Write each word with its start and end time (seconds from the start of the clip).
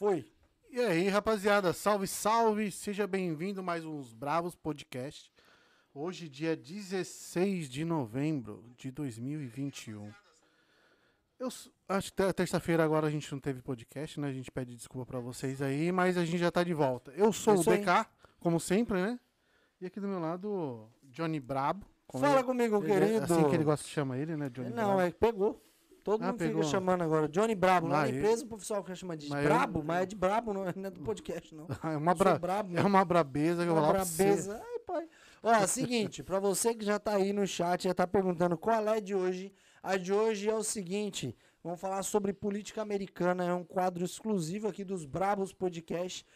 Foi. 0.00 0.24
E 0.70 0.80
aí, 0.80 1.08
rapaziada, 1.10 1.74
salve, 1.74 2.06
salve! 2.06 2.70
Seja 2.70 3.06
bem-vindo 3.06 3.60
a 3.60 3.62
mais 3.62 3.84
uns 3.84 4.14
Bravos 4.14 4.54
Podcast. 4.54 5.30
Hoje, 5.92 6.26
dia 6.26 6.56
16 6.56 7.68
de 7.68 7.84
novembro 7.84 8.64
de 8.78 8.90
2021. 8.90 10.10
Eu 11.38 11.48
acho 11.86 12.10
que 12.10 12.16
ter- 12.16 12.32
terça-feira 12.32 12.82
agora 12.82 13.08
a 13.08 13.10
gente 13.10 13.30
não 13.30 13.38
teve 13.38 13.60
podcast, 13.60 14.18
né? 14.18 14.28
A 14.28 14.32
gente 14.32 14.50
pede 14.50 14.74
desculpa 14.74 15.04
pra 15.04 15.20
vocês 15.20 15.60
aí, 15.60 15.92
mas 15.92 16.16
a 16.16 16.24
gente 16.24 16.38
já 16.38 16.50
tá 16.50 16.64
de 16.64 16.72
volta. 16.72 17.10
Eu 17.12 17.30
sou 17.30 17.56
o 17.62 17.70
aí. 17.70 17.76
DK, 17.84 18.06
como 18.38 18.58
sempre, 18.58 19.02
né? 19.02 19.20
E 19.82 19.84
aqui 19.84 20.00
do 20.00 20.08
meu 20.08 20.18
lado, 20.18 20.88
Johnny 21.04 21.38
Brabo. 21.38 21.84
Fala 22.10 22.36
ele- 22.36 22.44
comigo, 22.44 22.82
ele 22.84 22.90
é 22.92 22.98
querido. 23.00 23.24
Assim 23.34 23.46
que 23.50 23.54
ele 23.54 23.64
gosta 23.64 23.84
que 23.84 23.92
chama 23.92 24.16
ele, 24.16 24.34
né? 24.34 24.48
Johnny 24.48 24.70
Não, 24.70 24.94
Brabo. 24.94 25.00
é 25.02 25.10
que 25.10 25.18
pegou. 25.18 25.62
Todo 26.02 26.22
Ah, 26.22 26.26
mundo 26.28 26.38
pegou. 26.38 26.62
fica 26.62 26.70
chamando 26.70 27.02
agora. 27.02 27.28
Johnny 27.28 27.54
Brabo. 27.54 27.88
Lá 27.88 28.00
Ah, 28.00 28.02
na 28.02 28.08
eu- 28.10 28.16
empresa 28.16 28.44
o 28.44 28.48
pessoal 28.58 28.82
quer 28.82 28.96
chamar 28.96 29.16
de 29.16 29.28
Mas 29.28 29.42
eu- 29.44 29.48
Brabo, 29.50 29.82
mas 29.84 30.02
é 30.02 30.06
de 30.06 30.16
Brabo, 30.16 30.52
não 30.54 30.66
é 30.66 30.70
é 30.70 30.90
do 30.90 31.00
podcast, 31.00 31.54
não. 31.54 31.66
É 31.94 31.96
uma, 31.96 32.12
Eu 32.12 32.16
bra... 32.16 32.38
brabo, 32.38 32.76
é 32.78 32.82
uma 32.82 33.04
brabeza 33.04 33.62
que 33.64 33.68
eu 33.70 33.74
vou 33.74 33.84
você. 33.84 33.92
brabeza. 34.24 34.62
Ai, 34.72 34.78
pai. 34.80 35.08
Ó, 35.42 35.66
seguinte, 35.66 36.22
pra 36.22 36.38
você 36.38 36.74
que 36.74 36.84
já 36.84 36.98
tá 36.98 37.14
aí 37.14 37.32
no 37.32 37.46
chat, 37.46 37.84
já 37.84 37.94
tá 37.94 38.06
perguntando 38.06 38.56
qual 38.58 38.86
é 38.88 38.96
a 38.96 39.00
de 39.00 39.14
hoje. 39.14 39.52
A 39.82 39.96
de 39.96 40.12
hoje 40.12 40.48
é 40.50 40.54
o 40.54 40.62
seguinte, 40.62 41.34
vamos 41.64 41.80
falar 41.80 42.02
sobre 42.02 42.32
política 42.32 42.82
americana, 42.82 43.44
é 43.44 43.54
um 43.54 43.64
quadro 43.64 44.04
exclusivo 44.04 44.68
aqui 44.68 44.84
dos 44.84 45.06
Brabos 45.06 45.52
Podcast. 45.52 46.26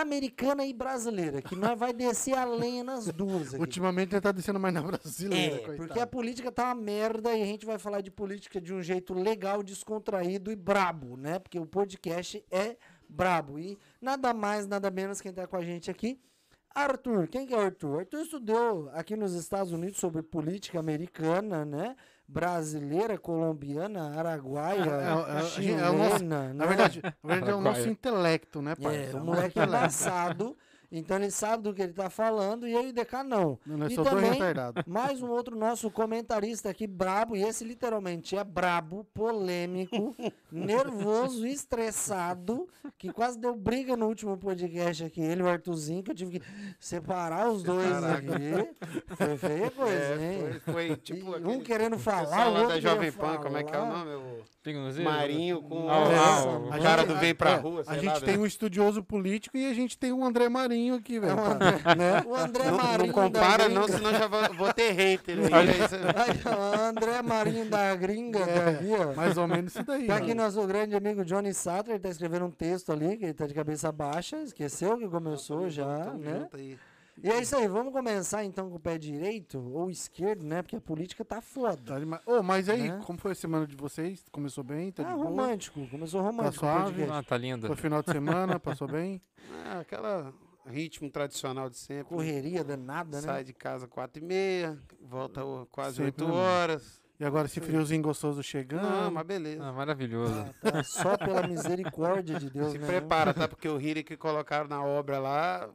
Americana 0.00 0.64
e 0.64 0.72
brasileira, 0.72 1.42
que 1.42 1.54
nós 1.54 1.78
vai 1.78 1.92
descer 1.92 2.34
a 2.36 2.44
lenha 2.44 2.82
nas 2.82 3.06
duas 3.08 3.48
aqui. 3.54 3.60
Ultimamente 3.60 4.14
ele 4.14 4.20
tá 4.20 4.32
descendo 4.32 4.58
mais 4.58 4.72
na 4.72 4.80
brasileira, 4.82 5.54
É, 5.56 5.58
coitado. 5.58 5.76
porque 5.86 6.00
a 6.00 6.06
política 6.06 6.50
tá 6.50 6.64
uma 6.66 6.74
merda 6.74 7.34
e 7.36 7.42
a 7.42 7.46
gente 7.46 7.66
vai 7.66 7.78
falar 7.78 8.00
de 8.00 8.10
política 8.10 8.60
de 8.60 8.72
um 8.72 8.82
jeito 8.82 9.12
legal, 9.12 9.62
descontraído 9.62 10.50
e 10.50 10.56
brabo, 10.56 11.16
né? 11.16 11.38
Porque 11.38 11.58
o 11.58 11.66
podcast 11.66 12.42
é 12.50 12.76
brabo. 13.08 13.58
E 13.58 13.78
nada 14.00 14.32
mais, 14.32 14.66
nada 14.66 14.90
menos 14.90 15.20
quem 15.20 15.32
tá 15.32 15.46
com 15.46 15.56
a 15.56 15.62
gente 15.62 15.90
aqui, 15.90 16.18
Arthur. 16.74 17.28
Quem 17.28 17.46
que 17.46 17.52
é 17.52 17.56
o 17.58 17.60
Arthur? 17.60 17.98
Arthur 18.00 18.20
estudou 18.22 18.88
aqui 18.94 19.14
nos 19.14 19.34
Estados 19.34 19.72
Unidos 19.72 19.98
sobre 19.98 20.22
política 20.22 20.80
americana, 20.80 21.64
né? 21.66 21.94
Brasileira, 22.32 23.18
colombiana, 23.18 24.18
araguaia, 24.18 24.90
É, 24.90 25.36
é, 25.36 25.38
é, 25.38 25.42
chilena, 25.42 25.86
é 25.86 25.92
nosso- 25.92 26.24
né? 26.24 26.52
Na 26.54 26.64
verdade, 26.66 27.02
na 27.02 27.10
verdade 27.34 27.50
é 27.50 27.54
o 27.54 27.60
nosso 27.60 27.88
intelecto, 27.90 28.62
né, 28.62 28.74
pai? 28.74 29.10
É, 29.12 29.14
o 29.14 29.20
moleque 29.20 29.60
é 29.60 29.64
embaçado, 29.64 30.56
então 30.92 31.16
ele 31.16 31.30
sabe 31.30 31.62
do 31.62 31.72
que 31.74 31.80
ele 31.82 31.92
tá 31.94 32.10
falando 32.10 32.68
e 32.68 32.72
eu 32.72 32.84
e 32.86 32.90
o 32.90 32.92
DK 32.92 33.22
não. 33.24 33.58
Nós 33.66 33.92
E 33.92 33.96
também-. 33.96 34.38
Mais 34.86 35.22
um 35.22 35.30
outro 35.30 35.56
nosso 35.56 35.90
comentarista 35.90 36.68
aqui, 36.70 36.86
brabo, 36.86 37.34
e 37.36 37.42
esse 37.42 37.64
literalmente 37.64 38.36
é 38.36 38.44
brabo, 38.44 39.04
polêmico, 39.14 40.14
nervoso, 40.52 41.46
estressado, 41.46 42.68
que 42.98 43.12
quase 43.12 43.38
deu 43.38 43.54
briga 43.56 43.96
no 43.96 44.06
último 44.06 44.36
podcast 44.36 45.04
aqui, 45.04 45.20
ele 45.20 45.40
e 45.40 45.44
o 45.44 45.48
Arthurzinho, 45.48 46.02
que 46.02 46.10
eu 46.10 46.14
tive 46.14 46.38
que 46.40 46.46
separar 46.78 47.48
os 47.48 47.62
dois 47.62 47.88
Caraca. 47.90 48.16
aqui. 48.36 49.16
Foi 49.16 49.36
feia 49.38 49.70
coisa, 49.72 49.94
É, 49.94 50.32
hein? 50.34 50.60
foi, 50.64 50.72
foi 50.72 50.96
tipo 50.96 51.34
aquele 51.34 51.48
um 51.48 51.60
querendo 51.60 51.98
falar, 51.98 52.48
o 52.48 52.52
outro 52.54 52.68
da 52.68 52.80
Jovem 52.80 53.10
Pan, 53.12 53.38
como 53.38 53.56
é 53.56 53.64
que 53.64 53.74
é 53.74 53.78
o 53.78 53.82
falar. 53.82 54.04
nome? 54.04 54.14
O 54.14 54.42
Pingozinho? 54.62 55.04
Marinho 55.04 55.62
com 55.62 55.88
Ah, 55.90 56.02
o, 56.02 56.12
ah, 56.12 56.44
o 56.46 56.66
o- 56.68 56.82
cara 56.82 57.02
a 57.02 57.04
do 57.04 57.12
gente- 57.14 57.20
Vem 57.22 57.34
Pra 57.34 57.50
é, 57.52 57.54
Rua, 57.56 57.82
A 57.86 57.94
gente 57.94 58.06
lá, 58.06 58.20
tem 58.20 58.36
né? 58.36 58.42
um 58.42 58.46
estudioso 58.46 59.02
político 59.02 59.56
e 59.56 59.66
a 59.66 59.74
gente 59.74 59.96
tem 59.98 60.12
um 60.12 60.24
André 60.24 60.48
Marinho 60.48 60.81
aqui, 60.90 61.16
É 61.16 61.20
velho. 61.20 61.32
o 61.34 61.36
tá? 61.36 61.50
André, 61.52 61.94
né? 61.96 62.22
o 62.26 62.34
André 62.34 62.64
Não, 62.70 62.76
Marinho 62.76 63.06
não 63.06 63.12
compara 63.14 63.68
da 63.68 63.74
não, 63.74 63.82
gringa. 63.86 63.98
senão 63.98 64.10
já 64.14 64.26
vou, 64.26 64.54
vou 64.54 64.72
ter 64.74 64.90
hater 64.92 65.38
aí. 65.38 65.52
é 65.52 65.54
aí. 66.78 66.88
André 66.88 67.22
Marinho 67.22 67.68
da 67.70 67.94
gringa, 67.94 68.46
tá 68.46 68.68
aqui, 68.70 68.90
ó. 68.92 69.14
Mais 69.14 69.38
ou 69.38 69.46
menos 69.46 69.74
isso 69.74 69.84
daí. 69.84 70.06
Tá 70.06 70.14
ó. 70.14 70.16
aqui 70.18 70.34
nosso 70.34 70.66
grande 70.66 70.94
amigo 70.96 71.24
Johnny 71.24 71.54
Sattler, 71.54 72.00
tá 72.00 72.08
escrevendo 72.08 72.46
um 72.46 72.50
texto 72.50 72.92
ali, 72.92 73.16
que 73.16 73.24
ele 73.26 73.34
tá 73.34 73.46
de 73.46 73.54
cabeça 73.54 73.90
baixa, 73.92 74.38
esqueceu 74.42 74.98
que 74.98 75.08
começou 75.08 75.68
já, 75.70 76.12
né? 76.14 76.48
aí. 76.52 76.78
E 77.22 77.28
é 77.30 77.40
isso 77.42 77.54
aí, 77.54 77.68
vamos 77.68 77.92
começar 77.92 78.42
então 78.42 78.70
com 78.70 78.76
o 78.76 78.80
pé 78.80 78.96
direito 78.96 79.62
ou 79.74 79.90
esquerdo, 79.90 80.42
né? 80.44 80.62
Porque 80.62 80.76
a 80.76 80.80
política 80.80 81.22
tá 81.22 81.42
foda. 81.42 81.76
Tá. 81.84 82.20
Ô, 82.26 82.42
mas 82.42 82.70
aí, 82.70 82.88
Né? 82.88 83.00
como 83.04 83.18
foi 83.18 83.32
a 83.32 83.34
semana 83.34 83.66
de 83.66 83.76
vocês? 83.76 84.24
Começou 84.32 84.64
bem? 84.64 84.90
Tá 84.90 85.02
de 85.02 85.10
Ah, 85.10 85.14
boa? 85.14 85.26
romântico, 85.26 85.86
começou 85.88 86.22
romântico 86.22 86.64
o 86.64 86.68
suave? 86.70 87.04
Ah, 87.04 87.22
tá 87.22 87.36
linda. 87.36 87.66
Foi 87.66 87.76
final 87.76 88.02
de 88.02 88.10
semana, 88.10 88.58
passou 88.58 88.88
bem? 88.88 89.20
Ah, 89.66 89.80
aquela 89.80 90.32
ritmo 90.66 91.10
tradicional 91.10 91.68
de 91.68 91.76
sempre. 91.76 92.04
Correria 92.14 92.62
danada, 92.64 93.16
né? 93.16 93.22
Sai 93.22 93.44
de 93.44 93.52
casa 93.52 93.86
quatro 93.86 94.22
e 94.22 94.26
meia, 94.26 94.78
volta 95.00 95.42
quase 95.70 95.96
Sempre, 95.96 96.24
oito 96.24 96.26
né, 96.26 96.32
horas. 96.34 97.00
E 97.20 97.24
agora 97.24 97.46
esse 97.46 97.60
friozinho 97.60 98.02
gostoso 98.02 98.42
chegando? 98.42 98.82
Não, 98.82 99.10
mas 99.10 99.24
beleza. 99.26 99.62
Ah, 99.64 99.72
maravilhoso. 99.72 100.34
Ah, 100.34 100.70
tá 100.72 100.82
só 100.84 101.16
pela 101.16 101.46
misericórdia 101.46 102.38
de 102.38 102.50
Deus, 102.50 102.72
Se 102.72 102.78
né? 102.78 102.86
prepara, 102.86 103.32
tá? 103.32 103.46
Porque 103.46 103.68
o 103.68 103.80
Hiri 103.80 104.02
que 104.02 104.16
colocaram 104.16 104.66
na 104.68 104.82
obra 104.84 105.18
lá 105.20 105.70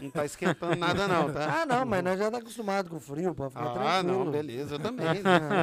não 0.00 0.10
tá 0.10 0.24
esquentando 0.24 0.76
nada 0.76 1.06
não, 1.06 1.30
tá? 1.32 1.62
Ah, 1.62 1.66
não, 1.66 1.84
mas 1.84 2.02
nós 2.02 2.18
já 2.18 2.30
tá 2.30 2.38
acostumado 2.38 2.88
com 2.88 2.96
o 2.96 3.00
frio, 3.00 3.34
pode 3.34 3.52
ficar 3.52 3.66
Ah, 3.70 3.72
tranquilo. 4.00 4.24
não, 4.24 4.30
beleza, 4.30 4.76
eu 4.76 4.78
também. 4.78 5.06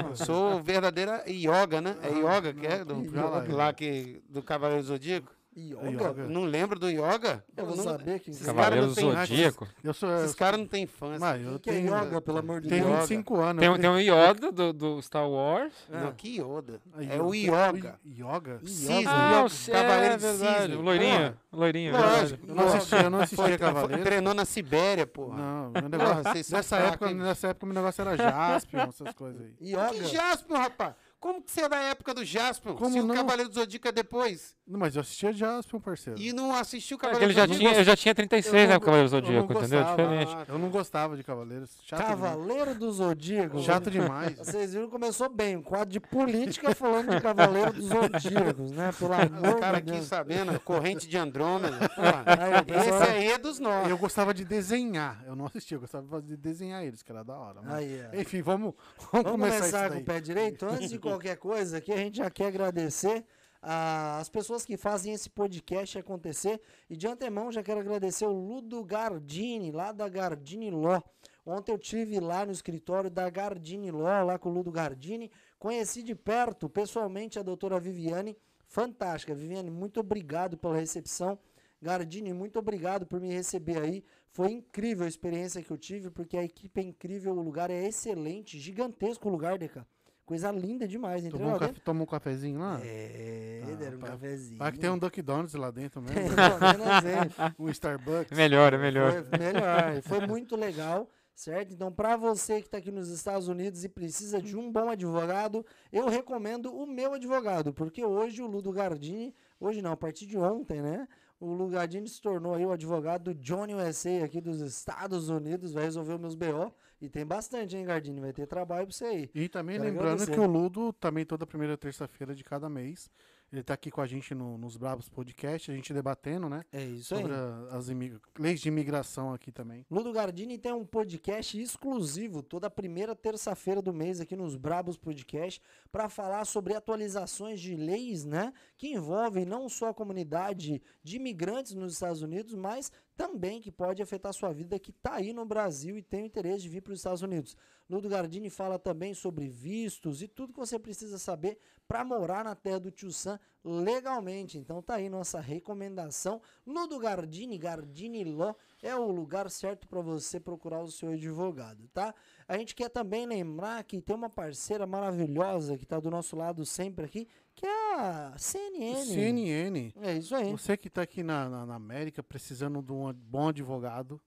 Eu 0.10 0.16
sou 0.18 0.62
verdadeira 0.62 1.24
yoga, 1.28 1.82
né? 1.82 1.96
É 2.04 2.10
yoga 2.10 2.54
que 2.54 2.68
é? 2.68 2.86
Do, 2.86 3.56
lá 3.56 3.74
que, 3.74 4.22
do 4.30 4.44
Cavaleiro 4.44 4.84
Zodíaco? 4.84 5.32
Yoga? 5.56 5.90
Yoga. 6.10 6.28
Não 6.28 6.46
lembro 6.46 6.80
do 6.80 6.90
yoga? 6.90 7.44
Eu 7.56 7.66
vou 7.66 7.76
não, 7.76 7.84
saber 7.84 8.20
que 8.20 8.32
Esses 8.32 8.46
Cavaleiro 8.46 8.88
caras 8.88 9.04
não 9.04 9.14
têm- 9.14 9.28
Zodíaco. 9.28 9.68
Eu 9.84 9.94
sou. 9.94 10.16
Esses 10.18 10.36
caras 10.36 10.60
não 10.60 10.68
têm 10.68 10.84
infância. 10.84 11.20
Mas 11.20 11.46
eu 11.46 11.60
que 11.60 11.70
é 11.70 11.74
tenho, 11.74 11.88
yoga, 11.96 12.22
pelo 12.22 12.38
amor 12.40 12.62
de 12.62 12.70
Deus. 12.70 12.86
25 13.02 13.40
anos. 13.40 13.60
Tem, 13.60 13.70
um- 13.70 13.78
tem 13.78 13.90
um 13.90 14.00
Yoda 14.00 14.52
do, 14.52 14.74
do 14.74 15.02
Star 15.02 15.30
Wars. 15.30 15.74
Não, 15.90 16.12
que 16.14 16.40
Yoda. 16.40 16.82
Aí, 16.94 17.10
É 17.12 17.22
o 17.22 17.34
yoga. 17.34 18.00
Yoga? 18.06 18.60
Cisne. 18.66 19.06
Ah, 19.08 19.46
o 19.46 19.72
Cavaleiro 19.72 20.14
é 20.14 20.18
de 20.18 20.24
verdade. 20.24 20.62
Cisne. 20.62 20.76
O 20.76 20.82
loirinho. 20.82 21.38
O 21.52 21.58
loirinho, 21.58 21.96
é 21.96 22.00
Lógico. 22.00 22.46
Eu 22.48 22.56
não 22.56 22.68
assistia, 22.68 22.98
eu 23.02 23.10
não 23.10 23.20
assistia 23.22 23.58
Cavaleiro. 23.58 24.04
treinou 24.04 24.34
na 24.34 24.46
Sibéria, 24.46 25.06
porra. 25.06 25.38
Não, 25.38 25.72
meu 25.72 25.90
negócio, 25.90 26.24
nessa, 26.52 26.78
época, 26.78 27.14
nessa 27.14 27.48
época 27.50 27.66
meu 27.68 27.76
negócio 27.76 28.02
era 28.02 28.18
Jaspion, 28.18 28.80
essas 28.90 29.14
coisas 29.14 29.40
aí. 29.42 29.54
Yoga? 29.72 29.90
Que 29.90 30.06
Jaspion, 30.06 30.58
rapaz? 30.58 30.94
Como 31.24 31.42
que 31.42 31.50
você 31.54 31.62
é 31.62 31.70
da 31.70 31.78
época 31.80 32.14
do 32.14 32.26
Jaspion? 32.26 32.76
Como 32.76 32.92
se 32.92 33.00
o 33.00 33.06
não? 33.06 33.16
Cavaleiro 33.16 33.48
do 33.50 33.56
Zodíaco 33.56 33.88
é 33.88 33.92
depois. 33.94 34.58
Não, 34.68 34.78
mas 34.78 34.94
eu 34.96 35.02
assistia 35.02 35.32
Jaspion, 35.32 35.80
parceiro. 35.80 36.20
E 36.22 36.34
não 36.34 36.54
assistiu 36.54 36.98
o 36.98 37.00
É 37.00 37.02
Cavaleiro 37.02 37.32
ele 37.32 37.34
já 37.34 37.46
do 37.46 37.56
tinha, 37.56 37.74
eu 37.74 37.84
já 37.86 37.96
tinha 37.96 38.14
36, 38.14 38.54
Eu 38.64 38.68
né? 38.68 38.76
O 38.76 38.80
Cavaleiro 38.82 39.06
eu 39.06 39.10
Zodíaco, 39.10 39.54
entendeu? 39.54 39.80
gostava. 39.80 40.04
Diferente. 40.04 40.50
Eu 40.50 40.58
não 40.60 40.70
gostava 40.70 41.16
de 41.16 41.24
Cavaleiros. 41.24 41.70
Chato 41.86 42.00
demais. 42.02 42.20
Cavaleiro 42.20 42.76
do 42.76 42.92
Zodíaco. 42.92 43.60
Chato 43.62 43.90
demais. 43.90 44.38
Vocês 44.38 44.74
viram 44.74 44.88
que 44.88 44.92
começou 44.92 45.30
bem, 45.30 45.56
um 45.56 45.62
quadro 45.64 45.94
de 45.94 46.00
política 46.02 46.76
falando 46.76 47.16
de 47.16 47.22
Cavaleiro 47.22 47.72
dos 47.72 47.86
Zodíacos, 47.86 48.72
né? 48.72 48.92
Pelo 49.00 49.12
Os 49.14 49.20
amor 49.20 49.60
caras 49.62 49.82
de 49.84 49.90
aqui 49.90 49.92
Deus. 50.00 50.06
sabendo, 50.08 50.60
corrente 50.60 51.08
de 51.08 51.18
Andrômeda. 51.18 51.78
Aí, 52.26 52.60
o 52.62 52.66
pessoal- 52.66 53.02
Esse 53.02 53.12
aí 53.12 53.28
é 53.32 53.38
dos 53.38 53.60
nossos. 53.60 53.90
Eu 53.90 53.98
gostava 53.98 54.34
de 54.34 54.44
desenhar. 54.44 55.24
Eu 55.26 55.38
não 55.38 55.46
assistia, 55.46 55.78
eu 55.78 55.82
gostava 55.82 56.22
de 56.22 56.36
desenhar 56.36 56.84
eles, 56.84 57.02
que 57.02 57.10
era 57.12 57.24
da 57.24 57.34
hora. 57.38 57.62
mas- 57.64 57.74
Aí, 57.76 58.02
ó. 58.14 58.20
Enfim, 58.20 58.42
vamos, 58.42 58.74
vamos, 59.12 59.24
Vamos 59.24 59.32
começar, 59.32 59.60
começar 59.60 59.92
com 59.92 60.00
o 60.00 60.04
pé 60.04 60.20
direito? 60.20 60.66
Antes 60.66 60.90
de 60.90 61.00
qualquer 61.14 61.38
coisa, 61.38 61.78
aqui 61.78 61.92
a 61.92 61.98
gente 61.98 62.18
já 62.18 62.30
quer 62.30 62.48
agradecer 62.48 63.24
as 63.62 64.28
pessoas 64.30 64.66
que 64.66 64.76
fazem 64.76 65.14
esse 65.14 65.30
podcast 65.30 65.98
acontecer. 65.98 66.60
E 66.90 66.98
de 66.98 67.08
antemão 67.08 67.52
já 67.52 67.62
quero 67.62 67.80
agradecer 67.80 68.26
o 68.26 68.34
Ludo 68.34 68.84
Gardini, 68.84 69.72
lá 69.72 69.92
da 69.92 70.10
Gardini 70.10 70.72
Law. 70.72 71.04
Ontem 71.46 71.72
eu 71.72 71.78
tive 71.78 72.20
lá 72.20 72.46
no 72.46 72.52
escritório 72.52 73.10
da 73.10 73.30
Gardini 73.30 73.92
Law, 73.92 74.26
lá 74.26 74.40
com 74.40 74.50
o 74.50 74.54
Ludo 74.54 74.72
Gardini. 74.72 75.32
Conheci 75.60 76.02
de 76.02 76.16
perto, 76.16 76.68
pessoalmente, 76.68 77.38
a 77.38 77.44
doutora 77.44 77.80
Viviane. 77.80 78.36
Fantástica. 78.66 79.36
Viviane, 79.36 79.70
muito 79.70 80.00
obrigado 80.00 80.58
pela 80.58 80.78
recepção. 80.78 81.38
Gardini, 81.80 82.34
muito 82.34 82.58
obrigado 82.58 83.06
por 83.06 83.22
me 83.22 83.32
receber 83.32 83.80
aí. 83.82 84.04
Foi 84.32 84.52
incrível 84.52 85.06
a 85.06 85.10
experiência 85.10 85.62
que 85.62 85.70
eu 85.70 85.78
tive, 85.78 86.10
porque 86.10 86.38
a 86.38 86.44
equipe 86.44 86.82
é 86.82 86.84
incrível, 86.84 87.34
o 87.38 87.42
lugar 87.42 87.70
é 87.70 87.86
excelente, 87.86 88.58
gigantesco 88.58 89.28
o 89.30 89.32
lugar, 89.32 89.60
Deca. 89.60 89.86
Coisa 90.26 90.52
linda 90.52 90.88
demais. 90.88 91.28
Tomou 91.28 91.56
um, 91.56 91.60
café, 91.60 91.74
tomou 91.84 92.04
um 92.04 92.10
cafezinho 92.10 92.60
lá? 92.60 92.80
É, 92.82 93.62
Ah, 93.66 93.76
deram 93.76 93.98
um 93.98 94.00
pá. 94.00 94.08
cafezinho. 94.08 94.58
Vai 94.58 94.72
que 94.72 94.80
tem 94.80 94.90
um 94.90 94.98
Duck 94.98 95.22
Donuts 95.22 95.54
lá 95.54 95.70
dentro 95.70 96.00
mesmo. 96.02 96.16
Tem, 96.16 96.30
pelo 96.30 96.60
menos 96.60 97.06
é. 97.38 97.54
um 97.60 97.70
Starbucks. 97.70 98.38
Melhor, 98.38 98.74
é 98.74 98.78
melhor. 98.78 99.12
Foi 99.26 99.38
melhor. 99.38 100.02
Foi 100.04 100.20
muito 100.28 100.56
legal, 100.56 101.10
certo? 101.36 101.74
Então, 101.74 101.92
para 101.92 102.16
você 102.16 102.62
que 102.62 102.68
está 102.68 102.78
aqui 102.78 102.90
nos 102.90 103.10
Estados 103.10 103.50
Unidos 103.50 103.84
e 103.84 103.90
precisa 103.90 104.42
de 104.42 104.56
um 104.56 104.72
bom 104.72 104.90
advogado, 104.90 105.66
eu 105.92 106.08
recomendo 106.08 106.74
o 106.74 106.86
meu 106.88 107.14
advogado, 107.14 107.74
porque 107.74 108.06
hoje 108.06 108.42
o 108.42 108.48
Ludo 108.48 108.72
Gardini, 108.72 109.36
hoje 109.60 109.82
não, 109.82 109.92
a 109.92 109.98
partir 109.98 110.26
de 110.26 110.38
ontem, 110.38 110.82
né? 110.82 111.06
O 111.38 111.48
Ludo 111.54 111.72
Gardini 111.74 112.08
se 112.08 112.22
tornou 112.22 112.54
aí 112.56 112.66
o 112.66 112.72
advogado 112.72 113.34
do 113.34 113.36
Johnny 113.36 113.76
USA 113.76 114.24
aqui 114.24 114.40
dos 114.40 114.62
Estados 114.62 115.28
Unidos, 115.28 115.74
vai 115.74 115.84
resolver 115.84 116.14
os 116.14 116.20
meus 116.22 116.36
BO. 116.36 116.74
E 117.04 117.10
tem 117.10 117.26
bastante, 117.26 117.76
hein, 117.76 117.84
Gardini? 117.84 118.22
Vai 118.22 118.32
ter 118.32 118.48
trabalho 118.48 118.88
pra 118.88 118.96
você 118.96 119.04
aí. 119.04 119.30
E 119.36 119.50
também 119.50 119.76
Quero 119.76 119.90
lembrando 119.90 120.08
agradecer. 120.14 120.32
que 120.32 120.40
o 120.40 120.48
Ludo, 120.48 120.94
também 120.94 121.26
toda 121.26 121.46
primeira 121.46 121.78
terça-feira 121.78 122.34
de 122.34 122.44
cada 122.46 122.70
mês, 122.70 123.10
Ele 123.52 123.62
tá 123.62 123.76
aqui 123.76 123.92
com 123.92 124.02
a 124.02 124.08
gente 124.08 124.34
no- 124.34 124.58
nos 124.58 124.78
Bravos 124.78 125.08
Podcast, 125.10 125.70
a 125.70 125.76
gente 125.76 125.94
debatendo, 125.94 126.50
né? 126.50 126.64
É 126.72 126.82
isso 126.84 127.14
aí. 127.14 127.22
Sobre 127.22 127.36
as 127.70 127.88
imi- 127.88 128.20
leis 128.40 128.60
de 128.60 128.68
imigração 128.68 129.32
aqui 129.32 129.52
também. 129.52 129.86
Ludo 129.92 130.12
Gardini 130.12 130.58
tem 130.58 130.74
um 130.74 130.84
podcast 130.84 131.62
exclusivo 131.62 132.42
toda 132.42 132.68
primeira 132.68 133.16
terça-feira 133.16 133.80
do 133.80 133.94
mês 133.94 134.20
aqui 134.20 134.36
nos 134.36 134.56
Brabos 134.56 134.98
Podcast 134.98 135.62
para 135.92 136.10
falar 136.10 136.46
sobre 136.46 136.74
atualizações 136.74 137.62
de 137.62 137.76
leis, 137.76 138.26
né, 138.26 138.52
que 138.76 138.88
envolvem 138.88 139.46
não 139.46 139.70
só 139.70 139.90
a 139.90 139.94
comunidade 139.94 140.82
de 141.04 141.18
imigrantes 141.18 141.76
nos 141.76 141.94
Estados 141.94 142.24
Unidos, 142.24 142.56
mas 142.56 142.92
também 143.16 143.62
que 143.62 143.72
pode 143.72 144.02
afetar 144.02 144.30
a 144.30 144.34
sua 144.34 144.52
vida 144.52 144.80
que 144.80 144.92
está 144.92 145.16
aí 145.16 145.34
no 145.34 145.46
Brasil 145.46 145.98
e 145.98 146.02
tem 146.02 146.24
o 146.24 146.26
interesse 146.26 146.64
de 146.64 146.70
vir 146.70 146.82
para 146.82 146.94
os 146.94 147.00
Estados 147.00 147.22
Unidos. 147.22 147.56
Ludo 147.90 148.10
Gardini 148.10 148.50
fala 148.50 148.80
também 148.80 149.14
sobre 149.14 149.48
vistos 149.48 150.22
e 150.22 150.28
tudo 150.28 150.54
que 150.54 150.60
você 150.60 150.80
precisa 150.80 151.20
saber 151.20 151.58
para 151.88 152.04
morar 152.04 152.44
na 152.44 152.56
terra 152.56 152.80
do 152.80 152.92
Tio 152.92 153.12
Sam 153.12 153.40
legalmente. 153.64 154.58
Então 154.58 154.82
tá 154.82 154.96
aí 154.96 155.10
nossa 155.10 155.40
recomendação. 155.40 156.42
Ludo 156.66 156.98
Gardini, 156.98 157.58
Gardini 157.58 158.24
Law 158.24 158.58
é 158.82 158.96
o 158.96 159.12
lugar 159.12 159.50
certo 159.50 159.88
para 159.88 160.02
você 160.02 160.40
procurar 160.40 160.82
o 160.82 160.92
seu 160.92 161.12
advogado, 161.12 161.88
tá? 161.90 162.16
A 162.48 162.58
gente 162.58 162.74
quer 162.74 162.90
também 162.90 163.26
lembrar 163.26 163.84
que 163.84 164.02
tem 164.02 164.16
uma 164.16 164.30
parceira 164.30 164.88
maravilhosa 164.88 165.78
que 165.78 165.84
está 165.84 166.00
do 166.00 166.10
nosso 166.10 166.36
lado 166.36 166.66
sempre 166.66 167.06
aqui, 167.06 167.28
que 167.56 167.66
é 167.66 167.96
a 167.96 168.34
CNN. 168.38 169.06
CNN. 169.06 169.94
É 170.02 170.14
isso 170.18 170.36
aí. 170.36 170.52
Você 170.52 170.76
que 170.78 170.88
está 170.88 171.02
aqui 171.02 171.24
na, 171.24 171.48
na- 171.50 171.66
na 171.66 171.76
América 171.76 172.22
precisando 172.24 172.82
de 172.82 172.92
um 172.92 173.12
bom 173.14 173.50
advogado, 173.50 174.20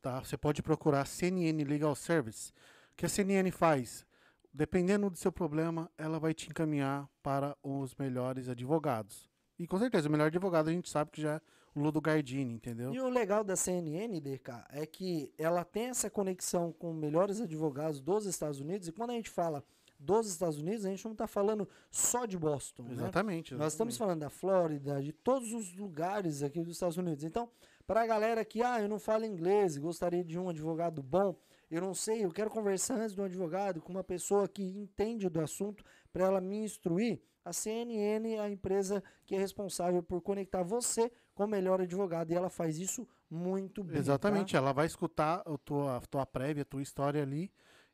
tá? 0.00 0.18
Você 0.20 0.36
pode 0.36 0.62
procurar 0.62 1.06
CNN 1.06 1.62
Legal 1.64 1.94
Service. 1.94 2.52
O 2.92 2.96
que 2.96 3.06
a 3.06 3.08
CNN 3.08 3.50
faz? 3.50 4.04
Dependendo 4.52 5.08
do 5.10 5.16
seu 5.16 5.30
problema, 5.30 5.90
ela 5.96 6.18
vai 6.18 6.34
te 6.34 6.48
encaminhar 6.48 7.08
para 7.22 7.56
os 7.62 7.94
melhores 7.94 8.48
advogados. 8.48 9.28
E 9.58 9.66
com 9.66 9.78
certeza, 9.78 10.08
o 10.08 10.10
melhor 10.12 10.26
advogado 10.26 10.68
a 10.68 10.72
gente 10.72 10.88
sabe 10.88 11.10
que 11.10 11.20
já 11.20 11.34
é 11.34 11.40
o 11.74 11.80
Ludo 11.80 12.00
Gardini, 12.00 12.54
entendeu? 12.54 12.92
E 12.92 13.00
o 13.00 13.08
legal 13.08 13.44
da 13.44 13.54
CNN, 13.54 14.18
DK, 14.20 14.64
é 14.70 14.84
que 14.86 15.32
ela 15.38 15.64
tem 15.64 15.84
essa 15.90 16.10
conexão 16.10 16.72
com 16.72 16.92
melhores 16.92 17.40
advogados 17.40 18.00
dos 18.00 18.26
Estados 18.26 18.58
Unidos. 18.58 18.88
E 18.88 18.92
quando 18.92 19.10
a 19.10 19.14
gente 19.14 19.30
fala 19.30 19.62
dos 20.00 20.28
Estados 20.28 20.58
Unidos, 20.58 20.86
a 20.86 20.88
gente 20.88 21.04
não 21.04 21.12
está 21.12 21.26
falando 21.26 21.68
só 21.90 22.24
de 22.24 22.38
Boston. 22.38 22.84
né? 22.84 22.92
Exatamente. 22.92 23.54
Nós 23.54 23.74
estamos 23.74 23.96
falando 23.96 24.20
da 24.20 24.30
Flórida, 24.30 25.02
de 25.02 25.12
todos 25.12 25.52
os 25.52 25.76
lugares 25.76 26.42
aqui 26.42 26.62
dos 26.62 26.72
Estados 26.72 26.96
Unidos. 26.96 27.22
Então, 27.22 27.48
para 27.86 28.02
a 28.02 28.06
galera 28.06 28.44
que, 28.44 28.62
ah, 28.62 28.80
eu 28.80 28.88
não 28.88 28.98
falo 28.98 29.26
inglês, 29.26 29.76
gostaria 29.76 30.24
de 30.24 30.38
um 30.38 30.48
advogado 30.48 31.02
bom, 31.02 31.36
eu 31.70 31.80
não 31.80 31.94
sei, 31.94 32.24
eu 32.24 32.32
quero 32.32 32.50
conversar 32.50 32.94
antes 32.94 33.14
de 33.14 33.20
um 33.20 33.24
advogado 33.24 33.80
com 33.80 33.92
uma 33.92 34.02
pessoa 34.02 34.48
que 34.48 34.62
entende 34.62 35.28
do 35.28 35.40
assunto 35.40 35.84
para 36.12 36.24
ela 36.24 36.40
me 36.40 36.64
instruir, 36.64 37.20
a 37.44 37.52
CNN 37.52 38.34
é 38.34 38.40
a 38.40 38.50
empresa 38.50 39.02
que 39.24 39.34
é 39.34 39.38
responsável 39.38 40.02
por 40.02 40.20
conectar 40.20 40.62
você 40.62 41.10
com 41.34 41.44
o 41.44 41.48
melhor 41.48 41.80
advogado 41.80 42.30
e 42.30 42.34
ela 42.34 42.50
faz 42.50 42.78
isso 42.78 43.08
muito 43.30 43.82
bem. 43.82 43.94
tá? 43.94 43.98
Exatamente, 43.98 44.56
ela 44.56 44.72
vai 44.72 44.86
escutar 44.86 45.42
a 45.46 45.58
tua, 45.58 45.96
a 45.96 46.00
tua 46.00 46.26
prévia, 46.26 46.62
a 46.62 46.66
tua 46.66 46.82
história 46.82 47.22
ali 47.22 47.50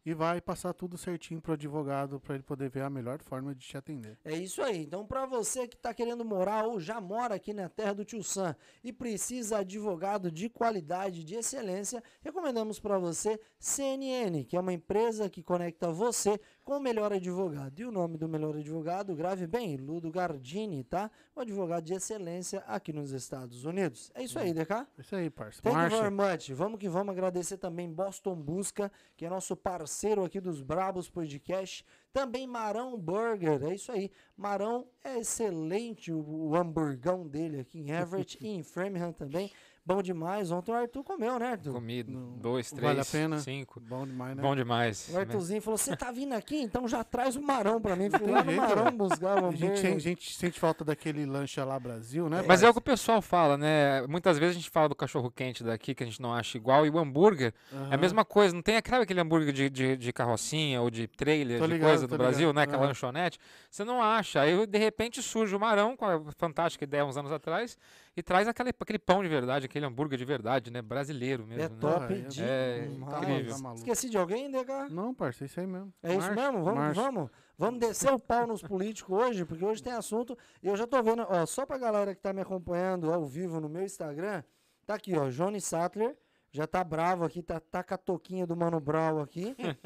e 0.06 0.14
vai 0.14 0.40
passar 0.40 0.72
tudo 0.72 0.96
certinho 0.96 1.40
pro 1.40 1.54
advogado 1.54 2.20
para 2.20 2.36
ele 2.36 2.44
poder 2.44 2.70
ver 2.70 2.82
a 2.82 2.88
melhor 2.88 3.20
forma 3.20 3.52
de 3.52 3.66
te 3.66 3.76
atender. 3.76 4.16
É 4.24 4.36
isso 4.36 4.62
aí. 4.62 4.84
Então, 4.84 5.04
para 5.04 5.26
você 5.26 5.66
que 5.66 5.74
está 5.74 5.92
querendo 5.92 6.24
morar 6.24 6.64
ou 6.64 6.78
já 6.78 7.00
mora 7.00 7.34
aqui 7.34 7.52
na 7.52 7.68
terra 7.68 7.92
do 7.92 8.04
Tio 8.04 8.22
Sam 8.22 8.54
e 8.84 8.92
precisa 8.92 9.58
advogado 9.58 10.30
de 10.30 10.48
qualidade, 10.48 11.24
de 11.24 11.34
excelência, 11.34 12.00
recomendamos 12.22 12.78
para 12.78 13.00
você 13.00 13.40
CNN, 13.58 14.44
que 14.44 14.56
é 14.56 14.60
uma 14.60 14.72
empresa 14.72 15.28
que 15.28 15.42
conecta 15.42 15.90
você 15.90 16.40
com 16.66 16.78
o 16.78 16.80
melhor 16.80 17.12
advogado. 17.12 17.78
E 17.78 17.84
o 17.84 17.92
nome 17.92 18.18
do 18.18 18.28
melhor 18.28 18.56
advogado, 18.56 19.14
grave 19.14 19.46
bem, 19.46 19.76
Ludo 19.76 20.10
Gardini, 20.10 20.82
tá? 20.82 21.08
Um 21.36 21.40
advogado 21.40 21.84
de 21.84 21.94
excelência 21.94 22.58
aqui 22.66 22.92
nos 22.92 23.12
Estados 23.12 23.64
Unidos. 23.64 24.10
É 24.12 24.24
isso 24.24 24.36
aí, 24.36 24.52
DK? 24.52 24.72
É 24.72 24.86
isso 24.98 25.14
aí, 25.14 25.30
parça. 25.30 25.62
Thank 25.62 25.76
you 25.76 25.90
very 25.90 26.10
much. 26.10 26.50
Vamos 26.50 26.80
que 26.80 26.88
vamos 26.88 27.12
agradecer 27.12 27.56
também 27.56 27.88
Boston 27.88 28.34
Busca, 28.34 28.90
que 29.16 29.24
é 29.24 29.30
nosso 29.30 29.54
parceiro 29.54 30.24
aqui 30.24 30.40
dos 30.40 30.60
Brabos 30.60 31.08
Podcast. 31.08 31.86
Também 32.12 32.48
Marão 32.48 32.98
Burger, 32.98 33.62
é 33.62 33.74
isso 33.76 33.92
aí. 33.92 34.10
Marão 34.36 34.88
é 35.04 35.20
excelente 35.20 36.10
o, 36.10 36.18
o 36.18 36.56
hamburgão 36.56 37.28
dele 37.28 37.60
aqui 37.60 37.78
em 37.78 37.92
Everett 37.92 38.38
e 38.44 38.48
em 38.48 38.64
Framingham 38.64 39.12
também. 39.12 39.52
Bom 39.86 40.02
demais. 40.02 40.50
Ontem 40.50 40.72
o 40.72 40.74
Arthur 40.74 41.04
comeu, 41.04 41.38
né, 41.38 41.52
Arthur? 41.52 41.74
Comi 41.74 42.02
dois, 42.02 42.70
três, 42.72 42.82
Vale 42.82 43.00
a 43.00 43.04
pena? 43.04 43.38
cinco. 43.38 43.78
bom 43.78 44.04
demais, 44.04 44.34
né? 44.36 44.42
Bom 44.42 44.56
demais. 44.56 45.08
O 45.14 45.18
Arthurzinho 45.18 45.62
falou: 45.62 45.78
Você 45.78 45.96
tá 45.96 46.10
vindo 46.10 46.32
aqui? 46.32 46.56
Então 46.60 46.88
já 46.88 47.04
traz 47.04 47.36
o 47.36 47.40
Marão 47.42 47.80
pra 47.80 47.94
mim. 47.94 48.10
Fui 48.10 48.18
tem 48.18 48.30
lá 48.32 48.42
no 48.42 48.52
Marão 48.52 48.90
buscar 48.90 49.40
o 49.40 49.46
a, 49.46 49.52
gente, 49.52 49.64
hambúrguer. 49.66 49.94
a 49.94 49.98
gente 50.00 50.34
sente 50.34 50.58
falta 50.58 50.84
daquele 50.84 51.24
lanche 51.24 51.62
lá 51.62 51.78
Brasil, 51.78 52.28
né? 52.28 52.42
Mas 52.48 52.64
é 52.64 52.68
o 52.68 52.72
que 52.72 52.78
o 52.80 52.82
pessoal 52.82 53.22
fala, 53.22 53.56
né? 53.56 54.04
Muitas 54.08 54.38
vezes 54.38 54.56
a 54.56 54.58
gente 54.58 54.70
fala 54.70 54.88
do 54.88 54.96
cachorro 54.96 55.30
quente 55.30 55.62
daqui 55.62 55.94
que 55.94 56.02
a 56.02 56.06
gente 56.06 56.20
não 56.20 56.34
acha 56.34 56.58
igual 56.58 56.84
e 56.84 56.90
o 56.90 56.98
hambúrguer 56.98 57.54
é 57.88 57.94
a 57.94 57.98
mesma 57.98 58.24
coisa. 58.24 58.52
Não 58.52 58.62
tem 58.62 58.76
aquele, 58.76 58.96
aquele 59.02 59.20
hambúrguer 59.20 59.52
de, 59.52 59.70
de, 59.70 59.96
de 59.96 60.12
carrocinha 60.12 60.82
ou 60.82 60.90
de 60.90 61.06
trailer, 61.06 61.60
Tô 61.60 61.66
de 61.66 61.74
ligado, 61.74 61.88
coisa 61.90 62.08
do 62.08 62.18
Brasil, 62.18 62.48
ligado. 62.48 62.56
né? 62.56 62.62
Aquela 62.62 62.78
Aham. 62.78 62.86
lanchonete. 62.88 63.38
Você 63.70 63.84
não 63.84 64.02
acha. 64.02 64.40
Aí 64.40 64.66
de 64.66 64.78
repente 64.78 65.22
surge 65.22 65.54
o 65.54 65.60
Marão 65.60 65.96
com 65.96 66.04
a 66.04 66.20
fantástica 66.36 66.82
ideia 66.82 67.04
uns 67.06 67.16
anos 67.16 67.30
atrás 67.30 67.78
e 68.16 68.22
traz 68.22 68.48
aquele, 68.48 68.70
aquele 68.70 68.98
pão 68.98 69.22
de 69.22 69.28
verdade, 69.28 69.66
aquele 69.66 69.84
hambúrguer 69.84 70.18
de 70.18 70.24
verdade, 70.24 70.70
né? 70.70 70.80
Brasileiro 70.80 71.46
mesmo. 71.46 71.62
É 71.62 71.68
né? 71.68 71.76
top 71.80 72.04
Ah, 72.14 72.16
é- 72.16 72.20
de 72.22 72.42
é 72.42 72.86
demais. 72.88 73.22
incrível. 73.22 73.62
Tá. 73.62 73.74
Esqueci 73.74 74.08
de 74.08 74.16
alguém, 74.18 74.50
Dega? 74.50 74.88
Não, 74.88 75.14
parça, 75.14 75.44
é 75.44 75.46
isso 75.46 75.60
aí 75.60 75.66
mesmo. 75.66 75.92
É 76.02 76.14
isso 76.14 76.28
mesmo? 76.32 76.64
Vamos, 76.64 76.74
marcha. 76.74 77.00
vamos. 77.00 77.30
Vamos 77.58 77.80
descer 77.80 78.12
o 78.12 78.18
pau 78.18 78.46
nos 78.46 78.62
políticos 78.62 79.18
hoje, 79.18 79.44
porque 79.44 79.64
hoje 79.64 79.82
tem 79.82 79.92
assunto. 79.92 80.36
E 80.62 80.68
eu 80.68 80.76
já 80.76 80.86
tô 80.86 81.02
vendo, 81.02 81.26
ó, 81.28 81.46
só 81.46 81.64
pra 81.64 81.78
galera 81.78 82.14
que 82.14 82.20
tá 82.20 82.32
me 82.32 82.40
acompanhando 82.42 83.10
ao 83.12 83.24
vivo 83.24 83.60
no 83.60 83.68
meu 83.68 83.82
Instagram, 83.82 84.42
tá 84.84 84.94
aqui, 84.94 85.16
ó, 85.16 85.28
Johnny 85.30 85.60
Sattler. 85.60 86.16
Já 86.56 86.66
tá 86.66 86.82
bravo 86.82 87.22
aqui, 87.22 87.42
tá, 87.42 87.60
tá 87.60 87.82
com 87.82 87.92
a 87.92 87.98
toquinha 87.98 88.46
do 88.46 88.56
Mano 88.56 88.80
Brown 88.80 89.20
aqui. 89.20 89.54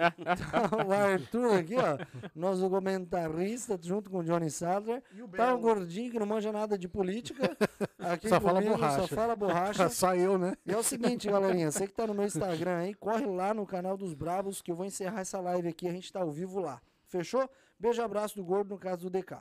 Tá 0.50 0.86
o 0.86 0.92
Arthur 0.92 1.58
aqui, 1.58 1.74
ó, 1.74 1.98
nosso 2.34 2.68
comentarista, 2.70 3.76
junto 3.82 4.08
com 4.08 4.18
o 4.18 4.24
Johnny 4.24 4.48
Sattler. 4.50 5.02
Tá 5.36 5.52
o 5.52 5.58
gordinho 5.58 6.12
que 6.12 6.18
não 6.18 6.26
manja 6.26 6.52
nada 6.52 6.78
de 6.78 6.86
política. 6.86 7.56
Aqui 7.98 8.28
Só 8.28 8.40
fala 8.40 8.62
comigo, 8.62 8.78
Só 8.78 8.86
borracha. 8.86 9.14
fala 9.16 9.36
borracha. 9.36 9.88
Só 9.90 10.14
eu, 10.14 10.38
né? 10.38 10.56
E 10.64 10.72
é 10.72 10.76
o 10.76 10.82
seguinte, 10.82 11.28
galerinha, 11.28 11.72
você 11.72 11.88
que 11.88 11.92
tá 11.92 12.06
no 12.06 12.14
meu 12.14 12.24
Instagram 12.24 12.78
aí, 12.78 12.94
corre 12.94 13.26
lá 13.26 13.52
no 13.52 13.66
canal 13.66 13.96
dos 13.96 14.14
Brabos 14.14 14.62
que 14.62 14.70
eu 14.70 14.76
vou 14.76 14.86
encerrar 14.86 15.22
essa 15.22 15.40
live 15.40 15.68
aqui, 15.68 15.88
a 15.88 15.92
gente 15.92 16.12
tá 16.12 16.20
ao 16.20 16.30
vivo 16.30 16.60
lá. 16.60 16.80
Fechou? 17.08 17.50
Beijo, 17.80 18.00
abraço 18.00 18.36
do 18.36 18.44
gordo 18.44 18.70
no 18.70 18.78
caso 18.78 19.10
do 19.10 19.10
DK. 19.10 19.38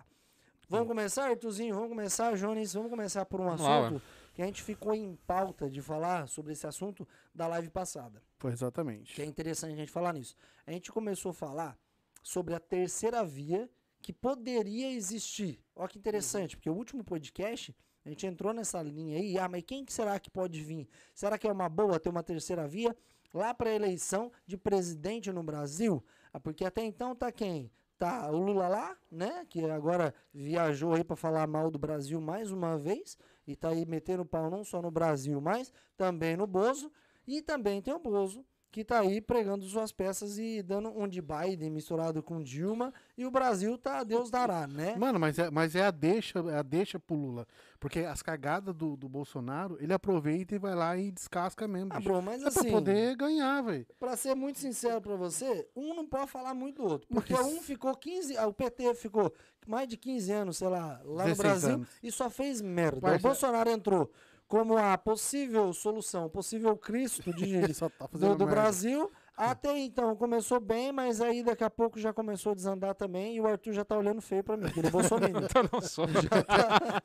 Vamos 0.67 0.87
começar, 0.87 1.29
Arthurzinho? 1.29 1.75
Vamos 1.75 1.89
começar, 1.89 2.35
Jones? 2.35 2.73
Vamos 2.73 2.89
começar 2.89 3.23
por 3.25 3.39
um 3.39 3.45
Vamos 3.45 3.61
lá, 3.61 3.85
assunto 3.85 4.01
que 4.39 4.43
a 4.43 4.45
gente 4.45 4.63
ficou 4.63 4.95
em 4.95 5.17
pauta 5.27 5.69
de 5.69 5.81
falar 5.81 6.25
sobre 6.29 6.53
esse 6.53 6.65
assunto 6.65 7.05
da 7.35 7.45
live 7.45 7.69
passada. 7.69 8.23
Foi 8.37 8.53
exatamente. 8.53 9.13
Que 9.13 9.21
é 9.21 9.25
interessante 9.25 9.73
a 9.73 9.75
gente 9.75 9.91
falar 9.91 10.13
nisso. 10.13 10.33
A 10.65 10.71
gente 10.71 10.89
começou 10.93 11.31
a 11.31 11.33
falar 11.33 11.77
sobre 12.23 12.53
a 12.55 12.59
terceira 12.59 13.21
via 13.21 13.69
que 14.01 14.13
poderia 14.13 14.93
existir. 14.93 15.59
Olha 15.75 15.89
que 15.89 15.99
interessante, 15.99 16.55
porque 16.55 16.69
o 16.69 16.73
último 16.73 17.03
podcast 17.03 17.75
a 18.05 18.07
gente 18.07 18.25
entrou 18.25 18.53
nessa 18.53 18.81
linha 18.81 19.17
aí. 19.17 19.37
Ah, 19.37 19.49
mas 19.49 19.61
quem 19.61 19.83
que 19.83 19.91
será 19.91 20.17
que 20.17 20.29
pode 20.29 20.63
vir? 20.63 20.87
Será 21.13 21.37
que 21.37 21.45
é 21.45 21.51
uma 21.51 21.67
boa 21.67 21.99
ter 21.99 22.07
uma 22.07 22.23
terceira 22.23 22.65
via 22.65 22.95
lá 23.33 23.53
para 23.53 23.71
a 23.71 23.75
eleição 23.75 24.31
de 24.47 24.55
presidente 24.55 25.33
no 25.33 25.43
Brasil? 25.43 26.01
Ah, 26.31 26.39
porque 26.39 26.63
até 26.63 26.81
então 26.81 27.13
tá 27.13 27.29
quem? 27.29 27.69
Tá 27.97 28.31
o 28.31 28.37
Lula 28.37 28.69
lá, 28.69 28.97
né? 29.11 29.45
Que 29.49 29.65
agora 29.65 30.13
viajou 30.33 30.93
aí 30.93 31.03
para 31.03 31.17
falar 31.17 31.45
mal 31.45 31.69
do 31.69 31.77
Brasil 31.77 32.21
mais 32.21 32.49
uma 32.49 32.77
vez 32.77 33.17
e 33.49 33.55
tá 33.55 33.69
aí 33.69 33.83
metendo 33.83 34.23
pau 34.23 34.47
não 34.47 34.63
só 34.63 34.79
no 34.79 34.91
Brasil, 34.91 35.41
mas 35.41 35.73
também 35.97 36.37
no 36.37 36.45
Bozo. 36.45 36.91
E 37.25 37.41
também 37.41 37.81
tem 37.81 37.91
o 37.91 37.99
Bozo, 37.99 38.45
que 38.71 38.83
tá 38.83 38.99
aí 38.99 39.19
pregando 39.19 39.65
suas 39.65 39.91
peças 39.91 40.37
e 40.37 40.61
dando 40.61 40.89
um 40.89 41.07
de 41.07 41.21
Biden 41.21 41.71
misturado 41.71 42.21
com 42.21 42.41
Dilma. 42.41 42.93
E 43.17 43.25
o 43.25 43.31
Brasil 43.31 43.77
tá 43.77 44.03
Deus 44.03 44.29
dará, 44.29 44.67
né? 44.67 44.95
Mano, 44.95 45.19
mas 45.19 45.39
é, 45.39 45.49
mas 45.49 45.75
é 45.75 45.85
a 45.85 45.91
deixa, 45.91 46.39
é 46.39 46.57
a 46.57 46.61
deixa 46.61 46.99
pro 46.99 47.15
Lula. 47.15 47.47
Porque 47.79 47.99
as 48.01 48.21
cagadas 48.21 48.75
do, 48.75 48.95
do 48.95 49.09
Bolsonaro, 49.09 49.77
ele 49.81 49.91
aproveita 49.93 50.53
e 50.53 50.59
vai 50.59 50.75
lá 50.75 50.95
e 50.97 51.11
descasca 51.11 51.67
mesmo. 51.67 51.89
Ah, 51.93 51.99
bro, 51.99 52.21
mas 52.21 52.43
é 52.43 52.51
pra 52.51 52.61
assim, 52.61 52.71
poder 52.71 53.15
ganhar, 53.15 53.61
velho. 53.63 53.87
pra 53.99 54.15
ser 54.15 54.35
muito 54.35 54.59
sincero 54.59 55.01
pra 55.01 55.15
você, 55.15 55.67
um 55.75 55.95
não 55.95 56.05
pode 56.05 56.29
falar 56.29 56.53
muito 56.53 56.83
do 56.83 56.87
outro. 56.89 57.07
Porque 57.11 57.33
Mas- 57.33 57.45
um 57.45 57.61
ficou 57.61 57.95
15, 57.95 58.37
ah, 58.37 58.47
o 58.47 58.53
PT 58.53 58.93
ficou 58.95 59.33
mais 59.65 59.87
de 59.87 59.97
15 59.97 60.31
anos, 60.31 60.57
sei 60.57 60.67
lá, 60.67 61.01
lá 61.03 61.23
no 61.23 61.29
16 61.29 61.37
Brasil 61.37 61.69
anos. 61.75 61.87
e 62.03 62.11
só 62.11 62.29
fez 62.29 62.61
merda. 62.61 63.01
Parça- 63.01 63.17
O 63.17 63.21
Bolsonaro 63.21 63.69
entrou 63.69 64.11
como 64.49 64.75
a 64.77 64.97
possível 64.97 65.71
solução, 65.71 66.27
possível 66.27 66.75
Cristo 66.75 67.31
de, 67.33 67.61
tá 67.79 67.89
do, 68.11 68.35
do. 68.35 68.45
Brasil. 68.45 69.09
Até 69.37 69.77
então 69.77 70.13
começou 70.17 70.59
bem, 70.59 70.91
mas 70.91 71.21
aí 71.21 71.41
daqui 71.41 71.63
a 71.63 71.69
pouco 71.69 71.97
já 71.97 72.11
começou 72.11 72.51
a 72.51 72.55
desandar 72.55 72.93
também 72.93 73.37
e 73.37 73.39
o 73.39 73.47
Arthur 73.47 73.71
já 73.71 73.85
tá 73.85 73.95
olhando 73.97 74.21
feio 74.21 74.43
pra 74.43 74.57
mim, 74.57 74.67
que 74.69 74.79
ele 74.81 74.87
é 74.89 74.91
bolsonaro. 74.91 75.31
Então 75.45 75.63
não 75.71 75.79
sou. 75.79 76.05
já 76.09 76.43
tá, 76.43 77.01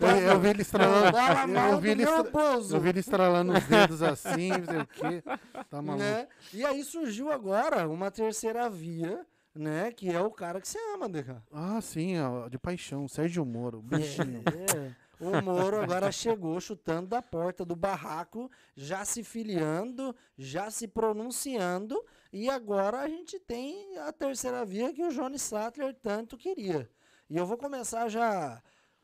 Eu, 0.00 0.16
eu 0.32 0.40
vi 0.40 0.48
ele 0.48 0.62
estralando. 0.62 1.18
Eu- 1.18 1.72
eu, 1.72 1.78
vi 1.80 1.90
ele 1.90 2.02
estra- 2.04 2.30
eu 2.70 2.80
vi 2.80 2.88
ele 2.88 3.00
estralando 3.00 3.52
os 3.52 3.64
dedos 3.64 4.02
assim, 4.02 4.48
não 4.52 4.64
sei 4.64 4.80
o 4.80 4.86
quê. 4.86 5.22
Tá 5.68 5.82
maluco. 5.82 5.98
né? 6.02 6.28
E 6.54 6.64
aí 6.64 6.82
surgiu 6.82 7.30
agora 7.30 7.86
uma 7.86 8.10
terceira 8.10 8.70
via 8.70 9.20
né? 9.54 9.92
Que 9.92 10.08
é 10.08 10.20
o 10.22 10.30
cara 10.30 10.60
que 10.62 10.68
você 10.68 10.78
ama, 10.94 11.08
Deca. 11.10 11.42
Ah, 11.52 11.80
sim, 11.82 12.18
ó, 12.20 12.48
de 12.48 12.56
paixão. 12.58 13.06
Sérgio 13.08 13.44
Moro, 13.44 13.82
bichinho. 13.82 14.42
É, 14.46 14.92
o 15.20 15.42
Moro 15.42 15.80
agora 15.80 16.10
chegou 16.10 16.60
chutando 16.60 17.08
da 17.08 17.20
porta 17.22 17.64
do 17.64 17.76
barraco, 17.76 18.50
já 18.74 19.04
se 19.04 19.22
filiando, 19.22 20.14
já 20.36 20.70
se 20.70 20.88
pronunciando, 20.88 22.02
e 22.32 22.48
agora 22.48 23.00
a 23.00 23.08
gente 23.08 23.38
tem 23.38 23.96
a 23.98 24.12
terceira 24.12 24.64
via 24.64 24.92
que 24.92 25.02
o 25.02 25.10
Johnny 25.12 25.38
Sattler 25.38 25.94
tanto 26.02 26.36
queria. 26.36 26.90
E 27.28 27.36
eu 27.36 27.46
vou 27.46 27.56
começar 27.56 28.08
já 28.08 28.62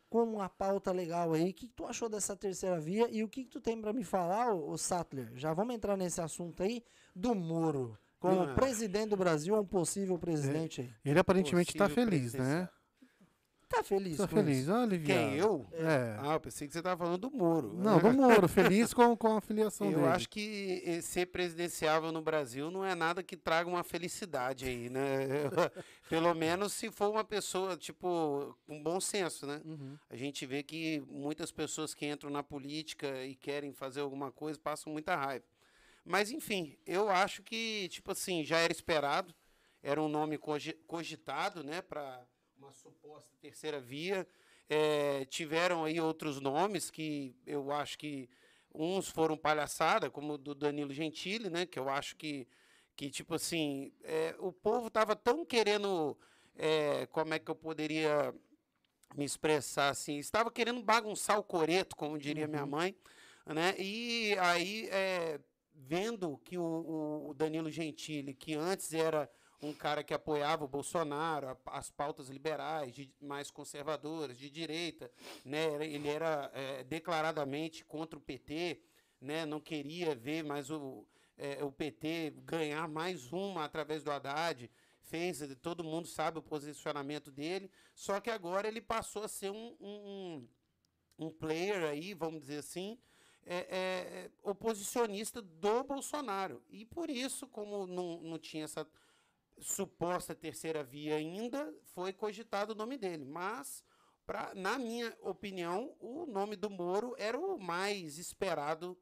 com 0.08 0.22
uma 0.22 0.48
pauta 0.48 0.92
legal 0.92 1.32
aí. 1.32 1.50
O 1.50 1.54
que, 1.54 1.66
que 1.68 1.74
tu 1.74 1.84
achou 1.84 2.08
dessa 2.08 2.36
terceira 2.36 2.80
via 2.80 3.08
e 3.10 3.22
o 3.22 3.28
que, 3.28 3.44
que 3.44 3.50
tu 3.50 3.60
tem 3.60 3.80
para 3.80 3.92
me 3.92 4.02
falar, 4.04 4.52
ô, 4.54 4.70
ô 4.70 4.78
Sattler? 4.78 5.30
Já 5.34 5.52
vamos 5.52 5.74
entrar 5.74 5.96
nesse 5.96 6.20
assunto 6.20 6.62
aí 6.62 6.82
do 7.14 7.34
Moro. 7.34 7.98
Como 8.18 8.40
Ah. 8.42 8.54
presidente 8.54 9.10
do 9.10 9.16
Brasil, 9.16 9.54
um 9.54 9.64
possível 9.64 10.18
presidente 10.18 10.80
aí. 10.80 10.92
Ele 11.04 11.18
aparentemente 11.18 11.74
tá 11.74 11.84
Possível 11.88 12.04
feliz, 12.10 12.34
né? 12.34 12.68
Tá 13.68 13.82
feliz 13.82 14.16
Tá 14.16 14.28
feliz. 14.28 14.58
isso? 14.58 14.72
Olha, 14.72 14.98
Quem, 14.98 15.34
eu? 15.34 15.66
É. 15.72 16.16
Ah, 16.20 16.34
eu 16.34 16.40
pensei 16.40 16.68
que 16.68 16.72
você 16.72 16.80
tava 16.80 16.96
falando 17.04 17.18
do 17.28 17.30
Moro. 17.36 17.72
Não, 17.74 17.98
do 17.98 18.12
Moro. 18.12 18.46
Feliz 18.48 18.94
com, 18.94 19.16
com 19.16 19.36
a 19.36 19.40
filiação 19.40 19.90
Eu 19.90 19.96
dele. 19.98 20.08
acho 20.08 20.28
que 20.28 20.82
eh, 20.86 21.00
ser 21.00 21.26
presidenciável 21.26 22.12
no 22.12 22.22
Brasil 22.22 22.70
não 22.70 22.84
é 22.84 22.94
nada 22.94 23.24
que 23.24 23.36
traga 23.36 23.68
uma 23.68 23.82
felicidade 23.82 24.66
aí, 24.66 24.88
né? 24.88 25.00
Pelo 26.08 26.32
menos 26.32 26.72
se 26.74 26.90
for 26.92 27.10
uma 27.10 27.24
pessoa, 27.24 27.76
tipo, 27.76 28.56
com 28.68 28.80
bom 28.80 29.00
senso, 29.00 29.46
né? 29.46 29.60
Uhum. 29.64 29.98
A 30.08 30.14
gente 30.16 30.46
vê 30.46 30.62
que 30.62 31.02
muitas 31.08 31.50
pessoas 31.50 31.92
que 31.92 32.06
entram 32.06 32.30
na 32.30 32.44
política 32.44 33.24
e 33.24 33.34
querem 33.34 33.72
fazer 33.72 34.00
alguma 34.00 34.30
coisa 34.30 34.58
passam 34.60 34.92
muita 34.92 35.16
raiva. 35.16 35.44
Mas, 36.04 36.30
enfim, 36.30 36.78
eu 36.86 37.08
acho 37.08 37.42
que, 37.42 37.88
tipo 37.88 38.12
assim, 38.12 38.44
já 38.44 38.58
era 38.58 38.72
esperado, 38.72 39.34
era 39.82 40.00
um 40.00 40.08
nome 40.08 40.38
cogi- 40.38 40.78
cogitado, 40.86 41.64
né, 41.64 41.82
para 41.82 42.22
uma 42.58 42.72
suposta 42.72 43.30
terceira 43.40 43.80
via. 43.80 44.26
É, 44.68 45.24
tiveram 45.26 45.84
aí 45.84 46.00
outros 46.00 46.40
nomes 46.40 46.90
que 46.90 47.34
eu 47.46 47.70
acho 47.70 47.96
que 47.98 48.28
uns 48.74 49.08
foram 49.08 49.36
palhaçada, 49.36 50.10
como 50.10 50.34
o 50.34 50.38
do 50.38 50.54
Danilo 50.54 50.92
Gentili, 50.92 51.48
né, 51.48 51.64
que 51.66 51.78
eu 51.78 51.88
acho 51.88 52.16
que, 52.16 52.46
que 52.96 53.08
tipo 53.10 53.34
assim, 53.34 53.92
é, 54.02 54.34
o 54.38 54.52
povo 54.52 54.88
estava 54.88 55.14
tão 55.14 55.44
querendo, 55.44 56.16
é, 56.56 57.06
como 57.06 57.32
é 57.32 57.38
que 57.38 57.50
eu 57.50 57.54
poderia 57.54 58.34
me 59.14 59.24
expressar 59.24 59.90
assim, 59.90 60.18
estava 60.18 60.50
querendo 60.50 60.82
bagunçar 60.82 61.38
o 61.38 61.44
coreto, 61.44 61.96
como 61.96 62.18
diria 62.18 62.46
minha 62.46 62.66
mãe, 62.66 62.94
né? 63.46 63.74
E 63.78 64.36
aí, 64.40 64.88
é, 64.90 65.40
vendo 65.74 66.36
que 66.44 66.58
o- 66.58 67.28
o 67.30 67.34
Danilo 67.34 67.70
Gentili, 67.70 68.34
que 68.34 68.54
antes 68.54 68.92
era 68.92 69.30
um 69.62 69.72
cara 69.72 70.04
que 70.04 70.12
apoiava 70.14 70.64
o 70.64 70.68
Bolsonaro, 70.68 71.56
as 71.66 71.90
pautas 71.90 72.28
liberais, 72.28 72.94
de- 72.94 73.12
mais 73.20 73.50
conservadoras, 73.50 74.36
de 74.36 74.50
direita, 74.50 75.10
né? 75.44 75.64
Ele 75.84 76.08
era 76.08 76.50
é, 76.54 76.84
declaradamente 76.84 77.84
contra 77.84 78.18
o 78.18 78.22
PT, 78.22 78.80
né? 79.20 79.46
Não 79.46 79.60
queria 79.60 80.14
ver 80.14 80.42
mais 80.44 80.70
o, 80.70 81.06
é, 81.38 81.64
o 81.64 81.72
PT 81.72 82.30
ganhar 82.44 82.86
mais 82.88 83.32
uma 83.32 83.64
através 83.64 84.02
do 84.02 84.10
Haddad. 84.10 84.70
Fez, 85.02 85.40
todo 85.62 85.84
mundo 85.84 86.08
sabe 86.08 86.38
o 86.38 86.42
posicionamento 86.42 87.30
dele, 87.30 87.70
só 87.94 88.18
que 88.20 88.28
agora 88.28 88.66
ele 88.66 88.80
passou 88.80 89.22
a 89.22 89.28
ser 89.28 89.50
um, 89.52 89.76
um, 89.80 90.48
um 91.18 91.30
player 91.30 91.84
aí, 91.84 92.12
vamos 92.12 92.40
dizer 92.40 92.58
assim, 92.58 92.98
é, 93.44 93.56
é, 93.70 94.30
oposicionista 94.42 95.40
do 95.40 95.84
Bolsonaro. 95.84 96.62
E 96.68 96.84
por 96.84 97.08
isso, 97.08 97.46
como 97.46 97.86
não, 97.86 98.20
não 98.20 98.38
tinha 98.38 98.64
essa 98.64 98.86
suposta 99.58 100.34
terceira 100.34 100.82
via 100.84 101.16
ainda, 101.16 101.72
foi 101.94 102.12
cogitado 102.12 102.72
o 102.72 102.76
nome 102.76 102.96
dele. 102.98 103.24
Mas, 103.24 103.82
pra, 104.26 104.52
na 104.54 104.78
minha 104.78 105.16
opinião, 105.22 105.94
o 106.00 106.26
nome 106.26 106.56
do 106.56 106.68
Moro 106.70 107.14
era 107.18 107.38
o 107.38 107.58
mais 107.58 108.18
esperado 108.18 108.96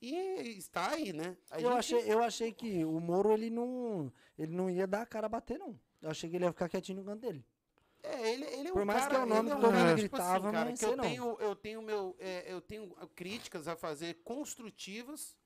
e 0.00 0.14
está 0.56 0.92
aí, 0.92 1.12
né? 1.12 1.36
A 1.50 1.56
Eu 1.60 1.70
gente- 1.70 1.78
achei, 1.78 2.12
eu 2.12 2.22
achei 2.22 2.52
que 2.52 2.84
o 2.84 3.00
Moro 3.00 3.32
ele 3.32 3.50
não, 3.50 4.12
ele 4.38 4.52
não 4.52 4.70
ia 4.70 4.86
dar 4.86 5.02
a 5.02 5.06
cara 5.06 5.26
a 5.26 5.30
bater, 5.30 5.58
não. 5.58 5.78
Eu 6.00 6.10
achei 6.10 6.30
que 6.30 6.36
ele 6.36 6.44
ia 6.44 6.52
ficar 6.52 6.68
quietinho 6.68 6.98
no 6.98 7.04
canto 7.04 7.20
dele. 7.20 7.44
É, 8.00 8.32
ele, 8.32 8.44
ele 8.44 8.68
é 8.68 8.72
Por 8.72 8.82
um 8.82 8.84
mais 8.84 9.00
cara, 9.02 9.14
que 9.16 9.20
é 9.20 9.24
o 9.24 9.26
nome 9.26 9.50
é 9.50 9.56
um 9.56 9.60
todo 9.60 9.72
mundo 9.72 9.96
tipo 9.96 10.16
gritava, 10.16 10.52
cara, 10.52 10.70
mas 10.70 10.78
que 10.78 10.84
eu 10.86 10.96
não. 10.96 11.04
tenho, 11.04 11.36
eu 11.40 11.56
tenho 11.56 11.82
meu, 11.82 12.16
é, 12.20 12.44
eu 12.52 12.60
tenho 12.60 12.88
críticas 13.16 13.66
a 13.66 13.74
fazer 13.74 14.22
construtivas 14.22 15.36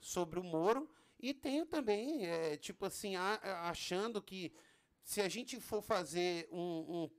sobre 0.00 0.40
o 0.40 0.42
Moro 0.42 0.90
e 1.22 1.32
tenho 1.32 1.64
também, 1.64 2.26
é, 2.26 2.56
tipo 2.56 2.84
assim, 2.84 3.16
a- 3.16 3.40
achando 3.70 4.20
que 4.20 4.52
se 5.02 5.20
a 5.20 5.28
gente 5.28 5.58
for 5.60 5.80
fazer 5.82 6.48
um, 6.52 6.58
um- 7.04 7.10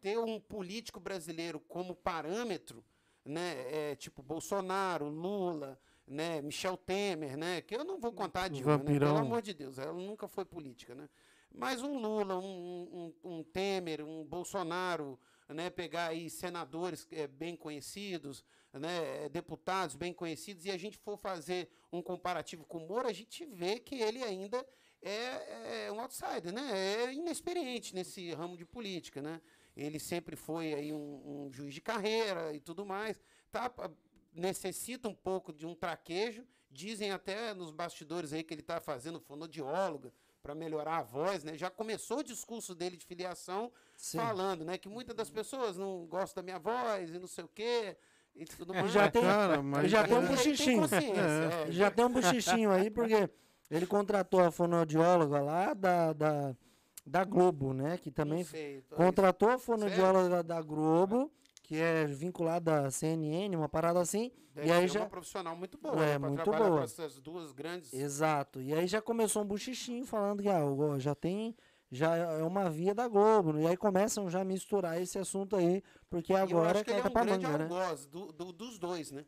ter 0.00 0.18
um 0.18 0.38
político 0.40 1.00
brasileiro 1.00 1.58
como 1.60 1.94
parâmetro, 1.94 2.84
né, 3.24 3.54
é, 3.92 3.96
tipo 3.96 4.22
Bolsonaro, 4.22 5.08
Lula, 5.08 5.78
né, 6.06 6.40
Michel 6.42 6.76
Temer, 6.76 7.36
né, 7.36 7.60
que 7.60 7.74
eu 7.74 7.84
não 7.84 7.98
vou 7.98 8.12
contar 8.12 8.48
Dilma, 8.48 8.78
né, 8.78 8.84
pelo 8.84 9.26
amor 9.26 9.42
de 9.42 9.54
Deus, 9.54 9.78
ela 9.78 9.92
nunca 9.92 10.28
foi 10.28 10.44
política, 10.44 10.94
né? 10.94 11.08
Mas 11.52 11.82
um 11.82 11.98
Lula, 11.98 12.38
um, 12.38 13.14
um, 13.24 13.38
um 13.38 13.42
Temer, 13.42 14.04
um 14.04 14.24
Bolsonaro, 14.24 15.18
né, 15.48 15.70
pegar 15.70 16.08
aí 16.08 16.28
senadores 16.28 17.08
eh, 17.10 17.26
bem 17.26 17.56
conhecidos, 17.56 18.44
né, 18.72 19.24
eh, 19.24 19.28
deputados 19.28 19.96
bem 19.96 20.12
conhecidos, 20.12 20.64
e 20.66 20.70
a 20.70 20.76
gente 20.76 20.98
for 20.98 21.16
fazer 21.16 21.68
um 21.96 22.02
comparativo 22.02 22.64
com 22.64 22.78
o 22.78 22.86
Moro, 22.86 23.08
a 23.08 23.12
gente 23.12 23.44
vê 23.44 23.78
que 23.78 23.96
ele 23.96 24.22
ainda 24.22 24.64
é, 25.02 25.86
é 25.86 25.92
um 25.92 26.00
outsider, 26.00 26.52
né? 26.52 26.70
É 26.72 27.12
inexperiente 27.12 27.94
nesse 27.94 28.32
ramo 28.32 28.56
de 28.56 28.64
política, 28.64 29.22
né? 29.22 29.40
Ele 29.76 29.98
sempre 29.98 30.36
foi 30.36 30.72
aí 30.74 30.92
um, 30.92 31.46
um 31.46 31.52
juiz 31.52 31.74
de 31.74 31.80
carreira 31.80 32.52
e 32.54 32.60
tudo 32.60 32.84
mais. 32.84 33.20
Tá, 33.50 33.70
necessita 34.32 35.08
um 35.08 35.14
pouco 35.14 35.52
de 35.52 35.66
um 35.66 35.74
traquejo. 35.74 36.46
Dizem 36.70 37.10
até 37.10 37.54
nos 37.54 37.70
bastidores 37.70 38.32
aí 38.32 38.42
que 38.42 38.52
ele 38.52 38.60
está 38.60 38.80
fazendo 38.80 39.20
fonoaudióloga 39.20 40.12
para 40.42 40.54
melhorar 40.54 40.98
a 40.98 41.02
voz, 41.02 41.44
né? 41.44 41.56
Já 41.56 41.70
começou 41.70 42.18
o 42.18 42.24
discurso 42.24 42.74
dele 42.74 42.96
de 42.96 43.04
filiação 43.04 43.72
Sim. 43.96 44.18
falando, 44.18 44.64
né? 44.64 44.78
Que 44.78 44.88
muitas 44.88 45.14
das 45.14 45.30
pessoas 45.30 45.76
não 45.76 46.06
gostam 46.06 46.42
da 46.42 46.44
minha 46.44 46.58
voz 46.58 47.10
e 47.10 47.18
não 47.18 47.26
sei 47.26 47.44
o 47.44 47.48
quê 47.48 47.96
e 48.36 48.44
tudo 48.44 48.74
É, 48.74 48.80
mais. 48.82 48.92
já 48.92 49.10
tem- 49.10 49.22
Cara, 49.22 49.62
mas 49.62 49.90
já 49.90 50.06
tem 50.06 50.16
um 50.18 50.26
consciência, 50.26 50.96
É. 50.96 51.68
é. 51.68 51.72
Já 51.72 51.90
tem 51.90 52.04
um 52.04 52.10
bochichinho 52.10 52.70
aí, 52.70 52.90
porque 52.90 53.28
ele 53.70 53.86
contratou 53.86 54.40
a 54.40 54.50
fonoaudióloga 54.50 55.40
lá 55.40 55.74
da, 55.74 56.12
da, 56.12 56.56
da 57.06 57.24
Globo, 57.24 57.72
né? 57.72 57.98
Que 57.98 58.10
também 58.10 58.44
sei, 58.44 58.82
contratou 58.90 59.48
a 59.50 59.58
fonoaudióloga 59.58 60.42
da 60.42 60.60
Globo, 60.60 61.30
que 61.62 61.76
é 61.76 62.04
vinculada 62.06 62.86
à 62.86 62.90
CNN, 62.90 63.56
uma 63.56 63.68
parada 63.68 64.00
assim. 64.00 64.30
Deve 64.54 64.68
e 64.68 64.72
aí 64.72 64.88
já. 64.88 65.00
uma 65.00 65.08
profissional 65.10 65.54
muito 65.54 65.76
boa, 65.76 66.02
É, 66.02 66.18
né, 66.18 66.28
muito 66.28 66.42
trabalhar 66.42 66.64
boa. 66.66 66.78
com 66.78 66.84
essas 66.84 67.20
duas 67.20 67.52
grandes. 67.52 67.92
Exato. 67.92 68.62
E 68.62 68.72
aí 68.72 68.86
já 68.86 69.02
começou 69.02 69.42
um 69.42 69.46
buchichinho 69.46 70.06
falando 70.06 70.42
que 70.42 70.48
ah, 70.48 70.62
já 70.98 71.14
tem. 71.14 71.54
Já 71.90 72.16
é 72.16 72.42
uma 72.42 72.68
via 72.68 72.94
da 72.94 73.06
Globo. 73.06 73.52
né? 73.52 73.62
E 73.62 73.66
aí 73.68 73.76
começam 73.76 74.28
já 74.28 74.40
a 74.40 74.44
misturar 74.44 75.00
esse 75.00 75.18
assunto 75.18 75.54
aí, 75.56 75.82
porque 76.10 76.32
E 76.32 76.36
eu 76.36 76.42
agora 76.42 76.70
acho 76.72 76.80
é 76.80 76.84
que 76.84 76.90
ele 76.90 77.00
é 77.00 77.02
um 77.08 77.12
grande 77.12 77.46
manga, 77.46 77.58
né? 77.58 77.96
do, 78.10 78.32
do- 78.32 78.52
dos 78.52 78.78
dois, 78.78 79.12
né? 79.12 79.24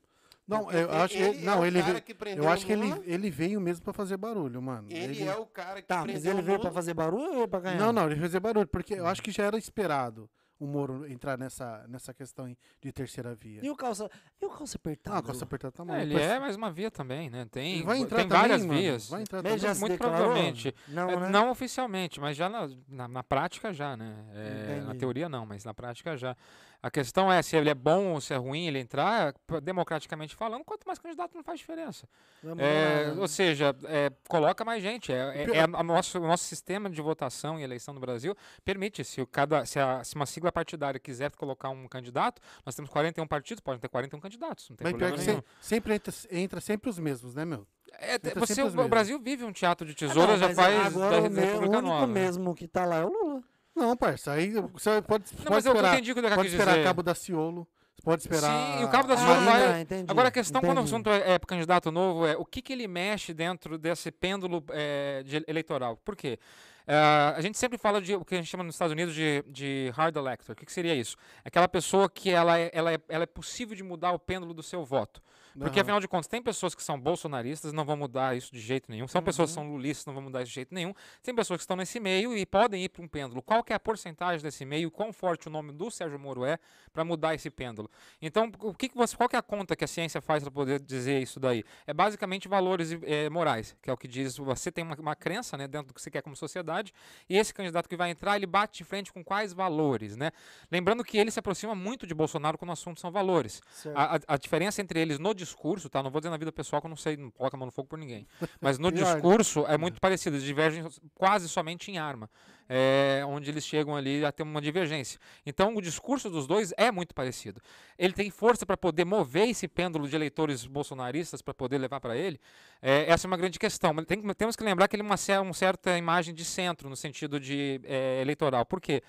Não, 0.46 0.70
eu 0.72 0.90
acho 0.92 1.14
que 1.14 1.20
ele 1.22 1.36
ele, 1.36 1.44
não, 1.44 1.58
é 1.58 1.60
o 1.60 1.64
ele 1.66 1.78
cara 1.80 1.92
veio, 1.92 2.02
que 2.04 2.14
prendeu 2.14 2.44
eu 2.44 2.50
acho 2.50 2.64
que 2.64 2.72
ele, 2.72 3.02
ele 3.04 3.30
veio 3.30 3.60
mesmo 3.60 3.84
pra 3.84 3.92
fazer 3.92 4.16
barulho, 4.16 4.62
mano. 4.62 4.88
Ele, 4.90 5.22
é 5.22 5.36
o 5.36 5.44
cara 5.44 5.82
que 5.82 5.88
Tá, 5.88 5.96
mas 5.98 6.06
prendeu 6.06 6.32
ele 6.32 6.40
o 6.40 6.44
veio 6.44 6.58
pra 6.58 6.70
fazer 6.72 6.94
barulho 6.94 7.26
ou 7.28 7.34
veio 7.34 7.48
pra 7.48 7.60
ganhar? 7.60 7.78
Não, 7.78 7.92
não, 7.92 8.06
ele 8.06 8.14
veio 8.14 8.26
fazer 8.28 8.40
barulho, 8.40 8.66
porque 8.66 8.94
eu 8.94 9.06
acho 9.06 9.22
que 9.22 9.30
já 9.30 9.44
era 9.44 9.58
esperado 9.58 10.28
o 10.58 10.66
Moro 10.66 11.06
entrar 11.06 11.38
nessa, 11.38 11.84
nessa 11.88 12.12
questão 12.12 12.46
de 12.80 12.92
terceira 12.92 13.34
via. 13.34 13.60
E 13.64 13.70
o 13.70 13.76
calça, 13.76 14.10
e 14.40 14.44
o 14.46 14.50
calça 14.50 14.76
apertado? 14.76 15.16
Ah, 15.16 15.18
a 15.20 15.22
Costa 15.22 15.44
Apertada 15.44 15.72
tá 15.72 15.82
É, 15.82 15.86
maluco. 15.86 16.02
ele 16.04 16.14
Mas- 16.14 16.22
é 16.24 16.38
mais 16.40 16.56
uma 16.56 16.70
via 16.70 16.90
também, 16.90 17.30
né? 17.30 17.46
Tem, 17.50 17.74
Ele 17.76 17.82
vai 17.84 17.98
entrar 17.98 18.18
tem 18.18 18.28
também, 18.28 18.40
várias 18.42 18.66
mano, 18.66 18.78
vias. 18.80 19.08
Vai 19.08 19.22
entrar 19.22 19.42
Mas 19.42 19.52
ele 19.52 19.60
já 19.60 19.68
também. 19.68 19.74
se 19.74 19.80
muito 19.80 19.92
declarou? 19.92 20.16
provavelmente. 20.18 20.74
Não, 20.88 21.10
É, 21.10 21.16
né? 21.20 21.28
Não 21.30 21.50
oficialmente, 21.50 22.20
mas 22.20 22.36
já 22.36 22.48
na, 22.48 22.68
na, 22.88 23.08
na 23.08 23.22
prática 23.22 23.72
já, 23.72 23.96
né? 23.96 24.16
É, 24.34 24.80
na 24.84 24.94
teoria 24.94 25.28
não, 25.28 25.46
mas 25.46 25.64
na 25.64 25.72
prática 25.72 26.16
já. 26.16 26.36
A 26.80 26.90
questão 26.92 27.30
é 27.32 27.42
se 27.42 27.56
ele 27.56 27.68
é 27.68 27.74
bom 27.74 28.12
ou 28.12 28.20
se 28.20 28.32
é 28.32 28.36
ruim 28.36 28.68
ele 28.68 28.78
entrar, 28.78 29.34
democraticamente 29.60 30.36
falando, 30.36 30.64
quanto 30.64 30.86
mais 30.86 30.98
candidato 31.00 31.34
não 31.34 31.42
faz 31.42 31.58
diferença. 31.58 32.08
É, 32.56 33.06
lá, 33.08 33.14
né? 33.14 33.20
ou 33.20 33.26
seja, 33.26 33.74
é, 33.86 34.12
coloca 34.28 34.64
mais 34.64 34.80
gente. 34.80 35.12
É, 35.12 35.42
é- 35.42 35.44
Pior- 35.44 35.56
é 35.56 35.60
a- 35.62 35.82
nosso, 35.82 36.18
o 36.18 36.26
nosso 36.26 36.44
sistema 36.44 36.88
de 36.88 37.02
votação 37.02 37.58
e 37.58 37.64
eleição 37.64 37.92
no 37.92 37.98
Brasil 37.98 38.32
permite, 38.64 39.02
se, 39.02 39.20
o 39.20 39.26
cada, 39.26 39.66
se, 39.66 39.80
a- 39.80 40.04
se 40.04 40.14
uma 40.14 40.24
sigla 40.24 40.52
partidária 40.52 41.00
quiser 41.00 41.32
colocar 41.32 41.68
um 41.68 41.88
candidato, 41.88 42.40
nós 42.64 42.76
temos 42.76 42.88
41 42.90 43.26
partidos, 43.26 43.60
podem 43.60 43.80
ter 43.80 43.88
41 43.88 44.20
candidatos, 44.20 44.70
não 44.70 44.76
tem 44.76 44.84
Mas 44.84 44.92
pior 44.92 44.98
problema 45.08 45.18
que 45.24 45.30
nenhum. 45.30 45.42
se- 45.60 45.68
sempre 45.68 45.94
entra, 45.94 46.14
entra 46.30 46.60
sempre 46.60 46.90
os 46.90 46.98
mesmos, 47.00 47.34
né, 47.34 47.44
meu? 47.44 47.66
É, 47.94 48.18
você, 48.38 48.54
sempre 48.54 48.62
o 48.62 48.76
mesmos. 48.76 48.86
Brasil 48.88 49.18
vive 49.20 49.42
um 49.44 49.52
teatro 49.52 49.84
de 49.84 49.92
Ah, 50.04 50.06
não, 50.06 50.14
tesoura 50.14 50.36
já 50.38 50.54
faz 50.54 50.86
agora 50.94 51.22
da 51.22 51.26
o, 51.26 51.30
me- 51.30 51.40
o 51.40 51.44
República 51.44 51.78
único 51.78 51.88
Nova. 51.92 52.06
mesmo 52.06 52.54
que 52.54 52.68
tá 52.68 52.84
lá 52.84 52.98
é 52.98 53.04
o 53.04 53.08
Lula. 53.08 53.42
Não, 53.78 53.96
parça, 53.96 54.32
aí 54.32 54.50
você 54.50 55.00
pode, 55.02 55.24
Não, 55.32 55.38
pode 55.44 55.50
mas 55.50 55.66
eu 55.66 55.72
esperar, 55.72 55.94
entendi 55.94 56.12
o 56.12 56.14
que 56.14 56.20
eu 56.20 56.30
pode 56.34 56.48
esperar 56.48 56.72
dizer. 56.72 56.84
Cabo 56.84 57.02
da 57.02 57.14
Ciolo, 57.14 57.66
Você 57.96 58.02
pode 58.02 58.22
esperar. 58.22 58.50
Sim, 58.76 58.82
e 58.82 58.84
o 58.84 58.88
Cabo 58.88 59.08
da 59.08 59.16
Ciolo 59.16 59.34
Marina- 59.42 59.50
vai- 59.52 59.72
Ah, 59.74 59.80
entendi, 59.80 60.10
Agora 60.10 60.28
a 60.28 60.30
questão 60.30 60.60
quando 60.60 60.78
o 60.78 60.80
entendi. 60.80 60.94
assunto 60.94 61.10
é, 61.10 61.32
é 61.34 61.38
candidato 61.38 61.90
novo 61.90 62.26
é 62.26 62.36
o 62.36 62.44
que, 62.44 62.60
que 62.60 62.72
ele 62.72 62.86
mexe 62.88 63.32
dentro 63.32 63.78
desse 63.78 64.10
pêndulo 64.10 64.64
é, 64.70 65.22
de 65.24 65.42
eleitoral. 65.46 65.96
Por 66.04 66.14
quê? 66.16 66.38
Ah, 66.86 67.34
a 67.36 67.40
gente 67.42 67.58
sempre 67.58 67.76
fala 67.76 68.00
de 68.00 68.14
o 68.14 68.24
que 68.24 68.34
a 68.34 68.38
gente 68.38 68.48
chama 68.48 68.64
nos 68.64 68.74
Estados 68.74 68.92
Unidos 68.92 69.14
de, 69.14 69.44
de 69.46 69.92
hard 69.94 70.16
elector. 70.16 70.54
O 70.54 70.56
que, 70.56 70.64
que 70.64 70.72
seria 70.72 70.94
isso? 70.94 71.16
Aquela 71.44 71.68
pessoa 71.68 72.08
que 72.08 72.30
ela 72.30 72.58
é, 72.58 72.70
ela, 72.72 72.92
é, 72.92 72.98
ela 73.08 73.24
é 73.24 73.26
possível 73.26 73.76
de 73.76 73.82
mudar 73.82 74.12
o 74.12 74.18
pêndulo 74.18 74.54
do 74.54 74.62
seu 74.62 74.84
voto. 74.84 75.20
Porque, 75.58 75.80
afinal 75.80 76.00
de 76.00 76.06
contas, 76.08 76.26
tem 76.26 76.42
pessoas 76.42 76.74
que 76.74 76.82
são 76.82 76.98
bolsonaristas, 77.00 77.72
não 77.72 77.84
vão 77.84 77.96
mudar 77.96 78.36
isso 78.36 78.52
de 78.52 78.60
jeito 78.60 78.90
nenhum. 78.90 79.08
São 79.08 79.22
pessoas 79.22 79.50
que 79.52 79.58
Uhum. 79.58 79.64
são 79.66 79.72
lulistas, 79.74 80.06
não 80.06 80.14
vão 80.14 80.22
mudar 80.22 80.42
isso 80.42 80.50
de 80.50 80.54
jeito 80.54 80.74
nenhum. 80.74 80.94
Tem 81.22 81.34
pessoas 81.34 81.58
que 81.58 81.62
estão 81.62 81.76
nesse 81.76 81.98
meio 82.00 82.36
e 82.36 82.46
podem 82.46 82.84
ir 82.84 82.88
para 82.88 83.02
um 83.02 83.08
pêndulo. 83.08 83.42
Qual 83.42 83.62
que 83.64 83.72
é 83.72 83.76
a 83.76 83.80
porcentagem 83.80 84.42
desse 84.42 84.64
meio? 84.64 84.90
Quão 84.90 85.12
forte 85.12 85.48
o 85.48 85.50
nome 85.50 85.72
do 85.72 85.90
Sérgio 85.90 86.18
Moro 86.18 86.44
é 86.44 86.58
para 86.92 87.04
mudar 87.04 87.34
esse 87.34 87.50
pêndulo? 87.50 87.90
Então, 88.22 88.50
o 88.60 88.72
que, 88.74 88.88
que 88.88 88.96
você, 88.96 89.16
qual 89.16 89.28
que 89.28 89.36
é 89.36 89.38
a 89.38 89.42
conta 89.42 89.74
que 89.74 89.84
a 89.84 89.88
ciência 89.88 90.20
faz 90.20 90.42
para 90.42 90.52
poder 90.52 90.80
dizer 90.80 91.20
isso 91.22 91.38
daí? 91.40 91.64
É 91.86 91.92
basicamente 91.94 92.46
valores 92.48 92.92
eh, 93.02 93.28
morais, 93.28 93.76
que 93.82 93.90
é 93.90 93.92
o 93.92 93.96
que 93.96 94.06
diz. 94.06 94.36
Você 94.36 94.70
tem 94.70 94.84
uma, 94.84 94.94
uma 94.96 95.16
crença 95.16 95.56
né, 95.56 95.66
dentro 95.66 95.88
do 95.88 95.94
que 95.94 96.00
você 96.00 96.10
quer 96.10 96.22
como 96.22 96.36
sociedade, 96.36 96.92
e 97.28 97.36
esse 97.36 97.52
candidato 97.52 97.88
que 97.88 97.96
vai 97.96 98.10
entrar, 98.10 98.36
ele 98.36 98.46
bate 98.46 98.78
de 98.78 98.84
frente 98.84 99.12
com 99.12 99.24
quais 99.24 99.52
valores, 99.52 100.16
né? 100.16 100.30
Lembrando 100.70 101.02
que 101.04 101.18
ele 101.18 101.30
se 101.30 101.38
aproxima 101.38 101.74
muito 101.74 102.06
de 102.06 102.14
Bolsonaro 102.14 102.56
quando 102.56 102.70
o 102.70 102.72
assunto 102.72 103.00
são 103.00 103.10
valores. 103.10 103.60
A, 103.94 104.16
a- 104.16 104.20
a 104.28 104.36
diferença 104.36 104.80
entre 104.80 105.00
eles 105.00 105.18
no 105.18 105.34
discurso, 105.34 105.47
tá? 105.88 106.02
Não 106.02 106.10
vou 106.10 106.20
dizer 106.20 106.30
na 106.30 106.36
vida 106.36 106.52
pessoal 106.52 106.80
que 106.80 106.86
eu 106.86 106.90
não 106.90 106.96
sei, 106.96 107.16
não 107.16 107.30
coloca 107.30 107.56
a 107.56 107.58
mão 107.58 107.66
no 107.66 107.72
fogo 107.72 107.88
por 107.88 107.98
ninguém. 107.98 108.26
Mas 108.60 108.78
no 108.78 108.90
né? 108.90 108.96
discurso 108.96 109.66
é 109.66 109.76
muito 109.76 110.00
parecido, 110.00 110.36
eles 110.36 110.44
divergem 110.44 110.86
quase 111.14 111.48
somente 111.48 111.90
em 111.90 111.98
arma. 111.98 112.30
É, 112.70 113.22
onde 113.26 113.50
eles 113.50 113.64
chegam 113.64 113.96
ali 113.96 114.22
a 114.26 114.30
ter 114.30 114.42
uma 114.42 114.60
divergência. 114.60 115.18
Então 115.46 115.74
o 115.74 115.80
discurso 115.80 116.28
dos 116.28 116.46
dois 116.46 116.70
é 116.76 116.90
muito 116.90 117.14
parecido. 117.14 117.62
Ele 117.98 118.12
tem 118.12 118.30
força 118.30 118.66
para 118.66 118.76
poder 118.76 119.06
mover 119.06 119.48
esse 119.48 119.66
pêndulo 119.66 120.06
de 120.06 120.14
eleitores 120.14 120.66
bolsonaristas 120.66 121.40
para 121.40 121.54
poder 121.54 121.78
levar 121.78 121.98
para 121.98 122.14
ele. 122.14 122.38
É, 122.82 123.10
essa 123.10 123.26
é 123.26 123.28
uma 123.28 123.38
grande 123.38 123.58
questão. 123.58 123.94
Mas 123.94 124.04
tem 124.04 124.20
temos 124.34 124.54
que 124.54 124.62
lembrar 124.62 124.86
que 124.86 124.96
ele 124.96 125.02
é 125.02 125.06
uma, 125.06 125.16
uma 125.40 125.54
certa 125.54 125.96
imagem 125.96 126.34
de 126.34 126.44
centro 126.44 126.90
no 126.90 126.96
sentido 126.96 127.40
de 127.40 127.80
é, 127.84 128.20
eleitoral. 128.20 128.66
Por 128.66 128.82
quê? 128.82 129.02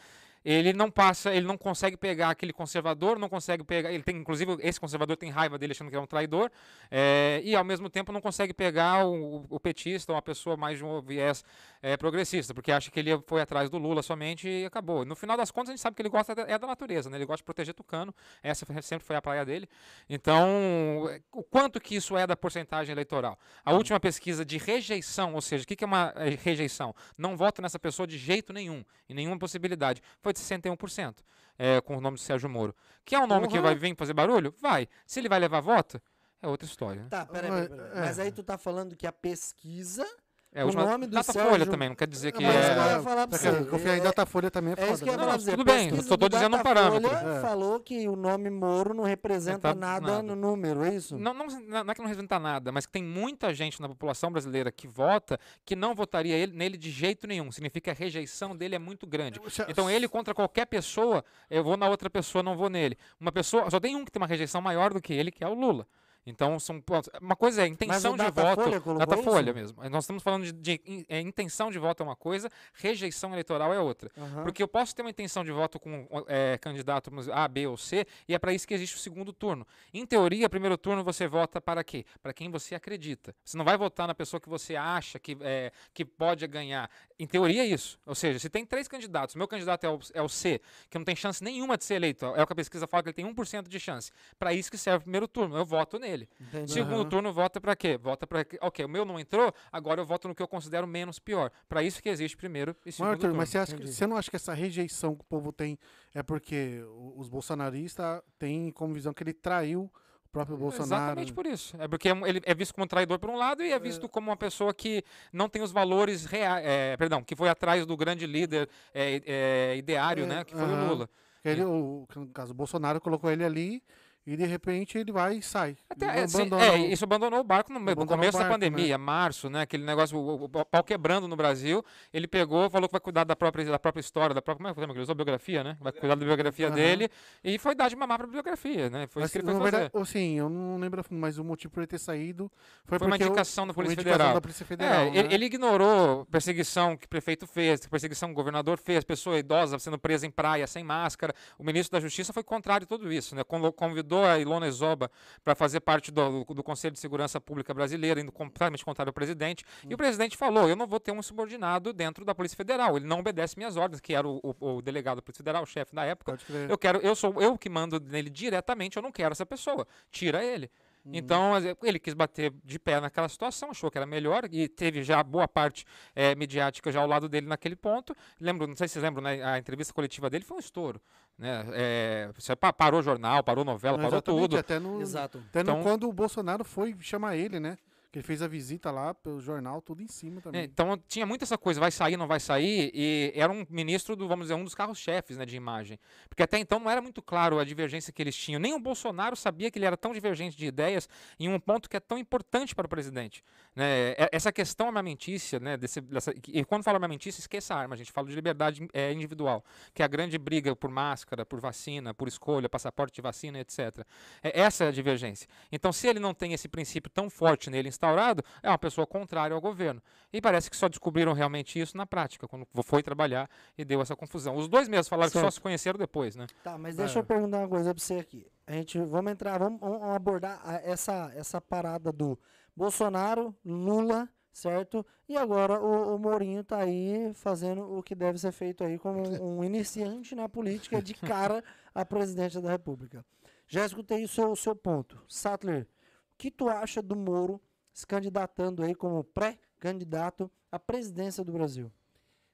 Ele 0.43 0.73
não 0.73 0.89
passa, 0.89 1.33
ele 1.33 1.45
não 1.45 1.57
consegue 1.57 1.97
pegar 1.97 2.29
aquele 2.29 2.53
conservador, 2.53 3.19
não 3.19 3.29
consegue 3.29 3.63
pegar, 3.63 3.91
ele 3.91 4.03
tem, 4.03 4.17
inclusive, 4.17 4.57
esse 4.61 4.79
conservador 4.79 5.17
tem 5.17 5.29
raiva 5.29 5.57
dele 5.57 5.73
achando 5.73 5.89
que 5.89 5.95
é 5.95 5.99
um 5.99 6.05
traidor, 6.05 6.49
eh, 6.89 7.41
e 7.43 7.55
ao 7.55 7.63
mesmo 7.63 7.89
tempo 7.89 8.11
não 8.11 8.21
consegue 8.21 8.53
pegar 8.53 9.05
o, 9.05 9.45
o 9.49 9.59
petista, 9.59 10.13
uma 10.13 10.21
pessoa 10.21 10.55
mais 10.55 10.77
de 10.77 10.85
um 10.85 11.01
viés 11.01 11.43
eh, 11.81 11.95
progressista, 11.97 12.53
porque 12.53 12.71
acha 12.71 12.91
que 12.91 12.99
ele 12.99 13.11
foi 13.25 13.41
atrás 13.41 13.69
do 13.69 13.77
Lula 13.77 14.01
somente 14.03 14.47
e 14.49 14.65
acabou. 14.65 15.05
No 15.05 15.15
final 15.15 15.37
das 15.37 15.49
contas, 15.51 15.69
a 15.69 15.71
gente 15.73 15.81
sabe 15.81 15.95
que 15.95 16.01
ele 16.01 16.09
gosta 16.09 16.35
da- 16.35 16.43
é 16.43 16.57
da 16.59 16.67
natureza, 16.67 17.09
né? 17.09 17.17
ele 17.17 17.25
gosta 17.25 17.37
de 17.37 17.43
proteger 17.45 17.73
Tucano, 17.73 18.13
essa 18.43 18.65
sempre 18.81 19.05
foi 19.05 19.15
a 19.15 19.21
praia 19.21 19.45
dele. 19.45 19.67
Então, 20.09 21.05
o 21.31 21.43
quanto 21.43 21.79
que 21.79 21.95
isso 21.95 22.17
é 22.17 22.27
da 22.27 22.35
porcentagem 22.35 22.91
eleitoral? 22.91 23.37
A 23.63 23.73
última 23.73 23.99
pesquisa 23.99 24.43
de 24.43 24.57
rejeição, 24.57 25.33
ou 25.35 25.41
seja, 25.41 25.63
o 25.63 25.67
que 25.67 25.75
que 25.75 25.83
é 25.83 25.87
uma 25.87 26.11
eh, 26.17 26.37
rejeição? 26.43 26.93
Não 27.17 27.37
voto 27.37 27.61
nessa 27.61 27.79
pessoa 27.79 28.05
de 28.07 28.17
jeito 28.17 28.51
nenhum, 28.51 28.83
em 29.07 29.13
nenhuma 29.13 29.37
possibilidade. 29.39 30.01
Foi 30.21 30.33
de 30.33 30.39
61%, 30.39 31.23
eh, 31.57 31.79
com 31.81 31.97
o 31.97 32.01
nome 32.01 32.17
de 32.17 32.23
Sérgio 32.23 32.49
Moro. 32.49 32.75
Que 33.05 33.15
é 33.15 33.19
um 33.19 33.27
nome 33.27 33.47
que 33.47 33.51
Porra. 33.53 33.61
vai 33.63 33.75
vir 33.75 33.95
fazer 33.95 34.13
barulho? 34.13 34.53
Vai. 34.61 34.87
Se 35.05 35.19
ele 35.19 35.29
vai 35.29 35.39
levar 35.39 35.61
voto, 35.61 36.01
é 36.41 36.47
outra 36.47 36.65
história. 36.67 37.03
né? 37.03 37.07
Tá, 37.09 37.25
peraí, 37.25 37.49
Mas- 37.51 37.67
peraí, 37.69 37.87
peraí. 37.89 37.99
Mas 38.05 38.19
é. 38.19 38.21
aí 38.23 38.31
tu 38.31 38.43
tá 38.43 38.57
falando 38.57 38.95
que 38.95 39.07
a 39.07 39.11
pesquisa. 39.11 40.05
É 40.51 40.65
o 40.65 40.71
nome 40.71 41.05
do 41.05 41.11
Datafolha 41.11 41.49
Sérgio- 41.49 41.65
também, 41.71 41.89
não 41.89 41.95
quer 41.95 42.07
dizer 42.07 42.31
que 42.31 42.41
Mas 42.41 42.55
eu 42.55 42.61
é... 42.61 42.65
ia 42.93 43.01
falar 43.01 43.27
pra 43.27 43.37
você, 43.37 43.51
quê? 43.55 43.65
Confiar 43.65 43.95
em 43.97 43.99
é- 43.99 44.03
Datafolha 44.03 44.49
também 44.49 44.73
é 44.75 44.81
É 44.81 44.85
foda. 44.87 44.97
que 44.97 45.03
eu 45.09 45.13
ia 45.13 45.17
né? 45.17 45.25
Não, 45.27 45.37
tudo 45.37 45.63
bem, 45.63 45.89
eu 45.89 46.01
só 46.01 46.17
tô 46.17 46.27
dizendo 46.27 46.57
um 46.57 46.63
parâmetro. 46.63 47.07
É. 47.15 47.39
falou 47.39 47.79
que 47.79 48.09
o 48.09 48.15
nome 48.15 48.49
Moro 48.49 48.95
não 48.95 49.03
representa 49.03 49.59
Tá 49.59 49.75
nada, 49.75 50.07
nada. 50.07 50.23
no 50.23 50.35
número, 50.35 50.83
é 50.83 50.95
isso? 50.95 51.19
Não, 51.19 51.35
não, 51.35 51.45
não 51.45 51.91
é 51.91 51.93
que 51.93 52.01
não 52.01 52.07
representa 52.07 52.39
nada, 52.39 52.71
mas 52.71 52.87
que 52.87 52.91
tem 52.91 53.03
muita 53.03 53.53
gente 53.53 53.79
na 53.79 53.87
população 53.87 54.31
brasileira 54.31 54.71
que 54.71 54.87
vota 54.87 55.39
que 55.63 55.75
não 55.75 55.93
votaria 55.93 56.35
ele, 56.35 56.53
nele 56.57 56.77
de 56.77 56.89
jeito 56.89 57.27
nenhum. 57.27 57.51
Significa 57.51 57.93
que 57.93 58.01
a 58.01 58.05
rejeição 58.05 58.55
dele 58.55 58.73
é 58.75 58.79
muito 58.79 59.05
grande. 59.05 59.39
Então 59.67 59.87
ele 59.87 60.07
contra 60.07 60.33
qualquer 60.33 60.65
pessoa, 60.65 61.23
eu 61.47 61.63
vou 61.63 61.77
na 61.77 61.87
outra 61.87 62.09
pessoa, 62.09 62.41
não 62.41 62.57
vou 62.57 62.71
nele. 62.71 62.97
Uma 63.19 63.31
pessoa, 63.31 63.69
só 63.69 63.79
tem 63.79 63.95
um 63.95 64.03
que 64.03 64.11
tem 64.11 64.19
uma 64.19 64.25
rejeição 64.27 64.61
maior 64.61 64.93
do 64.95 64.99
que 64.99 65.13
ele, 65.13 65.29
que 65.31 65.43
é 65.43 65.47
o 65.47 65.53
Lula. 65.53 65.85
Então 66.29 66.59
são 66.59 66.79
pontos. 66.79 67.09
Uma 67.21 67.35
coisa 67.35 67.63
é 67.63 67.67
intenção 67.67 68.15
de 68.15 68.23
voto. 68.23 68.97
Datafolha 68.99 69.49
isso? 69.51 69.55
mesmo. 69.59 69.89
Nós 69.89 70.03
estamos 70.03 70.21
falando 70.23 70.45
de, 70.45 70.51
de 70.51 70.81
in- 70.85 71.05
é, 71.09 71.19
intenção 71.19 71.69
de 71.71 71.79
voto 71.79 72.01
é 72.01 72.05
uma 72.05 72.15
coisa, 72.15 72.49
rejeição 72.73 73.31
eleitoral 73.31 73.73
é 73.73 73.79
outra. 73.79 74.09
Aham. 74.17 74.43
Porque 74.43 74.61
eu 74.61 74.67
posso 74.67 74.95
ter 74.95 75.01
uma 75.01 75.09
intenção 75.09 75.43
de 75.43 75.51
voto 75.51 75.79
com 75.79 76.07
é, 76.27 76.57
candidato 76.59 77.11
A, 77.33 77.47
B 77.47 77.67
ou 77.67 77.77
C, 77.77 78.05
e 78.27 78.33
é 78.33 78.39
para 78.39 78.53
isso 78.53 78.67
que 78.67 78.73
existe 78.73 78.95
o 78.95 78.99
segundo 78.99 79.33
turno. 79.33 79.65
Em 79.93 80.05
teoria, 80.05 80.49
primeiro 80.49 80.77
turno 80.77 81.03
você 81.03 81.27
vota 81.27 81.59
para 81.59 81.83
quê? 81.83 82.05
Para 82.21 82.33
quem 82.33 82.49
você 82.49 82.75
acredita. 82.75 83.35
Você 83.43 83.57
não 83.57 83.65
vai 83.65 83.77
votar 83.77 84.07
na 84.07 84.15
pessoa 84.15 84.39
que 84.39 84.49
você 84.49 84.75
acha 84.75 85.19
que, 85.19 85.37
é, 85.41 85.71
que 85.93 86.05
pode 86.05 86.45
ganhar. 86.47 86.89
Em 87.19 87.27
teoria 87.27 87.63
é 87.63 87.65
isso. 87.65 87.99
Ou 88.05 88.15
seja, 88.15 88.39
se 88.39 88.49
tem 88.49 88.65
três 88.65 88.87
candidatos, 88.87 89.35
meu 89.35 89.45
candidato 89.45 89.83
é 89.83 89.89
o, 89.89 89.99
é 90.13 90.21
o 90.21 90.29
C, 90.29 90.61
que 90.89 90.97
não 90.97 91.03
tem 91.03 91.15
chance 91.17 91.43
nenhuma 91.43 91.77
de 91.77 91.83
ser 91.83 91.95
eleito, 91.95 92.25
é 92.25 92.41
o 92.41 92.47
que 92.47 92.53
a 92.53 92.55
pesquisa 92.55 92.87
fala 92.87 93.03
que 93.03 93.09
ele 93.09 93.13
tem 93.13 93.25
1% 93.25 93.67
de 93.67 93.77
chance. 93.77 94.09
Para 94.39 94.53
isso 94.53 94.71
que 94.71 94.77
serve 94.77 94.99
o 94.99 95.01
primeiro 95.01 95.27
turno. 95.27 95.57
Eu 95.57 95.65
voto 95.65 95.99
nele. 95.99 96.29
Entendi. 96.39 96.71
Segundo 96.71 97.01
Aham. 97.01 97.09
turno, 97.09 97.33
vota 97.33 97.59
para 97.59 97.75
quê? 97.75 97.97
Vota 97.97 98.25
para. 98.25 98.45
Ok, 98.61 98.85
o 98.85 98.87
meu 98.89 99.03
não 99.03 99.19
entrou, 99.19 99.53
agora 99.69 99.99
eu 99.99 100.05
voto 100.05 100.29
no 100.29 100.33
que 100.35 100.41
eu 100.41 100.47
considero 100.47 100.87
menos 100.87 101.19
pior. 101.19 101.51
Para 101.67 101.83
isso 101.83 102.01
que 102.01 102.07
existe 102.07 102.37
primeiro 102.37 102.73
e 102.85 102.91
segundo 102.91 103.09
Arthur, 103.11 103.21
turno. 103.23 103.35
mas 103.37 103.49
você, 103.49 103.57
acha 103.57 103.75
que- 103.75 103.87
você 103.87 104.07
não 104.07 104.15
acha 104.15 104.29
que 104.29 104.37
essa 104.37 104.53
rejeição 104.53 105.13
que 105.13 105.21
o 105.21 105.25
povo 105.25 105.51
tem 105.51 105.77
é 106.13 106.23
porque 106.23 106.81
os 107.17 107.27
bolsonaristas 107.27 108.21
têm 108.37 108.71
como 108.71 108.93
visão 108.93 109.13
que 109.13 109.21
ele 109.23 109.33
traiu 109.33 109.91
o 110.29 110.31
próprio 110.31 110.57
Bolsonaro? 110.57 111.03
Exatamente 111.03 111.33
por 111.33 111.45
isso. 111.45 111.75
É 111.79 111.87
porque 111.87 112.07
ele 112.07 112.41
é 112.45 112.53
visto 112.53 112.73
como 112.73 112.85
um 112.85 112.87
traidor 112.87 113.17
por 113.19 113.29
um 113.29 113.35
lado 113.35 113.63
e 113.63 113.71
é 113.71 113.79
visto 113.79 114.07
como 114.07 114.29
uma 114.29 114.37
pessoa 114.37 114.73
que 114.73 115.03
não 115.33 115.49
tem 115.49 115.61
os 115.61 115.71
valores 115.71 116.25
reais. 116.25 116.63
perdão, 116.97 117.23
que 117.23 117.35
foi 117.35 117.49
atrás 117.49 117.85
do 117.85 117.97
grande 117.97 118.25
líder 118.25 118.69
é, 118.93 119.21
é, 119.25 119.77
ideário, 119.77 120.23
É, 120.25 120.27
né? 120.27 120.43
Que 120.43 120.53
foi 120.53 120.63
o 120.63 120.87
Lula. 120.87 121.09
Ele, 121.43 121.63
o, 121.63 122.07
no 122.15 122.27
caso, 122.27 122.51
o 122.51 122.55
Bolsonaro 122.55 123.01
colocou 123.01 123.31
ele 123.31 123.43
ali 123.43 123.83
e 124.27 124.35
de 124.37 124.45
repente 124.45 124.97
ele 124.97 125.11
vai 125.11 125.37
e 125.37 125.41
sai. 125.41 125.75
Até, 125.89 126.05
Ele 126.09 126.19
é, 126.19 126.27
sim, 126.27 126.49
é, 126.55 126.77
isso 126.93 127.03
abandonou 127.03 127.39
o 127.39 127.43
barco 127.43 127.71
no, 127.73 127.79
no 127.79 127.83
Abandonou 127.91 128.07
começo 128.17 128.33
da 128.37 128.43
barco, 128.43 128.53
pandemia, 128.53 128.97
março, 128.97 129.49
né? 129.49 129.61
Aquele 129.61 129.83
negócio, 129.83 130.17
o, 130.17 130.43
o- 130.45 130.65
pau 130.65 130.83
quebrando 130.83 131.27
no 131.27 131.35
Brasil. 131.35 131.83
Ele 132.13 132.27
pegou, 132.27 132.69
falou 132.69 132.87
que 132.87 132.91
vai 132.93 133.01
cuidar 133.01 133.23
da 133.23 133.35
própria, 133.35 133.65
da 133.65 133.79
própria 133.79 134.01
história, 134.01 134.33
da 134.35 134.41
própria. 134.41 134.73
Como 134.73 134.83
é 134.83 134.87
que 134.87 134.93
ele 134.93 135.01
usou 135.01 135.15
biografia, 135.15 135.63
né? 135.63 135.77
Vai 135.81 135.91
cuidar 135.91 136.15
da 136.15 136.25
biografia 136.25 136.67
Aham. 136.67 136.75
dele 136.75 137.09
e 137.43 137.57
foi 137.57 137.73
dar 137.73 137.89
de 137.89 137.95
mamar 137.95 138.17
pra 138.19 138.27
biografia, 138.27 138.89
né? 138.89 139.07
Foi 139.07 139.21
Mas, 139.21 139.29
isso 139.31 139.39
que 139.39 139.45
ele 139.45 139.51
foi 139.51 139.59
fazer. 139.71 139.77
verdade, 139.89 140.09
sim, 140.09 140.37
eu 140.37 140.49
não 140.49 140.77
lembro 140.77 141.03
mas 141.09 141.37
o 141.39 141.43
motivo 141.43 141.73
por 141.73 141.79
ele 141.79 141.87
ter 141.87 141.97
saído 141.99 142.51
foi, 142.85 142.99
Foi 142.99 143.07
uma 143.07 143.15
indicação 143.15 143.65
da 143.65 143.73
foi 143.73 143.83
uma 143.83 143.87
Polícia 143.87 144.01
indicação 144.01 144.17
Federal. 144.17 144.33
da 144.35 144.41
Polícia 144.41 144.63
É, 144.63 144.67
Federal. 144.67 145.05
ele, 145.07 145.23
né? 145.27 145.33
ele 145.33 145.45
ignorou 145.45 146.25
perseguição 146.25 146.95
que 146.95 147.05
o 147.05 147.09
prefeito 147.09 147.47
fez, 147.47 147.85
perseguição 147.87 148.29
que 148.29 148.33
o 148.33 148.35
governador 148.35 148.77
fez, 148.77 149.03
pessoa 149.03 149.37
idosa 149.39 149.79
sendo 149.79 149.97
presa 149.97 150.25
em 150.27 150.31
praia 150.31 150.67
sem 150.67 150.83
máscara. 150.83 151.33
O 151.57 151.63
ministro 151.63 151.91
da 151.97 151.99
Justiça 151.99 152.31
foi 152.33 152.43
contrário 152.43 152.85
a 152.85 152.87
tudo 152.87 153.11
isso, 153.11 153.35
né? 153.35 153.43
Convo- 153.43 153.71
Convidou 154.09 154.25
a 154.25 154.39
Ilona 154.39 154.67
Isoba 154.67 155.11
para 155.43 155.53
fazer 155.53 155.79
parte 155.81 156.11
do, 156.11 156.43
do 156.45 156.63
Conselho 156.63 156.93
de 156.93 156.99
Segurança 156.99 157.39
Pública 157.39 157.73
Brasileira, 157.73 158.19
indo 158.19 158.31
completamente 158.31 158.83
contrário 158.83 159.09
ao 159.09 159.13
presidente. 159.13 159.63
E 159.87 159.93
o 159.93 159.97
presidente 159.97 160.35
falou: 160.35 160.67
eu 160.67 160.75
não 160.75 160.87
vou 160.87 160.99
ter 160.99 161.11
um 161.11 161.21
subordinado 161.21 161.93
dentro 161.93 162.25
da 162.25 162.33
Polícia 162.33 162.57
Federal. 162.57 162.97
Ele 162.97 163.05
não 163.05 163.19
obedece 163.19 163.55
minhas 163.57 163.77
ordens, 163.77 164.01
que 164.01 164.13
era 164.15 164.27
o, 164.27 164.39
o- 164.59 164.77
o 164.77 164.81
delegado 164.81 165.17
da 165.17 165.21
Polícia 165.21 165.43
Federal, 165.43 165.61
o 165.63 165.65
chefe 165.67 165.93
da 165.93 166.03
época. 166.03 166.37
Eu 166.69 166.77
quero, 166.77 166.99
eu 166.99 167.15
sou 167.15 167.39
eu 167.39 167.55
que 167.57 167.69
mando 167.69 167.99
nele 167.99 168.29
diretamente, 168.31 168.97
eu 168.97 169.03
não 169.03 169.11
quero 169.11 169.31
essa 169.31 169.45
pessoa. 169.45 169.87
Tira 170.11 170.43
ele. 170.43 170.71
Então, 171.05 171.53
as- 171.55 171.63
ele 171.83 171.97
quis 171.99 172.13
bater 172.13 172.53
de 172.63 172.77
pé 172.77 172.99
naquela 172.99 173.27
situação, 173.29 173.71
achou 173.71 173.89
que 173.89 173.97
era 173.97 174.05
melhor 174.05 174.43
e 174.51 174.67
teve 174.67 175.01
já 175.03 175.23
boa 175.23 175.47
parte 175.47 175.85
eh, 176.15 176.35
midiática 176.35 176.91
já 176.91 176.99
ao 177.01 177.07
lado 177.07 177.27
dele 177.29 177.47
naquele 177.47 177.75
ponto. 177.75 178.15
Lembro, 178.39 178.67
não 178.67 178.75
sei 178.75 178.87
se 178.87 178.93
vocês 178.93 179.03
lembram, 179.03 179.23
né, 179.23 179.41
a 179.43 179.57
entrevista 179.57 179.93
coletiva 179.93 180.29
dele 180.29 180.43
foi 180.45 180.57
um 180.57 180.59
estouro. 180.59 181.01
Né? 181.37 181.65
Eh, 181.73 182.29
você 182.37 182.55
pa- 182.55 182.73
parou 182.73 183.01
jornal, 183.01 183.41
parou 183.43 183.63
novela, 183.63 183.97
Não, 183.97 184.03
parou 184.03 184.21
tudo. 184.21 184.57
Até, 184.57 184.77
no, 184.77 185.01
Exato. 185.01 185.41
até 185.49 185.63
no- 185.63 185.71
Então- 185.71 185.83
quando 185.83 186.07
o 186.07 186.13
Bolsonaro 186.13 186.63
foi 186.65 186.95
chamar 186.99 187.37
ele, 187.37 187.59
né? 187.59 187.77
Que 188.11 188.17
ele 188.17 188.25
fez 188.25 188.41
a 188.41 188.47
visita 188.47 188.89
lá 188.89 189.13
pelo 189.13 189.39
jornal, 189.39 189.81
tudo 189.81 190.01
em 190.01 190.07
cima 190.07 190.39
É, 190.39 190.41
também. 190.41 190.63
Então 190.63 190.97
tinha 191.07 191.25
muito 191.27 191.43
essa 191.43 191.57
coisa, 191.59 191.79
vai 191.79 191.91
sair, 191.91 192.17
não 192.17 192.27
vai 192.27 192.39
sair, 192.39 192.91
e 192.91 193.31
era 193.35 193.53
um 193.53 193.65
ministro 193.69 194.15
do, 194.15 194.27
vamos 194.27 194.45
dizer, 194.45 194.55
um 194.55 194.63
dos 194.63 194.73
carros-chefes 194.73 195.37
né, 195.37 195.45
de 195.45 195.55
imagem. 195.55 195.99
Porque 196.27 196.41
até 196.41 196.57
então 196.57 196.79
não 196.79 196.89
era 196.89 197.01
muito 197.01 197.21
claro 197.21 197.59
a 197.59 197.63
divergência 197.63 198.11
que 198.11 198.21
eles 198.21 198.35
tinham. 198.35 198.59
Nem 198.59 198.73
o 198.73 198.79
Bolsonaro 198.79 199.35
sabia 199.35 199.69
que 199.69 199.77
ele 199.77 199.85
era 199.85 199.95
tão 199.95 200.11
divergente 200.11 200.57
de 200.57 200.65
ideias 200.65 201.07
em 201.39 201.47
um 201.49 201.59
ponto 201.59 201.87
que 201.87 201.97
é 201.97 201.99
tão 201.99 202.17
importante 202.17 202.73
para 202.73 202.87
o 202.87 202.89
presidente. 202.89 203.43
Né? 203.79 204.11
É- 204.11 204.29
Essa 204.33 204.51
questão 204.51 204.87
armamentícia, 204.87 205.57
né, 205.57 205.77
desse, 205.77 206.01
dessa, 206.01 206.33
e 206.49 206.65
quando 206.65 206.83
fala 206.83 206.97
armamentícia, 206.97 207.39
esqueça 207.39 207.73
a 207.73 207.77
arma, 207.77 207.95
a 207.95 207.97
gente 207.97 208.11
fala 208.11 208.27
de 208.27 208.35
liberdade 208.35 208.85
é, 208.93 209.13
individual, 209.13 209.63
que 209.93 210.01
é 210.01 210.05
a 210.05 210.07
grande 210.07 210.37
briga 210.37 210.75
por 210.75 210.91
máscara, 210.91 211.45
por 211.45 211.61
vacina, 211.61 212.13
por 212.13 212.27
escolha, 212.27 212.67
passaporte 212.67 213.15
de 213.15 213.21
vacina, 213.21 213.57
etc. 213.57 214.05
É 214.43 214.59
essa 214.59 214.83
é 214.83 214.87
a 214.89 214.91
divergência. 214.91 215.47
Então, 215.71 215.93
se 215.93 216.07
ele 216.07 216.19
não 216.19 216.33
tem 216.33 216.51
esse 216.51 216.67
princípio 216.67 217.09
tão 217.09 217.29
forte 217.29 217.69
nele 217.69 217.87
instaurado 217.87 218.43
é 218.61 218.67
uma 218.69 218.77
pessoa 218.77 219.07
contrária 219.07 219.53
ao 219.55 219.61
governo. 219.61 220.01
E 220.33 220.41
parece 220.41 220.69
que 220.69 220.75
só 220.75 220.89
descobriram 220.89 221.31
realmente 221.31 221.79
isso 221.79 221.95
na 221.95 222.05
prática, 222.05 222.49
quando 222.49 222.67
foi 222.83 223.01
trabalhar 223.01 223.49
e 223.77 223.85
deu 223.85 224.01
essa 224.01 224.15
confusão. 224.15 224.57
Os 224.57 224.67
dois 224.67 224.89
mesmos 224.89 225.07
falaram 225.07 225.29
que 225.29 225.33
só 225.33 225.39
Certo. 225.39 225.53
se 225.53 225.61
conheceram 225.61 225.97
depois, 225.97 226.35
né? 226.35 226.47
Tá, 226.61 226.77
mas 226.77 226.97
deixa 226.97 227.19
eu 227.19 227.23
perguntar 227.23 227.59
uma 227.59 227.69
coisa 227.69 227.95
pra 227.95 228.03
você 228.03 228.15
aqui. 228.15 228.45
A 228.67 228.73
gente, 228.73 228.99
vamos 228.99 229.31
entrar, 229.31 229.57
vamos, 229.57 229.79
vamos 229.79 230.03
abordar 230.09 230.61
essa, 230.83 231.31
essa 231.33 231.61
parada 231.61 232.11
do 232.11 232.37
Bolsonaro, 232.79 233.53
Lula, 233.65 234.29
certo? 234.53 235.05
E 235.27 235.35
agora 235.35 235.81
o, 235.81 236.15
o 236.15 236.17
Mourinho 236.17 236.63
tá 236.63 236.77
aí 236.77 237.33
fazendo 237.33 237.81
o 237.81 238.01
que 238.01 238.15
deve 238.15 238.39
ser 238.39 238.53
feito 238.53 238.85
aí 238.85 238.97
como 238.97 239.21
um, 239.21 239.57
um 239.57 239.63
iniciante 239.65 240.33
na 240.33 240.47
política 240.47 241.01
de 241.01 241.13
cara 241.13 241.61
a 241.93 242.05
presidente 242.05 242.57
da 242.61 242.69
República. 242.69 243.25
Já 243.67 243.85
escutei 243.85 244.23
o 244.23 244.29
seu, 244.29 244.49
o 244.49 244.55
seu 244.55 244.73
ponto. 244.73 245.21
Sattler, 245.27 245.89
o 246.33 246.37
que 246.37 246.49
tu 246.49 246.69
acha 246.69 247.01
do 247.01 247.17
Moro 247.17 247.61
se 247.91 248.07
candidatando 248.07 248.81
aí 248.81 248.95
como 248.95 249.25
pré-candidato 249.25 250.49
à 250.71 250.79
presidência 250.79 251.43
do 251.43 251.51
Brasil? 251.51 251.91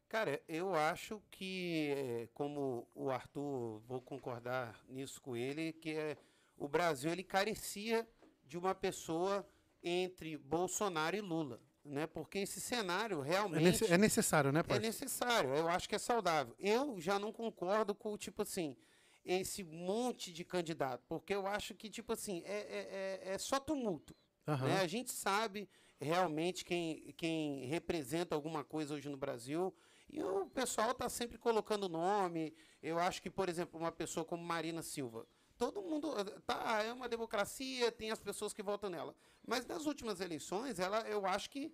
Cara, 0.09 0.41
eu 0.47 0.73
acho 0.73 1.21
que, 1.29 1.93
eh, 1.95 2.29
como 2.33 2.87
o 2.95 3.11
Arthur, 3.11 3.79
vou 3.87 4.01
concordar 4.01 4.83
nisso 4.89 5.21
com 5.21 5.37
ele, 5.37 5.71
que 5.73 5.91
é, 5.91 6.17
o 6.57 6.67
Brasil 6.67 7.11
ele 7.11 7.23
carecia 7.23 8.07
de 8.43 8.57
uma 8.57 8.73
pessoa 8.73 9.45
entre 9.87 10.35
Bolsonaro 10.37 11.15
e 11.15 11.21
Lula, 11.21 11.61
né? 11.83 12.07
Porque 12.07 12.39
esse 12.39 12.59
cenário 12.59 13.23
É, 13.23 13.27
realmente 13.27 13.85
é 13.85 13.97
necessário, 13.97 14.51
né, 14.51 14.61
é 14.61 14.63
parceiro? 14.63 14.85
necessário. 14.87 15.53
Eu 15.55 15.69
acho 15.69 15.87
que 15.87 15.93
é 15.95 15.99
saudável. 15.99 16.55
Eu 16.59 16.99
já 16.99 17.19
não 17.19 17.31
concordo 17.31 17.93
com 17.93 18.11
o 18.11 18.17
tipo 18.17 18.41
assim 18.41 18.75
esse 19.23 19.63
monte 19.63 20.31
de 20.33 20.43
candidato, 20.43 21.03
porque 21.07 21.33
eu 21.33 21.47
acho 21.47 21.73
que 21.75 21.89
tipo 21.89 22.11
assim 22.13 22.41
é, 22.45 22.57
é, 22.59 23.21
é- 23.29 23.33
é 23.33 23.37
só 23.37 23.59
tumulto. 23.59 24.15
Aham. 24.47 24.67
né? 24.67 24.81
A 24.81 24.87
gente 24.87 25.11
sabe 25.11 25.67
realmente 25.99 26.63
quem, 26.65 27.11
quem 27.17 27.65
representa 27.65 28.35
alguma 28.35 28.63
coisa 28.63 28.93
hoje 28.93 29.09
no 29.09 29.17
Brasil. 29.17 29.73
E 30.07 30.21
o 30.21 30.45
pessoal 30.47 30.91
está 30.91 31.09
sempre 31.09 31.37
colocando 31.39 31.89
nome. 31.89 32.53
Eu 32.81 32.99
acho 32.99 33.19
que, 33.23 33.29
por 33.31 33.49
exemplo, 33.49 33.79
uma 33.79 33.91
pessoa 33.91 34.23
como 34.23 34.43
Marina 34.43 34.83
Silva. 34.83 35.27
Todo 35.57 35.81
mundo. 35.81 36.13
Tá, 36.45 36.83
é 36.83 36.91
uma 36.91 37.07
democracia, 37.07 37.91
tem 37.91 38.11
as 38.11 38.19
pessoas 38.19 38.53
que 38.53 38.61
votam 38.63 38.89
nela. 38.89 39.15
Mas 39.47 39.65
nas 39.65 39.85
últimas 39.85 40.19
eleições, 40.19 40.79
ela, 40.79 41.01
eu 41.01 41.25
acho 41.25 41.49
que 41.49 41.73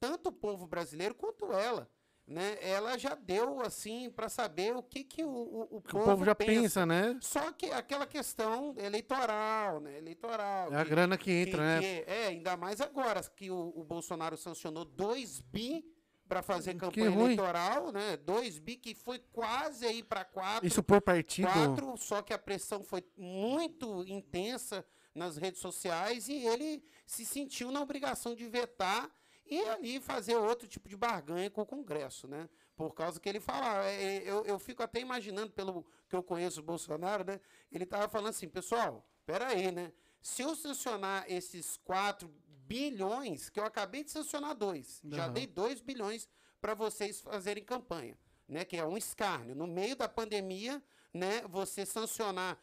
tanto 0.00 0.28
o 0.28 0.32
povo 0.32 0.66
brasileiro 0.66 1.14
quanto 1.14 1.52
ela. 1.52 1.88
Né, 2.24 2.56
ela 2.60 2.96
já 2.96 3.16
deu 3.16 3.60
assim 3.62 4.08
para 4.08 4.28
saber 4.28 4.76
o 4.76 4.82
que, 4.82 5.02
que 5.02 5.24
o, 5.24 5.28
o, 5.28 5.60
o 5.72 5.76
O 5.78 5.82
povo, 5.82 6.04
povo 6.04 6.24
já 6.24 6.36
pensa. 6.36 6.52
pensa, 6.52 6.86
né? 6.86 7.18
Só 7.20 7.50
que 7.50 7.66
aquela 7.66 8.06
questão 8.06 8.74
eleitoral, 8.78 9.80
né? 9.80 9.98
Eleitoral. 9.98 10.72
É 10.72 10.76
a 10.80 10.84
que- 10.84 10.90
grana 10.90 11.18
que 11.18 11.24
que- 11.24 11.50
entra, 11.50 11.62
né? 11.64 11.80
que- 11.80 12.04
é, 12.10 12.26
ainda 12.28 12.56
mais 12.56 12.80
agora 12.80 13.20
que 13.24 13.50
o, 13.50 13.72
o 13.74 13.82
Bolsonaro 13.82 14.36
sancionou 14.36 14.84
2 14.84 15.40
bi 15.40 15.84
para 16.32 16.42
fazer 16.42 16.74
campanha 16.76 17.08
eleitoral, 17.08 17.92
né? 17.92 18.16
2 18.16 18.58
bi 18.58 18.76
que 18.76 18.94
foi 18.94 19.18
quase 19.18 19.84
aí 19.84 20.02
para 20.02 20.24
4. 20.24 20.66
Isso 20.66 20.82
por 20.82 21.02
partido. 21.02 21.46
Quatro, 21.46 21.94
só 21.98 22.22
que 22.22 22.32
a 22.32 22.38
pressão 22.38 22.82
foi 22.82 23.04
muito 23.18 24.02
intensa 24.06 24.82
nas 25.14 25.36
redes 25.36 25.60
sociais 25.60 26.28
e 26.28 26.32
ele 26.32 26.82
se 27.06 27.26
sentiu 27.26 27.70
na 27.70 27.82
obrigação 27.82 28.34
de 28.34 28.48
vetar 28.48 29.10
e 29.44 29.60
ali 29.68 30.00
fazer 30.00 30.34
outro 30.36 30.66
tipo 30.66 30.88
de 30.88 30.96
barganha 30.96 31.50
com 31.50 31.60
o 31.60 31.66
Congresso, 31.66 32.26
né? 32.26 32.48
Por 32.74 32.94
causa 32.94 33.20
que 33.20 33.28
ele 33.28 33.38
fala, 33.38 33.84
é, 33.84 34.02
é, 34.02 34.22
eu, 34.24 34.42
eu 34.46 34.58
fico 34.58 34.82
até 34.82 35.00
imaginando, 35.00 35.52
pelo 35.52 35.84
que 36.08 36.16
eu 36.16 36.22
conheço 36.22 36.60
o 36.60 36.62
Bolsonaro, 36.62 37.24
né? 37.24 37.40
Ele 37.70 37.84
estava 37.84 38.08
falando 38.08 38.30
assim, 38.30 38.48
pessoal, 38.48 39.06
peraí, 39.26 39.70
né? 39.70 39.92
Se 40.22 40.40
eu 40.40 40.56
sancionar 40.56 41.26
esses 41.28 41.76
4 41.84 42.32
bilhões, 42.72 43.50
que 43.50 43.60
eu 43.60 43.66
acabei 43.66 44.02
de 44.02 44.10
sancionar 44.10 44.54
dois, 44.54 45.02
já 45.04 45.24
Aham. 45.24 45.32
dei 45.34 45.46
2 45.46 45.82
bilhões 45.82 46.26
para 46.58 46.72
vocês 46.72 47.20
fazerem 47.20 47.62
campanha, 47.62 48.16
né? 48.48 48.64
Que 48.64 48.78
é 48.78 48.86
um 48.86 48.96
escárnio. 48.96 49.54
No 49.54 49.66
meio 49.66 49.94
da 49.94 50.08
pandemia, 50.08 50.82
né? 51.12 51.42
Você 51.50 51.84
sancionar 51.84 52.58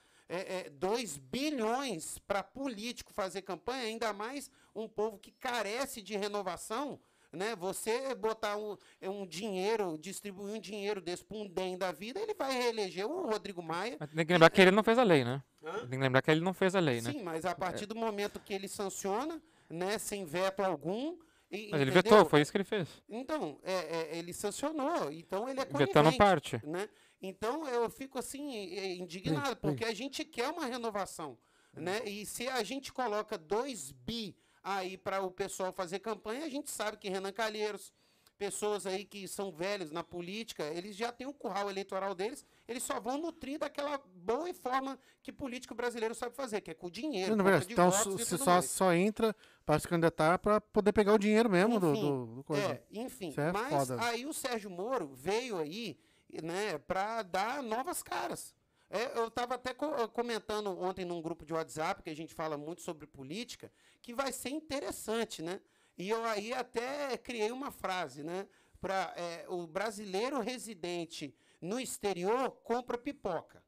2 0.79 1.17
bilhões 1.17 2.17
para 2.19 2.41
político 2.41 3.13
fazer 3.13 3.43
campanha, 3.43 3.83
ainda 3.83 4.11
mais 4.11 4.49
um 4.73 4.87
povo 4.87 5.19
que 5.19 5.31
carece 5.31 6.01
de 6.01 6.17
renovação, 6.17 6.99
né? 7.31 7.55
Você 7.55 8.15
botar 8.15 8.57
um, 8.57 8.75
é, 8.99 9.07
um 9.07 9.27
dinheiro, 9.27 9.95
distribuir 9.99 10.55
um 10.55 10.59
dinheiro 10.59 10.99
desse 11.01 11.23
para 11.23 11.37
um 11.37 11.47
DEM 11.47 11.77
da 11.77 11.91
vida, 11.91 12.19
ele 12.19 12.33
vai 12.33 12.51
reeleger 12.51 13.05
o 13.05 13.27
Rodrigo 13.27 13.61
Maia. 13.61 13.95
Mas 13.99 14.09
tem 14.09 14.25
que 14.25 14.33
lembrar 14.33 14.49
que 14.49 14.61
ele 14.61 14.71
não 14.71 14.83
fez 14.83 14.97
a 14.97 15.03
lei, 15.03 15.23
né? 15.23 15.43
Hã? 15.63 15.79
Tem 15.81 15.89
que 15.89 15.97
lembrar 15.97 16.21
que 16.23 16.31
ele 16.31 16.41
não 16.41 16.53
fez 16.53 16.73
a 16.73 16.79
lei, 16.79 16.99
né? 16.99 17.11
Sim, 17.11 17.21
mas 17.21 17.45
a 17.45 17.53
partir 17.53 17.85
do 17.85 17.95
momento 17.95 18.39
que 18.39 18.53
ele 18.53 18.67
sanciona, 18.67 19.39
né, 19.69 19.97
sem 19.97 20.25
veto 20.25 20.61
algum. 20.61 21.17
e- 21.51 21.69
Mas 21.71 21.81
ele 21.81 21.91
entendeu? 21.91 21.93
vetou, 22.03 22.25
foi 22.29 22.41
isso 22.41 22.51
que 22.51 22.57
ele 22.57 22.63
fez. 22.63 22.87
Então, 23.07 23.59
é, 23.63 23.73
é, 23.73 24.17
ele 24.17 24.33
sancionou, 24.33 25.11
então 25.11 25.47
ele 25.49 25.59
é 25.61 25.65
Vetando 25.65 26.15
parte. 26.17 26.59
né? 26.65 26.87
Então 27.21 27.67
eu 27.67 27.89
fico 27.89 28.17
assim 28.17 28.55
eh, 28.55 28.95
indignado, 28.95 29.55
porque 29.57 29.83
a 29.83 29.93
gente 29.93 30.23
quer 30.23 30.49
uma 30.49 30.65
renovação, 30.65 31.37
né? 31.73 32.01
E 32.05 32.25
se 32.25 32.47
a 32.47 32.63
gente 32.63 32.93
coloca 32.93 33.37
2 33.37 33.91
bi 33.91 34.37
aí 34.63 34.97
para 34.97 35.21
o 35.21 35.29
pessoal 35.31 35.73
fazer 35.73 35.99
campanha, 35.99 36.45
a 36.45 36.49
gente 36.49 36.69
sabe 36.69 36.97
que 36.97 37.09
Renan 37.09 37.31
Calheiros, 37.33 37.91
pessoas 38.39 38.85
aí 38.85 39.03
que 39.03 39.27
são 39.27 39.51
velhos 39.51 39.91
na 39.91 40.01
política, 40.01 40.63
eles 40.73 40.95
já 40.95 41.11
têm 41.11 41.27
o 41.27 41.33
curral 41.33 41.69
eleitoral 41.69 42.15
deles, 42.15 42.45
eles 42.65 42.81
só 42.81 42.97
vão 42.97 43.17
nutrir 43.17 43.59
daquela 43.59 43.97
boa 44.15 44.51
forma 44.53 44.97
que 45.21 45.29
político 45.31 45.75
brasileiro 45.75 46.15
sabe 46.15 46.33
fazer, 46.33 46.61
que 46.61 46.71
é 46.71 46.73
com 46.73 46.89
dinheiro, 46.89 47.35
Não, 47.35 47.43
de 47.59 47.73
Então 47.73 47.91
você 47.91 48.37
só, 48.37 48.45
mais. 48.53 48.65
só 48.69 48.93
entra 48.93 49.35
para 49.65 49.77
se 49.77 49.87
candidatar 49.87 50.39
para 50.39 50.61
poder 50.61 50.93
pegar 50.93 51.13
o 51.13 51.17
dinheiro 51.19 51.49
mesmo 51.49 51.81
do, 51.81 51.91
Enfim, 51.91 52.01
do, 52.01 52.25
do 52.37 52.43
coisa. 52.45 52.63
É, 52.71 52.83
enfim, 52.93 53.33
é 53.37 53.51
mas 53.51 53.87
foda. 53.87 54.01
aí 54.01 54.25
o 54.25 54.33
Sérgio 54.33 54.69
Moro 54.69 55.09
veio 55.13 55.57
aí, 55.57 55.99
né, 56.41 56.77
para 56.77 57.21
dar 57.23 57.61
novas 57.61 58.01
caras. 58.01 58.55
É, 58.89 59.19
eu 59.19 59.27
estava 59.27 59.55
até 59.55 59.73
co- 59.73 60.07
comentando 60.07 60.67
ontem 60.81 61.03
num 61.05 61.21
grupo 61.21 61.45
de 61.45 61.53
WhatsApp, 61.53 62.01
que 62.01 62.09
a 62.09 62.15
gente 62.15 62.33
fala 62.33 62.57
muito 62.57 62.81
sobre 62.81 63.05
política, 63.05 63.69
que 64.01 64.13
vai 64.15 64.31
ser 64.31 64.49
interessante, 64.49 65.43
né? 65.43 65.59
E 65.99 66.09
eu 66.09 66.23
aí 66.23 66.53
até 66.53 67.17
criei 67.17 67.51
uma 67.51 67.71
frase, 67.71 68.23
né? 68.23 68.47
Para 68.79 69.13
o 69.49 69.67
brasileiro 69.67 70.39
residente 70.39 71.35
no 71.59 71.77
exterior 71.77 72.51
compra 72.63 72.97
pipoca. 72.97 73.61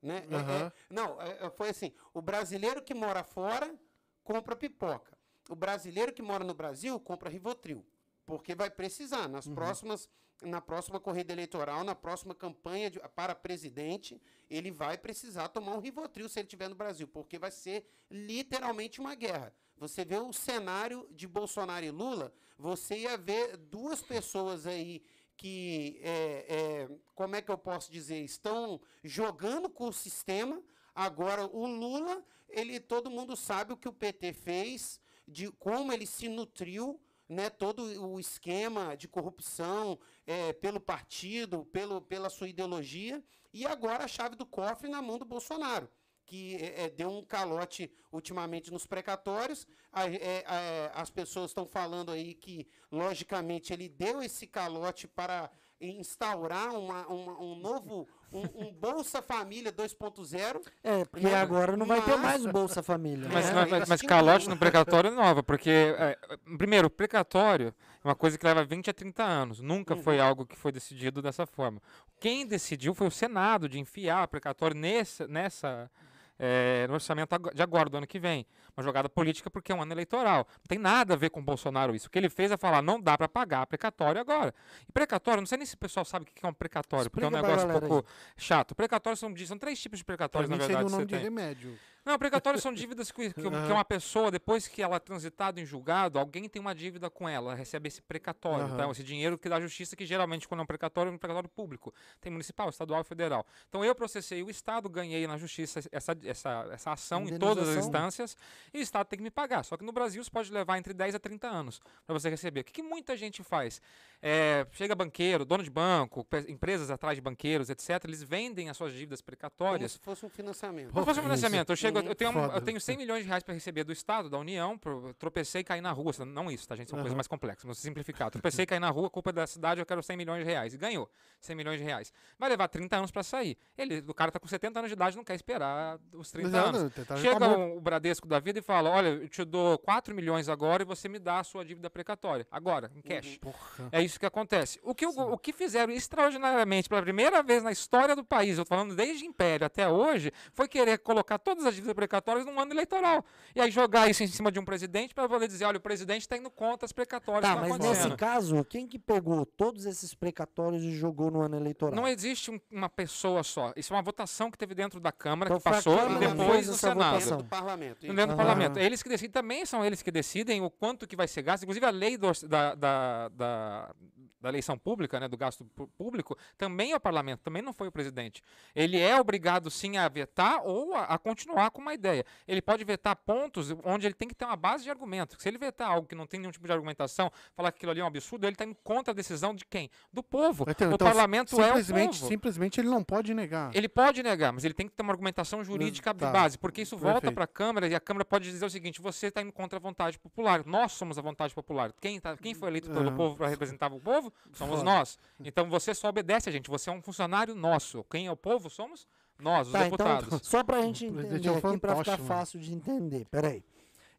Né? 0.00 0.22
É- 0.30 0.34
é- 0.34 0.36
Aham. 0.38 0.72
não, 0.88 1.20
é- 1.20 1.46
é- 1.46 1.50
foi 1.50 1.68
assim: 1.68 1.92
o 2.14 2.22
brasileiro 2.22 2.82
que 2.82 2.94
mora 2.94 3.22
fora 3.22 3.78
compra 4.24 4.56
pipoca. 4.56 5.18
O 5.50 5.54
brasileiro 5.54 6.12
que 6.12 6.22
mora 6.22 6.42
no 6.42 6.54
Brasil 6.54 6.98
compra 7.00 7.28
Rivotril. 7.28 7.84
Porque 8.24 8.54
vai 8.54 8.70
precisar. 8.70 9.28
Nas 9.28 9.46
próximas, 9.46 10.08
na 10.42 10.60
próxima 10.60 11.00
corrida 11.00 11.32
eleitoral, 11.32 11.82
na 11.84 11.94
próxima 11.94 12.34
campanha 12.34 12.90
de- 12.90 13.00
para 13.14 13.34
presidente, 13.34 14.20
ele 14.48 14.70
vai 14.70 14.96
precisar 14.96 15.48
tomar 15.48 15.74
um 15.74 15.80
Rivotril 15.80 16.28
se 16.28 16.38
ele 16.38 16.46
estiver 16.46 16.68
no 16.68 16.74
Brasil. 16.74 17.08
Porque 17.08 17.38
vai 17.38 17.50
ser 17.50 17.86
literalmente 18.10 19.00
uma 19.00 19.14
guerra. 19.14 19.52
Você 19.76 20.04
vê 20.04 20.16
o 20.16 20.32
cenário 20.32 21.08
de 21.10 21.26
Bolsonaro 21.26 21.84
e 21.84 21.90
Lula, 21.90 22.32
você 22.58 22.98
ia 22.98 23.16
ver 23.16 23.56
duas 23.56 24.02
pessoas 24.02 24.66
aí 24.66 25.02
que, 25.36 26.00
é, 26.02 26.46
é, 26.48 26.88
como 27.14 27.36
é 27.36 27.42
que 27.42 27.50
eu 27.50 27.56
posso 27.58 27.92
dizer, 27.92 28.18
estão 28.24 28.80
jogando 29.04 29.70
com 29.70 29.88
o 29.88 29.92
sistema. 29.92 30.60
Agora, 30.92 31.46
o 31.46 31.64
Lula, 31.64 32.24
ele, 32.48 32.80
todo 32.80 33.08
mundo 33.08 33.36
sabe 33.36 33.72
o 33.72 33.76
que 33.76 33.88
o 33.88 33.92
PT 33.92 34.32
fez, 34.32 35.00
de 35.28 35.48
como 35.52 35.92
ele 35.92 36.06
se 36.06 36.28
nutriu, 36.28 37.00
né, 37.28 37.50
todo 37.50 37.82
o 38.02 38.18
esquema 38.18 38.96
de 38.96 39.06
corrupção 39.06 39.98
é, 40.28 40.52
pelo 40.52 40.78
partido, 40.78 41.64
pelo, 41.66 42.00
pela 42.02 42.28
sua 42.30 42.48
ideologia, 42.48 43.24
e 43.52 43.66
agora 43.66 44.04
a 44.04 44.08
chave 44.08 44.36
do 44.36 44.46
cofre 44.46 44.88
na 44.88 45.00
mão 45.02 45.18
do 45.18 45.24
Bolsonaro 45.24 45.88
que 46.30 46.56
é, 46.56 46.84
é, 46.84 46.90
deu 46.90 47.08
um 47.08 47.24
calote 47.24 47.90
ultimamente 48.12 48.70
nos 48.70 48.86
precatórios. 48.86 49.66
A- 49.90 50.06
é, 50.10 50.44
é, 50.46 50.90
as 50.94 51.08
pessoas 51.08 51.50
estão 51.52 51.66
falando 51.66 52.12
aí 52.12 52.34
que, 52.34 52.68
logicamente, 52.92 53.72
ele 53.72 53.88
deu 53.88 54.20
esse 54.20 54.46
calote 54.46 55.08
para 55.08 55.50
instaurar 55.80 56.74
uma- 56.74 57.06
uma- 57.06 57.40
um 57.40 57.54
novo, 57.54 58.06
um, 58.32 58.66
um 58.66 58.72
Bolsa 58.72 59.22
Família 59.22 59.72
2.0. 59.72 60.60
É, 60.82 61.04
porque 61.04 61.26
Né? 61.26 61.34
agora 61.34 61.76
não 61.76 61.86
vai 61.86 62.00
ter 62.02 62.10
Mas- 62.12 62.20
mais 62.20 62.44
o 62.46 62.52
Bolsa 62.52 62.82
Família. 62.82 63.28
Mas, 63.32 63.46
né? 63.46 63.62
É, 63.62 63.66
mas, 63.66 63.88
mas 63.88 64.00
tinham- 64.00 64.08
calote 64.08 64.48
no 64.48 64.56
precatório 64.56 65.08
é 65.08 65.14
nova, 65.14 65.42
porque, 65.42 65.70
é, 65.70 66.18
primeiro, 66.56 66.88
o 66.88 66.90
precatório 66.90 67.74
é 68.04 68.08
uma 68.08 68.14
coisa 68.14 68.36
que 68.38 68.46
leva 68.46 68.64
20 68.64 68.90
a 68.90 68.94
30 68.94 69.22
anos. 69.24 69.60
Nunca 69.60 69.94
Uhum. 69.94 70.02
foi 70.02 70.20
algo 70.20 70.46
que 70.46 70.56
foi 70.56 70.70
decidido 70.72 71.20
dessa 71.22 71.46
forma. 71.46 71.80
Quem 72.20 72.46
decidiu 72.46 72.94
foi 72.94 73.06
o 73.06 73.10
Senado 73.10 73.68
de 73.68 73.78
enfiar 73.78 74.24
o 74.24 74.28
precatório 74.28 74.76
nesse, 74.76 75.26
nessa. 75.26 75.90
É, 76.38 76.86
no 76.86 76.94
orçamento 76.94 77.34
de 77.54 77.62
agora, 77.62 77.90
do 77.90 77.96
ano 77.96 78.06
que 78.06 78.18
vem. 78.18 78.46
Uma 78.76 78.82
jogada 78.82 79.08
política 79.08 79.50
porque 79.50 79.72
é 79.72 79.74
um 79.74 79.82
ano 79.82 79.92
eleitoral. 79.92 80.46
Não 80.58 80.66
tem 80.68 80.78
nada 80.78 81.14
a 81.14 81.16
ver 81.16 81.30
com 81.30 81.40
o 81.40 81.42
Bolsonaro 81.42 81.94
isso. 81.94 82.06
O 82.06 82.10
que 82.10 82.18
ele 82.18 82.28
fez 82.28 82.50
é 82.50 82.56
falar, 82.56 82.80
não 82.80 83.00
dá 83.00 83.18
para 83.18 83.28
pagar 83.28 83.66
precatório 83.66 84.20
agora. 84.20 84.54
E 84.88 84.92
precatório, 84.92 85.40
não 85.40 85.46
sei 85.46 85.58
nem 85.58 85.66
se 85.66 85.74
o 85.74 85.78
pessoal 85.78 86.04
sabe 86.04 86.24
o 86.24 86.26
que 86.26 86.46
é 86.46 86.48
um 86.48 86.52
precatório, 86.52 87.10
porque 87.10 87.24
é 87.24 87.28
um 87.28 87.30
Explica 87.30 87.48
negócio 87.48 87.68
um 87.68 87.88
pouco 87.88 88.08
chato. 88.36 88.74
Precatório 88.74 89.16
são, 89.16 89.34
são 89.36 89.58
três 89.58 89.80
tipos 89.80 89.98
de 89.98 90.04
precatórios, 90.04 90.48
na 90.48 90.56
seria 90.56 90.76
verdade. 90.76 90.88
o 90.88 90.90
nome 90.90 91.06
de 91.06 91.14
tem. 91.14 91.24
remédio. 91.24 91.78
Não, 92.04 92.18
precatórios 92.18 92.62
são 92.62 92.72
dívidas 92.74 93.10
que, 93.10 93.32
que, 93.32 93.42
que 93.42 93.72
uma 93.72 93.84
pessoa, 93.84 94.30
depois 94.30 94.66
que 94.66 94.82
ela 94.82 94.96
é 94.96 94.98
transitada 94.98 95.60
em 95.60 95.64
julgado, 95.66 96.18
alguém 96.18 96.48
tem 96.48 96.60
uma 96.60 96.74
dívida 96.74 97.10
com 97.10 97.28
ela, 97.28 97.54
recebe 97.54 97.88
esse 97.88 98.00
precatório, 98.00 98.66
Aham. 98.66 98.76
tá? 98.76 98.90
esse 98.90 99.02
dinheiro 99.02 99.38
que 99.38 99.48
da 99.48 99.60
justiça, 99.60 99.94
que 99.96 100.06
geralmente, 100.06 100.48
quando 100.48 100.60
é 100.60 100.62
um 100.62 100.66
precatório, 100.66 101.10
é 101.10 101.14
um 101.14 101.18
precatório 101.18 101.48
público. 101.48 101.92
Tem 102.20 102.30
municipal, 102.30 102.68
estadual 102.68 103.00
e 103.00 103.04
federal. 103.04 103.46
Então 103.68 103.84
eu 103.84 103.94
processei 103.94 104.42
o 104.42 104.50
Estado, 104.50 104.88
ganhei 104.88 105.26
na 105.26 105.36
justiça 105.36 105.80
essa, 105.92 106.16
essa, 106.24 106.68
essa 106.72 106.92
ação 106.92 107.28
em 107.28 107.38
todas 107.38 107.68
as 107.68 107.84
instâncias, 107.84 108.36
e 108.72 108.78
o 108.78 108.82
Estado 108.82 109.06
tem 109.06 109.18
que 109.18 109.22
me 109.22 109.30
pagar. 109.30 109.64
Só 109.64 109.76
que 109.76 109.84
no 109.84 109.92
Brasil 109.92 110.20
isso 110.20 110.32
pode 110.32 110.52
levar 110.52 110.78
entre 110.78 110.94
10 110.94 111.14
a 111.14 111.18
30 111.18 111.48
anos 111.48 111.80
para 112.06 112.18
você 112.18 112.28
receber. 112.28 112.60
O 112.60 112.64
que, 112.64 112.72
que 112.72 112.82
muita 112.82 113.16
gente 113.16 113.42
faz? 113.42 113.80
É, 114.20 114.66
chega 114.72 114.94
banqueiro, 114.94 115.44
dono 115.44 115.62
de 115.62 115.70
banco, 115.70 116.26
empresas 116.48 116.90
atrás 116.90 117.16
de 117.16 117.20
banqueiros, 117.20 117.70
etc., 117.70 118.04
eles 118.04 118.22
vendem 118.22 118.68
as 118.68 118.76
suas 118.76 118.92
dívidas 118.92 119.20
Como 119.20 119.26
precatórias 119.26 119.92
se 119.92 119.98
fosse 119.98 120.26
um 120.26 120.28
financiamento. 120.28 120.90
como 120.90 121.02
se 121.02 121.06
fosse 121.06 121.20
um 121.20 121.22
financiamento. 121.22 121.70
Eu, 121.70 121.76
chego, 121.88 121.98
Uhum. 122.00 122.06
eu, 122.06 122.14
tenho, 122.14 122.30
um- 122.30 122.34
Foda. 122.34 122.54
eu 122.54 122.60
tenho 122.60 122.80
100 122.80 122.96
milhões 122.96 123.22
de 123.22 123.28
reais 123.28 123.42
para 123.42 123.54
receber 123.54 123.84
do 123.84 123.92
Estado, 123.92 124.28
da 124.30 124.38
União, 124.38 124.76
pro- 124.78 125.12
tropecei 125.14 125.60
e 125.60 125.64
caí 125.64 125.80
na 125.80 125.90
rua. 125.92 126.12
Não 126.26 126.50
isso, 126.50 126.66
tá, 126.68 126.76
gente? 126.76 126.88
São 126.90 126.96
coisas 126.98 127.12
Aham. 127.12 127.16
mais 127.16 127.26
complexas, 127.26 127.62
vamos 127.64 127.78
simplificar. 127.78 128.30
Tropecei 128.30 128.62
e 128.62 128.66
caí 128.66 128.78
na 128.78 128.90
rua, 128.90 129.08
culpa 129.10 129.32
da 129.32 129.46
cidade, 129.46 129.80
eu 129.80 129.86
quero 129.86 130.02
100 130.02 130.16
milhões 130.16 130.44
de 130.44 130.50
reais. 130.50 130.74
E 130.74 130.78
ganhou 130.78 131.10
100 131.40 131.56
milhões 131.56 131.78
de 131.78 131.84
reais. 131.84 132.12
Vai 132.38 132.48
levar 132.48 132.68
30 132.68 132.96
anos 132.96 133.10
para 133.10 133.22
sair. 133.22 133.56
Ele, 133.76 134.02
o 134.06 134.14
cara 134.14 134.30
tá 134.30 134.38
com 134.40 134.46
70 134.48 134.78
anos 134.78 134.88
de 134.90 134.94
idade, 134.94 135.16
não 135.16 135.24
quer 135.24 135.34
esperar 135.34 135.98
os 136.12 136.30
30 136.30 136.48
Exato, 136.48 136.76
anos. 136.76 136.94
tá- 136.94 137.04
tá 137.04 137.16
Chega 137.16 137.48
morto. 137.48 137.60
o, 137.60 137.76
o 137.76 137.80
Bradesco 137.80 138.26
da 138.28 138.38
vida 138.38 138.58
e 138.58 138.62
fala: 138.62 138.90
Olha, 138.90 139.08
eu 139.08 139.28
te 139.28 139.44
dou 139.44 139.78
4 139.78 140.14
milhões 140.14 140.48
agora 140.48 140.82
e 140.82 140.86
você 140.86 141.08
me 141.08 141.18
dá 141.18 141.40
a 141.40 141.44
sua 141.44 141.64
dívida 141.64 141.88
precatória. 141.90 142.46
Agora, 142.50 142.90
em 142.94 143.00
cash. 143.02 143.38
Porra. 143.38 143.88
É 143.92 144.02
isso 144.02 144.18
que 144.18 144.26
acontece. 144.26 144.78
O 144.82 144.94
que, 144.94 145.06
o, 145.06 145.10
o 145.10 145.38
que 145.38 145.52
fizeram 145.52 145.92
extraordinariamente 145.92 146.88
pela 146.88 147.02
primeira 147.02 147.42
vez 147.42 147.62
na 147.62 147.72
história 147.72 148.14
do 148.16 148.24
país, 148.24 148.58
eu 148.58 148.64
tô 148.64 148.68
falando 148.68 148.94
desde 148.94 149.24
Império 149.24 149.66
até 149.66 149.88
hoje, 149.88 150.32
foi 150.52 150.68
querer 150.68 150.98
colocar 150.98 151.38
todas 151.38 151.64
as 151.64 151.77
dívidas 151.78 151.94
precatórias 151.94 152.44
num 152.44 152.58
ano 152.60 152.72
eleitoral. 152.72 153.24
E 153.54 153.60
aí 153.60 153.70
jogar 153.70 154.08
isso 154.10 154.22
em 154.22 154.26
cima 154.26 154.52
de 154.52 154.58
um 154.58 154.64
presidente 154.64 155.14
para 155.14 155.28
poder 155.28 155.46
dizer, 155.48 155.64
olha, 155.64 155.78
o 155.78 155.80
presidente 155.80 156.22
está 156.22 156.36
indo 156.36 156.50
contra 156.50 156.84
as 156.86 156.92
precatórias 156.92 157.42
Tá, 157.42 157.60
que 157.62 157.68
mas 157.68 157.78
nesse 157.78 158.14
caso, 158.16 158.64
quem 158.64 158.86
que 158.86 158.98
pegou 158.98 159.44
todos 159.46 159.86
esses 159.86 160.14
precatórios 160.14 160.82
e 160.82 160.90
jogou 160.92 161.30
no 161.30 161.40
ano 161.40 161.56
eleitoral? 161.56 161.94
Não 161.94 162.06
existe 162.06 162.50
um- 162.50 162.60
uma 162.70 162.88
pessoa 162.88 163.42
só. 163.42 163.72
Isso 163.76 163.92
é 163.92 163.96
uma 163.96 164.02
votação 164.02 164.50
que 164.50 164.58
teve 164.58 164.74
dentro 164.74 165.00
da 165.00 165.10
Câmara, 165.12 165.48
Então 165.50 165.58
que 165.58 165.64
passou, 165.64 165.98
e 166.10 166.18
depois 166.18 166.66
no 166.66 166.74
Senado. 166.74 167.18
Dentro 167.18 167.36
do 167.38 167.44
parlamento. 167.44 168.04
isso. 168.04 168.14
Dentro 168.14 168.26
do 168.26 168.30
Aham. 168.30 168.36
parlamento. 168.36 168.78
Eles 168.78 169.02
que 169.02 169.08
decidem, 169.08 169.30
também 169.32 169.64
são 169.66 169.84
eles 169.84 170.02
que 170.02 170.10
decidem 170.10 170.60
o 170.62 170.70
quanto 170.70 171.06
que 171.06 171.16
vai 171.16 171.26
ser 171.28 171.42
gasto. 171.42 171.62
Inclusive 171.62 171.84
a 171.86 171.90
lei 171.90 172.16
do 172.16 172.28
da, 172.46 172.74
da, 172.74 173.28
da, 173.28 173.94
da 174.40 174.48
eleição 174.48 174.78
pública, 174.78 175.18
né, 175.18 175.28
do 175.28 175.36
gasto 175.36 175.64
público, 175.96 176.36
também 176.56 176.92
é 176.92 176.96
o 176.96 177.00
parlamento, 177.00 177.40
também 177.40 177.62
não 177.62 177.72
foi 177.72 177.88
o 177.88 177.92
presidente. 177.92 178.42
Ele 178.74 178.98
é 178.98 179.18
obrigado 179.20 179.70
sim 179.70 179.96
a 179.96 180.08
vetar 180.08 180.62
ou 180.64 180.94
a, 180.94 181.04
a 181.04 181.18
continuar 181.18 181.70
com 181.70 181.80
uma 181.80 181.94
ideia. 181.94 182.24
Ele 182.46 182.62
pode 182.62 182.84
vetar 182.84 183.16
pontos 183.16 183.74
onde 183.84 184.06
ele 184.06 184.14
tem 184.14 184.28
que 184.28 184.34
ter 184.34 184.44
uma 184.44 184.56
base 184.56 184.84
de 184.84 184.90
argumento. 184.90 185.36
Se 185.40 185.48
ele 185.48 185.58
vetar 185.58 185.90
algo 185.90 186.06
que 186.06 186.14
não 186.14 186.26
tem 186.26 186.38
nenhum 186.40 186.52
tipo 186.52 186.66
de 186.66 186.72
argumentação, 186.72 187.30
falar 187.54 187.72
que 187.72 187.78
aquilo 187.78 187.90
ali 187.92 188.00
é 188.00 188.04
um 188.04 188.06
absurdo, 188.06 188.46
ele 188.46 188.54
está 188.54 188.64
indo 188.64 188.76
contra 188.82 189.12
a 189.12 189.14
decisão 189.14 189.54
de 189.54 189.64
quem? 189.64 189.90
Do 190.12 190.22
povo. 190.22 190.64
Então, 190.68 190.90
o 190.90 190.94
então, 190.94 191.06
parlamento 191.06 191.60
é 191.60 191.64
o 191.64 191.66
simplesmente, 191.66 192.18
povo. 192.18 192.28
simplesmente 192.28 192.80
ele 192.80 192.88
não 192.88 193.02
pode 193.02 193.34
negar. 193.34 193.70
Ele 193.74 193.88
pode 193.88 194.22
negar, 194.22 194.52
mas 194.52 194.64
ele 194.64 194.74
tem 194.74 194.86
que 194.88 194.94
ter 194.94 195.02
uma 195.02 195.12
argumentação 195.12 195.64
jurídica 195.64 196.12
de 196.12 196.20
tá. 196.20 196.30
base, 196.30 196.58
porque 196.58 196.82
isso 196.82 196.96
volta 196.96 197.20
Perfeito. 197.20 197.34
para 197.34 197.44
a 197.44 197.48
Câmara 197.48 197.88
e 197.88 197.94
a 197.94 198.00
Câmara 198.00 198.24
pode 198.24 198.50
dizer 198.50 198.64
o 198.64 198.70
seguinte: 198.70 199.00
você 199.00 199.26
está 199.28 199.42
indo 199.42 199.52
contra 199.52 199.78
a 199.78 199.80
vontade 199.80 200.18
popular. 200.18 200.64
Nós 200.64 200.92
somos 200.92 201.18
a 201.18 201.22
vontade 201.22 201.54
popular. 201.54 201.92
Quem, 202.00 202.20
tá, 202.20 202.36
quem 202.36 202.54
foi 202.54 202.68
eleito 202.68 202.90
pelo 202.90 203.10
Ah. 203.10 203.12
povo 203.12 203.36
para 203.36 203.48
representar 203.48 203.92
o 203.92 204.00
povo? 204.00 204.27
Somos 204.52 204.80
Foda. 204.80 204.84
nós. 204.90 205.18
Então 205.40 205.68
você 205.68 205.94
só 205.94 206.08
obedece 206.08 206.48
a 206.48 206.52
gente. 206.52 206.68
Você 206.70 206.90
é 206.90 206.92
um 206.92 207.02
funcionário 207.02 207.54
nosso. 207.54 208.04
Quem 208.10 208.26
é 208.26 208.32
o 208.32 208.36
povo? 208.36 208.68
Somos 208.70 209.06
nós, 209.38 209.68
os 209.68 209.72
Tá, 209.72 209.86
então, 209.86 210.06
deputados. 210.06 210.46
só 210.48 210.64
pra 210.64 210.82
gente 210.82 211.06
entender 211.06 211.48
aqui, 211.50 211.78
pra 211.78 211.96
ficar 211.96 212.18
fácil 212.18 212.58
de 212.60 212.72
entender. 212.74 213.26
Peraí. 213.30 213.62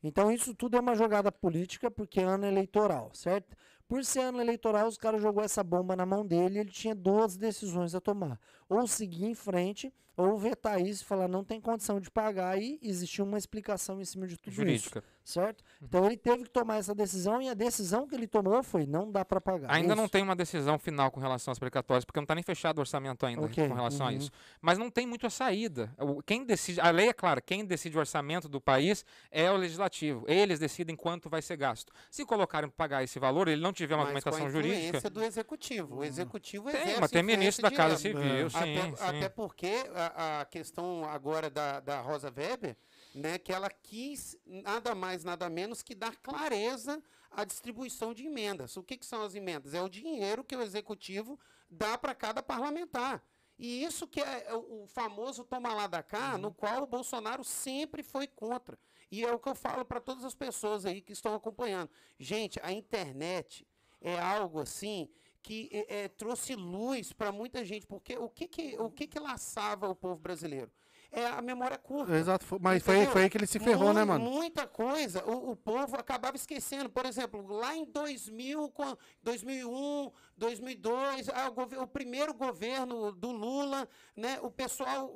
Então, 0.01 0.31
isso 0.31 0.55
tudo 0.55 0.77
é 0.77 0.79
uma 0.79 0.95
jogada 0.95 1.29
política, 1.31 1.91
porque 1.91 2.21
é 2.21 2.23
ano 2.23 2.45
eleitoral, 2.45 3.09
certo? 3.13 3.53
Por 3.85 4.05
ser 4.05 4.19
ano 4.21 4.39
eleitoral, 4.39 4.87
os 4.87 4.97
caras 4.97 5.21
jogou 5.21 5.43
essa 5.43 5.61
bomba 5.63 5.95
na 5.95 6.05
mão 6.05 6.25
dele 6.25 6.57
e 6.57 6.59
ele 6.61 6.69
tinha 6.71 6.95
duas 6.95 7.35
decisões 7.35 7.93
a 7.95 7.99
tomar. 7.99 8.39
Ou 8.69 8.87
seguir 8.87 9.25
em 9.25 9.33
frente, 9.33 9.91
ou 10.15 10.37
vetar 10.37 10.79
isso 10.81 11.01
e 11.03 11.05
falar 11.05 11.27
não 11.27 11.43
tem 11.43 11.59
condição 11.61 11.99
de 11.99 12.11
pagar 12.11 12.61
e 12.61 12.77
existia 12.83 13.23
uma 13.23 13.37
explicação 13.37 13.99
em 14.01 14.05
cima 14.05 14.27
de 14.27 14.35
tudo 14.37 14.49
isso, 14.51 14.61
Jurídica. 14.61 15.03
certo? 15.23 15.63
Então 15.81 16.05
ele 16.05 16.17
teve 16.17 16.43
que 16.43 16.49
tomar 16.49 16.75
essa 16.77 16.93
decisão 16.93 17.41
e 17.41 17.47
a 17.47 17.53
decisão 17.53 18.05
que 18.05 18.15
ele 18.15 18.27
tomou 18.27 18.61
foi 18.61 18.85
não 18.85 19.09
dá 19.09 19.23
para 19.23 19.39
pagar. 19.39 19.71
Ainda 19.71 19.95
não 19.95 20.03
Isso. 20.03 20.11
tem 20.11 20.21
uma 20.21 20.35
decisão 20.35 20.77
final 20.77 21.09
com 21.09 21.21
relação 21.21 21.53
às 21.53 21.57
precatórias, 21.59 22.03
porque 22.03 22.19
não 22.19 22.25
está 22.25 22.35
nem 22.35 22.43
fechado 22.43 22.79
o 22.79 22.81
orçamento 22.81 23.25
ainda 23.25 23.45
Ok, 23.45 23.65
com 23.65 23.73
relação 23.73 24.05
a 24.07 24.09
uhum. 24.09 24.17
isso. 24.17 24.29
Mas 24.61 24.77
não 24.77 24.91
tem 24.91 25.07
muito 25.07 25.25
a 25.25 25.29
saída. 25.29 25.89
Quem 26.25 26.43
decide, 26.43 26.81
a 26.81 26.89
lei 26.89 27.07
é 27.07 27.13
clara, 27.13 27.39
quem 27.39 27.63
decide 27.63 27.95
o 27.95 27.99
orçamento 28.01 28.49
do 28.49 28.59
país 28.59 29.05
é 29.31 29.49
o 29.49 29.55
legislativo. 29.55 30.25
Eles 30.27 30.59
decidem 30.59 30.97
quanto 30.97 31.29
vai 31.29 31.41
ser 31.41 31.55
gasto. 31.55 31.93
Se 32.11 32.25
colocarem 32.25 32.69
para 32.69 32.75
pagar 32.75 33.03
esse 33.05 33.17
valor, 33.19 33.47
ele 33.47 33.61
não 33.61 33.71
tiver 33.71 33.95
uma 33.95 34.11
Mas 34.11 34.21
com 34.21 34.29
a 34.29 34.33
argumentação 34.33 34.51
jurídica. 34.51 35.09
do 35.09 35.23
executivo. 35.23 35.95
O 35.99 36.03
executivo 36.03 36.69
Tem, 36.69 36.81
exerce 36.81 36.99
mas 36.99 37.11
tem 37.11 37.23
ministro 37.23 37.61
da 37.63 37.71
Casa. 37.71 37.95
Civil, 37.95 38.19
É. 38.47 38.49
sim, 38.63 38.77
até, 38.77 38.95
sim. 38.95 39.03
até 39.03 39.29
porque 39.29 39.73
a, 39.93 40.41
a 40.41 40.45
questão 40.45 41.05
agora 41.05 41.49
da, 41.49 41.79
da 41.79 42.01
Rosa 42.01 42.33
Weber, 42.35 42.77
né, 43.13 43.37
que 43.37 43.51
ela 43.51 43.69
quis 43.69 44.37
nada 44.45 44.93
mais, 44.93 45.23
nada 45.23 45.49
menos 45.49 45.81
que 45.81 45.95
dar 45.95 46.15
clareza 46.17 47.01
à 47.31 47.43
distribuição 47.43 48.13
de 48.13 48.25
emendas. 48.25 48.77
O 48.77 48.83
que, 48.83 48.97
que 48.97 49.05
são 49.05 49.21
as 49.23 49.35
emendas? 49.35 49.73
É 49.73 49.81
o 49.81 49.89
dinheiro 49.89 50.43
que 50.43 50.55
o 50.55 50.61
executivo 50.61 51.39
dá 51.69 51.97
para 51.97 52.15
cada 52.15 52.41
parlamentar. 52.41 53.23
E 53.57 53.83
isso 53.83 54.07
que 54.07 54.21
é 54.21 54.53
o 54.53 54.87
famoso 54.87 55.43
toma 55.43 55.73
lá 55.73 55.85
da 55.85 56.01
cá, 56.01 56.37
no 56.37 56.53
qual 56.53 56.83
o 56.83 56.87
Bolsonaro 56.87 57.43
sempre 57.43 58.01
foi 58.01 58.25
contra. 58.25 58.79
E 59.11 59.25
é 59.25 59.33
o 59.33 59.39
que 59.39 59.49
eu 59.49 59.55
falo 59.55 59.83
para 59.83 59.99
todas 59.99 60.23
as 60.23 60.33
pessoas 60.33 60.85
aí 60.85 61.01
que 61.01 61.11
estão 61.11 61.33
acompanhando. 61.33 61.89
Gente, 62.17 62.57
a 62.63 62.71
internet 62.71 63.67
é 63.99 64.17
algo 64.17 64.61
assim 64.61 65.09
que 65.41 65.69
é, 65.71 66.03
é, 66.03 66.07
trouxe 66.07 66.55
luz 66.55 67.13
para 67.13 67.31
muita 67.31 67.63
gente, 67.65 67.85
porque 67.87 68.17
o 68.17 68.29
que 68.29 68.47
que, 68.47 68.77
o 68.77 68.89
que 68.89 69.07
que 69.07 69.19
laçava 69.19 69.89
o 69.89 69.95
povo 69.95 70.19
brasileiro? 70.19 70.71
É 71.11 71.25
a 71.25 71.41
memória 71.41 71.75
curta. 71.75 72.15
Exato, 72.15 72.45
mas 72.61 72.83
foi, 72.83 72.97
Entendeu? 72.97 73.11
foi 73.13 73.23
aí 73.23 73.29
que 73.31 73.37
ele 73.37 73.47
se 73.47 73.57
ferrou, 73.59 73.91
né, 73.91 74.03
mano? 74.03 74.23
Muita 74.29 74.67
coisa 74.67 75.25
o, 75.25 75.51
o 75.51 75.55
povo 75.55 75.95
acabava 75.97 76.35
esquecendo. 76.37 76.87
Por 76.87 77.03
exemplo, 77.03 77.47
lá 77.47 77.75
em 77.75 77.83
2000, 77.83 78.69
quan- 78.69 78.95
2001, 79.23 80.11
2002, 80.37 81.29
ah, 81.29 81.49
o, 81.49 81.81
o 81.83 81.87
primeiro 81.87 82.31
governo 82.31 83.11
do 83.11 83.31
Lula, 83.31 83.89
né, 84.15 84.39
o 84.43 84.51
pessoal 84.51 85.15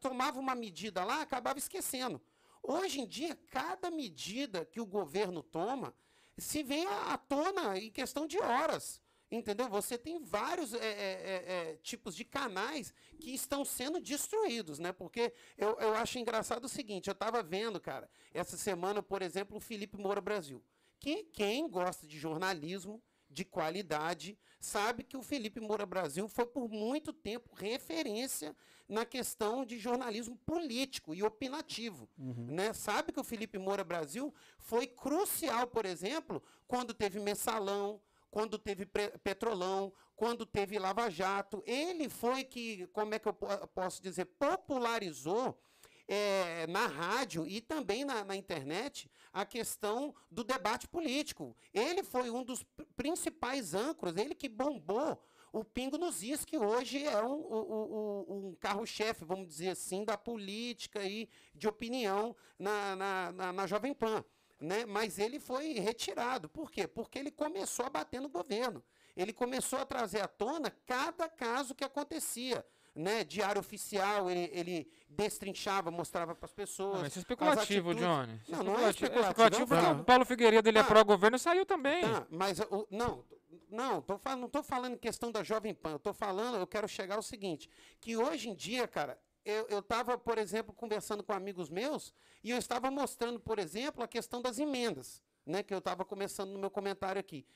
tomava 0.00 0.40
uma 0.40 0.54
medida 0.54 1.04
lá, 1.04 1.20
acabava 1.20 1.58
esquecendo. 1.58 2.22
Hoje 2.62 3.00
em 3.00 3.06
dia, 3.06 3.38
cada 3.50 3.90
medida 3.90 4.64
que 4.64 4.80
o 4.80 4.86
governo 4.86 5.42
toma 5.42 5.94
se 6.38 6.62
vem 6.62 6.86
à 6.86 7.12
à 7.12 7.18
tona 7.18 7.76
em 7.78 7.90
questão 7.90 8.26
de 8.26 8.38
horas. 8.38 9.02
Entendeu? 9.30 9.68
Você 9.68 9.98
tem 9.98 10.18
vários 10.22 10.72
é, 10.72 10.78
é, 10.78 10.82
é, 10.86 11.70
é, 11.72 11.76
tipos 11.82 12.16
de 12.16 12.24
canais 12.24 12.94
que 13.20 13.34
estão 13.34 13.62
sendo 13.62 14.00
destruídos, 14.00 14.78
né? 14.78 14.90
Porque 14.90 15.32
eu, 15.56 15.78
eu 15.80 15.94
acho 15.94 16.18
engraçado 16.18 16.64
o 16.64 16.68
seguinte, 16.68 17.08
eu 17.08 17.12
estava 17.12 17.42
vendo, 17.42 17.78
cara, 17.78 18.08
essa 18.32 18.56
semana, 18.56 19.02
por 19.02 19.20
exemplo, 19.20 19.58
o 19.58 19.60
Felipe 19.60 19.98
Moura 19.98 20.20
Brasil. 20.20 20.64
Que, 20.98 21.24
quem 21.24 21.68
gosta 21.68 22.06
de 22.06 22.18
jornalismo 22.18 23.02
de 23.30 23.44
qualidade 23.44 24.38
sabe 24.58 25.04
que 25.04 25.16
o 25.16 25.22
Felipe 25.22 25.60
Moura 25.60 25.84
Brasil 25.84 26.26
foi 26.28 26.46
por 26.46 26.68
muito 26.68 27.12
tempo 27.12 27.54
referência 27.54 28.56
na 28.88 29.04
questão 29.04 29.64
de 29.64 29.78
jornalismo 29.78 30.36
político 30.46 31.14
e 31.14 31.22
opinativo. 31.22 32.08
Né? 32.16 32.72
Sabe 32.72 33.12
que 33.12 33.20
o 33.20 33.24
Felipe 33.24 33.58
Moura 33.58 33.84
Brasil 33.84 34.34
foi 34.58 34.86
crucial, 34.86 35.66
por 35.66 35.84
exemplo, 35.84 36.42
quando 36.66 36.94
teve 36.94 37.20
mensalão, 37.20 38.00
quando 38.38 38.56
teve 38.56 38.86
Petrolão, 38.86 39.92
quando 40.14 40.46
teve 40.46 40.78
Lava 40.78 41.10
Jato. 41.10 41.60
Ele 41.66 42.08
foi 42.08 42.44
que, 42.44 42.86
como 42.92 43.12
é 43.12 43.18
que 43.18 43.26
eu 43.26 43.32
po- 43.32 43.48
posso 43.74 44.00
dizer, 44.00 44.26
popularizou 44.26 45.60
eh, 46.06 46.64
na 46.68 46.86
rádio 46.86 47.44
e 47.48 47.60
também 47.60 48.04
na, 48.04 48.24
na 48.24 48.36
internet 48.36 49.10
a 49.32 49.44
questão 49.44 50.14
do 50.30 50.44
debate 50.44 50.86
político. 50.86 51.56
Ele 51.74 52.04
foi 52.04 52.30
um 52.30 52.44
dos 52.44 52.62
pr- 52.62 52.84
principais 52.96 53.74
âncoras, 53.74 54.16
ele 54.16 54.36
que 54.36 54.48
bombou 54.48 55.20
o 55.52 55.64
Pingo 55.64 55.98
nos 55.98 56.22
Is, 56.22 56.44
que 56.44 56.56
hoje 56.58 57.02
é 57.04 57.20
um, 57.20 57.40
o- 57.40 58.26
um 58.50 58.54
carro-chefe, 58.60 59.24
vamos 59.24 59.48
dizer 59.48 59.70
assim, 59.70 60.04
da 60.04 60.16
política 60.16 61.02
e 61.02 61.28
de 61.52 61.66
opinião 61.66 62.36
na, 62.56 62.94
na, 62.94 63.32
na- 63.32 63.52
na 63.52 63.66
Jovem 63.66 63.92
Pan. 63.92 64.24
Né? 64.60 64.84
Mas 64.86 65.18
ele 65.18 65.38
foi 65.38 65.74
retirado. 65.74 66.48
Por 66.48 66.70
quê? 66.70 66.86
Porque 66.88 67.18
ele 67.18 67.30
começou 67.30 67.86
a 67.86 67.90
bater 67.90 68.20
no 68.20 68.28
governo. 68.28 68.82
Ele 69.16 69.32
começou 69.32 69.78
a 69.78 69.86
trazer 69.86 70.20
à 70.20 70.28
tona 70.28 70.70
cada 70.84 71.28
caso 71.28 71.74
que 71.74 71.84
acontecia. 71.84 72.64
Né? 72.94 73.22
Diário 73.22 73.60
oficial, 73.60 74.28
ele, 74.28 74.50
ele 74.52 74.90
destrinchava, 75.08 75.90
mostrava 75.90 76.34
para 76.34 76.46
as 76.46 76.52
pessoas. 76.52 76.98
Mas 77.00 77.08
isso 77.10 77.18
é 77.18 77.22
especulativo, 77.22 77.90
atitudes. 77.90 78.08
Johnny. 78.08 78.40
Isso 78.42 78.50
Não, 78.50 78.64
não 78.64 78.78
é 78.80 78.90
especulativo, 78.90 79.20
especulativo 79.20 79.62
é 79.62 79.66
porque 79.66 79.82
fato. 79.86 80.00
o 80.00 80.04
Paulo 80.04 80.24
Figueiredo 80.24 80.68
ele 80.68 80.78
é 80.78 80.82
Tá. 80.82 80.88
pró-governo 80.88 81.36
e 81.36 81.40
saiu 81.40 81.64
também. 81.64 82.02
Tá, 82.02 82.26
mas 82.28 82.58
o, 82.58 82.88
não, 82.90 83.24
não, 83.70 84.02
tô 84.02 84.18
não 84.36 84.46
estou 84.46 84.62
falando 84.64 84.94
em 84.94 84.98
questão 84.98 85.30
da 85.30 85.44
Jovem 85.44 85.72
Pan, 85.74 85.92
eu 85.92 85.98
tô 86.00 86.12
falando, 86.12 86.56
eu 86.56 86.66
quero 86.66 86.88
chegar 86.88 87.14
ao 87.16 87.22
seguinte, 87.22 87.70
que 88.00 88.16
hoje 88.16 88.48
em 88.48 88.54
dia, 88.54 88.88
cara, 88.88 89.16
eu, 89.50 89.66
eu 89.68 89.82
tava, 89.82 90.18
por 90.18 90.38
exemplo, 90.38 90.74
conversando 90.74 91.22
com 91.22 91.32
amigos 91.32 91.68
meus 91.70 92.12
e 92.44 92.50
eu 92.50 92.58
estava 92.58 92.90
mostrando, 92.90 93.40
por 93.40 93.58
exemplo, 93.58 94.02
a 94.02 94.08
questão 94.08 94.42
das 94.42 94.58
emendas, 94.58 95.22
né? 95.46 95.62
Que 95.62 95.72
eu 95.74 95.78
estava 95.78 96.04
começando 96.04 96.50
no 96.50 96.58
meu 96.58 96.70
comentário 96.70 97.18
aqui. 97.18 97.46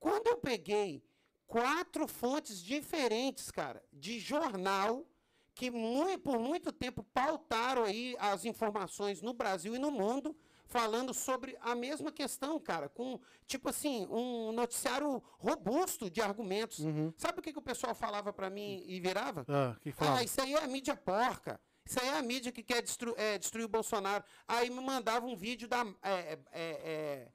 Quando 0.00 0.26
eu 0.26 0.36
peguei 0.38 1.04
quatro 1.46 2.08
fontes 2.08 2.62
diferentes, 2.62 3.50
cara, 3.50 3.84
de 3.92 4.18
jornal 4.18 5.06
que 5.54 5.70
mui- 5.70 6.16
por 6.16 6.38
muito 6.38 6.72
tempo 6.72 7.02
pautaram 7.12 7.84
aí 7.84 8.16
as 8.18 8.44
informações 8.46 9.20
no 9.20 9.34
Brasil 9.34 9.74
e 9.76 9.78
no 9.78 9.90
mundo, 9.90 10.34
falando 10.72 11.12
sobre 11.12 11.54
a 11.60 11.74
mesma 11.74 12.10
questão, 12.10 12.58
cara, 12.58 12.88
com, 12.88 13.20
tipo 13.46 13.68
assim, 13.68 14.06
um 14.10 14.52
noticiário 14.52 15.22
robusto 15.38 16.08
de 16.08 16.22
argumentos. 16.22 16.78
Sabe 17.18 17.40
o 17.40 17.42
que, 17.42 17.52
que 17.52 17.58
o 17.58 17.62
pessoal 17.62 17.94
falava 17.94 18.32
para 18.32 18.48
mim 18.48 18.82
e 18.86 18.98
virava? 18.98 19.44
Ah, 19.48 19.76
que 19.82 19.90
Ah, 19.90 19.92
falava? 19.92 20.24
isso 20.24 20.40
aí 20.40 20.54
é 20.54 20.64
a 20.64 20.66
mídia 20.66 20.96
porca. 20.96 21.60
Isso 21.84 22.00
aí 22.00 22.08
é 22.08 22.16
a 22.16 22.22
mídia 22.22 22.50
que 22.50 22.62
quer 22.62 22.80
destru- 22.80 23.14
é, 23.18 23.36
destruir 23.38 23.64
o 23.64 23.68
Bolsonaro. 23.68 24.24
Aí 24.48 24.70
me 24.70 24.80
mandava 24.80 25.26
um 25.26 25.36
vídeo 25.36 25.68
da, 25.68 25.84
é, 26.02 26.12
é, 26.12 26.38
é, 26.52 27.28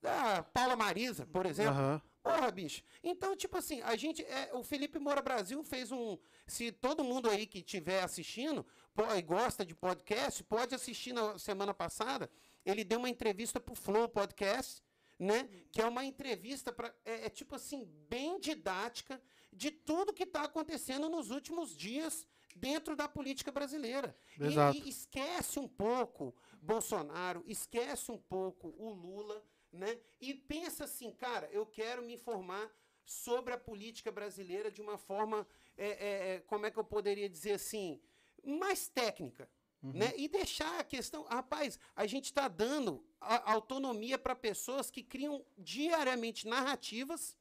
da 0.00 0.42
Paula 0.44 0.76
Marisa, 0.76 1.26
por 1.26 1.46
exemplo. 1.46 1.72
Aham. 1.72 2.02
Porra, 2.22 2.50
bicho. 2.50 2.82
Então, 3.02 3.36
tipo 3.36 3.58
assim, 3.58 3.82
a 3.82 3.96
gente. 3.96 4.22
É, 4.24 4.50
o 4.54 4.62
Felipe 4.62 4.98
Moura 4.98 5.20
Brasil 5.20 5.62
fez 5.62 5.92
um. 5.92 6.16
Se 6.46 6.72
todo 6.72 7.04
mundo 7.04 7.28
aí 7.28 7.44
que 7.46 7.58
estiver 7.58 8.02
assistindo 8.02 8.64
pô, 8.94 9.02
e 9.14 9.20
gosta 9.20 9.62
de 9.64 9.74
podcast, 9.74 10.42
pode 10.44 10.74
assistir 10.74 11.12
na 11.12 11.38
semana 11.38 11.74
passada. 11.74 12.30
Ele 12.64 12.84
deu 12.84 12.98
uma 12.98 13.08
entrevista 13.10 13.60
pro 13.60 13.74
Flow 13.74 14.08
Podcast, 14.08 14.82
né? 15.18 15.48
Que 15.70 15.80
é 15.80 15.86
uma 15.86 16.04
entrevista 16.04 16.72
para. 16.72 16.94
É, 17.04 17.26
é 17.26 17.30
tipo 17.30 17.54
assim, 17.54 17.84
bem 18.08 18.38
didática 18.40 19.20
de 19.52 19.70
tudo 19.70 20.12
que 20.12 20.24
está 20.24 20.42
acontecendo 20.42 21.08
nos 21.08 21.30
últimos 21.30 21.76
dias 21.76 22.26
dentro 22.56 22.96
da 22.96 23.08
política 23.08 23.50
brasileira. 23.52 24.16
E- 24.38 24.44
Exato. 24.44 24.78
e 24.78 24.88
esquece 24.88 25.58
um 25.58 25.68
pouco 25.68 26.34
Bolsonaro, 26.60 27.44
esquece 27.46 28.10
um 28.10 28.18
pouco 28.18 28.74
o 28.78 28.90
Lula, 28.90 29.44
né? 29.72 29.98
E 30.20 30.34
pensa 30.34 30.84
assim, 30.84 31.12
cara, 31.12 31.48
eu 31.52 31.66
quero 31.66 32.02
me 32.02 32.14
informar 32.14 32.70
sobre 33.04 33.52
a 33.52 33.58
política 33.58 34.10
brasileira 34.10 34.70
de 34.70 34.80
uma 34.80 34.96
forma, 34.96 35.46
é, 35.76 35.88
é, 35.88 36.34
é, 36.34 36.40
como 36.40 36.64
é 36.64 36.70
que 36.70 36.78
eu 36.78 36.84
poderia 36.84 37.28
dizer 37.28 37.52
assim, 37.52 38.00
mais 38.42 38.88
técnica. 38.88 39.48
Né? 39.92 40.12
E 40.16 40.28
deixar 40.28 40.80
a 40.80 40.84
questão. 40.84 41.24
Rapaz, 41.24 41.78
a 41.94 42.06
gente 42.06 42.26
está 42.26 42.48
dando 42.48 43.04
a- 43.20 43.52
autonomia 43.52 44.16
para 44.16 44.34
pessoas 44.34 44.90
que 44.90 45.02
criam 45.02 45.44
diariamente 45.58 46.46
narrativas 46.48 47.36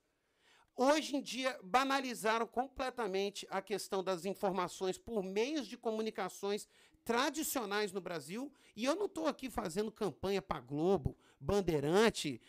Hoje 0.75 1.15
em 1.15 1.21
dia, 1.21 1.57
banalizaram 1.63 2.47
completamente 2.47 3.45
a 3.51 3.61
questão 3.61 4.03
das 4.03 4.25
informações 4.25 4.97
por 4.97 5.21
meios 5.21 5.67
de 5.67 5.77
comunicações 5.77 6.67
tradicionais 7.05 7.91
no 7.91 8.01
Brasil. 8.01 8.51
E 8.75 8.83
eu 8.83 8.95
não 8.95 9.05
estou 9.05 9.27
aqui 9.27 9.51
fazendo 9.51 9.91
campanha 9.91 10.41
para 10.41 10.59
Globo, 10.59 11.15
Bandeirante, 11.39 12.41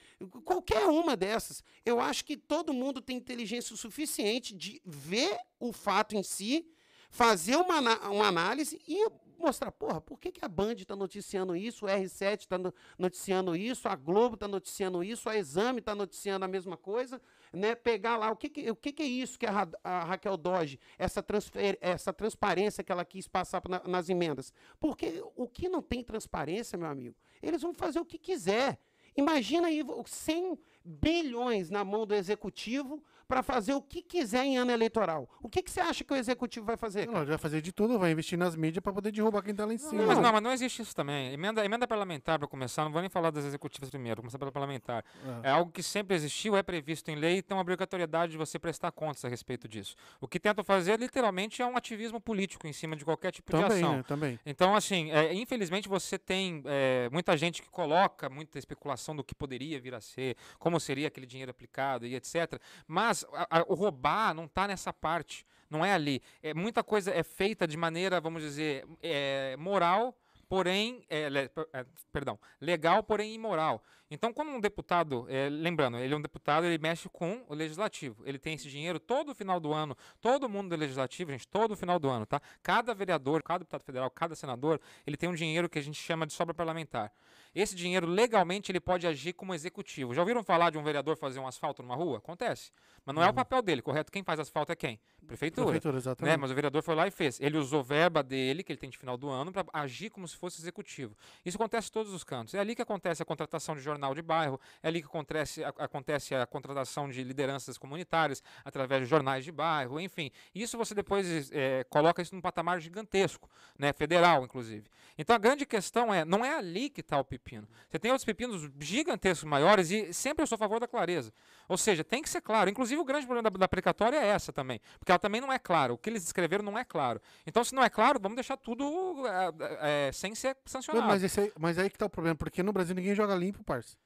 qualquer 0.43 0.87
uma 0.87 1.15
dessas. 1.15 1.63
Eu 1.85 2.01
acho 2.01 2.25
que 2.25 2.35
todo 2.37 2.73
mundo 2.73 3.03
tem 3.03 3.17
inteligência 3.19 3.77
suficiente 3.77 4.55
de 4.55 4.81
ver 4.87 5.39
o 5.61 5.71
fato 5.71 6.17
em 6.17 6.23
si, 6.23 6.67
fazer 7.11 7.57
uma, 7.57 7.79
uma 8.09 8.27
análise 8.29 8.81
e 8.89 9.07
mostrar, 9.45 9.71
porra, 9.73 10.01
por 10.01 10.19
que, 10.19 10.33
que 10.33 10.45
a 10.45 10.49
Band 10.49 10.73
está 10.75 10.97
noticiando 10.97 11.55
isso, 11.55 11.85
o 11.87 11.89
R7 11.89 12.41
está 12.41 12.59
noticiando 12.99 13.55
isso, 13.55 13.89
a 13.89 13.95
Globo 13.95 14.35
está 14.35 14.49
noticiando 14.49 15.03
isso, 15.05 15.29
a 15.29 15.37
Exame 15.37 15.79
está 15.81 15.95
noticiando 15.95 16.45
a 16.45 16.49
mesma 16.49 16.77
coisa, 16.77 17.21
né? 17.53 17.75
Pegar 17.75 18.17
lá, 18.17 18.31
o 18.31 18.37
que, 18.37 18.49
que, 18.49 18.71
o 18.71 18.77
que, 18.77 18.93
que 18.93 19.03
é 19.03 19.07
isso 19.07 19.39
que 19.39 19.47
a, 19.47 19.69
a 19.83 20.05
Raquel 20.05 20.37
Doge, 20.37 20.79
essa, 20.99 21.23
transfer, 21.23 21.79
essa 21.81 22.13
transparência 22.13 22.83
que 22.83 22.91
ela 22.91 23.05
quis 23.05 23.29
passar 23.29 23.63
na- 23.69 23.83
nas 23.87 24.09
emendas? 24.09 24.53
Porque 24.81 25.23
o 25.37 25.47
que 25.47 25.69
não 25.69 25.83
tem 25.83 26.03
transparência, 26.03 26.79
meu 26.79 26.89
amigo, 26.89 27.15
eles 27.43 27.63
vão 27.63 27.75
fazer 27.75 28.01
o 28.01 28.05
que 28.05 28.19
quiser. 28.19 28.79
Imagina 29.17 29.69
aí 29.69 29.83
vo- 29.83 30.03
100 30.07 30.59
bilhões 30.85 31.71
na 31.71 31.85
mão 31.85 32.07
do 32.07 32.15
executivo 32.15 33.03
para 33.27 33.43
fazer 33.43 33.75
o 33.75 33.83
que 33.83 34.03
quiser 34.03 34.45
em 34.45 34.57
ano 34.59 34.71
eleitoral. 34.71 35.29
O 35.43 35.49
que, 35.49 35.63
que 35.63 35.71
você 35.71 35.81
acha 35.81 36.05
que 36.05 36.13
o 36.13 36.17
executivo 36.17 36.67
vai 36.67 36.77
fazer? 36.77 37.07
Não, 37.07 37.19
ele 37.23 37.31
vai 37.31 37.39
fazer 37.39 37.61
de 37.61 37.73
tudo, 37.73 37.99
vai 37.99 38.11
investir 38.13 38.39
nas 38.39 38.55
mídias 38.55 38.83
pra 38.83 38.93
poder 38.93 39.11
derrubar 39.11 39.43
quem 39.43 39.55
tá 39.55 39.65
lá 39.65 39.73
em 39.73 39.79
cima. 39.79 40.03
Não, 40.03 40.07
mas 40.07 40.19
não, 40.19 40.33
mas 40.33 40.43
não 40.43 40.53
existe 40.53 40.83
isso 40.83 40.95
também. 40.95 41.33
Emenda, 41.33 41.65
emenda 41.65 41.87
parlamentar, 41.87 42.39
para 42.39 42.49
começar, 42.49 42.85
não 42.85 42.93
vou 42.93 43.01
nem 43.01 43.11
falar 43.11 43.31
das 43.31 43.45
executivas 43.45 43.91
primeiro, 43.91 44.17
vou 44.17 44.23
começar 44.25 44.39
pela 44.39 44.53
parlamentar. 44.53 45.05
É 45.43 45.51
algo 45.51 45.71
que 45.71 45.83
sempre 45.83 46.15
existiu, 46.15 46.57
é 46.57 46.63
previsto 46.63 47.11
em 47.11 47.17
lei 47.17 47.39
e 47.39 47.43
tem 47.43 47.57
uma 47.57 47.61
obrigatoriedade 47.63 48.33
de 48.33 48.39
você 48.39 48.59
prestar 48.59 48.91
contas 48.93 49.25
a 49.25 49.29
respeito 49.29 49.69
disso. 49.69 49.95
O 50.21 50.29
que 50.29 50.39
tentam 50.41 50.65
fazer, 50.65 50.99
literalmente, 50.99 51.63
é 51.63 51.67
um 51.67 51.77
ativismo 51.77 52.21
político 52.21 52.67
em 52.67 52.73
cima 52.73 52.97
de 52.97 53.05
qualquer 53.05 53.33
tipo 53.33 53.55
de 53.55 53.63
Também, 53.63 53.79
ação. 53.83 53.97
né? 53.97 54.03
Também. 54.07 54.41
Então, 54.45 54.75
assim, 54.75 55.11
é, 55.11 55.33
infelizmente 55.35 55.89
você 55.89 56.19
tem 56.19 56.63
é, 56.67 57.09
muita 57.13 57.37
gente 57.37 57.63
que 57.63 57.69
coloca 57.71 58.29
muita 58.29 58.59
especulação 58.59 59.15
do 59.15 59.23
que 59.23 59.35
poderia 59.35 59.81
vir 59.81 59.95
a 59.95 60.01
ser, 60.01 60.37
como 60.59 60.79
seria 60.81 61.09
aquele 61.09 61.27
dinheiro 61.27 61.51
aplicado 61.51 62.07
e 62.07 62.15
etc. 62.15 62.61
Mas 62.87 63.14
a- 63.33 63.61
a- 63.61 63.65
o 63.69 63.75
roubar 63.75 64.35
não 64.35 64.47
está 64.47 64.67
nessa 64.67 64.93
parte, 64.93 65.47
não 65.71 65.85
é 65.85 65.93
ali. 65.93 66.21
É, 66.43 66.53
muita 66.55 66.83
coisa 66.83 67.13
é 67.13 67.23
feita 67.23 67.67
de 67.69 67.77
maneira, 67.77 68.21
vamos 68.21 68.43
dizer, 68.43 68.85
é, 69.03 69.57
moral, 69.59 70.17
porém, 70.49 71.05
é, 71.09 71.29
le- 71.29 71.51
é, 71.73 71.87
perdão, 72.13 72.39
legal, 72.61 73.03
porém 73.03 73.35
imoral. 73.35 73.83
Então, 74.11 74.33
quando 74.33 74.51
um 74.51 74.61
deputado, 74.61 75.27
é, 75.29 75.49
lembrando, 75.49 75.99
ele 75.99 76.15
é 76.15 76.17
um 76.17 76.21
deputado, 76.21 76.65
ele 76.67 76.79
mexe 76.79 77.09
com 77.09 77.45
o 77.49 77.55
legislativo. 77.55 78.23
Ele 78.25 78.39
tem 78.39 78.55
esse 78.55 78.69
dinheiro 78.69 79.01
todo 79.01 79.35
final 79.35 79.59
do 79.59 79.73
ano, 79.73 79.97
todo 80.21 80.49
mundo 80.49 80.69
do 80.69 80.77
legislativo, 80.77 81.33
gente, 81.33 81.49
todo 81.49 81.75
final 81.75 81.99
do 81.99 82.09
ano, 82.09 82.25
tá? 82.27 82.41
Cada 82.63 82.95
vereador, 82.95 83.43
cada 83.43 83.61
deputado 83.61 83.83
federal, 83.83 84.11
cada 84.11 84.37
senador, 84.37 84.81
ele 85.07 85.17
tem 85.17 85.29
um 85.29 85.35
dinheiro 85.35 85.69
que 85.69 85.79
a 85.79 85.83
gente 85.83 86.01
chama 86.01 86.27
de 86.27 86.33
sobra 86.33 86.55
parlamentar. 86.55 87.11
Esse 87.55 87.75
dinheiro, 87.77 88.07
legalmente, 88.07 88.73
ele 88.73 88.81
pode 88.81 89.07
agir 89.07 89.33
como 89.33 89.55
executivo. 89.55 90.13
Já 90.13 90.23
ouviram 90.23 90.43
falar 90.43 90.71
de 90.71 90.79
um 90.79 90.83
vereador 90.83 91.17
fazer 91.17 91.39
um 91.39 91.47
asfalto 91.47 91.83
numa 91.83 91.95
rua? 91.95 92.19
Acontece. 92.19 92.73
Mas 93.05 93.15
não 93.15 93.23
é 93.23 93.29
o 93.29 93.35
papel 93.35 93.63
dele, 93.63 93.83
correto? 93.83 94.11
Quem 94.11 94.23
faz 94.23 94.41
asfalto 94.41 94.73
é 94.73 94.77
quem? 94.77 94.99
Prefeitura. 95.27 95.67
Prefeitura, 95.67 95.93
Né? 95.95 95.99
exatamente. 95.99 96.37
Mas 96.39 96.51
o 96.51 96.55
vereador 96.55 96.83
foi 96.83 96.95
lá 96.95 97.07
e 97.07 97.11
fez. 97.11 97.41
Ele 97.41 97.57
usou 97.57 97.83
verba 97.83 98.23
dele, 98.23 98.63
que 98.63 98.73
ele 98.73 98.79
tem 98.79 98.91
de 98.91 98.99
final 98.99 99.17
do 99.17 99.29
ano, 99.29 99.53
para 99.53 99.65
agir 99.73 100.11
como 100.11 100.27
se 100.27 100.37
fosse 100.37 100.61
executivo. 100.61 101.17
Isso 101.45 101.57
acontece 101.57 101.89
em 101.89 101.93
todos 101.93 102.13
os 102.13 102.25
cantos. 102.25 102.55
É 102.55 102.59
ali 102.59 102.75
que 102.75 102.83
acontece 102.83 103.23
a 103.23 103.25
contratação 103.27 103.75
de 103.75 103.81
jornal 103.83 104.15
de 104.15 104.23
bairro, 104.23 104.59
é 104.83 104.89
ali 104.89 105.01
que 105.01 105.07
acontece 105.07 105.63
a, 105.63 105.69
acontece 105.69 106.35
a 106.35 106.47
contratação 106.47 107.09
de 107.09 107.23
lideranças 107.23 107.79
comunitárias 107.79 108.43
através 108.65 109.03
de 109.03 109.09
jornais 109.09 109.45
de 109.45 109.53
bairro, 109.53 110.01
enfim. 110.01 110.31
Isso 110.55 110.77
você 110.77 110.95
depois 110.95 111.51
eh, 111.53 111.85
coloca 111.89 112.21
isso 112.21 112.35
num 112.35 112.41
patamar 112.41 112.81
gigantesco, 112.81 113.49
né? 113.79 113.93
federal, 113.93 114.45
inclusive. 114.45 114.89
Então 115.17 115.37
a 115.37 115.39
grande 115.39 115.65
questão 115.65 116.13
é, 116.13 116.25
não 116.25 116.45
é 116.45 116.57
ali 116.57 116.91
que 116.91 117.01
está 117.01 117.19
o 117.19 117.25
pepino. 117.45 117.69
Você 117.91 117.99
tem 117.99 118.11
outros 118.11 118.25
pepinos 118.25 118.71
gigantescos 118.81 119.45
maiores 119.45 119.91
e 119.91 120.13
sempre 120.13 120.43
eu 120.43 120.47
sou 120.47 120.57
a 120.57 120.59
favor 120.59 120.81
da 120.81 120.89
clareza. 120.89 121.33
Ou 121.69 121.77
seja, 121.77 122.03
tem 122.03 122.23
que 122.23 122.29
ser 122.29 122.41
claro. 122.41 122.71
Inclusive 122.71 123.01
o 123.01 123.05
grande 123.05 123.27
problema 123.27 123.51
da, 123.51 123.59
da 123.59 123.69
precatória 123.69 124.17
é 124.17 124.27
essa 124.29 124.53
também, 124.53 124.81
porque 124.99 125.13
ela 125.13 125.19
também 125.19 125.41
não 125.41 125.53
é 125.53 125.59
clara. 125.59 125.93
O 125.93 125.99
que 125.99 126.09
eles 126.11 126.25
escreveram 126.25 126.65
não 126.65 126.79
é 126.79 126.85
claro. 126.85 127.21
Então 127.47 127.63
se 127.63 127.75
não 127.75 127.83
é 127.85 127.91
claro, 127.91 128.19
vamos 128.21 128.37
deixar 128.37 128.57
tudo 128.57 128.85
eh, 129.27 130.09
eh, 130.09 130.13
sem 130.13 130.35
ser 130.35 130.49
Não, 130.55 130.63
sancionado. 130.67 131.07
mas, 131.07 131.39
aí, 131.39 131.53
mas 131.59 131.79
aí 131.79 131.91
que 131.91 131.99
tá 131.99 132.07
o 132.07 132.11
problema, 132.11 132.35
porque 132.37 132.63
no 132.63 132.73
Brasil 132.73 132.95
ninguém 132.95 133.15
joga 133.15 133.35
limpo, 133.35 133.63
parça. 133.63 133.97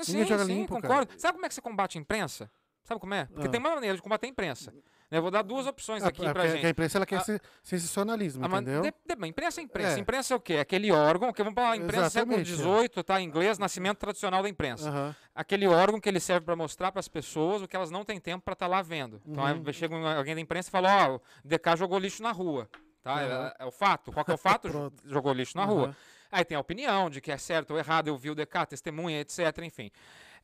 Sim, 0.00 0.12
Ninguém 0.12 0.28
joga 0.28 0.44
sim, 0.44 0.54
limpo, 0.54 0.80
cara. 0.80 0.82
concordo. 0.82 1.20
Sabe 1.20 1.34
como 1.34 1.44
é 1.46 1.48
que 1.48 1.54
você 1.54 1.60
combate 1.60 1.98
a 1.98 2.00
imprensa? 2.00 2.50
Sabe 2.84 2.98
como 3.00 3.12
é? 3.12 3.26
Porque 3.26 3.46
Ah. 3.46 3.50
tem 3.50 3.60
uma 3.60 3.74
maneira 3.74 3.94
de 3.94 4.02
combater 4.02 4.26
a 4.26 4.30
imprensa. 4.30 4.72
Né? 5.10 5.18
Eu 5.18 5.22
vou 5.22 5.30
dar 5.30 5.42
duas 5.42 5.66
opções 5.66 6.02
aqui 6.04 6.20
é 6.24 6.32
pra 6.32 6.42
porque 6.42 6.56
gente. 6.56 6.66
A 6.66 6.70
imprensa 6.70 6.98
ela 6.98 7.06
quer 7.06 7.20
ser 7.22 7.40
sensacionalismo, 7.62 8.46
mas 8.48 8.62
entendeu? 8.62 8.82
de- 8.82 8.90
de- 9.16 9.26
imprensa 9.28 9.60
é 9.60 9.64
imprensa. 9.64 9.96
É. 9.96 9.98
Imprensa 10.00 10.34
é 10.34 10.36
o 10.36 10.40
quê? 10.40 10.54
Aquele 10.58 10.92
órgão 10.92 11.32
que 11.32 11.42
vamos 11.42 11.54
falar, 11.54 11.76
imprensa 11.76 12.10
século 12.10 12.38
Exatamente, 12.40 12.52
é. 12.52 12.84
XVIII, 12.94 13.02
tá? 13.04 13.20
Em 13.20 13.24
inglês, 13.24 13.58
nascimento 13.58 13.98
tradicional 13.98 14.42
da 14.42 14.48
imprensa. 14.48 14.88
Aham. 14.88 15.16
Aquele 15.34 15.66
órgão 15.66 16.00
que 16.00 16.08
ele 16.08 16.20
serve 16.20 16.44
para 16.46 16.54
mostrar 16.56 16.92
para 16.92 17.00
as 17.00 17.08
pessoas 17.08 17.62
o 17.62 17.68
que 17.68 17.74
elas 17.74 17.90
não 17.90 18.04
têm 18.04 18.20
tempo 18.20 18.44
para 18.44 18.52
estar 18.52 18.66
lá 18.66 18.82
vendo. 18.82 19.20
Então 19.26 19.42
Uhum. 19.44 19.62
aí 19.66 19.72
chega 19.72 19.96
alguém 20.16 20.34
da 20.34 20.40
imprensa 20.40 20.68
e 20.68 20.70
fala, 20.72 21.08
ó, 21.08 21.16
o 21.16 21.20
DK 21.44 21.76
jogou 21.76 21.98
lixo 21.98 22.22
na 22.22 22.32
rua. 22.32 22.68
Tá? 23.02 23.14
Aham. 23.14 23.52
É, 23.58 23.62
é 23.64 23.66
o 23.66 23.70
fato. 23.72 24.12
Qual 24.12 24.24
que 24.24 24.30
é 24.30 24.34
o 24.34 24.38
fato? 24.38 24.68
Jogou 25.04 25.32
lixo 25.32 25.56
na 25.56 25.64
rua. 25.64 25.96
Aí 26.30 26.44
tem 26.44 26.56
a 26.56 26.60
opinião 26.60 27.08
de 27.10 27.20
que 27.20 27.32
é 27.32 27.36
certo 27.38 27.72
ou 27.72 27.78
errado, 27.78 28.08
eu 28.08 28.16
vi 28.16 28.30
o 28.30 28.34
DK, 28.34 28.66
testemunha, 28.68 29.20
etc, 29.20 29.38
enfim. 29.64 29.90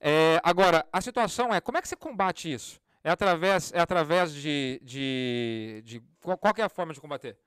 É, 0.01 0.41
agora, 0.43 0.85
a 0.93 1.01
situação 1.01 1.55
é, 1.55 1.61
como 1.61 1.79
é 1.79 1.83
que 1.83 1.87
você 1.89 1.95
combate 1.95 2.53
isso? 2.53 2.81
É 3.07 3.11
através, 3.11 3.73
é 3.73 3.79
através 3.79 4.35
de, 4.35 4.81
de, 4.83 5.81
de- 5.85 6.03
qual, 6.21 6.37
qual 6.37 6.53
que 6.53 6.61
é 6.61 6.65
a 6.65 6.69
forma 6.69 6.93
de 6.93 7.01
combater? 7.01 7.39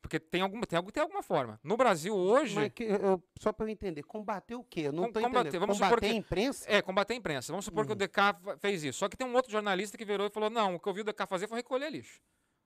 Porque 0.00 0.20
tem, 0.20 0.40
alguma, 0.40 0.64
tem, 0.64 0.80
tem 0.84 1.02
alguma 1.02 1.20
forma. 1.20 1.58
No 1.64 1.76
Brasil, 1.76 2.14
hoje... 2.14 2.54
Mas 2.54 2.72
que, 2.72 2.84
eu- 2.84 3.20
só 3.40 3.52
para 3.52 3.66
eu 3.66 3.70
entender, 3.70 4.04
combater 4.04 4.54
o 4.54 4.62
quê? 4.62 4.82
Eu 4.82 4.92
não 4.92 5.04
Com- 5.04 5.12
combater, 5.14 5.48
entendendo. 5.48 5.60
vamos 5.62 5.76
supor 5.78 5.88
combater 5.90 6.06
que- 6.08 6.12
a 6.14 6.16
imprensa? 6.16 6.64
É, 6.70 6.80
combater 6.80 7.12
a 7.14 7.16
imprensa. 7.16 7.52
Vamos 7.52 7.64
supor 7.64 7.84
que 7.86 7.92
o 7.92 7.96
DK 7.96 8.34
fa- 8.40 8.56
fez 8.58 8.84
isso. 8.84 9.00
Só 9.00 9.08
que 9.08 9.16
tem 9.16 9.26
um 9.26 9.34
outro 9.34 9.50
jornalista 9.50 9.98
que 9.98 10.04
virou 10.04 10.28
e 10.28 10.30
falou: 10.30 10.48
não, 10.48 10.76
o 10.76 10.80
que 10.80 10.88
eu 10.88 10.94
vi 10.94 11.00
o 11.00 11.04
DK 11.04 11.26
fazer 11.26 11.48
foi 11.48 11.56
recolher 11.58 11.90
lixo. 11.90 12.20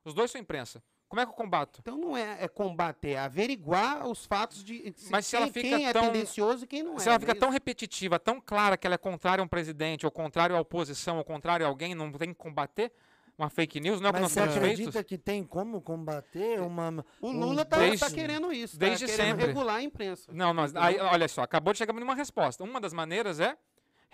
Os 0.07 0.15
dois 0.15 0.31
são 0.31 0.41
imprensa. 0.41 0.83
Como 1.09 1.21
é 1.21 1.25
que 1.27 1.31
eu 1.31 1.37
combato? 1.37 1.79
Então 1.81 1.97
não 1.99 2.17
é, 2.17 2.39
é 2.45 2.49
combater, 2.49 3.11
é 3.11 3.19
averiguar 3.19 4.07
os 4.09 4.25
fatos 4.27 4.65
de 4.65 4.93
Mas 5.11 5.27
se 5.27 5.33
quem, 5.37 5.43
ela 5.43 5.53
fica 5.53 5.69
quem 5.77 5.87
é 5.87 5.93
tão- 5.93 6.03
tendencioso 6.03 6.65
e 6.65 6.67
quem 6.67 6.83
não 6.83 6.97
é. 6.97 6.99
Se 6.99 7.09
ela 7.09 7.15
não 7.15 7.21
fica 7.21 7.33
é 7.33 7.35
tão 7.35 7.51
repetitiva, 7.51 8.19
tão 8.19 8.41
clara 8.41 8.77
que 8.77 8.87
ela 8.87 8.95
é 8.95 8.99
contrária 8.99 9.41
a 9.43 9.45
um 9.45 9.49
presidente, 9.49 10.05
ou 10.05 10.11
contrária 10.11 10.57
à 10.57 10.61
oposição, 10.61 11.19
ou 11.19 11.25
contrária 11.25 11.65
a 11.65 11.69
alguém, 11.69 11.95
não 11.95 12.11
tem 12.13 12.29
que 12.31 12.35
combater? 12.35 12.93
uma 13.39 13.51
fake 13.51 13.81
news, 13.81 14.01
não 14.01 14.07
é 14.07 14.11
o 14.11 14.15
que 14.15 14.21
Mas 14.23 14.23
nós 14.23 14.33
você 14.33 14.41
temos 14.41 14.57
acredita 14.57 14.93
feito. 14.93 15.07
que 15.09 15.19
tem 15.19 15.45
como 15.45 15.83
combater 15.83 16.59
uma. 16.59 17.05
O 17.21 17.31
Lula 17.31 17.67
tá, 17.67 17.77
Desde- 17.77 17.99
tá 17.99 18.11
querendo 18.11 18.51
isso, 18.51 18.79
tá 18.79 18.87
desde 18.87 19.05
querendo 19.05 19.27
sempre. 19.27 19.47
regular 19.49 19.77
a 19.77 19.83
imprensa. 19.83 20.33
Não, 20.33 20.55
nós, 20.55 20.75
aí, 20.75 20.99
olha 20.99 21.29
só, 21.29 21.43
acabou 21.43 21.75
de 21.75 21.79
chegar 21.79 21.93
numa 21.93 22.15
resposta. 22.15 22.65
Uma 22.65 22.81
das 22.81 22.95
maneiras 22.95 23.39
é 23.39 23.55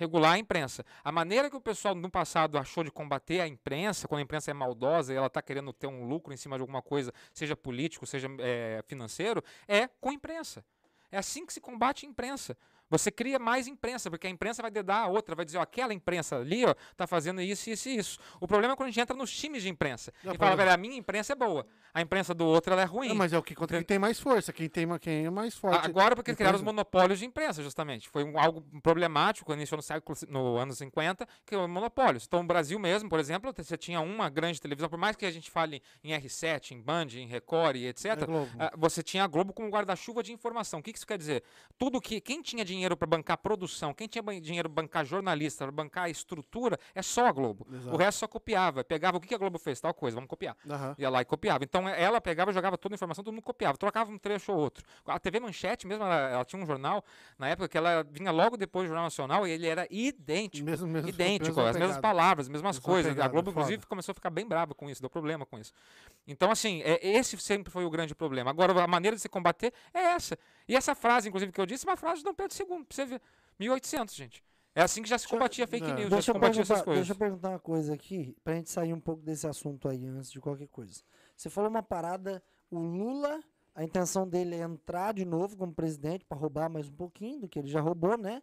regular 0.03 0.32
a 0.32 0.38
imprensa. 0.38 0.84
A 1.05 1.12
maneira 1.12 1.48
que 1.48 1.57
o 1.57 1.61
pessoal 1.61 1.94
no 1.94 2.11
passado 2.11 2.59
achou 2.59 2.82
de 2.82 2.90
combater 2.90 3.40
a 3.40 3.46
imprensa, 3.46 4.09
quando 4.09 4.18
a 4.18 4.22
imprensa 4.22 4.50
é 4.50 4.55
maldosa 4.55 5.12
e 5.12 5.16
ela 5.16 5.28
está 5.28 5.40
querendo 5.40 5.72
ter 5.72 5.86
um 5.86 6.07
lucro 6.07 6.32
em 6.32 6.36
cima 6.36 6.57
de 6.57 6.61
alguma 6.61 6.82
coisa, 6.82 7.12
seja 7.32 7.57
político, 7.57 8.07
seja 8.07 8.28
eh, 8.40 8.82
financeiro, 8.86 9.42
é 9.66 9.88
com 10.00 10.11
a 10.11 10.12
imprensa. 10.12 10.64
É 11.11 11.18
assim 11.18 11.46
que 11.46 11.53
se 11.53 11.61
combate 11.61 12.05
a 12.05 12.09
imprensa. 12.09 12.57
Você 12.93 13.11
cria 13.11 13.38
mais 13.38 13.66
imprensa, 13.66 14.11
porque 14.11 14.26
a 14.26 14.30
imprensa 14.30 14.61
vai 14.61 14.70
dedar 14.70 14.99
a 15.05 15.07
outra, 15.09 15.34
vai 15.34 15.47
dizer, 15.47 15.57
ó, 15.57 15.62
aquela 15.62 15.95
imprensa 15.95 16.36
ali, 16.36 16.66
ó, 16.66 16.74
tá 16.95 17.07
fazendo 17.07 17.40
isso, 17.40 17.70
isso 17.70 17.88
e 17.88 17.97
isso. 17.97 18.18
O 18.38 18.47
problema 18.47 18.74
é 18.74 18.76
quando 18.76 18.88
a 18.88 18.90
gente 18.90 19.01
entra 19.01 19.16
nos 19.16 19.34
times 19.34 19.62
de 19.62 19.70
imprensa 19.70 20.12
Não, 20.22 20.34
e 20.34 20.36
fala, 20.36 20.55
velho, 20.55 20.70
a 20.72 20.76
minha 20.76 20.97
imprensa 20.97 21.32
é 21.32 21.36
boa, 21.36 21.66
a 21.95 22.03
imprensa 22.03 22.34
do 22.34 22.45
outro 22.45 22.74
ela 22.74 22.82
é 22.82 22.84
ruim. 22.84 23.09
Não, 23.09 23.14
mas 23.16 23.32
é 23.32 23.38
o 23.38 23.43
que 23.43 23.55
contra 23.55 23.78
quem 23.78 23.86
tem 23.86 23.99
mais 23.99 24.20
força. 24.20 24.53
Quem 24.53 24.68
tem 24.68 24.86
quem 24.99 25.24
é 25.24 25.30
mais 25.30 25.55
forte. 25.55 25.86
Agora, 25.86 26.14
porque 26.14 26.34
criaram 26.34 26.57
os 26.57 26.62
monopólios 26.62 27.18
de 27.18 27.24
imprensa, 27.24 27.62
justamente. 27.62 28.11
Foi 28.11 28.24
um- 28.24 28.38
algo 28.38 28.61
problemático 28.82 29.47
quando 29.47 29.59
iniciou 29.59 29.76
no 29.76 29.82
século, 29.82 30.18
no 30.28 30.57
anos 30.59 30.76
50, 30.76 31.26
que 31.47 31.55
é 31.55 31.59
o 31.59 31.66
monopólios. 31.66 32.24
Então, 32.26 32.40
o 32.40 32.45
Brasil 32.45 32.78
mesmo, 32.78 33.09
por 33.09 33.18
exemplo, 33.18 33.53
você 33.57 33.76
tinha 33.76 34.01
uma 34.01 34.28
grande 34.28 34.61
televisão, 34.61 34.88
por 34.88 34.99
mais 34.99 35.16
que 35.16 35.24
a 35.24 35.30
gente 35.30 35.51
fale 35.51 35.82
em 36.05 36.12
R7, 36.12 36.72
em 36.72 36.80
Band, 36.80 37.07
em 37.14 37.26
Record 37.26 37.76
etc., 37.76 38.05
É 38.05 38.16
ah, 38.59 38.72
você 38.76 39.03
tinha 39.03 39.24
a 39.24 39.26
Globo 39.26 39.53
como 39.53 39.68
guarda-chuva 39.68 40.22
de 40.22 40.32
informação. 40.32 40.80
O 40.80 40.82
que 40.82 40.93
que 40.93 40.99
isso 40.99 41.07
quer 41.07 41.18
dizer? 41.18 41.43
Tudo 41.78 42.01
que. 42.01 42.20
Quem 42.20 42.43
tinha 42.43 42.64
dinheiro 42.64 42.82
para 42.97 43.07
bancar 43.07 43.39
produção, 43.39 43.95
quem 43.95 44.07
tinha 44.09 44.22
dinheiro 44.41 44.68
para 44.68 44.83
bancar 44.83 45.05
jornalista, 45.05 45.64
para 45.64 45.72
bancar 45.72 46.11
estrutura, 46.11 46.78
é 46.95 47.03
só 47.03 47.26
a 47.26 47.33
Globo. 47.33 47.66
Exato. 47.72 47.95
O 47.95 47.99
resto 47.99 48.18
só 48.18 48.28
copiava. 48.28 48.85
Pegava 48.85 49.16
o 49.16 49.20
que 49.20 49.35
a 49.35 49.39
Globo 49.39 49.59
fez, 49.59 49.80
tal 49.80 49.95
coisa, 49.95 50.14
vamos 50.14 50.28
copiar. 50.28 50.57
Aham. 50.68 50.95
Ia 50.99 51.11
lá 51.11 51.22
e 51.22 51.24
copiava. 51.24 51.64
Então 51.64 51.89
eh, 51.89 52.03
ela 52.03 52.20
pegava, 52.20 52.53
jogava 52.53 52.76
toda 52.76 52.95
a 52.95 52.97
informação, 52.97 53.22
todo 53.24 53.33
mundo 53.33 53.43
copiava. 53.43 53.76
Trocava 53.78 54.11
um 54.11 54.18
trecho 54.18 54.53
ou 54.53 54.59
outro. 54.59 54.85
A 55.07 55.18
TV 55.18 55.41
Manchete 55.41 55.87
mesmo, 55.87 56.05
ela, 56.05 56.30
ela 56.30 56.45
tinha 56.45 56.62
um 56.62 56.66
jornal, 56.66 57.05
na 57.39 57.49
época 57.49 57.68
que 57.68 57.78
ela 57.78 58.03
vinha 58.11 58.30
logo 58.30 58.57
depois 58.57 58.85
do 58.85 58.89
Jornal 58.89 59.05
Nacional, 59.05 59.47
e 59.47 59.51
ele 59.51 59.66
era 59.66 59.87
idêntico. 59.91 60.64
Mesmo, 60.64 60.87
mesmo, 60.87 61.09
idêntico, 61.09 61.57
mesma 61.57 61.70
as 61.70 61.76
mesmas 61.76 61.99
palavras, 61.99 62.47
as 62.47 62.49
mesmas 62.49 62.76
Mesma 62.76 62.83
coisas. 62.93 63.12
pegada, 63.12 63.26
a 63.28 63.33
Globo, 63.33 63.51
foda. 63.51 63.61
inclusive, 63.62 63.87
começou 63.87 64.12
a 64.12 64.14
ficar 64.14 64.30
bem 64.30 64.47
brava 64.47 64.74
com 64.74 64.89
isso, 64.89 65.01
deu 65.01 65.11
problema 65.11 65.45
com 65.47 65.59
isso. 65.59 65.72
Então, 66.26 66.51
assim, 66.51 66.83
é, 66.83 66.99
esse 67.07 67.37
sempre 67.39 67.70
foi 67.72 67.85
o 67.85 67.91
grande 67.91 68.14
problema. 68.14 68.51
Agora, 68.51 68.83
a 68.83 68.87
maneira 68.87 69.16
de 69.16 69.22
se 69.22 69.28
combater 69.28 69.72
é 69.93 70.01
essa. 70.01 70.39
E 70.68 70.76
essa 70.76 70.94
frase, 70.94 71.28
inclusive, 71.28 71.52
que 71.52 71.60
eu 71.60 71.66
disse, 71.66 71.86
é 71.86 71.90
uma 71.90 71.96
frase 71.96 72.18
de 72.18 72.24
Dom 72.24 72.34
Pedro 72.34 72.56
II, 72.56 72.66
pra 72.84 72.86
você 72.90 73.04
ver. 73.04 73.20
1800, 73.58 74.14
gente. 74.14 74.44
É 74.74 74.82
assim 74.82 75.02
que 75.02 75.08
já 75.08 75.18
se 75.18 75.28
combatia 75.28 75.66
fake 75.66 75.86
Não. 75.86 75.94
news, 75.94 76.04
já 76.04 76.08
se 76.10 76.14
Deixa 76.16 76.30
eu, 76.30 76.34
combatia 76.34 76.62
essas 76.62 76.68
perguntar, 76.68 76.84
coisas. 76.84 77.06
deixa 77.06 77.12
eu 77.12 77.18
perguntar 77.18 77.48
uma 77.50 77.58
coisa 77.58 77.92
aqui, 77.94 78.34
pra 78.42 78.54
gente 78.54 78.70
sair 78.70 78.92
um 78.94 79.00
pouco 79.00 79.22
desse 79.22 79.46
assunto 79.46 79.86
aí 79.88 80.06
antes 80.06 80.30
de 80.32 80.40
qualquer 80.40 80.68
coisa. 80.68 81.02
Você 81.36 81.50
falou 81.50 81.68
uma 81.68 81.82
parada, 81.82 82.42
o 82.70 82.78
Lula, 82.78 83.42
a 83.74 83.84
intenção 83.84 84.26
dele 84.26 84.54
é 84.56 84.62
entrar 84.62 85.12
de 85.12 85.24
novo 85.26 85.56
como 85.58 85.74
presidente 85.74 86.24
pra 86.24 86.38
roubar 86.38 86.70
mais 86.70 86.88
um 86.88 86.92
pouquinho 86.94 87.40
do 87.40 87.48
que 87.48 87.58
ele 87.58 87.68
já 87.68 87.80
roubou, 87.80 88.16
né? 88.16 88.42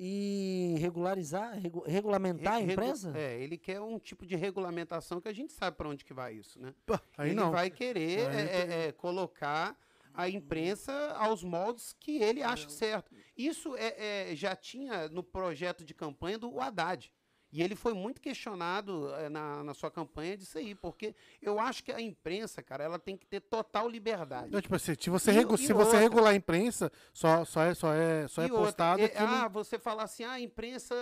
E 0.00 0.76
regularizar, 0.78 1.58
regu- 1.58 1.82
regulamentar 1.84 2.54
a 2.54 2.58
Regu- 2.58 2.72
imprensa? 2.72 3.12
É, 3.16 3.38
ele 3.40 3.58
quer 3.58 3.80
um 3.80 3.98
tipo 3.98 4.24
de 4.26 4.36
regulamentação 4.36 5.20
que 5.20 5.28
a 5.28 5.32
gente 5.32 5.52
sabe 5.52 5.76
para 5.76 5.88
onde 5.88 6.04
que 6.04 6.14
vai 6.14 6.34
isso, 6.34 6.60
né? 6.60 6.72
Pô, 6.86 6.98
Aí 7.16 7.30
ele 7.30 7.36
não. 7.36 7.50
vai 7.50 7.68
querer 7.68 8.28
Aí 8.28 8.36
é, 8.36 8.46
tem- 8.46 8.74
é, 8.74 8.86
é, 8.88 8.92
colocar 8.92 9.76
a 10.18 10.28
imprensa 10.28 10.92
aos 11.12 11.44
moldes 11.44 11.94
que 12.00 12.20
ele 12.20 12.42
acha 12.42 12.68
certo. 12.68 13.14
Isso 13.36 13.76
é, 13.76 14.32
é, 14.32 14.34
já 14.34 14.56
tinha 14.56 15.08
no 15.08 15.22
projeto 15.22 15.84
de 15.84 15.94
campanha 15.94 16.36
do 16.36 16.58
Haddad. 16.58 17.12
E 17.50 17.62
ele 17.62 17.74
foi 17.74 17.94
muito 17.94 18.20
questionado 18.20 19.10
é, 19.14 19.28
na, 19.30 19.64
na 19.64 19.72
sua 19.72 19.90
campanha 19.90 20.36
disso 20.36 20.58
aí, 20.58 20.74
porque 20.74 21.14
eu 21.40 21.58
acho 21.58 21.82
que 21.82 21.90
a 21.90 22.00
imprensa, 22.00 22.62
cara, 22.62 22.84
ela 22.84 22.98
tem 22.98 23.16
que 23.16 23.24
ter 23.26 23.40
total 23.40 23.88
liberdade. 23.88 24.50
Não, 24.52 24.60
tipo 24.60 24.74
assim, 24.74 24.94
se 25.00 25.08
você, 25.08 25.30
E- 25.30 25.34
regu- 25.34 25.54
e 25.54 25.58
se 25.58 25.72
você 25.72 25.84
outra? 25.86 25.98
regular 25.98 26.32
a 26.32 26.36
imprensa, 26.36 26.92
só, 27.12 27.44
só 27.46 27.62
é, 27.62 27.74
só 27.74 27.94
é, 27.94 28.28
só 28.28 28.42
é 28.42 28.44
outra, 28.46 28.58
postado 28.58 29.02
é, 29.02 29.12
ah, 29.16 29.48
você 29.48 29.78
fala 29.78 30.02
assim, 30.02 30.24
ah, 30.24 30.32
a 30.32 30.40
imprensa 30.40 30.94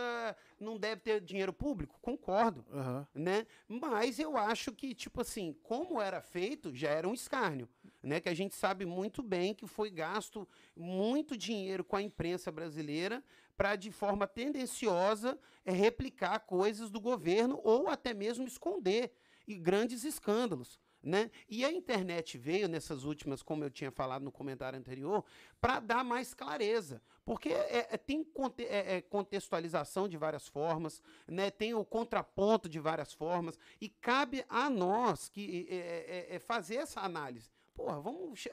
não 0.60 0.78
deve 0.78 1.00
ter 1.00 1.20
dinheiro 1.20 1.52
público. 1.52 1.98
Concordo. 2.00 2.64
Aham. 2.72 3.06
né? 3.14 3.46
Mas 3.68 4.18
eu 4.20 4.36
acho 4.36 4.70
que, 4.72 4.94
tipo 4.94 5.20
assim, 5.22 5.52
como 5.64 6.00
era 6.00 6.20
feito, 6.20 6.72
já 6.74 6.90
era 6.90 7.08
um 7.08 7.14
escárnio, 7.14 7.68
né? 8.02 8.20
Que 8.20 8.28
a 8.28 8.34
gente 8.34 8.54
sabe 8.54 8.84
muito 8.86 9.22
bem 9.22 9.52
que 9.52 9.66
foi 9.66 9.90
gasto 9.90 10.46
muito 10.76 11.36
dinheiro 11.36 11.82
com 11.82 11.96
a 11.96 12.02
imprensa 12.02 12.52
brasileira 12.52 13.22
para, 13.56 13.76
de 13.76 13.90
forma 13.90 14.26
tendenciosa, 14.26 15.38
eh, 15.64 15.72
replicar 15.72 16.40
coisas 16.40 16.90
do 16.90 17.00
governo 17.00 17.60
ou 17.64 17.88
até 17.88 18.12
mesmo 18.12 18.46
esconder 18.46 19.12
e 19.46 19.54
grandes 19.56 20.04
escândalos. 20.04 20.78
Né? 21.02 21.30
E 21.48 21.64
a 21.64 21.70
internet 21.70 22.36
veio 22.36 22.66
nessas 22.68 23.04
últimas, 23.04 23.40
como 23.40 23.62
eu 23.62 23.70
tinha 23.70 23.92
falado 23.92 24.22
no 24.24 24.32
comentário 24.32 24.76
anterior, 24.76 25.24
para 25.60 25.78
dar 25.78 26.02
mais 26.02 26.34
clareza. 26.34 27.00
Porque 27.24 27.50
é- 27.50 27.86
é- 27.92 27.96
tem 27.96 28.24
conte- 28.24 28.64
é- 28.64 28.96
é 28.96 29.00
contextualização 29.02 30.08
de 30.08 30.16
várias 30.16 30.48
formas, 30.48 31.00
né? 31.28 31.48
tem 31.48 31.74
o 31.74 31.84
contraponto 31.84 32.68
de 32.68 32.80
várias 32.80 33.12
formas, 33.12 33.56
e 33.80 33.88
cabe 33.88 34.44
a 34.48 34.68
nós 34.68 35.28
que 35.28 35.68
é, 35.70 35.76
é, 35.76 36.36
é, 36.36 36.38
fazer 36.40 36.76
essa 36.76 37.00
análise. 37.00 37.50
Porra, 37.72 38.00
vamos 38.00 38.48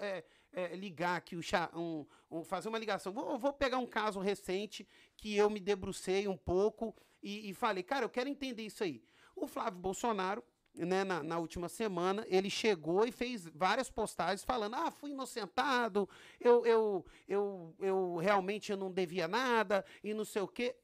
é, 0.54 0.76
ligar 0.76 1.18
aqui, 1.18 1.36
um- 1.76 2.06
um- 2.30 2.44
fazer 2.44 2.70
uma 2.70 2.78
ligação. 2.80 3.12
Vou, 3.12 3.38
vou 3.38 3.52
pegar 3.54 3.78
um 3.80 3.86
caso 3.88 4.20
recente 4.20 4.88
que 5.18 5.36
eu 5.36 5.50
me 5.50 5.60
debrucei 5.60 6.28
um 6.28 6.38
pouco 6.38 6.96
e, 7.22 7.50
e 7.50 7.54
falei, 7.54 7.84
cara, 7.84 8.06
eu 8.06 8.10
quero 8.10 8.30
entender 8.30 8.64
isso 8.64 8.84
aí. 8.84 9.04
O 9.36 9.48
Flávio 9.48 9.80
Bolsonaro, 9.80 10.44
né, 10.76 11.04
na, 11.04 11.22
na 11.22 11.38
última 11.38 11.70
semana, 11.70 12.26
ele 12.28 12.50
chegou 12.50 13.06
e 13.06 13.12
fez 13.12 13.46
várias 13.48 13.90
postagens 13.90 14.44
falando: 14.44 14.76
ah, 14.76 14.90
fui 14.92 15.12
inocentado, 15.12 16.10
eu, 16.40 16.66
eu, 16.66 17.06
eu, 17.28 17.76
eu 17.80 18.16
realmente 18.18 18.76
não 18.76 18.92
devia 18.92 19.28
nada 19.28 19.86
e 20.04 20.14
não 20.14 20.26
sei 20.26 20.42
o 20.42 20.48
quê. 20.48 20.76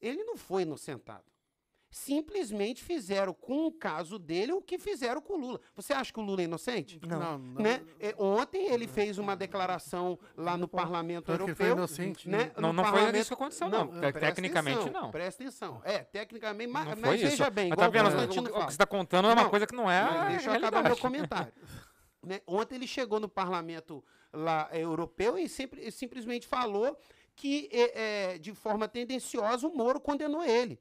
Ele 0.00 0.22
não 0.24 0.36
foi 0.36 0.62
inocentado. 0.62 1.31
Simplesmente 1.94 2.82
fizeram 2.82 3.34
com 3.34 3.66
o 3.66 3.70
caso 3.70 4.18
dele 4.18 4.50
o 4.54 4.62
que 4.62 4.78
fizeram 4.78 5.20
com 5.20 5.34
o 5.34 5.36
Lula. 5.36 5.60
Você 5.76 5.92
acha 5.92 6.10
que 6.10 6.18
o 6.18 6.22
Lula 6.22 6.40
é 6.40 6.44
inocente? 6.44 6.98
Não. 7.06 7.38
não. 7.38 7.62
Né? 7.62 7.82
É, 8.00 8.14
ontem 8.18 8.72
ele 8.72 8.88
fez 8.88 9.18
uma 9.18 9.36
declaração 9.36 10.18
lá 10.34 10.56
no 10.56 10.66
Parlamento 10.66 11.26
Tanto 11.26 11.44
que 11.44 11.50
ele 11.50 11.54
foi 11.54 11.66
Europeu. 11.66 11.84
inocente, 11.84 12.28
né? 12.30 12.50
Não, 12.56 12.68
No 12.68 12.72
não 12.72 12.82
foi 12.84 12.92
parlamento- 12.94 13.18
isso 13.20 13.28
que 13.28 13.34
aconteceu, 13.34 13.68
não. 13.68 13.88
Te- 13.88 13.98
presta 14.00 14.20
Tecnicamente, 14.20 14.78
atenção, 14.80 15.02
não. 15.02 15.10
Presta 15.10 15.42
atenção. 15.42 15.82
É, 15.84 15.98
tecnicamente, 15.98 16.72
mas, 16.72 16.84
Não 16.86 16.90
mas 16.92 17.00
foi 17.02 17.14
isso. 17.16 17.24
veja 17.26 17.50
bem, 17.50 17.68
Mas 17.68 17.76
igual 17.76 17.92
tá 17.92 18.10
vendo? 18.10 18.18
o 18.18 18.24
O, 18.24 18.44
que 18.44 18.50
você 18.64 18.68
está 18.70 18.86
contando 18.86 19.28
é 19.28 19.32
uma 19.34 19.42
Não, 19.42 19.50
coisa 19.50 19.66
que 19.66 19.76
não 19.76 19.90
é. 19.90 20.02
Mas 20.02 20.28
deixa 20.32 20.48
eu 20.50 20.54
acabar 20.54 20.82
meu 20.82 20.96
comentário. 20.96 21.52
Né, 22.24 22.40
Ontem 22.46 22.76
ele 22.76 22.86
chegou 22.86 23.18
no 23.18 23.28
parlamento 23.28 24.02
lá 24.32 24.68
eh, 24.70 24.82
europeu 24.82 25.36
e 25.36 25.48
sempre, 25.48 25.90
simplesmente 25.90 26.46
falou 26.46 26.96
que, 27.34 27.68
eh, 27.72 28.34
eh, 28.34 28.38
de 28.38 28.54
forma 28.54 28.86
tendenciosa, 28.86 29.66
o 29.66 29.74
Moro 29.76 29.98
condenou 30.00 30.40
ele. 30.44 30.78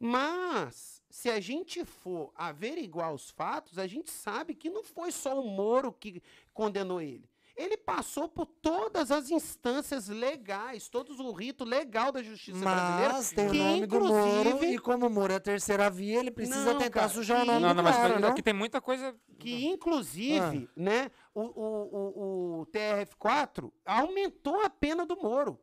Mas, 0.00 1.02
se 1.10 1.28
a 1.28 1.40
gente 1.40 1.84
for 1.84 2.30
averiguar 2.34 3.12
os 3.12 3.30
fatos, 3.30 3.78
a 3.78 3.86
gente 3.86 4.10
sabe 4.10 4.54
que 4.54 4.70
não 4.70 4.84
foi 4.84 5.10
só 5.10 5.40
o 5.40 5.46
Moro 5.48 5.92
que 5.92 6.22
condenou 6.54 7.00
ele. 7.00 7.28
Ele 7.56 7.76
passou 7.76 8.28
por 8.28 8.46
todas 8.46 9.10
as 9.10 9.32
instâncias 9.32 10.06
legais, 10.08 10.88
todos 10.88 11.18
o 11.18 11.32
rito 11.32 11.64
legal 11.64 12.12
da 12.12 12.22
justiça 12.22 12.60
brasileira. 12.60 13.14
Mas 13.14 13.32
tem 13.32 13.48
o 13.48 13.50
que 13.50 13.58
nome 13.58 13.86
do 13.86 14.00
Moro 14.00 14.48
inclusive- 14.50 14.74
e 14.74 14.78
como 14.78 15.06
o 15.08 15.10
Moro 15.10 15.32
é 15.32 15.36
a 15.36 15.40
terceira 15.40 15.90
via, 15.90 16.20
ele 16.20 16.30
precisa 16.30 16.72
Não, 16.72 16.78
tentar 16.78 17.00
cara, 17.00 17.08
sujar 17.08 17.38
o 17.38 17.40
que- 17.40 17.46
nome 17.50 17.60
Não, 17.66 17.74
não, 17.74 17.82
mas 17.82 17.96
cara, 17.96 18.20
não? 18.20 18.28
aqui 18.28 18.42
tem 18.44 18.54
muita 18.54 18.80
coisa. 18.80 19.12
que 19.40 19.66
inclusive, 19.66 20.68
né, 20.76 21.10
o, 21.34 21.40
o, 21.42 22.58
o, 22.58 22.60
o 22.60 22.66
TRF4 22.66 23.72
aumentou 23.84 24.60
a 24.64 24.70
pena 24.70 25.04
do 25.04 25.16
Moro. 25.16 25.58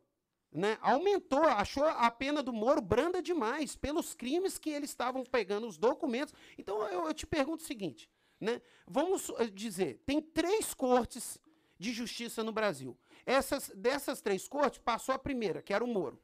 Né? 0.56 0.78
Aumentou, 0.80 1.44
achou 1.44 1.84
a 1.84 2.10
pena 2.10 2.42
do 2.42 2.54
Moro 2.54 2.80
branda 2.80 3.22
demais 3.22 3.76
pelos 3.76 4.14
crimes 4.14 4.58
que 4.58 4.70
eles 4.70 4.90
estavam 4.90 5.26
pegando 5.26 5.68
os 5.68 5.78
documentos. 5.78 6.34
Então 6.58 6.82
eu, 6.88 7.08
eu 7.08 7.14
te 7.14 7.28
pergunto 7.28 7.62
o 7.62 7.68
seguinte, 7.68 8.10
né? 8.40 8.62
Vamos 8.88 9.30
eh, 9.38 9.48
dizer, 9.48 10.02
tem 10.06 10.22
três 10.22 10.74
cortes 10.74 11.38
de 11.78 11.92
justiça 11.92 12.42
no 12.42 12.54
Brasil. 12.54 12.98
Essas, 13.26 13.70
dessas 13.76 14.22
três 14.22 14.48
cortes, 14.48 14.80
passou 14.80 15.14
a 15.14 15.20
primeira, 15.20 15.62
que 15.62 15.74
era 15.74 15.84
o 15.84 15.88
Moro. 15.88 16.18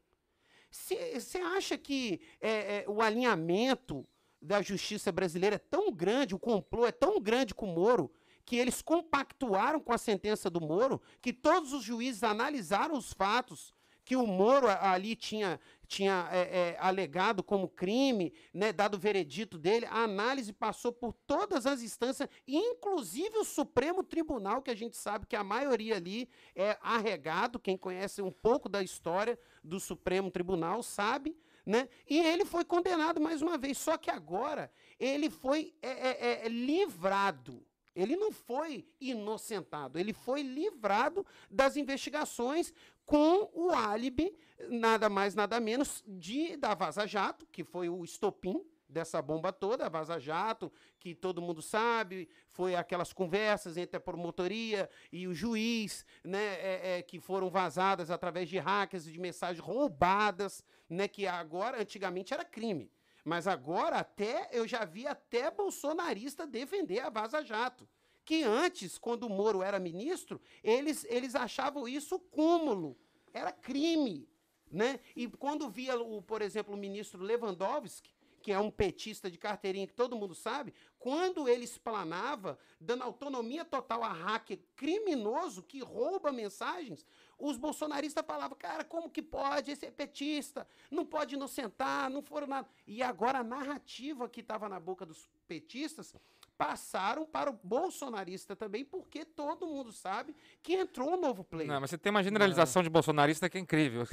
Você 0.71 1.37
acha 1.39 1.77
que 1.77 2.21
é, 2.39 2.77
é, 2.77 2.85
o 2.87 3.01
alinhamento 3.01 4.07
da 4.41 4.61
justiça 4.61 5.11
brasileira 5.11 5.57
é 5.57 5.59
tão 5.59 5.91
grande, 5.91 6.33
o 6.33 6.39
complô 6.39 6.85
é 6.85 6.91
tão 6.93 7.19
grande 7.19 7.53
com 7.53 7.69
o 7.69 7.75
Moro, 7.75 8.09
que 8.45 8.55
eles 8.55 8.81
compactuaram 8.81 9.81
com 9.81 9.91
a 9.91 9.97
sentença 9.97 10.49
do 10.49 10.61
Moro, 10.61 11.01
que 11.21 11.33
todos 11.33 11.73
os 11.73 11.83
juízes 11.83 12.23
analisaram 12.23 12.97
os 12.97 13.11
fatos 13.11 13.73
que 14.03 14.15
o 14.15 14.25
Moro 14.25 14.67
ali 14.67 15.15
tinha, 15.15 15.59
tinha 15.87 16.27
é, 16.31 16.39
é, 16.39 16.77
alegado 16.79 17.43
como 17.43 17.69
crime, 17.69 18.33
né, 18.53 18.73
dado 18.73 18.95
o 18.95 18.99
veredito 18.99 19.57
dele, 19.57 19.85
a 19.85 20.03
análise 20.03 20.51
passou 20.51 20.91
por 20.91 21.13
todas 21.27 21.65
as 21.65 21.81
instâncias, 21.81 22.27
inclusive 22.47 23.37
o 23.37 23.45
Supremo 23.45 24.03
Tribunal, 24.03 24.61
que 24.61 24.71
a 24.71 24.75
gente 24.75 24.97
sabe 24.97 25.25
que 25.25 25.35
a 25.35 25.43
maioria 25.43 25.95
ali 25.95 26.29
é 26.55 26.77
arregado, 26.81 27.59
quem 27.59 27.77
conhece 27.77 28.21
um 28.21 28.31
pouco 28.31 28.67
da 28.67 28.81
história 28.81 29.37
do 29.63 29.79
Supremo 29.79 30.31
Tribunal 30.31 30.81
sabe, 30.83 31.37
Né? 31.63 31.87
E 32.09 32.19
ele 32.19 32.43
foi 32.43 32.65
condenado 32.65 33.21
mais 33.21 33.39
uma 33.39 33.55
vez. 33.55 33.77
Só 33.77 33.95
que 33.95 34.09
agora 34.09 34.71
ele 34.99 35.29
foi 35.29 35.75
é, 35.79 35.89
é, 35.89 36.45
é, 36.45 36.49
livrado. 36.49 37.63
Ele 37.95 38.15
não 38.15 38.31
foi 38.31 38.85
inocentado, 38.99 39.99
ele 39.99 40.13
foi 40.13 40.41
livrado 40.41 41.25
das 41.49 41.75
investigações 41.75 42.73
com 43.05 43.49
o 43.53 43.71
álibi, 43.71 44.33
nada 44.69 45.09
mais, 45.09 45.35
nada 45.35 45.59
menos, 45.59 46.03
de 46.07 46.55
da 46.55 46.73
Vaza 46.73 47.05
Jato, 47.05 47.45
que 47.47 47.63
foi 47.63 47.89
o 47.89 48.03
estopim 48.03 48.63
dessa 48.91 49.21
bomba 49.21 49.51
toda, 49.51 49.85
a 49.85 49.89
Vaza 49.89 50.19
Jato, 50.19 50.71
que 50.99 51.15
todo 51.15 51.41
mundo 51.41 51.61
sabe, 51.61 52.29
foi 52.49 52.75
aquelas 52.75 53.13
conversas 53.13 53.77
entre 53.77 53.97
a 53.97 54.01
promotoria 54.01 54.89
e 55.11 55.27
o 55.27 55.33
juiz, 55.33 56.05
né, 56.23 56.43
é, 56.59 56.97
é, 56.97 57.01
que 57.01 57.19
foram 57.19 57.49
vazadas 57.49 58.11
através 58.11 58.49
de 58.49 58.57
hackers 58.57 59.05
de 59.05 59.19
mensagens 59.19 59.63
roubadas, 59.63 60.63
né, 60.89 61.07
que 61.07 61.25
agora, 61.25 61.81
antigamente 61.81 62.33
era 62.33 62.43
crime. 62.43 62.91
Mas 63.23 63.47
agora 63.47 63.97
até 63.97 64.49
eu 64.51 64.67
já 64.67 64.85
vi 64.85 65.05
até 65.07 65.51
bolsonarista 65.51 66.47
defender 66.47 66.99
a 66.99 67.09
Vaza 67.09 67.43
Jato. 67.43 67.87
Que 68.23 68.43
antes, 68.43 68.97
quando 68.97 69.23
o 69.23 69.29
Moro 69.29 69.63
era 69.63 69.79
ministro, 69.79 70.39
eles, 70.63 71.05
eles 71.09 71.35
achavam 71.35 71.87
isso 71.87 72.19
cúmulo. 72.19 72.97
Era 73.33 73.51
crime. 73.51 74.27
Né? 74.71 74.99
E 75.15 75.27
quando 75.27 75.69
via, 75.69 75.99
o, 75.99 76.21
por 76.21 76.41
exemplo, 76.41 76.73
o 76.73 76.77
ministro 76.77 77.21
Lewandowski, 77.21 78.11
que 78.41 78.51
é 78.51 78.59
um 78.59 78.71
petista 78.71 79.29
de 79.29 79.37
carteirinha 79.37 79.87
que 79.87 79.93
todo 79.93 80.15
mundo 80.15 80.33
sabe, 80.33 80.73
quando 80.97 81.47
ele 81.47 81.63
explanava, 81.63 82.57
dando 82.79 83.03
autonomia 83.03 83.63
total 83.63 84.03
a 84.03 84.11
hacker 84.11 84.59
criminoso 84.75 85.61
que 85.61 85.81
rouba 85.81 86.31
mensagens, 86.31 87.05
os 87.41 87.57
bolsonaristas 87.57 88.25
falavam, 88.25 88.57
cara, 88.57 88.83
como 88.83 89.09
que 89.09 89.21
pode? 89.21 89.71
Esse 89.71 89.87
é 89.87 89.91
petista, 89.91 90.67
não 90.89 91.05
pode 91.05 91.35
inocentar, 91.35 92.09
não 92.09 92.21
foram 92.21 92.47
nada. 92.47 92.67
E 92.85 93.01
agora 93.01 93.39
a 93.39 93.43
narrativa 93.43 94.29
que 94.29 94.41
estava 94.41 94.69
na 94.69 94.79
boca 94.79 95.05
dos 95.05 95.27
petistas 95.47 96.15
passaram 96.61 97.25
para 97.25 97.49
o 97.49 97.59
bolsonarista 97.63 98.55
também, 98.55 98.85
porque 98.85 99.25
todo 99.25 99.65
mundo 99.65 99.91
sabe 99.91 100.35
que 100.61 100.73
entrou 100.73 101.13
um 101.13 101.19
novo 101.19 101.43
player. 101.43 101.67
Não, 101.67 101.81
mas 101.81 101.89
você 101.89 101.97
tem 101.97 102.11
uma 102.11 102.21
generalização 102.21 102.83
de 102.83 102.89
bolsonarista 102.89 103.49
que 103.49 103.57
é 103.57 103.61
incrível. 103.61 104.05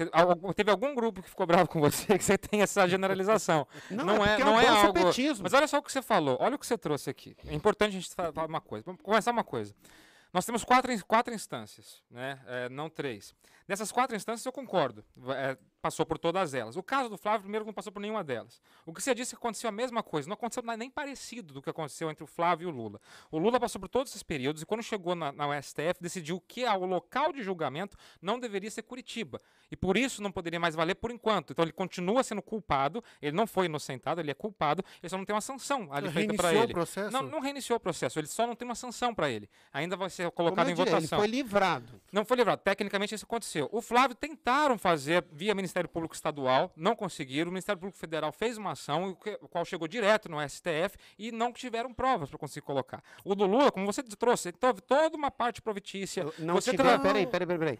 Teve 0.56 0.70
algum 0.70 0.94
grupo 0.94 1.22
que 1.22 1.28
ficou 1.28 1.46
bravo 1.46 1.68
com 1.68 1.78
você 1.78 2.06
que 2.16 2.24
você 2.24 2.38
tem 2.38 2.62
essa 2.62 2.88
generalização. 2.88 3.66
não, 3.90 4.06
não 4.06 4.24
é, 4.24 4.36
é, 4.36 4.38
não 4.38 4.58
é, 4.58 4.64
é 4.64 4.68
algo. 4.68 4.94
Petismo. 4.94 5.42
Mas 5.42 5.52
olha 5.52 5.68
só 5.68 5.76
o 5.76 5.82
que 5.82 5.92
você 5.92 6.00
falou. 6.00 6.38
Olha 6.40 6.56
o 6.56 6.58
que 6.58 6.66
você 6.66 6.78
trouxe 6.78 7.10
aqui. 7.10 7.36
É 7.46 7.54
importante 7.54 7.90
a 7.90 8.00
gente 8.00 8.14
falar 8.14 8.46
uma 8.46 8.62
coisa. 8.62 8.82
Vamos 8.86 9.02
começar 9.02 9.30
uma 9.30 9.44
coisa. 9.44 9.74
Nós 10.32 10.44
temos 10.44 10.62
quatro, 10.64 10.92
quatro 11.06 11.32
instâncias, 11.34 12.02
né? 12.10 12.40
É, 12.46 12.68
não 12.68 12.90
três. 12.90 13.34
Nessas 13.68 13.92
quatro 13.92 14.16
instâncias 14.16 14.46
eu 14.46 14.52
concordo. 14.52 15.04
É, 15.36 15.58
passou 15.82 16.06
por 16.06 16.18
todas 16.18 16.54
elas. 16.54 16.76
O 16.76 16.82
caso 16.82 17.10
do 17.10 17.18
Flávio, 17.18 17.42
primeiro, 17.42 17.66
não 17.66 17.72
passou 17.72 17.92
por 17.92 18.00
nenhuma 18.00 18.24
delas. 18.24 18.62
O 18.86 18.94
que 18.94 19.02
você 19.02 19.14
disse 19.14 19.32
que 19.32 19.36
aconteceu 19.36 19.68
a 19.68 19.72
mesma 19.72 20.02
coisa. 20.02 20.26
Não 20.26 20.34
aconteceu 20.34 20.62
nem 20.76 20.90
parecido 20.90 21.52
do 21.52 21.60
que 21.60 21.68
aconteceu 21.68 22.10
entre 22.10 22.24
o 22.24 22.26
Flávio 22.26 22.68
e 22.68 22.72
o 22.72 22.74
Lula. 22.74 23.00
O 23.30 23.38
Lula 23.38 23.60
passou 23.60 23.80
por 23.80 23.88
todos 23.88 24.10
esses 24.10 24.22
períodos 24.22 24.62
e 24.62 24.66
quando 24.66 24.82
chegou 24.82 25.14
na, 25.14 25.32
na 25.32 25.62
STF, 25.62 26.00
decidiu 26.00 26.40
que 26.40 26.64
o 26.64 26.84
local 26.86 27.32
de 27.32 27.42
julgamento 27.42 27.96
não 28.20 28.40
deveria 28.40 28.70
ser 28.70 28.82
Curitiba. 28.82 29.40
E 29.70 29.76
por 29.76 29.98
isso 29.98 30.22
não 30.22 30.32
poderia 30.32 30.58
mais 30.58 30.74
valer 30.74 30.94
por 30.94 31.10
enquanto. 31.10 31.52
Então 31.52 31.62
ele 31.62 31.72
continua 31.72 32.22
sendo 32.22 32.40
culpado, 32.40 33.04
ele 33.20 33.36
não 33.36 33.46
foi 33.46 33.66
inocentado, 33.66 34.20
ele 34.20 34.30
é 34.30 34.34
culpado, 34.34 34.82
ele 35.02 35.10
só 35.10 35.18
não 35.18 35.24
tem 35.24 35.34
uma 35.34 35.42
sanção 35.42 35.88
ali 35.92 36.10
feita 36.10 36.34
para 36.34 36.54
ele. 36.54 36.72
O 36.72 36.74
processo? 36.74 37.12
Não, 37.12 37.22
não 37.22 37.40
reiniciou 37.40 37.76
o 37.76 37.80
processo, 37.80 38.18
ele 38.18 38.28
só 38.28 38.46
não 38.46 38.56
tem 38.56 38.66
uma 38.66 38.74
sanção 38.74 39.14
para 39.14 39.30
ele. 39.30 39.48
Ainda 39.72 39.96
vai 39.96 40.08
ser 40.08 40.30
colocado 40.30 40.68
em 40.70 40.74
diria, 40.74 40.92
votação. 40.92 41.18
Ele 41.18 41.28
foi 41.28 41.36
livrado. 41.36 42.00
Não 42.10 42.24
foi 42.24 42.36
livrado. 42.38 42.62
Tecnicamente 42.62 43.14
isso 43.14 43.24
aconteceu. 43.26 43.57
O 43.70 43.80
Flávio 43.80 44.14
tentaram 44.14 44.78
fazer 44.78 45.24
via 45.32 45.54
Ministério 45.54 45.88
Público 45.88 46.14
Estadual, 46.14 46.72
não 46.76 46.94
conseguiram. 46.94 47.48
O 47.48 47.52
Ministério 47.52 47.80
Público 47.80 47.98
Federal 47.98 48.32
fez 48.32 48.58
uma 48.58 48.72
ação, 48.72 49.16
o 49.40 49.48
qual 49.48 49.64
chegou 49.64 49.88
direto 49.88 50.28
no 50.28 50.36
STF 50.48 50.96
e 51.18 51.32
não 51.32 51.52
tiveram 51.52 51.92
provas 51.92 52.28
para 52.30 52.38
conseguir 52.38 52.64
colocar. 52.64 53.02
O 53.24 53.34
do 53.34 53.46
Lula, 53.46 53.70
como 53.70 53.86
você 53.86 54.02
trouxe, 54.02 54.52
teve 54.52 54.80
toda 54.80 55.16
uma 55.16 55.30
parte 55.30 55.62
provitícia. 55.62 56.24
Não 56.38 56.54
você 56.54 56.70
tiver, 56.70 56.82
tra... 56.82 56.98
peraí, 56.98 57.26
peraí, 57.26 57.46
peraí, 57.46 57.58
peraí 57.58 57.78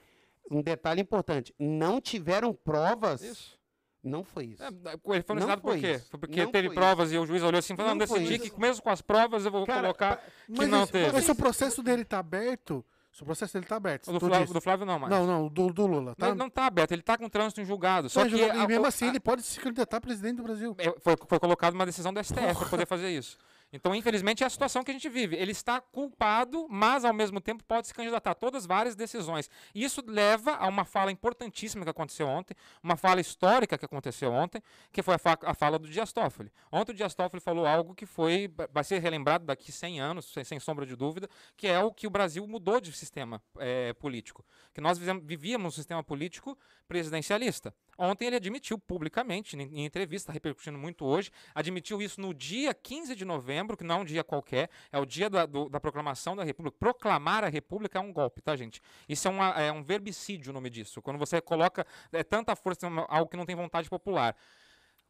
um 0.50 0.62
detalhe 0.62 1.00
importante. 1.00 1.54
Não 1.58 2.00
tiveram 2.00 2.52
provas. 2.52 3.22
Isso. 3.22 3.58
Não 4.02 4.22
foi 4.24 4.46
isso. 4.46 4.62
É, 4.62 4.68
ele 4.68 5.22
foi 5.22 5.36
anunciado 5.36 5.60
por 5.60 5.76
quê? 5.76 5.98
Foi 6.10 6.20
porque 6.20 6.44
não 6.44 6.52
teve 6.52 6.70
provas 6.70 7.08
isso. 7.08 7.16
e 7.16 7.18
o 7.18 7.26
juiz 7.26 7.42
olhou 7.42 7.58
assim 7.58 7.74
e 7.74 7.76
falou: 7.76 7.90
não, 7.90 7.98
decidi 7.98 8.38
que 8.38 8.58
mesmo 8.58 8.82
com 8.82 8.90
as 8.90 9.02
provas 9.02 9.44
eu 9.44 9.50
vou 9.50 9.66
Cara, 9.66 9.82
colocar 9.82 10.24
que 10.46 10.66
não 10.66 10.84
isso, 10.84 10.92
teve. 10.92 11.12
Mas 11.12 11.24
se 11.24 11.30
o 11.30 11.34
processo 11.34 11.82
dele 11.82 12.02
está 12.02 12.18
aberto. 12.18 12.84
Se 13.18 13.22
o 13.24 13.26
processo 13.26 13.52
dele 13.52 13.64
está 13.64 13.74
aberto. 13.74 14.06
O 14.06 14.12
do 14.12 14.20
Flávio, 14.20 14.54
do 14.54 14.60
Flávio, 14.60 14.86
não, 14.86 14.96
mais. 14.96 15.10
Não, 15.10 15.26
não, 15.26 15.48
do, 15.48 15.72
do 15.72 15.86
Lula. 15.88 16.14
Tá? 16.14 16.32
Não 16.36 16.46
está 16.46 16.66
aberto, 16.66 16.92
ele 16.92 17.00
está 17.00 17.18
com 17.18 17.28
trânsito 17.28 17.60
em 17.60 17.64
julgado. 17.64 18.08
Só 18.08 18.24
que 18.24 18.36
e 18.36 18.66
mesmo 18.68 18.84
a, 18.84 18.88
assim 18.88 19.06
a, 19.06 19.08
ele 19.08 19.18
pode 19.18 19.42
se 19.42 19.58
candidatar 19.58 19.96
a 19.96 20.00
presidente 20.00 20.36
do 20.36 20.44
Brasil. 20.44 20.72
É, 20.78 20.94
foi, 21.00 21.16
foi 21.26 21.40
colocado 21.40 21.74
uma 21.74 21.84
decisão 21.84 22.14
do 22.14 22.22
STF 22.22 22.54
para 22.54 22.68
poder 22.68 22.86
fazer 22.86 23.10
isso. 23.10 23.36
Então, 23.72 23.94
infelizmente, 23.94 24.42
é 24.42 24.46
a 24.46 24.50
situação 24.50 24.82
que 24.82 24.90
a 24.90 24.94
gente 24.94 25.08
vive. 25.08 25.36
Ele 25.36 25.52
está 25.52 25.80
culpado, 25.80 26.66
mas 26.70 27.04
ao 27.04 27.12
mesmo 27.12 27.40
tempo 27.40 27.62
pode 27.64 27.86
se 27.86 27.94
candidatar 27.94 28.30
a 28.30 28.34
todas 28.34 28.64
várias 28.64 28.96
decisões. 28.96 29.50
E 29.74 29.84
isso 29.84 30.02
leva 30.06 30.52
a 30.52 30.66
uma 30.66 30.84
fala 30.84 31.12
importantíssima 31.12 31.84
que 31.84 31.90
aconteceu 31.90 32.26
ontem, 32.26 32.54
uma 32.82 32.96
fala 32.96 33.20
histórica 33.20 33.76
que 33.76 33.84
aconteceu 33.84 34.32
ontem, 34.32 34.62
que 34.90 35.02
foi 35.02 35.14
a, 35.14 35.18
fa 35.18 35.38
a 35.42 35.54
fala 35.54 35.78
do 35.78 35.88
Dias 35.88 36.12
Toffoli. 36.12 36.50
Ontem 36.72 36.92
o 36.92 36.94
Dias 36.94 37.14
Toffoli 37.14 37.40
falou 37.42 37.66
algo 37.66 37.94
que 37.94 38.06
foi 38.06 38.50
vai 38.72 38.84
ser 38.84 39.00
relembrado 39.00 39.44
daqui 39.44 39.70
100 39.70 40.00
anos, 40.00 40.32
sem, 40.32 40.44
sem 40.44 40.58
sombra 40.60 40.86
de 40.86 40.96
dúvida, 40.96 41.28
que 41.56 41.66
é 41.66 41.78
o 41.78 41.92
que 41.92 42.06
o 42.06 42.10
Brasil 42.10 42.46
mudou 42.46 42.80
de 42.80 42.92
sistema 42.92 43.42
é, 43.58 43.92
político. 43.92 44.44
Que 44.72 44.80
nós 44.80 44.98
vivíamos 44.98 45.74
um 45.74 45.76
sistema 45.76 46.02
político 46.02 46.58
presidencialista. 46.88 47.72
Ontem 47.98 48.26
ele 48.26 48.36
admitiu 48.36 48.78
publicamente, 48.78 49.56
em, 49.56 49.84
entrevista, 49.84 50.32
repercutindo 50.32 50.78
muito 50.78 51.04
hoje, 51.04 51.30
admitiu 51.54 52.00
isso 52.00 52.20
no 52.20 52.32
dia 52.32 52.72
15 52.72 53.14
de 53.14 53.24
novembro, 53.24 53.76
que 53.76 53.84
não 53.84 53.96
é 53.96 53.98
um 53.98 54.04
dia 54.04 54.24
qualquer, 54.24 54.70
é 54.90 54.98
o 54.98 55.04
dia 55.04 55.28
da, 55.28 55.44
do, 55.44 55.68
da 55.68 55.78
proclamação 55.78 56.34
da 56.34 56.42
República. 56.42 56.76
Proclamar 56.78 57.44
a 57.44 57.48
República 57.48 57.98
é 57.98 58.00
um 58.00 58.12
golpe, 58.12 58.40
tá, 58.40 58.56
gente? 58.56 58.80
Isso 59.08 59.28
é, 59.28 59.30
uma, 59.30 59.48
é 59.50 59.70
um 59.70 59.82
verbicídio 59.82 60.50
o 60.50 60.54
nome 60.54 60.70
disso. 60.70 61.02
Quando 61.02 61.18
você 61.18 61.40
coloca 61.40 61.86
é, 62.12 62.24
tanta 62.24 62.56
força 62.56 62.86
em 62.86 63.04
algo 63.08 63.30
que 63.30 63.36
não 63.36 63.44
tem 63.44 63.54
vontade 63.54 63.88
popular. 63.90 64.34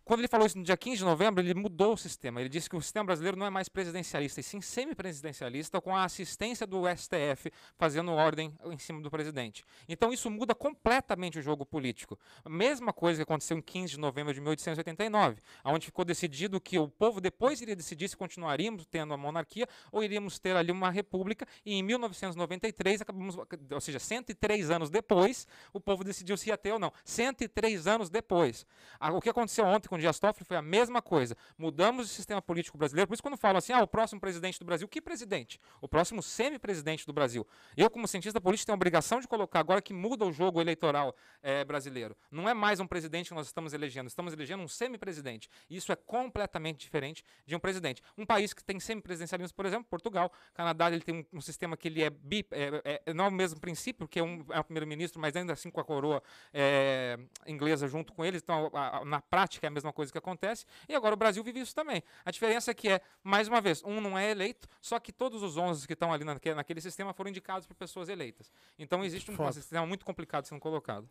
Quando 0.08 0.20
ele 0.20 0.28
falou 0.28 0.46
isso 0.46 0.56
no 0.56 0.64
dia 0.64 0.74
15 0.74 0.96
de 0.96 1.04
novembro, 1.04 1.44
ele 1.44 1.52
mudou 1.52 1.92
o 1.92 1.96
sistema. 1.98 2.40
Ele 2.40 2.48
disse 2.48 2.66
que 2.66 2.74
o 2.74 2.80
sistema 2.80 3.04
brasileiro 3.04 3.36
não 3.36 3.44
é 3.44 3.50
mais 3.50 3.68
presidencialista, 3.68 4.40
e 4.40 4.42
sim 4.42 4.58
semipresidencialista, 4.58 5.82
com 5.82 5.94
a 5.94 6.02
assistência 6.02 6.66
do 6.66 6.84
STF 6.88 7.52
fazendo 7.76 8.10
ordem 8.12 8.56
em 8.64 8.78
cima 8.78 9.02
do 9.02 9.10
presidente. 9.10 9.66
Então 9.86 10.10
isso 10.10 10.30
muda 10.30 10.54
completamente 10.54 11.38
o 11.38 11.42
jogo 11.42 11.66
político. 11.66 12.18
Mesma 12.48 12.90
coisa 12.90 13.18
que 13.18 13.22
aconteceu 13.24 13.58
em 13.58 13.60
15 13.60 13.96
de 13.96 14.00
novembro 14.00 14.32
de 14.32 14.40
1889, 14.40 15.42
onde 15.62 15.84
ficou 15.84 16.06
decidido 16.06 16.58
que 16.58 16.78
o 16.78 16.88
povo 16.88 17.20
depois 17.20 17.60
iria 17.60 17.76
decidir 17.76 18.08
se 18.08 18.16
continuaríamos 18.16 18.86
tendo 18.86 19.12
a 19.12 19.16
monarquia 19.18 19.68
ou 19.92 20.02
iríamos 20.02 20.38
ter 20.38 20.56
ali 20.56 20.72
uma 20.72 20.90
república, 20.90 21.46
e 21.66 21.74
em 21.74 21.82
1993, 21.82 23.02
acabamos, 23.02 23.36
ou 23.36 23.80
seja, 23.82 23.98
103 23.98 24.70
anos 24.70 24.88
depois, 24.88 25.46
o 25.70 25.78
povo 25.78 26.02
decidiu 26.02 26.38
se 26.38 26.48
ia 26.48 26.56
ter 26.56 26.72
ou 26.72 26.78
não. 26.78 26.90
103 27.04 27.86
anos 27.86 28.08
depois. 28.08 28.66
O 29.12 29.20
que 29.20 29.28
aconteceu 29.28 29.66
ontem 29.66 29.86
com 29.86 29.97
com 29.98 30.00
Dias 30.00 30.18
Toffoli 30.18 30.44
foi 30.46 30.56
a 30.56 30.62
mesma 30.62 31.02
coisa. 31.02 31.36
Mudamos 31.58 32.06
o 32.06 32.08
sistema 32.08 32.40
político 32.40 32.78
brasileiro. 32.78 33.08
Por 33.08 33.14
isso, 33.14 33.22
quando 33.22 33.36
falam 33.36 33.58
assim, 33.58 33.72
ah, 33.72 33.82
o 33.82 33.86
próximo 33.86 34.20
presidente 34.20 34.58
do 34.58 34.64
Brasil, 34.64 34.86
que 34.86 35.00
presidente? 35.00 35.60
O 35.80 35.88
próximo 35.88 36.22
semi-presidente 36.22 37.04
do 37.04 37.12
Brasil. 37.12 37.46
Eu, 37.76 37.90
como 37.90 38.06
cientista 38.06 38.40
político, 38.40 38.66
tenho 38.66 38.74
a 38.74 38.78
obrigação 38.78 39.20
de 39.20 39.26
colocar 39.26 39.60
agora 39.60 39.82
que 39.82 39.92
muda 39.92 40.24
o 40.24 40.32
jogo 40.32 40.60
eleitoral 40.60 41.14
é, 41.42 41.64
brasileiro. 41.64 42.16
Não 42.30 42.48
é 42.48 42.54
mais 42.54 42.80
um 42.80 42.86
presidente 42.86 43.28
que 43.28 43.34
nós 43.34 43.46
estamos 43.46 43.72
elegendo, 43.72 44.06
estamos 44.06 44.32
elegendo 44.32 44.62
um 44.62 44.68
semi-presidente. 44.68 45.48
Isso 45.68 45.90
é 45.92 45.96
completamente 45.96 46.78
diferente 46.78 47.24
de 47.44 47.56
um 47.56 47.58
presidente. 47.58 48.02
Um 48.16 48.24
país 48.24 48.52
que 48.52 48.62
tem 48.62 48.78
semi-presidencialismo, 48.78 49.54
por 49.54 49.66
exemplo, 49.66 49.86
Portugal. 49.90 50.32
Canadá 50.54 50.88
ele 50.88 51.02
tem 51.02 51.14
um, 51.32 51.38
um 51.38 51.40
sistema 51.40 51.76
que 51.76 51.88
ele 51.88 52.02
é, 52.02 52.10
bi, 52.10 52.46
é, 52.52 53.02
é, 53.04 53.14
não 53.14 53.24
é 53.24 53.28
o 53.28 53.32
mesmo 53.32 53.60
princípio, 53.60 54.06
porque 54.06 54.22
um 54.22 54.44
é 54.50 54.60
o 54.60 54.64
primeiro-ministro, 54.64 55.20
mas 55.20 55.34
ainda 55.34 55.52
assim 55.52 55.70
com 55.70 55.80
a 55.80 55.84
coroa 55.84 56.22
é, 56.52 57.18
inglesa 57.46 57.88
junto 57.88 58.12
com 58.12 58.24
eles. 58.24 58.42
Então, 58.42 58.70
a, 58.72 58.98
a, 58.98 59.04
na 59.04 59.20
prática 59.20 59.66
é 59.66 59.68
a 59.68 59.70
mesma 59.70 59.87
mesma 59.88 59.92
coisa 59.92 60.12
que 60.12 60.18
acontece, 60.18 60.64
e 60.88 60.94
agora 60.94 61.14
o 61.14 61.16
Brasil 61.16 61.42
vive 61.42 61.60
isso 61.60 61.74
também. 61.74 62.02
A 62.24 62.30
diferença 62.30 62.70
é 62.70 62.74
que 62.74 62.88
é, 62.88 63.00
mais 63.22 63.48
uma 63.48 63.60
vez, 63.60 63.82
um 63.84 64.00
não 64.00 64.18
é 64.18 64.30
eleito, 64.30 64.68
só 64.80 64.98
que 64.98 65.12
todos 65.12 65.42
os 65.42 65.56
11 65.56 65.86
que 65.86 65.94
estão 65.94 66.12
ali 66.12 66.24
naquele, 66.24 66.54
naquele 66.54 66.80
sistema 66.80 67.12
foram 67.12 67.30
indicados 67.30 67.66
por 67.66 67.74
pessoas 67.74 68.08
eleitas. 68.08 68.52
Então 68.78 69.04
existe 69.04 69.30
um, 69.30 69.42
um 69.42 69.52
sistema 69.52 69.86
muito 69.86 70.04
complicado 70.04 70.44
sendo 70.44 70.60
colocado. 70.60 71.08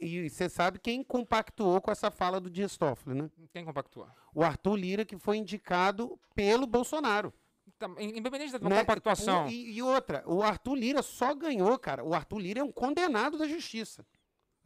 E 0.00 0.30
você 0.30 0.48
sabe 0.48 0.78
quem 0.78 1.02
compactuou 1.02 1.80
com 1.80 1.90
essa 1.90 2.10
fala 2.10 2.40
do 2.40 2.50
Dias 2.50 2.76
Toffoli, 2.76 3.22
né? 3.22 3.30
Quem 3.52 3.64
compactuou? 3.64 4.08
O 4.34 4.42
Arthur 4.42 4.76
Lira, 4.76 5.04
que 5.04 5.18
foi 5.18 5.36
indicado 5.36 6.18
pelo 6.34 6.66
Bolsonaro. 6.66 7.32
Tá, 7.78 7.88
independente 8.00 8.58
da 8.58 8.68
né? 8.68 8.80
compactuação. 8.80 9.48
E, 9.48 9.76
e 9.76 9.82
outra, 9.82 10.24
o 10.26 10.42
Arthur 10.42 10.74
Lira 10.74 11.02
só 11.02 11.34
ganhou, 11.34 11.78
cara. 11.78 12.02
O 12.02 12.14
Arthur 12.14 12.38
Lira 12.38 12.60
é 12.60 12.64
um 12.64 12.72
condenado 12.72 13.38
da 13.38 13.46
justiça. 13.46 14.04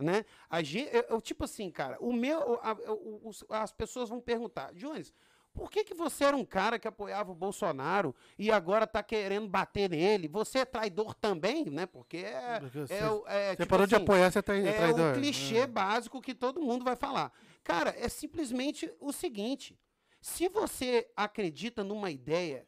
Né? 0.02 0.24
A 0.50 0.62
gente, 0.62 0.94
eu, 0.94 1.04
eu, 1.10 1.20
tipo 1.20 1.44
assim, 1.44 1.70
cara, 1.70 1.96
o 2.00 2.12
meu, 2.12 2.58
a, 2.62 2.72
o, 2.72 3.30
as 3.50 3.72
pessoas 3.72 4.08
vão 4.08 4.20
perguntar, 4.20 4.72
Jones, 4.74 5.12
por 5.54 5.70
que, 5.70 5.84
que 5.84 5.94
você 5.94 6.24
era 6.24 6.36
um 6.36 6.44
cara 6.44 6.78
que 6.78 6.88
apoiava 6.88 7.30
o 7.30 7.34
Bolsonaro 7.34 8.14
e 8.38 8.50
agora 8.50 8.84
está 8.84 9.02
querendo 9.02 9.46
bater 9.46 9.90
nele? 9.90 10.26
Você 10.28 10.60
é 10.60 10.64
traidor 10.64 11.14
também, 11.14 11.66
né? 11.66 11.84
Porque 11.84 12.18
é. 12.18 12.58
Porque 12.58 12.78
é, 12.78 12.80
você, 12.80 12.94
é, 12.94 13.00
você 13.00 13.56
tipo 13.56 13.68
parou 13.68 13.84
assim, 13.84 13.96
de 13.96 14.02
apoiar, 14.02 14.30
você 14.30 14.42
tá 14.42 14.56
é 14.56 14.72
traidor. 14.72 15.00
É 15.00 15.12
o 15.12 15.14
clichê 15.14 15.58
é. 15.58 15.66
básico 15.66 16.22
que 16.22 16.34
todo 16.34 16.62
mundo 16.62 16.84
vai 16.84 16.96
falar. 16.96 17.30
Cara, 17.62 17.94
é 17.98 18.08
simplesmente 18.08 18.90
o 18.98 19.12
seguinte: 19.12 19.78
se 20.20 20.48
você 20.48 21.06
acredita 21.14 21.84
numa 21.84 22.10
ideia 22.10 22.66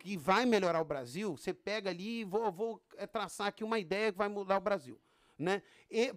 que 0.00 0.16
vai 0.16 0.44
melhorar 0.44 0.82
o 0.82 0.84
Brasil, 0.84 1.36
você 1.36 1.54
pega 1.54 1.88
ali 1.88 2.20
e 2.20 2.24
vou, 2.24 2.52
vou 2.52 2.82
é, 2.96 3.06
traçar 3.06 3.46
aqui 3.46 3.64
uma 3.64 3.78
ideia 3.78 4.12
que 4.12 4.18
vai 4.18 4.28
mudar 4.28 4.58
o 4.58 4.60
Brasil. 4.60 5.00
Né? 5.38 5.62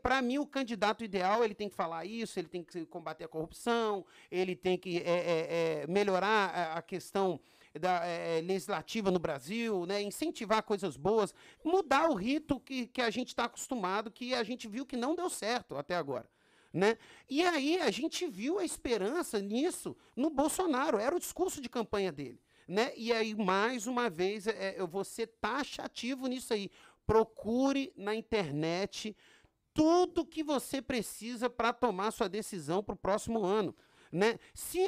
Para 0.01 0.21
mim, 0.21 0.39
o 0.39 0.47
candidato 0.47 1.03
ideal 1.03 1.45
ele 1.45 1.53
tem 1.53 1.69
que 1.69 1.75
falar 1.75 2.05
isso, 2.05 2.39
ele 2.39 2.47
tem 2.47 2.63
que 2.63 2.85
combater 2.87 3.23
a 3.23 3.27
corrupção, 3.27 4.03
ele 4.31 4.55
tem 4.55 4.77
que 4.77 4.97
é, 4.97 5.11
é, 5.11 5.83
é 5.83 5.87
melhorar 5.87 6.75
a, 6.75 6.81
questão 6.81 7.39
da, 7.79 8.03
é, 8.05 8.41
legislativa 8.41 9.11
no 9.11 9.19
Brasil, 9.19 9.85
né? 9.85 10.01
incentivar 10.01 10.63
coisas 10.63 10.97
boas, 10.97 11.35
mudar 11.63 12.09
o 12.09 12.15
rito 12.15 12.59
que, 12.59 12.87
que 12.87 13.01
a 13.01 13.11
gente 13.11 13.27
está 13.27 13.45
acostumado, 13.45 14.09
que 14.09 14.33
a 14.33 14.43
gente 14.43 14.67
viu 14.67 14.85
que 14.85 14.97
não 14.97 15.15
deu 15.15 15.29
certo 15.29 15.77
até 15.77 15.95
agora. 15.95 16.27
Né? 16.73 16.97
E 17.29 17.43
aí 17.43 17.79
a 17.79 17.91
gente 17.91 18.27
viu 18.27 18.57
a 18.57 18.65
esperança 18.65 19.39
nisso 19.39 19.95
no 20.15 20.29
Bolsonaro, 20.29 20.97
era 20.97 21.15
o 21.15 21.19
discurso 21.19 21.61
de 21.61 21.69
campanha 21.69 22.11
dele. 22.11 22.39
Né? 22.67 22.93
E 22.95 23.11
aí, 23.11 23.35
mais 23.35 23.85
uma 23.85 24.09
vez, 24.09 24.47
é, 24.47 24.77
ser 25.03 25.27
taxativo 25.41 26.27
nisso 26.27 26.53
aí. 26.53 26.71
Procure 27.05 27.91
na 27.95 28.15
internet 28.15 29.15
tudo 29.73 30.25
que 30.25 30.43
você 30.43 30.81
precisa 30.81 31.49
para 31.49 31.73
tomar 31.73 32.11
sua 32.11 32.27
decisão 32.27 32.83
para 32.83 32.93
o 32.93 32.97
próximo 32.97 33.43
ano. 33.43 33.75
Né? 34.11 34.37
Se, 34.53 34.79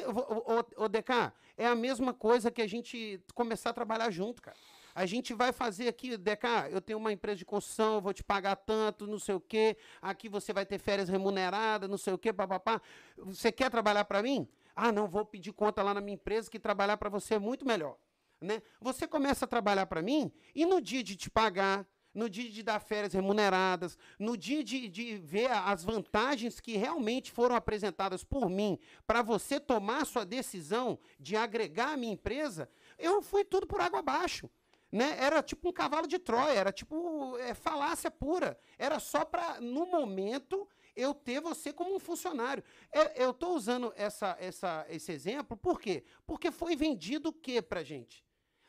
o, 0.76 0.88
DK, 0.88 1.32
é 1.56 1.66
a 1.66 1.74
mesma 1.74 2.12
coisa 2.12 2.50
que 2.50 2.60
a 2.60 2.66
gente 2.66 3.20
começar 3.34 3.70
a 3.70 3.74
trabalhar 3.74 4.10
junto, 4.10 4.42
cara. 4.42 4.56
A 4.94 5.06
gente 5.06 5.34
vai 5.34 5.52
fazer 5.52 5.88
aqui, 5.88 6.16
DK, 6.16 6.70
eu 6.70 6.80
tenho 6.80 6.98
uma 6.98 7.10
empresa 7.10 7.38
de 7.38 7.44
construção, 7.44 8.00
vou 8.00 8.12
te 8.12 8.22
pagar 8.22 8.54
tanto, 8.54 9.06
não 9.06 9.18
sei 9.18 9.34
o 9.34 9.40
quê. 9.40 9.76
Aqui 10.00 10.28
você 10.28 10.52
vai 10.52 10.64
ter 10.64 10.78
férias 10.78 11.08
remuneradas, 11.08 11.90
não 11.90 11.98
sei 11.98 12.12
o 12.12 12.18
quê, 12.18 12.32
papapá. 12.32 12.80
Você 13.16 13.50
quer 13.50 13.70
trabalhar 13.70 14.04
para 14.04 14.22
mim? 14.22 14.46
Ah, 14.76 14.92
não, 14.92 15.08
vou 15.08 15.24
pedir 15.24 15.52
conta 15.52 15.82
lá 15.82 15.94
na 15.94 16.00
minha 16.00 16.14
empresa 16.14 16.50
que 16.50 16.60
trabalhar 16.60 16.96
para 16.96 17.08
você 17.08 17.34
é 17.34 17.38
muito 17.38 17.66
melhor. 17.66 17.96
Né? 18.40 18.62
Você 18.80 19.08
começa 19.08 19.46
a 19.46 19.48
trabalhar 19.48 19.86
para 19.86 20.02
mim 20.02 20.30
e 20.54 20.66
no 20.66 20.80
dia 20.80 21.02
de 21.02 21.16
te 21.16 21.30
pagar, 21.30 21.86
no 22.14 22.30
dia 22.30 22.50
de 22.50 22.62
dar 22.62 22.78
férias 22.78 23.12
remuneradas, 23.12 23.98
no 24.18 24.36
dia 24.36 24.62
de, 24.62 24.88
de 24.88 25.16
ver 25.16 25.50
as 25.50 25.82
vantagens 25.82 26.60
que 26.60 26.76
realmente 26.76 27.32
foram 27.32 27.56
apresentadas 27.56 28.22
por 28.22 28.48
mim 28.48 28.78
para 29.06 29.22
você 29.22 29.58
tomar 29.58 30.06
sua 30.06 30.24
decisão 30.24 30.98
de 31.18 31.36
agregar 31.36 31.92
a 31.92 31.96
minha 31.96 32.12
empresa, 32.12 32.68
eu 32.98 33.20
fui 33.20 33.44
tudo 33.44 33.66
por 33.66 33.80
água 33.80 33.98
abaixo. 33.98 34.48
Né? 34.90 35.16
Era 35.18 35.42
tipo 35.42 35.70
um 35.70 35.72
cavalo 35.72 36.06
de 36.06 36.20
Troia, 36.20 36.56
era 36.56 36.70
tipo 36.70 37.36
é, 37.38 37.52
falácia 37.52 38.12
pura. 38.12 38.56
Era 38.78 39.00
só 39.00 39.24
para, 39.24 39.60
no 39.60 39.86
momento, 39.86 40.68
eu 40.94 41.12
ter 41.12 41.40
você 41.40 41.72
como 41.72 41.96
um 41.96 41.98
funcionário. 41.98 42.62
É, 42.92 43.24
eu 43.24 43.30
estou 43.30 43.56
usando 43.56 43.92
essa, 43.96 44.36
essa, 44.38 44.86
esse 44.88 45.10
exemplo, 45.10 45.56
por 45.56 45.80
quê? 45.80 46.04
Porque 46.24 46.52
foi 46.52 46.76
vendido 46.76 47.30
o 47.30 47.32
que 47.32 47.60
para 47.60 47.82
gente? 47.82 48.23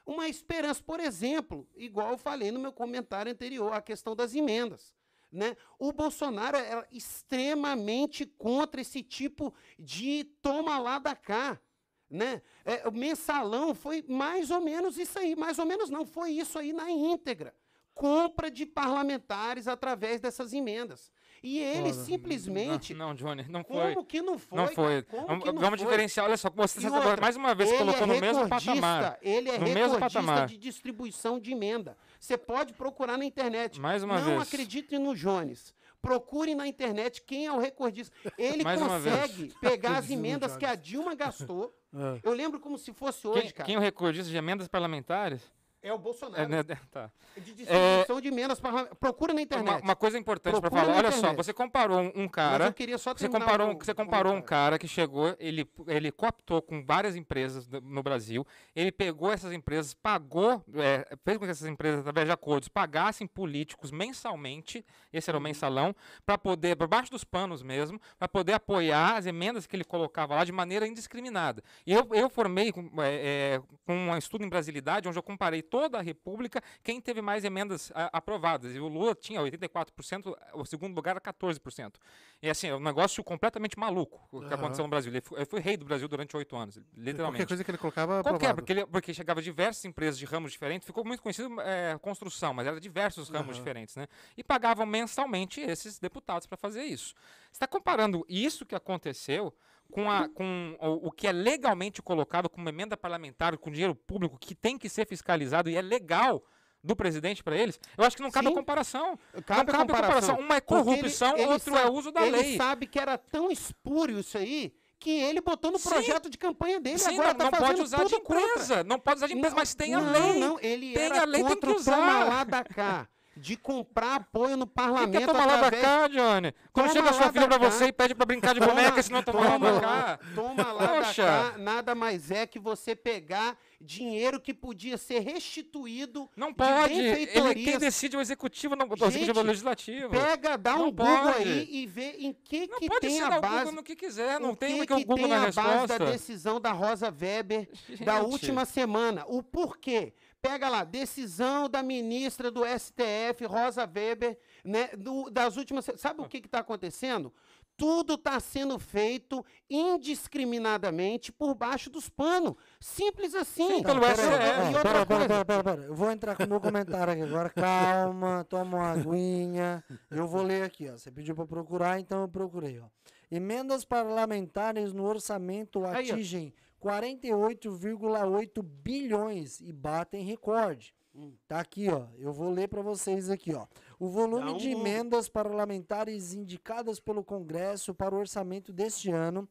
Uma 0.06 0.30
esperança, 0.30 0.84
por 0.84 1.00
exemplo, 1.00 1.68
igual 1.76 2.12
eu 2.12 2.18
falei 2.18 2.52
no 2.52 2.60
meu 2.60 2.72
comentário 2.72 3.32
anterior, 3.32 3.74
a 3.74 3.82
questão 3.82 4.16
das 4.16 4.36
emendas. 4.36 4.94
Né? 5.32 5.58
O 5.80 5.92
Bolsonaro 5.92 6.56
era 6.58 6.88
extremamente 6.92 8.26
contra 8.26 8.80
esse 8.80 9.02
tipo 9.02 9.54
de 9.78 10.24
toma 10.42 10.78
lá 10.78 11.00
da 11.00 11.16
cá. 11.16 11.60
Né? 12.08 12.42
É, 12.64 12.88
o 12.88 12.92
mensalão 12.92 13.74
foi 13.74 14.06
mais 14.08 14.52
ou 14.52 14.62
menos 14.62 14.98
isso 14.98 15.18
aí, 15.18 15.36
mais 15.36 15.58
ou 15.58 15.66
menos 15.66 15.90
não, 15.90 16.06
foi 16.06 16.32
isso 16.32 16.60
aí 16.60 16.72
na 16.72 16.90
íntegra. 16.90 17.54
Compra 17.94 18.52
de 18.52 18.66
parlamentares 18.66 19.68
através 19.68 20.22
dessas 20.22 20.54
emendas. 20.54 21.12
E 21.46 21.60
ele 21.60 21.94
Foda. 21.94 22.06
simplesmente. 22.06 22.94
Não, 22.96 23.10
não, 23.10 23.16
Johnny, 23.16 23.46
não 23.48 23.64
foi. 23.64 23.94
Como 23.94 24.06
que 24.08 24.20
não 24.20 24.40
foi? 24.40 24.58
Não 24.58 24.68
foi. 24.70 25.06
Vamos, 25.28 25.62
vamos 25.62 25.80
diferenciar, 25.80 26.26
olha 26.26 26.38
só, 26.38 26.50
você 26.50 26.90
outra, 26.90 27.22
mais 27.22 27.36
uma 27.36 27.54
vez 27.54 27.72
colocou 27.72 28.02
é 28.02 28.06
no 28.08 28.20
mesmo 28.20 28.50
patamar. 28.50 29.20
Ele 29.22 29.50
é 29.52 29.60
no 29.60 29.70
mesmo 29.70 30.00
patamar. 30.00 30.48
de 30.48 30.58
distribuição 30.58 31.40
de 31.40 31.52
emenda. 31.52 31.96
Você 32.20 32.36
pode 32.36 32.74
procurar 32.74 33.16
na 33.16 33.26
internet. 33.26 33.80
Mais 33.80 34.02
uma 34.02 34.16
não 34.16 34.24
vez. 34.24 34.36
Não 34.36 34.42
acredite 34.42 34.98
no 34.98 35.16
Jones. 35.16 35.72
Procure 36.02 36.56
na 36.56 36.68
internet 36.68 37.22
quem 37.22 37.46
é 37.46 37.52
o 37.52 37.60
recordista. 37.60 38.16
Ele 38.40 38.64
Mais 38.64 38.82
consegue 38.82 39.54
pegar 39.62 39.98
as 39.98 40.10
emendas 40.10 40.58
que 40.58 40.66
a 40.66 40.74
Dilma 40.74 41.14
gastou. 41.14 41.74
É. 41.98 42.20
Eu 42.28 42.34
lembro 42.34 42.60
como 42.60 42.78
se 42.78 42.92
fosse 42.92 43.26
hoje, 43.26 43.44
quem, 43.44 43.52
cara. 43.52 43.66
Quem 43.68 43.76
é 43.76 43.78
o 43.78 43.82
recordista 43.82 44.30
de 44.30 44.36
emendas 44.36 44.68
parlamentares? 44.68 45.42
É 45.86 45.94
o 45.94 46.00
Bolsonaro. 46.00 46.42
É, 46.42 46.48
né, 46.48 46.64
tá. 46.92 47.12
De 47.38 47.54
distribuição 47.54 48.18
é, 48.18 48.22
de 48.22 48.28
emendas 48.28 48.60
para 48.60 48.86
procura 48.96 49.36
na 49.36 49.42
internet. 49.44 49.76
Uma, 49.76 49.82
uma 49.82 49.96
coisa 49.96 50.18
importante 50.18 50.60
para 50.60 50.72
falar. 50.72 50.98
Olha 50.98 51.12
só, 51.12 51.32
você 51.32 51.54
comparou 51.54 52.00
um, 52.00 52.24
um 52.24 52.28
cara. 52.28 52.58
Mas 52.58 52.68
eu 52.70 52.74
queria 52.74 52.98
só 52.98 53.14
você 53.14 53.30
comparou, 53.30 53.72
o, 53.72 53.78
você 53.78 53.94
comparou 53.94 54.34
um 54.34 54.42
cara 54.42 54.80
que 54.80 54.88
chegou, 54.88 55.36
ele 55.40 55.70
ele 55.86 56.12
cooptou 56.12 56.60
com 56.60 56.84
várias 56.84 57.16
empresas 57.16 57.70
no 57.70 58.02
Brasil. 58.02 58.48
Ele 58.76 58.92
pegou 58.92 59.32
essas 59.32 59.54
empresas, 59.54 59.94
pagou, 59.94 60.64
é, 60.74 61.16
fez 61.24 61.38
com 61.38 61.46
que 61.46 61.52
essas 61.52 61.68
empresas 61.68 62.00
através 62.00 62.26
de 62.26 62.32
acordos 62.32 62.68
pagassem 62.68 63.28
políticos 63.28 63.92
mensalmente. 63.92 64.84
Esse 65.14 65.30
era 65.30 65.38
o 65.38 65.40
uhum. 65.40 65.44
mensalão 65.44 65.96
para 66.26 66.36
poder, 66.36 66.76
por 66.76 66.88
baixo 66.88 67.12
dos 67.12 67.24
panos 67.24 67.62
mesmo, 67.62 68.02
para 68.18 68.28
poder 68.28 68.54
apoiar 68.54 69.18
as 69.18 69.28
emendas 69.28 69.68
que 69.68 69.76
ele 69.76 69.84
colocava 69.84 70.34
lá 70.34 70.44
de 70.44 70.52
maneira 70.52 70.88
indiscriminada. 70.88 71.64
E 71.86 71.94
eu, 71.94 72.10
eu 72.12 72.28
formei 72.28 72.72
com, 72.72 72.90
é, 73.04 73.58
é 73.58 73.62
com 73.86 73.94
um 73.94 74.18
estudo 74.18 74.44
em 74.44 74.50
brasilidade 74.50 75.08
onde 75.08 75.20
eu 75.20 75.24
comparei 75.24 75.62
toda 75.76 76.00
a 76.00 76.02
República 76.02 76.64
quem 76.82 77.02
teve 77.02 77.22
mais 77.22 77.44
emendas 77.44 77.92
a, 77.94 78.18
aprovadas. 78.18 78.74
E 78.74 78.80
o 78.80 78.88
Lula 78.88 79.14
tinha 79.14 79.42
84%, 79.42 80.34
o 80.54 80.66
segundo 80.66 80.96
lugar 80.96 81.12
era 81.12 81.20
14%. 81.20 81.96
E 82.42 82.50
assim, 82.50 82.68
é 82.68 82.76
um 82.76 82.80
negócio 82.80 83.22
completamente 83.26 83.78
maluco 83.78 84.26
o 84.32 84.40
que 84.40 84.46
uhum. 84.46 84.54
aconteceu 84.54 84.84
no 84.84 84.90
Brasil. 84.90 85.12
Ele 85.12 85.20
foi, 85.20 85.38
ele 85.38 85.46
foi, 85.46 85.60
rei 85.60 85.76
do 85.76 85.84
Brasil 85.84 86.08
durante 86.08 86.36
oito 86.38 86.56
anos, 86.56 86.80
literalmente. 86.96 87.40
Qualquer 87.42 87.48
coisa 87.48 87.64
que 87.66 87.72
ele 87.72 87.78
colocava 87.78 88.24
Qualquer, 88.24 88.56
porque, 88.56 88.72
ele, 88.72 88.86
porque 88.86 89.14
chegava 89.14 89.42
diversas 89.42 89.84
empresas 89.84 90.18
de 90.18 90.24
ramos 90.24 90.54
diferentes, 90.54 90.86
ficou 90.86 91.04
muito 91.04 91.22
conhecido 91.22 91.60
é, 91.60 91.98
construção, 91.98 92.54
mas 92.54 92.66
era 92.66 92.80
diversos 92.80 93.28
ramos 93.28 93.58
uhum. 93.58 93.62
diferentes, 93.62 93.98
né? 93.98 94.08
E 94.38 94.44
pagavam 94.44 94.86
mensalmente 94.86 95.60
esses 95.60 96.00
deputados 96.00 96.48
para 96.48 96.56
fazer 96.56 96.84
isso. 96.84 97.14
Você 97.52 97.58
está 97.58 97.68
comparando 97.68 98.26
isso 98.30 98.66
que 98.66 98.76
aconteceu 98.76 99.54
com, 99.92 100.10
a, 100.10 100.28
com 100.30 100.78
o, 100.80 101.08
o, 101.08 101.12
que 101.12 101.28
é 101.28 101.32
legalmente 101.32 102.02
colocado 102.02 102.50
como 102.50 102.68
emenda 102.68 102.98
parlamentar, 102.98 103.58
com 103.58 103.72
dinheiro 103.72 103.96
público, 103.96 104.38
que 104.40 104.54
tem 104.54 104.78
que 104.78 104.90
ser 104.90 105.08
fiscalizado 105.08 105.70
e 105.70 105.76
é 105.76 105.82
legal 105.82 106.44
do 106.84 106.96
presidente 106.96 107.44
para 107.44 107.58
eles, 107.58 107.80
eu 107.98 108.06
acho 108.06 108.16
que 108.16 108.22
não 108.22 108.30
cabe 108.30 108.48
Sim. 108.48 108.54
a 108.54 108.56
comparação. 108.56 109.20
Cabe 109.46 109.72
não 109.72 109.80
cabe 109.80 109.92
a 109.92 109.96
comparação. 109.96 110.40
Uma 110.40 110.58
é 110.58 110.62
corrupção, 110.62 111.34
ele, 111.34 111.44
ele 111.44 111.54
outro 111.54 111.74
é 111.74 111.78
sabe, 111.78 111.88
é 111.88 111.92
uso 111.92 112.12
da 112.12 112.22
ele 112.22 112.32
lei. 112.32 112.46
Ele 112.50 112.58
sabe 112.58 112.88
que 112.88 113.00
era 113.00 113.18
tão 113.18 113.52
espúrio 113.52 114.20
isso 114.20 114.38
aí 114.38 114.72
que 115.00 115.10
ele 115.10 115.42
botou 115.42 115.72
no 115.72 115.80
projeto 115.80 116.26
Sim. 116.26 116.30
de 116.30 116.38
campanha 116.38 116.80
dele. 116.80 116.98
Sim, 116.98 117.16
agora 117.16 117.34
não, 117.34 117.38
tá 117.38 117.60
não 117.60 117.68
pode 117.68 117.82
usar 117.82 118.06
de 118.06 118.16
empresa. 118.16 118.60
Contra. 118.60 118.84
Não 118.84 119.00
pode 119.00 119.18
usar 119.18 119.28
de 119.28 119.34
empresa, 119.34 119.56
não, 119.56 119.62
mas 119.62 119.76
tem 119.76 119.94
a 119.94 120.02
não, 120.02 120.12
lei. 120.12 120.40
Não, 120.40 120.60
ele 120.62 120.94
tem 120.94 121.04
era 121.04 121.22
a 121.22 121.26
lei, 121.26 121.44
tem 121.44 121.60
que 121.60 121.70
usar. 121.70 121.98
lá 121.98 122.44
da 122.44 122.64
cá 122.64 123.08
de 123.36 123.58
comprar 123.58 124.16
apoio 124.16 124.56
no 124.56 124.66
parlamento. 124.66 125.12
Que 125.12 125.18
que 125.18 125.24
é 125.24 125.28
tomar 125.28 125.44
através... 125.44 125.84
lá 125.84 125.90
da 125.92 126.08
cá, 126.08 126.08
Johnny? 126.08 126.54
Quando 126.72 126.88
toma 126.88 126.94
chega 126.94 127.10
a 127.10 127.14
sua 127.14 127.32
filha 127.34 127.48
pra 127.48 127.58
você 127.58 127.86
e 127.86 127.92
pede 127.92 128.16
pra 128.16 128.26
brincar 128.26 128.54
de 128.54 128.60
boneca, 128.60 129.02
senão 129.04 129.22
toma, 129.22 129.52
toma 129.52 129.72
lá 129.72 129.82
cá. 129.82 130.20
Toma 130.34 130.72
lá 130.72 130.88
Poxa. 130.88 131.24
da 131.24 131.52
cá, 131.52 131.58
nada 131.58 131.96
mais 131.96 132.32
é 132.32 132.48
que 132.48 132.60
você 132.60 132.96
pegar 132.96 133.58
dinheiro 133.82 134.40
que 134.40 134.54
podia 134.54 134.98
ser 134.98 135.20
restituído. 135.20 136.30
Não 136.36 136.54
pode. 136.54 136.94
Ele, 136.94 137.56
quem 137.56 137.78
decide 137.78 138.16
é 138.16 138.20
o 138.20 138.22
executivo, 138.22 138.76
não, 138.76 138.88
o 138.88 138.94
executivo 138.94 139.40
é 139.40 139.44
o 139.44 139.46
legislativo. 139.46 140.10
Pega, 140.10 140.58
dá 140.58 140.78
não 140.78 140.88
um 140.88 140.94
pode. 140.94 141.10
Google 141.10 141.34
aí 141.36 141.68
e 141.70 141.86
vê 141.86 142.16
em 142.20 142.34
que 142.34 142.68
não 142.68 142.80
que 142.80 142.88
pode 142.88 143.02
tem 143.02 143.22
a 143.22 143.40
base. 143.40 143.58
Google 143.58 143.72
no 143.74 143.84
que 143.84 143.96
quiser, 143.96 144.40
não 144.40 144.56
tem 144.56 144.80
que, 144.80 144.88
que, 144.88 144.94
o 144.94 145.00
Google 145.00 145.18
tem 145.18 145.28
na 145.28 145.36
a 145.36 145.46
resposta. 145.48 145.72
base 145.72 145.88
da 145.88 146.06
decisão 146.06 146.60
da 146.60 146.72
Rosa 146.72 147.08
Weber 147.08 147.68
Gente. 147.90 148.04
da 148.04 148.22
última 148.22 148.66
semana. 148.66 149.26
O 149.28 149.44
porquê? 149.44 150.14
Pega 150.46 150.70
lá, 150.70 150.84
decisão 150.84 151.68
da 151.68 151.82
ministra 151.82 152.52
do 152.52 152.62
STF, 152.64 153.46
Rosa 153.48 153.82
Weber, 153.82 154.38
né, 154.64 154.90
do, 154.96 155.28
das 155.32 155.58
últimas. 155.58 155.90
Sabe 155.98 156.22
o 156.22 156.30
que 156.30 156.38
está 156.38 156.60
acontecendo? 156.60 157.34
Tudo 157.76 158.14
está 158.14 158.40
sendo 158.40 158.78
feito 158.78 159.44
indiscriminadamente 159.68 161.32
por 161.32 161.56
baixo 161.56 161.90
dos 161.90 162.10
panos. 162.10 162.54
Simples 162.80 163.34
assim. 163.34 163.78
Sim, 163.78 163.84
pelo 163.84 164.04
STF. 164.04 164.72
E 164.72 164.76
outra 164.76 165.06
pera, 165.06 165.28
pera, 165.28 165.46
pera, 165.46 165.64
pera, 165.64 165.82
Eu 165.82 165.96
vou 165.96 166.12
entrar 166.12 166.38
com 166.38 166.44
o 166.44 166.48
meu 166.48 166.62
comentário 166.62 167.14
aqui 167.14 167.24
agora. 167.24 167.50
Calma, 167.50 168.46
toma 168.48 168.78
uma 168.78 168.92
aguinha. 168.92 169.84
Eu 170.12 170.28
vou 170.28 170.44
ler 170.44 170.62
aqui, 170.62 170.88
ó. 170.88 170.92
Você 170.96 171.10
pediu 171.10 171.34
para 171.34 171.48
procurar, 171.48 172.00
então 172.00 172.22
eu 172.22 172.30
procurei, 172.30 172.80
ó. 172.80 172.86
Emendas 173.32 173.84
parlamentares 173.84 174.94
no 174.94 175.06
orçamento 175.06 175.84
atingem 175.86 176.54
48,8 176.86 178.62
bilhões 178.62 179.60
e 179.60 179.74
batem 179.74 180.24
recorde. 180.24 180.94
Hum. 181.16 181.34
Tá 181.48 181.60
aqui, 181.60 181.90
ó. 181.90 182.06
Eu 182.20 182.32
vou 182.32 182.52
ler 182.52 182.68
para 182.68 182.84
vocês 182.84 183.32
aqui, 183.32 183.56
ó. 183.56 183.66
O 183.98 184.08
volume 184.08 184.52
um... 184.52 184.58
de 184.58 184.70
emendas 184.70 185.28
parlamentares 185.28 186.36
indicadas 186.36 187.00
pelo 187.00 187.24
Congresso 187.24 187.96
para 187.96 188.14
o 188.14 188.20
orçamento 188.20 188.72
deste 188.72 189.10
ano 189.10 189.50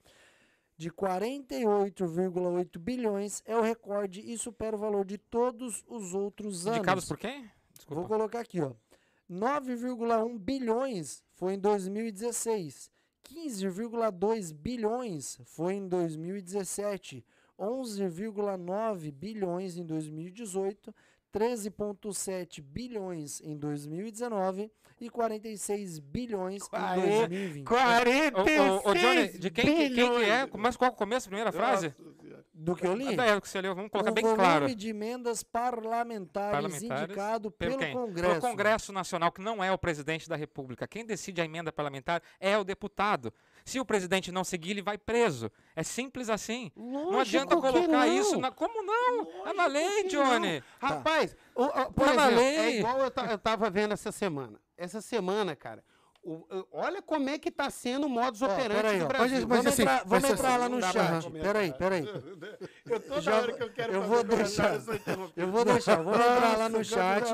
de 0.76 0.91
48,8 0.91 2.78
bilhões 2.78 3.43
é 3.45 3.57
o 3.57 3.62
recorde 3.62 4.20
e 4.20 4.39
supera 4.39 4.76
o 4.76 4.78
valor 4.78 5.05
de 5.05 5.18
todos 5.18 5.82
os 5.89 6.14
outros 6.14 6.68
anos. 6.68 6.78
Indicados 6.78 7.09
por 7.09 7.18
quem? 7.18 7.51
Desculpa. 7.72 8.01
Vou 8.01 8.09
colocar 8.09 8.41
aqui, 8.41 8.61
ó. 8.61 8.72
9,1 9.28 10.39
bilhões 10.39 11.24
foi 11.32 11.55
em 11.55 11.59
2016, 11.59 12.91
15,2 13.24 14.52
bilhões 14.52 15.38
foi 15.44 15.74
em 15.74 15.88
2017, 15.88 17.24
11,9 17.58 19.10
bilhões 19.12 19.76
em 19.76 19.84
2018, 19.84 20.94
13,7 21.32 22.60
bilhões 22.62 23.40
em 23.40 23.56
2019 23.56 24.70
e 25.00 25.08
46 25.10 25.98
bilhões 25.98 26.62
em 26.62 26.68
Quare- 26.68 27.00
2020. 27.00 27.64
46 27.66 28.70
Ô, 28.84 28.88
ô, 28.88 28.90
ô, 28.90 28.94
Johnny, 28.94 29.28
de 29.38 29.50
quem, 29.50 29.64
que- 29.64 29.72
quem 29.72 29.94
que 29.94 30.00
é? 30.00 30.46
bilhões. 30.46 30.50
Mas 30.56 30.76
qual 30.76 30.90
o 30.92 30.94
começo, 30.94 31.26
a 31.26 31.30
primeira 31.30 31.50
frase? 31.52 31.90
Senhora. 31.96 32.14
Do 32.57 32.76
que 32.76 32.86
eu 32.86 32.94
li? 32.94 33.18
Ah, 33.18 33.24
é, 33.26 33.34
o 33.36 33.40
que 33.40 33.48
você 33.48 33.61
leu, 33.61 33.74
vamos 33.74 33.90
colocar 33.90 34.12
o 34.12 34.14
bem 34.14 34.22
volume 34.22 34.40
claro. 34.40 34.74
de 34.76 34.88
emendas 34.88 35.42
parlamentares, 35.42 36.52
Parlamentares, 36.62 37.05
indicado 37.05 37.50
Pelo? 37.50 37.78
Congresso. 37.92 38.28
Pelo 38.30 38.40
Congresso 38.40 38.92
Nacional, 38.92 39.32
que 39.32 39.40
não 39.40 39.62
é 39.62 39.72
o 39.72 39.78
presidente 39.78 40.28
da 40.28 40.36
República. 40.36 40.86
Quem 40.86 41.05
decide 41.05 41.40
a 41.40 41.44
emenda 41.44 41.72
parlamentar 41.72 42.22
é 42.38 42.57
o 42.57 42.62
deputado. 42.62 43.32
Se 43.64 43.80
o 43.80 43.84
presidente 43.84 44.30
não 44.30 44.44
seguir, 44.44 44.70
ele 44.70 44.82
vai 44.82 44.96
preso. 44.96 45.50
É 45.74 45.82
simples 45.82 46.28
assim. 46.30 46.70
não 46.76 47.11
Lógico 47.11 47.20
adianta 47.20 47.57
que 47.57 47.61
colocar 47.61 48.07
não. 48.07 48.16
isso 48.18 48.38
na. 48.38 48.52
Como 48.52 48.82
não? 48.84 49.46
é 49.48 49.52
na 49.52 49.66
Lógico 49.66 49.70
lei, 49.72 50.05
Johnny. 50.05 50.62
não. 50.80 50.88
Rapaz, 50.88 51.36
o- 51.57 51.64
o- 51.64 51.92
por 51.92 52.07
Tá 52.07 52.14
na 52.14 52.22
exemplo, 52.26 52.36
lei. 52.40 52.57
é 52.57 52.78
igual 52.78 52.98
eu, 52.98 53.12
eu 53.30 53.38
tava 53.38 53.68
vendo 53.70 53.92
essa 53.94 54.12
semana. 54.12 54.61
Essa 54.76 55.00
semana, 55.00 55.57
cara, 55.57 55.82
o- 56.24 56.46
o- 56.58 56.66
olha 56.72 57.02
como 57.02 57.28
é 57.28 57.38
que 57.38 57.50
tá 57.50 57.68
sendo 57.70 58.06
o 58.06 58.08
modus 58.08 58.42
Ó, 58.42 58.46
operandi 58.46 58.74
peraí, 58.82 58.98
do 58.98 59.06
Brasil. 59.06 59.36
mas 59.40 59.46
Vamos 59.48 59.66
assim, 59.66 59.82
entrar, 59.82 60.04
vamos 60.04 60.24
ser 60.26 60.32
entrar 60.32 60.48
assim, 60.50 60.58
lá 60.58 60.68
no 60.68 60.82
chat. 60.82 61.30
Peraí, 61.30 61.72
peraí. 61.74 62.04
Eu 62.86 63.00
toda 63.00 63.20
Já- 63.20 63.36
hora 63.40 63.52
que 63.52 63.62
eu 63.62 63.72
quero 63.72 63.92
eu 63.92 64.00
fazer 64.02 64.14
vou 64.14 64.24
deixar. 64.24 64.74
eu 65.36 65.50
vou 65.50 65.64
deixar, 65.64 65.96
vamos 66.02 66.20
entrar 66.20 66.58
lá 66.58 66.68
no 66.68 66.84
chat. 66.84 67.24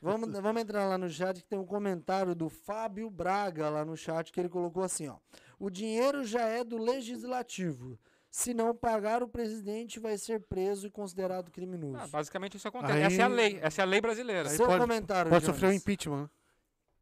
Vamos, 0.00 0.32
vamos 0.40 0.62
entrar 0.62 0.86
lá 0.86 0.98
no 0.98 1.08
chat 1.08 1.40
que 1.42 1.48
tem 1.48 1.58
um 1.58 1.66
comentário 1.66 2.34
do 2.34 2.48
Fábio 2.48 3.10
Braga 3.10 3.68
lá 3.68 3.84
no 3.84 3.96
chat 3.96 4.32
que 4.32 4.40
ele 4.40 4.48
colocou 4.48 4.82
assim, 4.82 5.08
ó. 5.08 5.16
O 5.58 5.70
dinheiro 5.70 6.24
já 6.24 6.42
é 6.42 6.64
do 6.64 6.76
legislativo. 6.78 7.98
Se 8.30 8.52
não 8.52 8.74
pagar, 8.74 9.22
o 9.22 9.28
presidente 9.28 10.00
vai 10.00 10.18
ser 10.18 10.40
preso 10.40 10.88
e 10.88 10.90
considerado 10.90 11.52
criminoso. 11.52 11.98
Ah, 12.02 12.08
basicamente 12.08 12.56
isso 12.56 12.66
acontece. 12.66 12.92
Aí- 12.94 13.02
Essa 13.04 13.22
é 13.22 13.24
a 13.24 13.28
lei. 13.28 13.58
Essa 13.62 13.82
é 13.82 13.84
a 13.84 13.86
lei 13.86 14.00
brasileira. 14.00 14.50
Aí 14.50 14.56
Seu 14.56 14.66
pode- 14.66 14.80
comentário, 14.80 15.30
Pode 15.30 15.44
Jones. 15.44 15.54
sofrer 15.56 15.70
um 15.70 15.76
impeachment. 15.76 16.28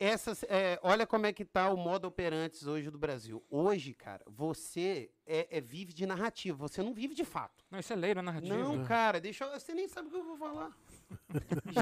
Essas, 0.03 0.43
é, 0.49 0.81
olha 0.83 1.07
como 1.07 1.27
é 1.27 1.33
que 1.33 1.45
tá 1.45 1.71
o 1.71 1.77
modo 1.77 2.09
operantes 2.09 2.67
hoje 2.67 2.91
do 2.91 2.99
Brasil. 2.99 3.41
Hoje, 3.49 3.95
cara, 3.95 4.25
você 4.27 5.13
é, 5.25 5.47
é- 5.59 5.61
vive 5.61 5.93
de 5.93 6.05
narrativa, 6.05 6.57
você 6.57 6.83
não 6.83 6.93
vive 6.93 7.15
de 7.15 7.25
fato. 7.25 7.65
Não, 7.71 7.79
isso 7.79 7.93
é 7.93 7.97
lei, 7.97 8.13
não 8.13 8.21
é 8.21 8.25
narrativa. 8.25 8.57
Não, 8.57 8.85
cara, 8.85 9.21
deixa 9.21 9.45
eu, 9.45 9.53
você 9.53 9.73
nem 9.73 9.87
sabe 9.87 10.09
o 10.09 10.11
que 10.11 10.17
eu 10.17 10.25
vou 10.25 10.37
falar. 10.37 10.77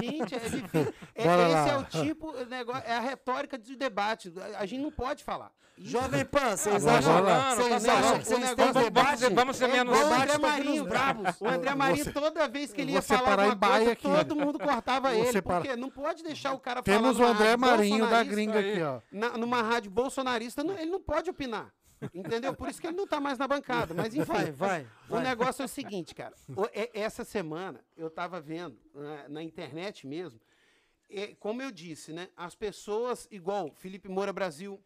Gente, 0.01 0.35
é 0.35 0.39
difícil. 0.39 0.93
É, 1.15 1.23
Bora 1.25 1.43
esse 1.43 1.53
lá. 1.53 1.67
é 1.69 1.77
o 1.77 1.83
tipo, 1.83 2.33
negócio, 2.45 2.83
é 2.87 2.93
a 2.95 2.99
retórica 2.99 3.57
do 3.57 3.75
debate. 3.75 4.33
A, 4.55 4.59
a 4.59 4.65
gente 4.65 4.81
não 4.81 4.91
pode 4.91 5.23
falar. 5.23 5.51
Isso- 5.77 5.91
Jovem 5.91 6.23
Pan, 6.25 6.55
vocês 6.55 6.85
acham, 6.85 7.55
vocês 7.55 7.85
acham 7.87 8.19
que 8.19 8.25
vocês 8.25 8.55
têm 8.55 8.73
debate? 8.73 9.19
ser- 9.19 9.33
vamos 9.33 9.55
ser 9.57 9.65
É 9.65 9.67
menos- 9.67 9.97
debate 9.97 10.21
André 10.23 10.37
Marinho. 10.37 10.85
bravos. 10.85 11.41
O 11.41 11.47
André 11.47 11.75
Marinho, 11.75 12.03
Você- 12.05 12.11
toda 12.11 12.47
vez 12.47 12.71
que 12.73 12.81
ele 12.81 12.91
ia 12.93 13.01
falar 13.01 13.31
alguma 13.33 13.55
baia 13.55 13.75
coisa, 13.77 13.91
aqui. 13.93 14.03
todo 14.27 14.35
mundo 14.35 14.59
cortava 14.59 15.13
ele. 15.15 15.31
separar. 15.31 15.61
Porque 15.61 15.75
não 15.75 15.89
pode 15.89 16.23
deixar 16.23 16.53
o 16.53 16.59
cara 16.59 16.81
Temos 16.83 17.15
o 17.15 17.19
falar 17.19 17.31
André 17.31 17.57
Marinho 17.57 18.07
da 18.07 18.23
gringa 18.23 18.59
aí. 18.59 18.73
aqui, 18.73 18.81
ó. 18.83 18.99
na- 19.11 19.37
numa 19.37 19.61
rádio 19.61 19.89
bolsonarista, 19.91 20.63
não- 20.63 20.77
ele 20.77 20.91
não 20.91 21.01
pode 21.01 21.29
opinar. 21.29 21.71
Entendeu? 22.13 22.53
Por 22.55 22.69
isso 22.69 22.81
que 22.81 22.87
ele 22.87 22.97
não 22.97 23.07
tá 23.07 23.19
mais 23.19 23.37
na 23.37 23.47
bancada. 23.47 23.93
Mas 23.93 24.13
enfim. 24.15 24.25
Vai, 24.31 24.51
vai, 24.51 24.87
O 25.07 25.13
vai. 25.13 25.23
negócio 25.23 25.61
é 25.61 25.65
o 25.65 25.67
seguinte, 25.67 26.15
cara. 26.15 26.35
É- 26.73 26.89
essa 26.99 27.23
semana 27.23 27.83
eu 27.95 28.09
tava 28.09 28.39
vendo 28.41 28.77
na, 28.93 29.29
na 29.29 29.43
internet 29.43 30.07
mesmo. 30.07 30.39
é, 31.09 31.35
como 31.39 31.61
eu 31.61 31.71
disse, 31.71 32.13
né? 32.13 32.29
As 32.37 32.55
pessoas, 32.55 33.27
igual 33.29 33.71
Felipe 33.75 34.07
Moura 34.09 34.31
Brasil, 34.31 34.79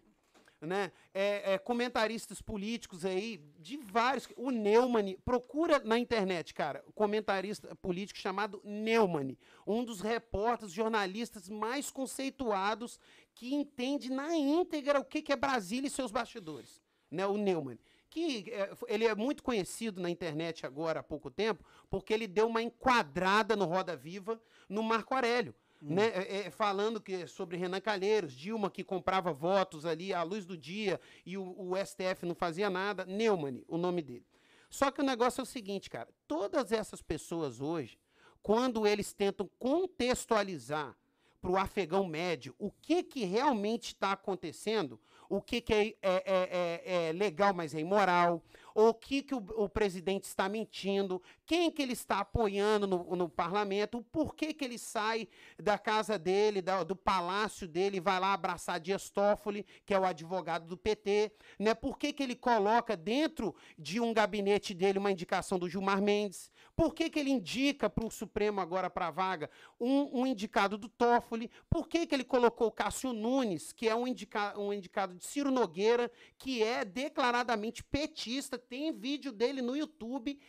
né? 0.60 0.92
é, 1.14 1.54
é, 1.54 1.58
comentaristas 1.60 2.42
políticos 2.42 3.06
aí, 3.06 3.38
de 3.60 3.78
vários. 3.78 4.28
O 4.36 4.50
Neumann, 4.50 5.16
procura 5.24 5.78
na 5.80 6.00
internet, 6.00 6.54
cara, 6.56 6.84
comentarista 6.96 7.76
político 7.76 8.20
chamado 8.20 8.60
Neumann, 8.64 9.38
um 9.68 9.84
dos 9.86 10.02
repórteres, 10.02 10.74
jornalistas 10.74 11.48
mais 11.50 11.92
conceituados 11.92 13.00
que 13.36 13.54
entende 13.54 14.10
na 14.12 14.36
íntegra 14.36 15.00
o 15.00 15.06
que, 15.06 15.22
que 15.22 15.32
é 15.32 15.36
Brasília 15.36 15.88
e 15.88 15.92
seus 15.92 16.10
bastidores, 16.12 16.82
né? 17.16 17.26
O 17.26 17.38
Neumann. 17.38 17.80
Que 18.10 18.52
é, 18.52 18.72
ele 18.88 19.06
é 19.06 19.16
muito 19.16 19.42
conhecido 19.42 20.02
na 20.02 20.10
internet 20.10 20.66
agora 20.66 21.00
há 21.00 21.04
pouco 21.04 21.32
tempo, 21.32 21.66
porque 21.90 22.14
ele 22.14 22.28
deu 22.28 22.48
uma 22.48 22.62
enquadrada 22.62 23.56
no 23.56 23.66
Roda 23.66 23.96
Viva 23.96 24.40
no 24.70 24.84
Marco 24.84 25.14
Aurélio 25.14 25.56
né, 25.82 26.08
é, 26.08 26.48
é, 26.48 26.50
falando 26.50 27.00
que 27.00 27.28
sobre 27.28 27.58
Renan 27.58 27.80
Calheiros, 27.80 28.34
Dilma 28.34 28.72
que 28.72 28.84
comprava 28.84 29.32
votos 29.32 29.86
ali 29.86 30.14
à 30.14 30.24
luz 30.24 30.46
do 30.46 30.58
dia 30.58 31.00
e 31.26 31.38
o, 31.38 31.56
o 31.58 31.74
STF 31.78 32.26
não 32.26 32.36
fazia 32.36 32.70
nada, 32.70 33.06
Neumann, 33.06 33.64
o 33.68 33.78
nome 33.78 34.02
dele. 34.02 34.26
Só 34.70 34.90
que 34.90 35.02
o 35.02 35.06
negócio 35.06 35.42
é 35.42 35.44
o 35.44 35.46
seguinte, 35.46 35.90
cara, 35.90 36.10
todas 36.28 36.72
essas 36.72 37.02
pessoas 37.02 37.62
hoje, 37.62 38.00
quando 38.42 38.86
eles 38.88 39.14
tentam 39.14 39.50
contextualizar 39.60 40.96
para 41.40 41.52
o 41.52 41.58
afegão 41.58 42.08
médio 42.08 42.56
o 42.58 42.72
que, 42.72 43.04
que 43.04 43.24
realmente 43.24 43.90
está 43.90 44.14
acontecendo, 44.14 45.00
o 45.30 45.42
que, 45.42 45.62
que 45.62 45.74
é, 45.74 45.88
é- 46.02 46.24
é- 46.26 47.10
é- 47.10 47.14
legal, 47.14 47.54
mas 47.54 47.74
é 47.74 47.80
imoral, 47.80 48.42
o 48.76 48.94
que, 48.94 49.24
que 49.24 49.34
o, 49.34 49.38
o 49.56 49.70
presidente 49.70 50.26
está 50.26 50.50
mentindo, 50.50 51.24
quem 51.46 51.72
que 51.72 51.82
ele 51.82 51.94
está 51.94 52.20
apoiando 52.20 52.86
no, 52.86 53.16
no 53.16 53.30
parlamento, 53.30 54.00
o 54.00 54.04
porquê 54.04 54.54
que 54.54 54.66
ele 54.66 54.78
sai 54.78 55.30
da 55.58 55.78
casa 55.78 56.20
dele, 56.20 56.62
da- 56.62 56.84
do 56.84 56.96
palácio 56.96 57.70
dele, 57.70 57.98
e 57.98 58.02
vai 58.02 58.20
lá 58.20 58.34
abraçar 58.34 58.78
Dias 58.82 59.10
Toffoli, 59.10 59.66
que 59.86 59.94
é 59.94 60.00
o 60.00 60.04
advogado 60.04 60.68
do 60.68 60.76
PT, 60.76 61.32
né? 61.58 61.74
Por 61.74 61.98
que, 61.98 62.12
que 62.12 62.22
ele 62.22 62.36
coloca 62.36 62.98
dentro 62.98 63.56
de 63.80 64.02
um 64.02 64.14
gabinete 64.14 64.74
dele 64.74 65.00
uma 65.00 65.12
indicação 65.12 65.58
do 65.58 65.70
Gilmar 65.70 66.02
Mendes? 66.02 66.52
Por 66.76 66.94
que, 66.94 67.10
que 67.10 67.18
ele 67.18 67.30
indica 67.30 67.90
para 67.90 68.06
o 68.06 68.12
Supremo 68.12 68.60
agora 68.60 68.90
para 68.90 69.08
a 69.08 69.12
vaga 69.12 69.50
um, 69.80 70.22
um 70.22 70.28
indicado 70.28 70.78
do 70.78 70.90
Toffoli? 70.90 71.50
Por 71.70 71.88
que, 71.88 72.06
que 72.06 72.14
ele 72.14 72.26
colocou 72.26 72.70
Cássio 72.70 73.14
Nunes, 73.14 73.72
que 73.72 73.88
é 73.88 73.96
um, 73.96 74.06
indica, 74.06 74.60
um 74.60 74.74
indicado 74.74 75.16
de 75.16 75.26
Ciro 75.26 75.50
Nogueira, 75.50 76.12
que 76.38 76.62
é 76.62 76.84
declaradamente 76.84 77.82
petista, 77.82 78.58
tem 78.68 78.92
vídeo 78.92 79.32
dele 79.32 79.62
no 79.62 79.76
YouTube 79.76 80.40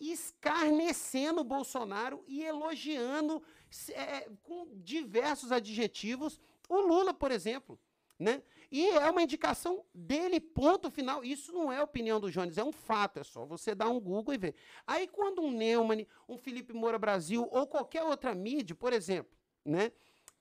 escarnecendo 0.00 1.42
o 1.42 1.44
Bolsonaro 1.44 2.24
e 2.26 2.42
elogiando 2.42 3.42
é, 3.90 4.28
com 4.42 4.68
diversos 4.74 5.52
adjetivos 5.52 6.40
o 6.68 6.80
Lula, 6.80 7.14
por 7.14 7.30
exemplo. 7.30 7.78
Né? 8.18 8.42
E 8.70 8.88
é 8.88 9.10
uma 9.10 9.22
indicação 9.22 9.84
dele, 9.92 10.40
ponto 10.40 10.90
final. 10.90 11.24
Isso 11.24 11.52
não 11.52 11.72
é 11.72 11.82
opinião 11.82 12.20
do 12.20 12.30
Jones, 12.30 12.56
é 12.56 12.64
um 12.64 12.72
fato. 12.72 13.20
É 13.20 13.24
só 13.24 13.44
você 13.44 13.74
dar 13.74 13.88
um 13.88 14.00
Google 14.00 14.34
e 14.34 14.38
ver. 14.38 14.54
Aí, 14.86 15.06
quando 15.06 15.42
um 15.42 15.50
Neumann, 15.50 16.06
um 16.28 16.38
Felipe 16.38 16.72
Moura 16.72 16.98
Brasil 16.98 17.48
ou 17.50 17.66
qualquer 17.66 18.02
outra 18.02 18.34
mídia, 18.34 18.74
por 18.74 18.92
exemplo, 18.92 19.36
né, 19.64 19.92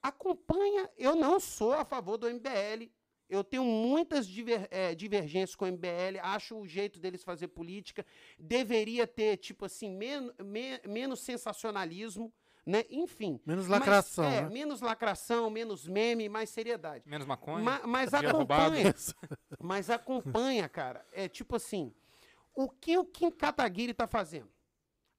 acompanha. 0.02 0.90
Eu 0.98 1.16
não 1.16 1.40
sou 1.40 1.74
a 1.74 1.84
favor 1.84 2.18
do 2.18 2.28
MBL. 2.30 2.90
Eu 3.32 3.44
tenho 3.46 3.64
muitas 3.64 4.28
diver- 4.28 4.68
eh, 4.70 4.94
divergências 4.94 5.56
com 5.56 5.64
o 5.64 5.68
MBL, 5.70 6.20
acho 6.22 6.58
o 6.60 6.68
jeito 6.68 7.00
deles 7.00 7.24
fazer 7.24 7.48
política. 7.48 8.06
Deveria 8.38 9.08
ter, 9.08 9.38
tipo 9.38 9.64
assim, 9.64 9.90
men- 9.90 10.32
me- 10.44 10.82
menos 10.86 11.22
sensacionalismo, 11.22 12.32
né? 12.66 12.84
Enfim. 12.90 13.40
Menos 13.46 13.68
Mas, 13.68 13.80
lacração, 13.80 14.26
é, 14.26 14.42
né? 14.42 14.50
menos 14.50 14.82
lacração, 14.82 15.50
menos 15.50 15.88
meme, 15.88 16.28
mais 16.28 16.50
seriedade. 16.50 17.08
Menos 17.08 17.26
maconha. 17.26 17.64
Ma- 17.64 17.82
mas 17.88 18.12
roubado. 18.12 18.66
acompanha, 18.76 18.94
mas 19.62 19.90
acompanha, 19.90 20.68
cara. 20.68 21.06
É 21.14 21.30
tipo 21.30 21.56
assim, 21.56 21.94
o 22.54 22.68
que 22.70 22.98
o 22.98 23.06
Kim 23.06 23.32
Kataguiri 23.32 23.94
tá 23.94 24.08
fazendo? 24.08 24.52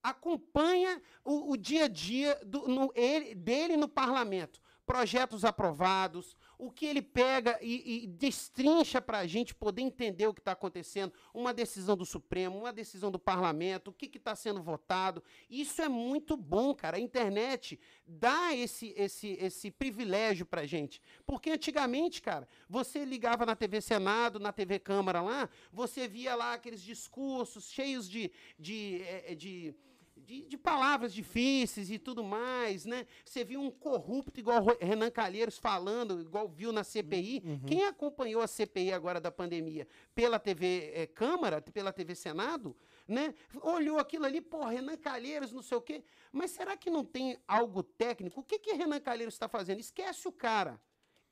Acompanha 0.03 1.01
o, 1.25 1.53
o 1.53 1.57
dia 1.57 1.85
a 1.85 1.89
dia 1.89 2.39
do- 2.45 2.69
no- 2.69 2.93
ele- 2.95 3.35
dele 3.35 3.77
no 3.77 3.89
parlamento. 3.89 4.61
Projetos 4.85 5.45
aprovados, 5.45 6.37
o 6.63 6.71
que 6.71 6.87
ele 6.87 7.03
pega 7.03 7.59
e, 7.61 8.05
e 8.05 8.07
destrincha 8.07 9.03
para 9.03 9.19
a 9.19 9.27
gente 9.27 9.53
poder 9.53 9.83
entender 9.83 10.29
o 10.29 10.33
que 10.33 10.41
está 10.41 10.53
acontecendo, 10.53 11.13
uma 11.35 11.53
decisão 11.53 11.97
do 11.97 12.07
Supremo, 12.07 12.57
uma 12.57 12.73
decisão 12.73 13.11
do 13.11 13.19
parlamento, 13.19 13.89
o 13.89 13.93
que 13.93 14.17
está 14.17 14.37
sendo 14.37 14.63
votado. 14.63 15.25
Isso 15.51 15.83
é 15.83 15.89
muito 15.89 16.37
bom, 16.37 16.73
cara. 16.73 16.99
A 16.99 17.01
internet 17.01 17.81
dá 18.07 18.55
esse, 18.55 18.95
esse, 18.97 19.37
esse 19.41 19.73
privilégio 19.73 20.47
para 20.47 20.61
a 20.61 20.67
gente. 20.67 21.03
Porque 21.27 21.51
antigamente, 21.51 22.23
cara, 22.23 22.47
você 22.69 23.05
ligava 23.05 23.45
na 23.45 23.57
TV 23.57 23.81
Senado, 23.81 24.39
na 24.39 24.53
TV 24.53 24.79
Câmara 24.79 25.21
lá, 25.21 25.49
você 25.73 26.07
via 26.07 26.37
lá 26.37 26.55
aqueles 26.55 26.81
discursos 26.81 27.73
cheios 27.73 28.09
de, 28.09 28.31
de, 28.57 29.03
eh, 29.03 29.35
de 29.35 29.75
de, 30.25 30.43
de 30.43 30.57
palavras 30.57 31.13
difíceis 31.13 31.91
e 31.91 31.99
tudo 31.99 32.23
mais, 32.23 32.85
né? 32.85 33.07
Você 33.25 33.45
viu 33.45 33.61
um 33.61 33.71
corrupto 33.71 34.39
igual 34.39 34.65
Renan 34.81 35.11
Calheiros 35.11 35.59
falando, 35.59 36.21
igual 36.21 36.49
viu 36.49 36.73
na 36.73 36.85
CPI. 36.85 37.43
Quem 37.67 37.85
acompanhou 37.85 38.43
a 38.43 38.47
CPI 38.47 38.93
agora 38.93 39.21
da 39.21 39.31
pandemia 39.31 39.87
pela 40.15 40.39
TV 40.39 40.93
eh, 40.95 41.07
Câmara, 41.07 41.61
pela 41.61 41.93
TV 41.93 42.15
Senado, 42.15 42.77
né? 43.07 43.35
Olhou 43.61 43.99
aquilo 43.99 44.25
ali, 44.25 44.41
pô, 44.41 44.65
Renan 44.65 44.97
Calheiros, 44.97 45.53
não 45.53 45.63
sei 45.63 45.77
o 45.79 45.83
quê. 45.83 46.03
Mas 46.31 46.51
será 46.51 46.77
que 46.77 46.91
não 46.91 47.05
tem 47.05 47.39
algo 47.47 47.83
técnico? 47.83 48.41
O 48.41 48.45
que 48.45 48.59
que 48.59 48.73
Renan 48.73 49.01
Calheiros 49.01 49.35
está 49.35 49.49
fazendo? 49.49 49.81
Esquece 49.81 50.27
o 50.29 50.33
cara 50.33 50.81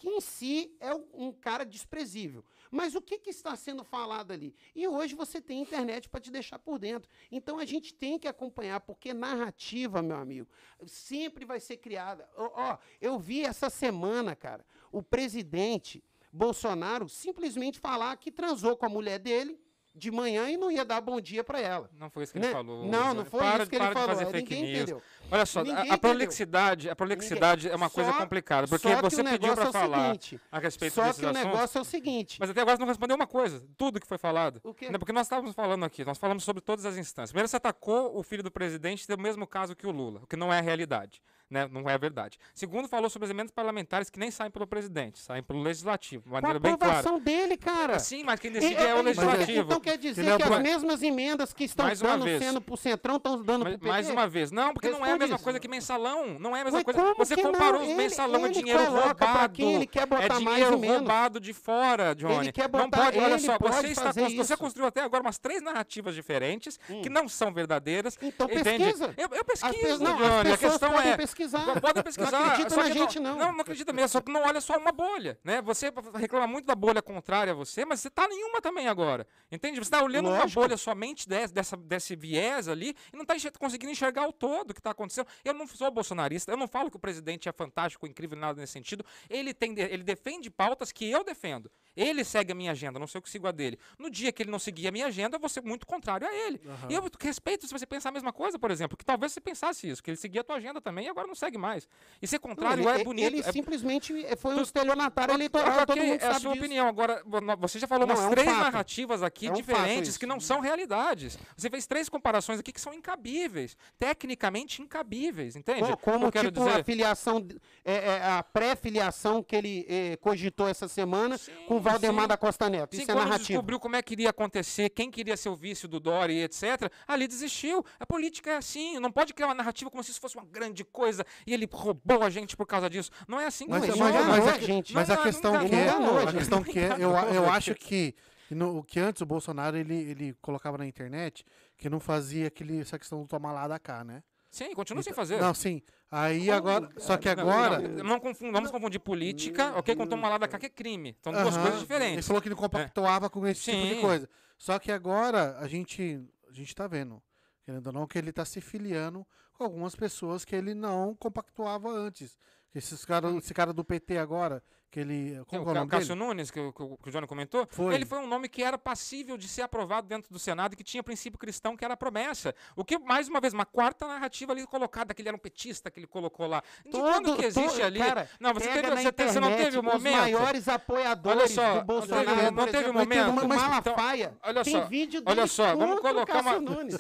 que 0.01 0.09
em 0.09 0.20
si 0.20 0.74
é 0.80 0.95
um 1.12 1.30
cara 1.30 1.62
desprezível. 1.62 2.43
Mas 2.70 2.94
o 2.94 3.00
que, 3.00 3.18
que 3.18 3.30
está 3.30 3.56
sendo 3.56 3.82
falado 3.82 4.32
ali? 4.32 4.54
E 4.74 4.86
hoje 4.86 5.14
você 5.14 5.40
tem 5.40 5.60
internet 5.60 6.08
para 6.08 6.20
te 6.20 6.30
deixar 6.30 6.58
por 6.58 6.78
dentro. 6.78 7.10
Então 7.30 7.58
a 7.58 7.64
gente 7.64 7.92
tem 7.92 8.18
que 8.18 8.28
acompanhar, 8.28 8.80
porque 8.80 9.12
narrativa, 9.12 10.00
meu 10.00 10.16
amigo, 10.16 10.48
sempre 10.86 11.44
vai 11.44 11.58
ser 11.58 11.78
criada. 11.78 12.28
Ó, 12.36 12.50
ó, 12.54 12.78
eu 13.00 13.18
vi 13.18 13.44
essa 13.44 13.68
semana, 13.68 14.36
cara, 14.36 14.64
o 14.92 15.02
presidente 15.02 16.04
Bolsonaro 16.32 17.08
simplesmente 17.08 17.78
falar 17.78 18.16
que 18.16 18.30
transou 18.30 18.76
com 18.76 18.86
a 18.86 18.88
mulher 18.88 19.18
dele 19.18 19.58
de 19.95 20.11
manhã 20.11 20.49
e 20.49 20.57
não 20.57 20.70
ia 20.70 20.84
dar 20.84 21.01
bom 21.01 21.20
dia 21.20 21.43
para 21.43 21.61
ela. 21.61 21.91
Não 21.99 22.09
foi 22.09 22.22
isso 22.24 22.32
que 22.32 22.38
Né? 22.38 22.47
ele 22.47 22.55
falou. 22.55 22.86
Não, 22.86 23.12
não 23.14 23.24
foi 23.24 23.41
para, 23.41 23.62
isso 23.62 23.70
que 23.70 23.76
ele 23.76 23.93
falou. 23.93 24.09
Fazer 24.09 24.26
fake 24.26 24.55
ninguém 24.55 24.62
news. 24.72 24.82
entendeu. 24.82 25.03
Olha 25.32 25.47
só, 25.47 25.62
Ninguém 25.62 25.91
a, 25.91 25.95
a 25.95 25.99
prolixidade, 25.99 26.91
a 26.91 26.97
prolixidade 26.97 27.68
é 27.68 27.74
uma 27.76 27.91
coisa 27.91 28.11
Só- 28.12 28.18
complicada, 28.18 28.66
porque 28.68 28.88
só 28.88 28.97
que 28.97 29.03
você 29.03 29.22
pediu 29.24 29.55
para 29.55 29.68
é 29.68 29.72
falar 29.72 30.07
seguinte, 30.07 30.41
a 30.51 30.59
respeito 30.59 30.93
Só 30.95 31.03
desses 31.05 31.20
que 31.20 31.26
o 31.26 31.32
negócio 31.32 31.78
é 31.78 31.80
o 31.80 31.84
seguinte. 31.84 32.36
mas 32.41 32.51
até 32.51 32.61
agora 32.61 32.76
você 32.76 32.80
não 32.80 32.88
respondeu 32.88 33.16
uma 33.16 33.26
coisa, 33.26 33.62
tudo 33.76 34.01
que 34.01 34.07
foi 34.07 34.18
falado. 34.18 34.61
O 34.64 34.74
quê? 34.74 34.91
Né, 34.91 34.99
Porque 34.99 35.12
nós 35.12 35.26
estávamos 35.26 35.55
falando 35.55 35.84
aqui, 35.84 36.05
nós 36.05 36.18
falamos 36.18 36.43
sobre 36.45 36.61
todas 36.62 36.84
as 36.84 36.97
instâncias. 36.97 37.30
Primeiro 37.30 37.49
você 37.49 37.57
atacou 37.57 38.16
o 38.18 38.22
filho 38.22 38.43
do 38.43 38.51
presidente 38.51 39.07
do 39.07 39.18
mesmo 39.18 39.47
caso 39.47 39.76
que 39.76 39.86
o 39.86 39.91
Lula, 39.91 40.20
o 40.22 40.26
que 40.26 40.36
não 40.36 40.53
é 40.53 40.59
a 40.59 40.62
realidade. 40.62 41.20
Né? 41.51 41.68
Não 41.68 41.90
é 41.90 41.94
a 41.94 41.98
verdade. 41.98 42.38
Segundo, 42.55 42.86
falou 42.86 43.11
sobre 43.11 43.26
os 43.26 43.30
emendas 43.30 43.51
parlamentares 43.51 44.09
que 44.09 44.20
nem 44.20 44.30
saem 44.30 44.53
pelo 44.53 44.68
presidente, 44.68 45.18
saem 45.18 45.42
pelo 45.42 45.61
legislativo, 45.61 46.22
de 46.22 46.30
maneira 46.30 46.61
bem 46.61 46.76
clara. 46.76 46.98
aprovação 47.01 47.18
dele, 47.20 47.57
cara. 47.57 47.98
Sim, 47.98 48.22
mas 48.22 48.38
quem 48.38 48.53
E- 48.53 48.55
decide 48.55 48.76
é 48.76 48.94
o 48.94 48.98
e- 49.01 49.03
legislativo. 49.03 49.62
Então 49.62 49.80
quer 49.80 49.98
dizer 49.98 50.20
Ele 50.20 50.30
é 50.30 50.36
que 50.36 50.42
as 50.44 50.61
mesmas 50.62 51.03
emendas 51.03 51.53
que 51.53 51.64
estão 51.64 51.86
Mais 51.86 51.98
dando 52.01 52.24
vez. 52.24 52.40
sendo 52.40 52.61
pro 52.61 52.76
Centrão 52.76 53.16
estão 53.16 53.42
dando 53.42 53.64
Mas- 53.64 53.72
pro 53.72 53.80
PT? 53.80 53.88
mais 53.92 54.09
uma 54.09 54.28
vez, 54.28 54.53
não, 54.53 54.72
porque 54.72 54.88
não 54.90 54.98
é 54.98 55.01
a 55.01 55.05
Responde 55.07 55.18
mesma 55.18 55.34
isso. 55.36 55.44
coisa 55.44 55.59
que 55.59 55.66
mensalão. 55.66 56.38
Não 56.38 56.57
é 56.57 56.61
a 56.61 56.64
mesma 56.64 56.78
Ué, 56.78 56.84
coisa. 56.84 57.14
Você 57.18 57.36
comparou 57.36 57.72
não? 57.72 57.80
os 57.82 57.88
Ele- 57.88 57.94
mensalão 57.96 58.40
é 58.42 58.44
ele 58.44 58.55
dinheiro 58.55 58.86
coloca 58.86 59.14
pra 59.16 59.26
roubado. 59.26 59.53
quem 59.55 59.74
ele 59.74 59.86
quer 59.88 60.07
botar 60.07 60.24
é 60.24 60.28
mais 60.28 60.38
dinheiro 60.57 60.78
menos. 60.78 60.96
roubado 60.98 61.40
de 61.40 61.53
fora, 61.53 62.14
Johnny. 62.14 62.53
quer 62.53 62.70
não 62.70 62.84
botar- 62.88 63.05
pode, 63.07 63.18
olha 63.18 63.32
ele 63.32 63.38
só, 63.40 63.59
você, 63.59 63.86
está, 63.88 64.12
você 64.12 64.57
construiu 64.57 64.86
até 64.86 65.01
agora 65.03 65.20
umas 65.20 65.38
três 65.38 65.61
narrativas 65.62 66.14
diferentes 66.14 66.78
que 67.03 67.09
não 67.09 67.28
são 67.28 67.53
verdadeiras. 67.53 68.16
Então 68.22 68.46
entende? 68.48 68.84
pesquisa. 68.84 69.14
Eu, 69.16 69.28
eu 69.32 69.40
As 69.40 69.61
pesquiso, 69.61 69.98
pe- 69.98 70.05
não, 70.05 70.16
Johnny. 70.16 70.48
as 70.51 70.55
a 70.55 70.59
questão 70.59 71.01
é. 71.01 71.16
Pesquisar. 71.41 71.80
Podem 71.80 72.03
pesquisar. 72.03 72.30
Não 72.30 72.45
acredita 72.45 72.70
só 72.70 72.82
na 72.82 72.91
gente, 72.91 73.20
não. 73.20 73.38
Não, 73.38 73.53
não 73.53 73.61
acredita 73.61 73.93
mesmo. 73.93 74.09
Só 74.09 74.20
que 74.20 74.30
não 74.30 74.43
olha 74.43 74.61
só 74.61 74.76
uma 74.76 74.93
bolha, 74.93 75.38
né? 75.43 75.62
Você 75.62 75.93
reclama 76.14 76.47
muito 76.47 76.66
da 76.66 76.74
bolha 76.74 77.01
contrária 77.01 77.53
a 77.53 77.57
você, 77.57 77.84
mas 77.84 78.01
você 78.01 78.11
tá 78.11 78.28
nenhuma 78.28 78.61
também 78.61 78.88
agora. 78.88 79.26
Entende? 79.51 79.76
Você 79.76 79.82
está 79.82 80.03
olhando 80.03 80.28
Lógico. 80.28 80.47
uma 80.47 80.55
bolha 80.55 80.76
somente 80.76 81.28
desse, 81.28 81.55
dessa, 81.55 81.76
desse 81.76 82.14
viés 82.14 82.68
ali 82.68 82.95
e 83.12 83.16
não 83.16 83.22
está 83.22 83.34
conseguindo 83.59 83.93
enxergar 83.93 84.28
o 84.28 84.32
todo 84.32 84.74
que 84.74 84.80
está 84.80 84.91
acontecendo. 84.91 85.26
Eu 85.45 85.55
não 85.55 85.66
sou 85.66 85.91
bolsonarista, 85.91 86.53
eu 86.53 86.57
não 86.57 86.68
falo 86.68 86.91
que 86.91 86.97
o 86.97 87.01
presidente 87.01 87.49
é 87.49 87.53
fantástico, 87.53 88.07
incrível, 88.07 88.38
nada 88.38 88.61
nesse 88.61 88.72
sentido. 88.72 89.05
Ele, 89.28 89.55
tem, 89.55 89.78
ele 89.78 90.03
defende 90.03 90.51
pautas 90.51 90.93
que 90.93 91.11
eu 91.11 91.24
defendo. 91.24 91.70
Ele 91.97 92.24
segue 92.24 92.53
a 92.53 92.55
minha 92.55 92.72
agenda, 92.72 92.99
não 92.99 93.07
sei 93.07 93.18
o 93.18 93.22
que 93.22 93.28
sigo 93.30 93.47
a 93.47 93.51
dele. 93.53 93.78
No 93.99 94.09
dia 94.11 94.30
que 94.32 94.43
ele 94.43 94.51
não 94.51 94.59
seguir 94.59 94.88
a 94.88 94.93
minha 94.93 95.07
agenda, 95.07 95.36
eu 95.36 95.41
vou 95.41 95.49
ser 95.49 95.62
muito 95.62 95.86
contrário 95.86 96.26
a 96.26 96.32
ele. 96.32 96.61
E 96.88 96.95
eu 96.95 97.03
respeito 97.20 97.66
se 97.66 97.72
você 97.72 97.84
pensar 97.86 98.11
a 98.11 98.12
mesma 98.12 98.32
coisa, 98.32 98.59
por 98.59 98.70
exemplo, 98.70 98.97
que 98.97 99.05
talvez 99.05 99.32
você 99.32 99.41
pensasse 99.41 99.88
isso, 99.88 100.03
que 100.03 100.11
ele 100.11 100.16
seguia 100.16 100.41
a 100.41 100.45
tua 100.45 100.57
agenda 100.57 100.80
também 100.80 101.07
e 101.07 101.09
agora 101.09 101.26
não 101.26 101.34
segue 101.34 101.59
mais. 101.59 101.88
E 102.22 102.26
ser 102.26 102.38
contrário 102.38 102.88
ele, 102.88 103.01
é 103.01 103.05
bonito. 103.05 103.26
Ele 103.26 103.41
é 103.41 103.53
simplesmente 103.53 104.14
foi 104.36 104.55
um 104.55 104.62
estelionatário 104.62 105.34
eleitoral, 105.34 105.84
todo 105.86 105.99
mundo 105.99 106.22
é 106.22 106.26
a 106.26 106.34
sua 106.34 106.53
disso. 106.53 106.64
opinião. 106.64 106.86
Agora, 106.88 107.22
você 107.59 107.78
já 107.78 107.86
falou 107.86 108.07
Não, 108.07 108.14
umas 108.14 108.24
é 108.24 108.28
um 108.28 108.30
três 108.30 108.49
fato. 108.49 108.61
narrativas 108.62 109.22
aqui 109.22 109.47
É 109.49 109.51
um 109.51 109.55
diferentes 109.55 110.16
que 110.16 110.26
não 110.26 110.38
são 110.41 110.61
realidades. 110.61 111.38
Você 111.57 111.68
fez 111.68 111.86
três 111.86 112.09
comparações 112.09 112.59
aqui 112.61 112.72
que 112.72 112.80
são 112.80 112.95
incabíveis. 112.95 113.76
Tecnicamente 113.99 114.80
incabíveis, 114.82 115.57
entende? 115.57 115.82
Co- 115.82 115.97
Como, 115.97 116.26
eu 116.26 116.32
quero 116.32 116.51
tipo, 116.51 116.64
dizer. 116.64 116.80
a 116.80 116.84
filiação, 116.84 117.47
é, 117.84 117.93
é, 117.95 118.22
a 118.24 118.43
pré-filiação 118.43 119.43
que 119.43 119.55
ele 119.55 119.86
é, 119.88 120.16
cogitou 120.16 120.68
essa 120.68 120.88
semana 120.88 121.36
Sim, 121.38 121.53
com 121.66 121.80
o 121.81 121.83
Valdemar 121.83 122.24
sim. 122.24 122.28
da 122.28 122.37
Costa 122.37 122.68
Neto. 122.68 122.95
Sim, 122.95 123.03
Isso 123.03 123.11
é 123.11 123.14
quando 123.14 123.24
narrativa. 123.24 123.49
descobriu 123.49 123.81
como 123.81 123.97
é 123.97 124.03
que 124.03 124.12
iria 124.14 124.31
acontecer, 124.31 124.91
quem 124.91 125.11
queria 125.11 125.37
ser 125.37 125.49
o 125.49 125.57
vice 125.57 125.89
do 125.89 125.99
Dori, 125.99 126.43
etc., 126.43 126.91
ali 127.07 127.26
desistiu. 127.26 127.85
A 127.99 128.07
política 128.07 128.51
é 128.51 128.57
assim, 128.57 128.99
não 128.99 129.11
pode 129.11 129.35
criar 129.35 129.49
uma 129.49 129.55
narrativa 129.55 129.91
como 129.91 130.03
se 130.03 130.11
isso 130.11 130.20
fosse 130.20 130.37
uma 130.37 130.45
grande 130.45 130.85
coisa 130.85 131.24
e 131.47 131.53
ele 131.53 131.68
roubou 131.70 132.22
a 132.22 132.31
gente 132.31 132.57
por 132.57 132.66
causa 132.66 132.89
disso. 132.89 133.11
Não 133.26 133.41
é 133.41 133.47
assim 133.47 133.64
que 133.64 133.70
Mas, 133.70 133.85
ele 133.85 133.99
mas, 133.99 134.14
não 134.14 134.24
mas, 134.24 134.49
a, 134.49 134.53
a 134.53 134.59
gente. 134.59 134.95
mas 134.95 135.11
a 135.11 135.16
questão 135.16 135.66
que 135.66 135.74
é, 135.74 135.89
a 135.89 136.33
questão 136.33 136.62
que 136.62 136.78
é, 136.78 136.93
eu, 136.99 137.11
eu 137.11 137.51
acho 137.51 137.74
que 137.74 138.14
no, 138.51 138.83
que 138.83 138.99
antes 138.99 139.22
o 139.22 139.26
Bolsonaro 139.26 139.76
ele, 139.76 139.95
ele 139.95 140.37
colocava 140.41 140.76
na 140.78 140.87
internet 140.87 141.45
que 141.76 141.89
não 141.89 142.01
fazia 142.01 142.49
aquele, 142.49 142.81
essa 142.81 142.99
questão 142.99 143.22
do 143.22 143.28
tomar 143.28 143.53
lá 143.53 143.68
da 143.68 143.78
cá, 143.78 144.05
né? 144.05 144.22
Sim, 144.51 144.74
continua 144.74 145.03
sem 145.03 145.12
fazer. 145.12 145.40
Não, 145.40 145.55
sim. 145.55 145.80
Aí 146.11 146.51
agora, 146.51 146.90
só 146.96 147.16
que 147.16 147.28
agora, 147.28 147.78
não, 147.78 148.03
não 148.05 148.20
confund- 148.20 148.51
vamos 148.53 148.70
confundir 148.70 148.98
política, 148.98 149.72
ok, 149.78 149.94
com 149.94 150.07
tomar 150.07 150.28
lá 150.28 150.38
da 150.38 150.48
cá, 150.48 150.59
que 150.59 150.66
é 150.66 150.68
crime. 150.68 151.16
São 151.22 151.32
duas 151.32 151.55
Aham, 151.55 151.62
coisas 151.62 151.72
Ele 151.80 151.80
diferentes. 151.86 152.26
falou 152.26 152.42
que 152.42 152.51
não 152.51 152.57
compactuava 152.57 153.30
com 153.30 153.46
esse 153.46 153.70
tipo 153.70 153.86
de 153.86 153.94
Sim. 153.94 154.01
coisa. 154.01 154.28
Só 154.59 154.78
que 154.80 154.90
agora 154.90 155.57
a 155.59 155.68
gente, 155.68 156.20
a 156.48 156.53
gente 156.53 156.74
tá 156.74 156.88
vendo, 156.88 157.22
querendo 157.64 157.86
ou 157.86 157.92
não, 157.92 158.07
que 158.09 158.18
ele 158.18 158.32
tá 158.32 158.44
se 158.44 158.61
filiando 158.61 159.24
com 159.53 159.62
algumas 159.62 159.94
pessoas 159.94 160.44
que 160.44 160.57
ele 160.57 160.74
não 160.74 161.14
compactuava 161.14 161.88
antes. 161.88 162.36
Esses 162.74 163.05
cara, 163.05 163.30
esse 163.36 163.55
cara 163.55 163.72
do 163.72 163.84
PT 163.84 164.18
agora, 164.18 164.62
que 164.91 164.99
ele. 165.01 165.41
Como 165.47 165.62
o 165.62 165.64
que 165.64 165.68
é 165.70 165.72
o 165.72 165.74
nome 165.74 165.91
Cássio 165.91 166.09
dele? 166.14 166.20
Nunes, 166.26 166.51
que, 166.51 166.59
o- 166.61 166.72
que 166.72 166.82
o 166.82 166.97
que 166.97 167.09
o 167.09 167.12
Johnny 167.12 167.26
comentou, 167.26 167.66
Foi. 167.70 167.95
ele 167.95 168.05
foi 168.05 168.18
um 168.18 168.26
nome 168.26 168.49
que 168.49 168.62
era 168.62 168.76
passível 168.76 169.36
de 169.38 169.47
ser 169.49 169.62
aprovado 169.62 170.07
dentro 170.09 170.32
do 170.32 170.38
Senado 170.38 170.72
e 170.72 170.76
que 170.76 170.82
tinha 170.82 171.03
princípio 171.03 171.38
cristão, 171.38 171.76
que 171.76 171.84
era 171.84 171.97
promessa. 171.97 172.55
O 172.74 172.84
que, 172.84 172.99
mais 172.99 173.28
uma 173.28 173.41
vez, 173.41 173.53
uma 173.53 173.64
quarta 173.64 174.07
narrativa 174.09 174.53
ali 174.53 174.66
colocada, 174.66 175.14
que 175.14 175.22
ele 175.22 175.28
era 175.28 175.36
um 175.36 175.41
petista, 175.41 175.91
que 175.91 176.01
ele 176.01 176.07
colocou 176.07 176.47
lá. 176.47 176.62
De 176.84 176.91
quando 176.91 177.36
que 177.36 177.45
existe 177.47 177.70
todo- 177.76 177.84
ali? 177.84 177.99
Cara, 178.01 178.28
não, 178.41 178.53
você, 178.53 178.68
teve, 178.68 178.91
você, 178.91 179.12
te- 179.12 179.24
você 179.28 179.41
não 179.41 179.49
internet 179.49 179.64
teve 179.64 179.76
o 179.76 179.80
Os 179.80 179.86
momento? 179.95 180.16
maiores 180.16 180.68
apoiadores 180.68 181.38
Olha 181.41 181.49
só, 181.49 181.78
do 181.78 181.84
Bolsonaro. 181.84 182.26
não 182.26 182.34
teve- 182.36 182.51
não 182.51 182.64
teve 182.66 182.78
exemplo, 182.78 182.93
momento. 182.99 183.30
O 183.45 183.49
Mas, 183.49 183.62
Malafaia. 183.62 184.36
olha 184.43 184.64
tem 184.64 184.72
só, 184.74 184.84
vídeo 184.86 185.22
Olha 185.24 185.47
só, 185.47 185.76
vamos 185.76 185.99
o 185.99 186.01
colocar 186.01 186.41
uma. 186.41 186.43
Cássio 186.55 186.61
Nunes. 186.61 186.97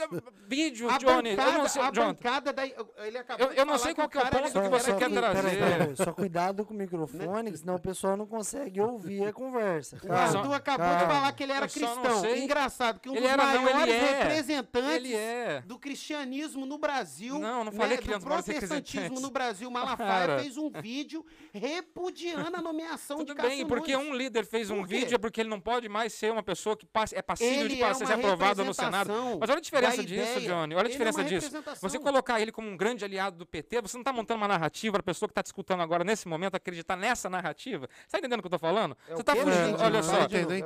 Vídeo, 0.46 0.90
A 0.90 0.98
Johnny. 0.98 1.30
bancada, 1.36 1.50
eu 1.50 1.58
não 1.58 1.68
sei, 1.68 1.82
a 1.82 1.90
John, 1.90 2.06
bancada 2.06 2.52
da... 2.52 2.66
Ele 2.66 3.18
acabou 3.18 3.46
Eu- 3.46 3.52
eu 3.52 3.66
não 3.66 3.78
sei 3.78 3.94
qual 3.94 4.06
o 4.06 4.10
que 4.10 4.18
é 4.18 4.22
o 4.22 4.28
ponto 4.28 4.52
que 4.62 4.68
você 4.68 4.94
quer 4.94 5.10
trazer. 5.10 5.96
só 5.96 6.12
cuidado 6.12 6.64
com 6.64 6.74
o 6.74 6.76
microfone, 6.76 7.50
que 7.52 7.58
senão 7.58 7.78
o 7.80 7.82
pessoal 7.82 8.16
não 8.16 8.26
consegue 8.26 8.80
ouvir 8.80 9.24
a 9.26 9.32
conversa. 9.32 9.98
O 10.04 10.12
Arthur 10.12 10.52
acabou 10.52 10.86
de 10.96 11.04
falar 11.06 11.32
que 11.32 11.42
ele 11.42 11.52
era 11.52 11.66
cristão. 11.68 12.20
sei- 12.20 12.44
Engraçado, 12.44 13.00
que 13.00 13.08
um 13.08 13.12
Ele 13.12 13.22
dos 13.22 13.30
era, 13.30 13.44
não, 13.46 13.62
ele 13.66 13.72
maiores 13.72 13.94
é. 13.94 14.18
representantes 14.22 14.96
Ele 14.96 15.14
é. 15.14 15.62
do 15.66 15.78
cristianismo 15.78 16.66
no 16.66 16.78
Brasil, 16.78 17.38
Não, 17.38 17.64
não 17.64 17.72
falei 17.72 17.96
né, 17.96 18.02
que 18.02 18.06
ele 18.08 18.14
é 18.14 18.16
um 18.16 18.20
do 18.20 18.26
maiores 18.26 18.44
protestantismo 18.44 19.20
no 19.20 19.30
Brasil, 19.30 19.70
Malafaia 19.72 20.26
Cara. 20.26 20.38
fez 20.40 20.56
um 20.56 20.70
vídeo 20.70 21.24
repudiando 21.52 22.56
a 22.56 22.60
nomeação 22.60 23.18
Tudo 23.18 23.28
de 23.28 23.34
Cássio 23.34 23.50
bem, 23.50 23.66
porque 23.66 23.96
Nunes. 23.96 24.10
um 24.10 24.14
líder 24.14 24.44
fez 24.46 24.70
um 24.70 24.84
vídeo 24.84 25.14
é 25.14 25.18
porque 25.18 25.40
ele 25.40 25.48
não 25.48 25.60
pode 25.60 25.88
mais 25.88 26.12
ser 26.12 26.30
uma 26.32 26.42
pessoa 26.42 26.76
que 26.76 26.86
passe- 26.86 27.14
é 27.16 27.22
passível 27.22 27.66
de 27.68 27.74
Ele 27.74 27.82
é 27.82 27.86
passar, 27.86 28.06
ser 28.06 28.14
uma 28.14 28.14
aprovado 28.14 28.64
no 28.64 28.74
Senado. 28.74 29.10
Mas 29.40 29.48
olha 29.50 29.58
a 29.58 29.60
diferença 29.60 30.02
disso, 30.04 30.38
ideia. 30.38 30.40
Johnny. 30.48 30.74
Olha 30.74 30.86
a 30.86 30.88
é 30.88 30.92
diferença 30.92 31.18
uma 31.20 31.28
disso. 31.28 31.50
Você 31.80 31.98
colocar 31.98 32.40
ele 32.40 32.52
como 32.52 32.68
um 32.68 32.76
grande 32.76 33.04
aliado 33.04 33.36
do 33.36 33.46
PT, 33.46 33.80
você 33.80 33.96
não 33.96 34.02
está 34.02 34.12
montando 34.12 34.38
uma 34.38 34.48
narrativa 34.48 34.92
para 34.94 35.00
a 35.00 35.04
pessoa 35.04 35.28
que 35.28 35.32
está 35.32 35.42
te 35.42 35.46
escutando 35.46 35.80
agora, 35.82 36.04
nesse 36.04 36.26
momento, 36.28 36.54
acreditar 36.54 36.96
nessa 36.96 37.28
narrativa. 37.30 37.69
Você 37.78 37.86
está 38.06 38.18
entendendo 38.18 38.40
o 38.40 38.42
que 38.42 38.46
eu 38.46 38.56
estou 38.56 38.58
falando? 38.58 38.96
É 39.08 39.14
você 39.14 39.22
quê? 39.24 39.40
fugindo. 39.40 39.82
Olha 39.82 40.02
só, 40.02 40.12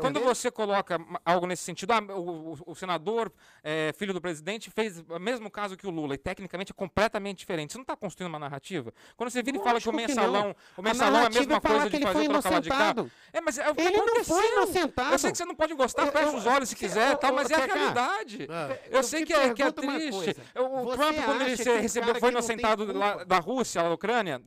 quando 0.00 0.20
você 0.20 0.50
coloca 0.50 0.98
algo 1.24 1.46
nesse 1.46 1.62
sentido, 1.64 1.92
ah, 1.92 2.00
o, 2.14 2.52
o- 2.52 2.58
o 2.66 2.74
senador, 2.74 3.32
é, 3.62 3.92
filho 3.96 4.12
do 4.12 4.20
presidente, 4.20 4.70
fez 4.70 4.98
o 5.08 5.18
mesmo 5.18 5.50
caso 5.50 5.76
que 5.76 5.86
o 5.86 5.90
Lula, 5.90 6.14
e 6.14 6.18
tecnicamente 6.18 6.72
é 6.72 6.74
completamente 6.74 7.38
diferente. 7.38 7.72
Você 7.72 7.78
não 7.78 7.82
está 7.82 7.96
construindo 7.96 8.28
uma 8.30 8.38
narrativa? 8.38 8.92
Quando 9.16 9.30
você 9.30 9.42
vira 9.42 9.58
e 9.58 9.60
fala 9.62 9.80
que 9.80 9.88
o 9.88 9.92
que 9.92 9.96
mensalão, 9.96 10.44
não. 10.48 10.56
o 10.76 10.82
mensalão 10.82 11.16
é 11.16 11.18
a 11.18 11.22
narrativa 11.22 11.40
mesma 11.40 11.56
é 11.56 11.60
coisa 11.60 11.90
que 11.90 11.98
de 11.98 12.02
fazer 12.04 12.28
trocar 12.28 12.50
lá 12.52 12.60
de 12.60 12.68
cá. 12.68 12.94
É, 13.32 13.40
mas 13.40 13.58
é 13.58 13.70
o 13.70 13.74
que 13.74 13.80
Ele 13.82 13.96
não 13.96 14.24
foi 14.24 14.52
inocentado. 14.52 15.12
Eu 15.14 15.18
sei 15.18 15.30
que 15.32 15.38
você 15.38 15.44
não 15.44 15.54
pode 15.54 15.74
gostar, 15.74 16.06
fecha 16.12 16.36
os 16.36 16.46
olhos 16.46 16.68
se 16.68 16.76
quiser, 16.76 17.16
tal, 17.18 17.30
eu- 17.30 17.36
mas 17.36 17.50
é 17.50 17.54
a 17.54 17.64
realidade. 17.66 18.48
É. 18.50 18.80
Eu, 18.90 19.02
sei 19.02 19.24
que 19.24 19.32
é, 19.32 19.52
que 19.52 19.62
é 19.62 19.70
triste. 19.72 20.36
O 20.54 20.92
Trump, 20.92 21.16
quando 21.24 21.42
ele 21.42 21.56
que 21.56 21.70
recebeu, 21.78 22.14
foi 22.14 22.20
que 22.20 22.28
inocentado 22.28 22.86
da 23.26 23.38
Rússia, 23.38 23.82
da 23.82 23.90
Ucrânia, 23.92 24.40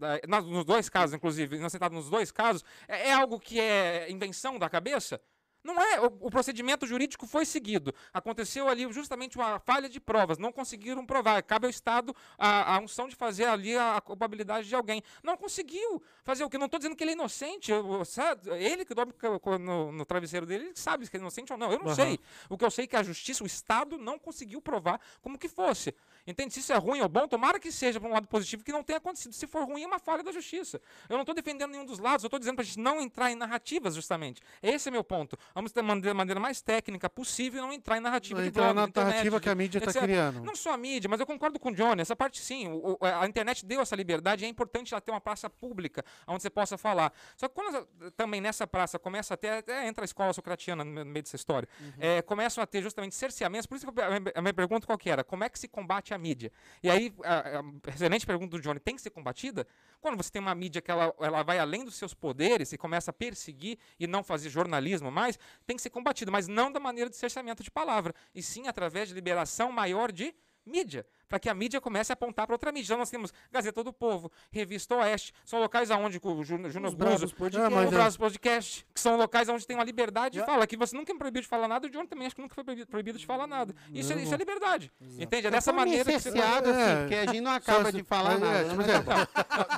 nos 0.45 0.65
dois 0.65 0.87
casos, 0.89 1.13
inclusive, 1.13 1.57
inocentado 1.57 1.93
nos 1.93 2.09
dois 2.09 2.31
casos, 2.31 2.46
é, 2.87 3.09
é 3.09 3.13
algo 3.13 3.39
que 3.39 3.59
é 3.59 4.09
invenção 4.09 4.57
da 4.57 4.69
cabeça? 4.69 5.21
Não 5.63 5.81
é. 5.81 5.99
O, 5.99 6.05
o 6.05 6.29
procedimento 6.31 6.87
jurídico 6.87 7.27
foi 7.27 7.45
seguido. 7.45 7.93
Aconteceu 8.13 8.69
ali 8.69 8.89
justamente 8.93 9.35
uma 9.37 9.59
falha 9.59 9.89
de 9.89 9.99
provas. 9.99 10.37
Não 10.37 10.49
conseguiram 10.49 11.05
provar. 11.05 11.43
Cabe 11.43 11.65
ao 11.65 11.69
Estado 11.69 12.15
a, 12.37 12.75
a 12.75 12.79
unção 12.79 13.05
de 13.09 13.15
fazer 13.17 13.43
ali 13.45 13.75
a, 13.75 13.97
a 13.97 14.01
culpabilidade 14.01 14.69
de 14.69 14.75
alguém. 14.75 15.03
Não 15.21 15.35
conseguiu 15.35 16.01
fazer 16.23 16.45
o 16.45 16.49
que? 16.49 16.57
Não 16.57 16.67
estou 16.67 16.79
dizendo 16.79 16.95
que 16.95 17.03
ele 17.03 17.11
é 17.11 17.13
inocente. 17.15 17.69
Eu- 17.69 18.05
sabe? 18.05 18.49
Ele 18.51 18.85
que 18.85 18.93
dorme 18.93 19.13
no, 19.59 19.91
no 19.91 20.05
travesseiro 20.05 20.45
dele, 20.45 20.67
ele 20.67 20.75
sabe 20.75 21.05
se 21.05 21.13
é 21.13 21.19
inocente 21.19 21.51
ou 21.51 21.59
não. 21.59 21.69
Eu 21.69 21.79
não 21.79 21.87
Aham. 21.87 21.95
sei. 21.95 22.19
O 22.49 22.57
que 22.57 22.63
eu 22.63 22.71
sei 22.71 22.85
é 22.85 22.87
que 22.87 22.95
a 22.95 23.03
justiça, 23.03 23.43
o 23.43 23.47
Estado, 23.47 23.97
não 23.97 24.17
conseguiu 24.17 24.61
provar 24.61 25.01
como 25.21 25.37
que 25.37 25.49
fosse. 25.49 25.93
Entende? 26.27 26.53
Se 26.53 26.59
isso 26.59 26.73
é 26.73 26.77
ruim 26.77 26.99
ou 27.01 27.07
bom, 27.07 27.25
tomara 27.27 27.57
que 27.57 27.71
seja 27.71 27.99
para 27.99 28.09
um 28.09 28.13
lado 28.13 28.27
positivo 28.27 28.63
que 28.63 28.71
não 28.71 28.83
tenha 28.83 28.97
acontecido. 28.97 29.33
Se 29.33 29.47
for 29.47 29.63
ruim, 29.63 29.83
é 29.83 29.87
uma 29.87 29.97
falha 29.99 30.21
da 30.21 30.31
justiça. 30.31 30.81
Eu 31.07 31.13
não 31.15 31.21
estou 31.21 31.33
defendendo 31.33 31.71
nenhum 31.71 31.85
dos 31.85 31.99
lados, 31.99 32.23
eu 32.23 32.27
estou 32.27 32.37
dizendo 32.39 32.55
para 32.55 32.63
a 32.63 32.65
gente 32.65 32.79
não 32.79 32.99
entrar 32.99 33.31
em 33.31 33.35
narrativas, 33.35 33.95
justamente. 33.95 34.41
Esse 34.61 34.89
é 34.89 34.91
meu 34.91 35.03
ponto. 35.03 35.37
Vamos 35.55 35.71
ter 35.71 35.81
maneira, 35.81 36.13
maneira 36.13 36.39
mais 36.39 36.61
técnica 36.61 37.09
possível 37.09 37.61
não 37.61 37.71
entrar 37.71 37.97
em 37.97 38.01
narrativa 38.01 38.41
de 38.41 38.49
Entrar 38.49 38.63
blog, 38.65 38.75
na 38.75 38.83
de 38.83 38.89
internet, 38.89 39.11
narrativa 39.13 39.37
de- 39.39 39.43
que 39.43 39.49
a 39.49 39.55
mídia 39.55 39.79
está 39.79 40.01
criando. 40.01 40.43
Não 40.43 40.55
só 40.55 40.73
a 40.73 40.77
mídia, 40.77 41.09
mas 41.09 41.19
eu 41.19 41.25
concordo 41.25 41.57
com 41.59 41.69
o 41.69 41.73
Johnny. 41.73 42.01
Essa 42.01 42.15
parte 42.15 42.41
sim. 42.41 42.67
o- 42.67 42.97
a 43.01 43.25
internet 43.25 43.65
deu 43.65 43.79
essa 43.79 43.95
liberdade 43.95 44.43
e 44.43 44.45
é 44.45 44.49
importante 44.49 44.93
ela 44.93 44.99
ter 44.99 45.11
uma 45.11 45.21
praça 45.21 45.49
pública 45.49 46.03
onde 46.27 46.41
você 46.43 46.49
possa 46.49 46.77
falar. 46.77 47.13
Só 47.37 47.47
que 47.47 47.55
quando 47.55 47.75
essa- 47.75 48.11
também 48.17 48.41
nessa 48.41 48.67
praça 48.67 48.99
começa 48.99 49.33
a 49.33 49.37
ter, 49.37 49.49
até 49.49 49.87
entra 49.87 50.03
a 50.03 50.05
escola 50.05 50.33
socratiana 50.33 50.83
no 50.83 51.05
meio 51.05 51.23
dessa 51.23 51.35
história, 51.37 51.67
é, 51.99 52.21
começam 52.21 52.61
a 52.63 52.67
ter 52.67 52.81
justamente 52.81 53.15
cerceamentos. 53.15 53.65
Por 53.65 53.75
isso 53.77 53.89
que 53.91 53.99
eu- 53.99 54.03
a 54.03 54.19
minha- 54.19 54.33
a 54.35 54.41
minha 54.41 54.53
pergunta 54.53 54.85
qual 54.85 54.97
que 54.97 55.09
era? 55.09 55.23
Como 55.23 55.43
é 55.43 55.49
que 55.49 55.57
se 55.57 55.67
combate 55.67 56.13
a 56.13 56.16
mídia? 56.17 56.51
E 56.81 56.89
aí, 56.89 57.13
a, 57.23 57.59
a 57.59 57.89
excelente 57.89 58.25
pergunta 58.25 58.57
do 58.57 58.61
Johnny, 58.61 58.79
tem 58.79 58.95
que 58.95 59.01
ser 59.01 59.09
combatida? 59.09 59.67
Quando 59.99 60.17
você 60.17 60.29
tem 60.29 60.41
uma 60.41 60.55
mídia 60.55 60.81
que 60.81 60.91
ela, 60.91 61.13
ela 61.19 61.43
vai 61.43 61.59
além 61.59 61.83
dos 61.83 61.95
seus 61.95 62.13
poderes 62.13 62.71
e 62.73 62.77
começa 62.77 63.11
a 63.11 63.13
perseguir 63.13 63.77
e 63.99 64.07
não 64.07 64.23
fazer 64.23 64.49
jornalismo 64.49 65.11
mais, 65.11 65.37
tem 65.65 65.75
que 65.75 65.81
ser 65.81 65.89
combatido, 65.89 66.31
mas 66.31 66.47
não 66.47 66.71
da 66.71 66.79
maneira 66.79 67.09
de 67.09 67.15
cerceamento 67.15 67.63
de 67.63 67.71
palavra, 67.71 68.13
e 68.33 68.41
sim 68.41 68.67
através 68.67 69.09
de 69.09 69.15
liberação 69.15 69.71
maior 69.71 70.11
de 70.11 70.33
mídia, 70.65 71.05
para 71.27 71.39
que 71.39 71.49
a 71.49 71.53
mídia 71.53 71.79
comece 71.81 72.11
a 72.11 72.13
apontar 72.13 72.45
para 72.45 72.53
outra 72.55 72.71
mídia. 72.71 72.85
Então 72.87 72.97
nós 72.97 73.09
temos 73.09 73.33
Gazeta 73.51 73.83
do 73.83 73.91
Povo, 73.93 74.31
Revista 74.51 74.95
Oeste, 74.95 75.33
são 75.45 75.59
locais 75.59 75.91
aonde 75.91 76.19
o 76.23 76.43
Júnior 76.43 76.71
Júnior 76.71 76.89
Os 76.89 76.95
bravos 76.95 77.19
Bruso, 77.19 77.35
podcast. 77.35 77.67
Ah, 77.67 77.69
mas 77.69 77.85
o 77.85 77.93
é- 77.93 77.97
Brazos 77.97 78.17
Podcast, 78.17 78.85
que 78.93 78.99
são 78.99 79.17
locais 79.17 79.49
onde 79.49 79.65
tem 79.65 79.75
uma 79.75 79.83
liberdade 79.85 80.33
de 80.33 80.39
Já- 80.39 80.45
fala, 80.45 80.65
que 80.67 80.77
você 80.77 80.95
nunca 80.95 81.13
me 81.13 81.19
proibiu 81.19 81.41
de 81.41 81.47
falar 81.47 81.67
nada, 81.67 81.87
o 81.87 81.89
Johnny 81.89 82.07
também 82.07 82.27
acho 82.27 82.35
que 82.35 82.41
nunca 82.41 82.55
foi 82.55 82.63
proibido, 82.63 82.87
proibido 82.87 83.17
de 83.19 83.25
falar 83.25 83.47
nada. 83.47 83.73
Isso, 83.93 84.13
é, 84.13 84.21
isso 84.21 84.33
é 84.33 84.37
liberdade. 84.37 84.91
Entende? 85.01 85.47
É 85.47 85.51
dessa 85.51 85.71
Foi 85.71 85.79
maneira 85.79 86.03
que 86.05 86.19
você 86.19 86.29
licenciado, 86.29 86.69
assim, 86.69 86.79
É. 86.81 86.95
porque 87.01 87.15
a 87.15 87.25
gente 87.25 87.41
não 87.41 87.51
acaba 87.51 87.91
de 87.91 88.03
falar 88.03 88.33
é, 88.33 88.37
nada. 88.37 88.63
né? 88.63 89.27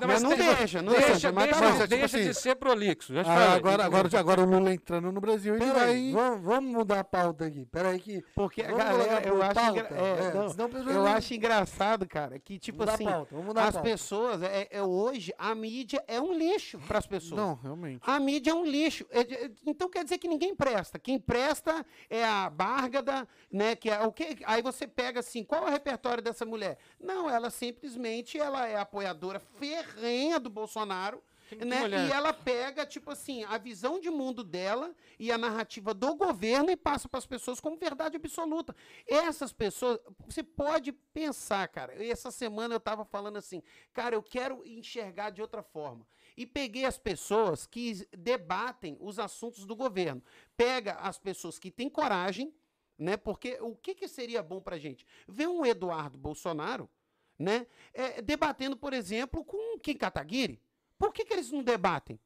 Não, 0.02 0.08
Mas 0.08 0.22
não 0.24 0.30
tem- 0.36 0.56
deixa, 0.56 0.82
não 0.82 0.92
deixa, 0.94 1.08
deixa, 1.12 1.32
mas 1.32 1.46
deixa, 1.46 1.60
tá 1.60 1.68
é 1.68 1.88
tipo 1.88 1.96
de 1.98 2.04
assim, 2.04 2.34
ser 2.34 2.56
prolixo. 2.56 3.14
Ah, 3.26 3.54
agora, 3.54 3.86
agora, 3.86 4.20
agora 4.20 4.42
o 4.42 4.46
Lula 4.46 4.74
entrando 4.74 5.12
no 5.12 5.20
Brasil, 5.22 5.56
ele 5.56 5.66
vai. 5.72 6.12
vamos, 6.42 6.72
mudar 6.72 7.00
a 7.00 7.04
pauta 7.04 7.46
aqui. 7.46 7.66
Pera 7.66 7.90
aí 7.90 8.00
que... 8.00 8.24
Porque 8.36 8.62
galera, 8.64 9.22
eu 9.28 9.42
acho, 9.42 9.60
é, 9.60 9.80
É, 9.80 10.34
não, 10.34 10.94
eu 10.94 11.08
acho 11.08 11.34
engraçado, 11.40 12.08
cara, 12.08 12.38
que 12.40 12.60
tipo 12.60 12.80
mudar 12.80 12.94
assim, 12.94 13.06
pauta, 13.06 13.36
vamos 13.36 13.58
as 13.58 13.74
pauta. 13.74 13.82
pessoas, 13.82 14.42
é, 14.44 14.68
é 14.70 14.84
hoje, 14.84 15.34
a 15.38 15.56
mídia 15.56 16.04
é 16.08 16.20
um 16.22 16.34
lixo 16.34 16.78
para 16.80 17.00
as 17.00 17.08
pessoas. 17.08 17.40
Não, 17.40 17.56
realmente. 17.56 18.02
A 18.06 18.20
mídia 18.20 18.52
é 18.52 18.54
um 18.54 18.66
lixo. 18.66 19.06
É, 19.10 19.22
é, 19.22 19.52
Então 19.66 19.90
quer 19.90 20.04
dizer 20.04 20.18
que 20.18 20.28
ninguém 20.28 20.56
presta. 20.56 21.00
Quem 21.00 21.18
presta 21.18 21.86
é 22.10 22.24
a 22.24 22.50
Bárgada, 22.50 23.28
né? 23.52 23.76
Que 23.76 23.90
é 23.90 24.02
o 24.02 24.12
que? 24.12 24.38
Aí 24.46 24.62
você 24.62 24.88
pega 24.88 25.22
assim, 25.22 25.44
qual 25.44 25.64
é 25.64 25.70
o 25.70 25.72
repertório 25.72 26.22
dessa 26.22 26.46
mulher? 26.46 26.78
Não, 27.00 27.30
ela 27.30 27.50
simplesmente 27.50 28.38
ela 28.38 28.68
é 28.68 28.78
apoiadora 28.78 29.40
ferrenha 29.40 30.40
do 30.40 30.50
Bolsonaro. 30.50 31.24
Né? 31.56 32.08
E 32.08 32.12
ela 32.12 32.34
pega, 32.34 32.86
tipo 32.86 33.12
assim, 33.12 33.44
a 33.44 33.58
visão 33.58 34.00
de 34.00 34.10
mundo 34.10 34.44
dela 34.44 34.94
e 35.18 35.32
a 35.32 35.38
narrativa 35.38 35.94
do 35.94 36.16
governo 36.16 36.72
e 36.72 36.76
passa 36.76 37.08
para 37.08 37.18
as 37.18 37.26
pessoas 37.26 37.60
como 37.60 37.78
verdade 37.78 38.16
absoluta. 38.18 38.76
Essas 39.08 39.52
pessoas, 39.52 40.00
você 40.26 40.44
pode 40.44 40.92
pensar, 40.92 41.68
cara. 41.68 41.94
Essa 42.04 42.32
semana 42.32 42.74
eu 42.74 42.78
estava 42.78 43.04
falando 43.04 43.38
assim, 43.38 43.62
cara, 43.94 44.16
eu 44.16 44.24
quero 44.24 44.66
enxergar 44.66 45.30
de 45.30 45.42
outra 45.42 45.64
forma. 45.64 46.06
E 46.38 46.46
peguei 46.46 46.86
as 46.86 46.98
pessoas 46.98 47.66
que 47.66 48.08
debatem 48.18 48.98
os 49.00 49.20
assuntos 49.20 49.66
do 49.66 49.76
governo. 49.76 50.24
Pega 50.56 50.94
as 50.94 51.18
pessoas 51.18 51.60
que 51.60 51.72
têm 51.72 51.90
coragem, 51.90 52.54
né? 52.98 53.18
Porque 53.18 53.58
o 53.62 53.76
que, 53.76 53.96
que 53.96 54.08
seria 54.08 54.42
bom 54.42 54.62
para 54.62 54.78
gente? 54.78 55.06
Ver 55.28 55.48
um 55.48 55.66
Eduardo 55.66 56.18
Bolsonaro, 56.18 56.90
né? 57.38 57.66
é, 57.94 58.22
debatendo, 58.22 58.78
por 58.78 58.94
exemplo, 58.94 59.44
com 59.44 59.78
Kim 59.80 59.96
Kataguiri. 59.96 60.62
Por 61.00 61.12
que, 61.12 61.26
que 61.26 61.34
eles 61.34 61.52
não 61.52 61.64
debatem? 61.64 62.20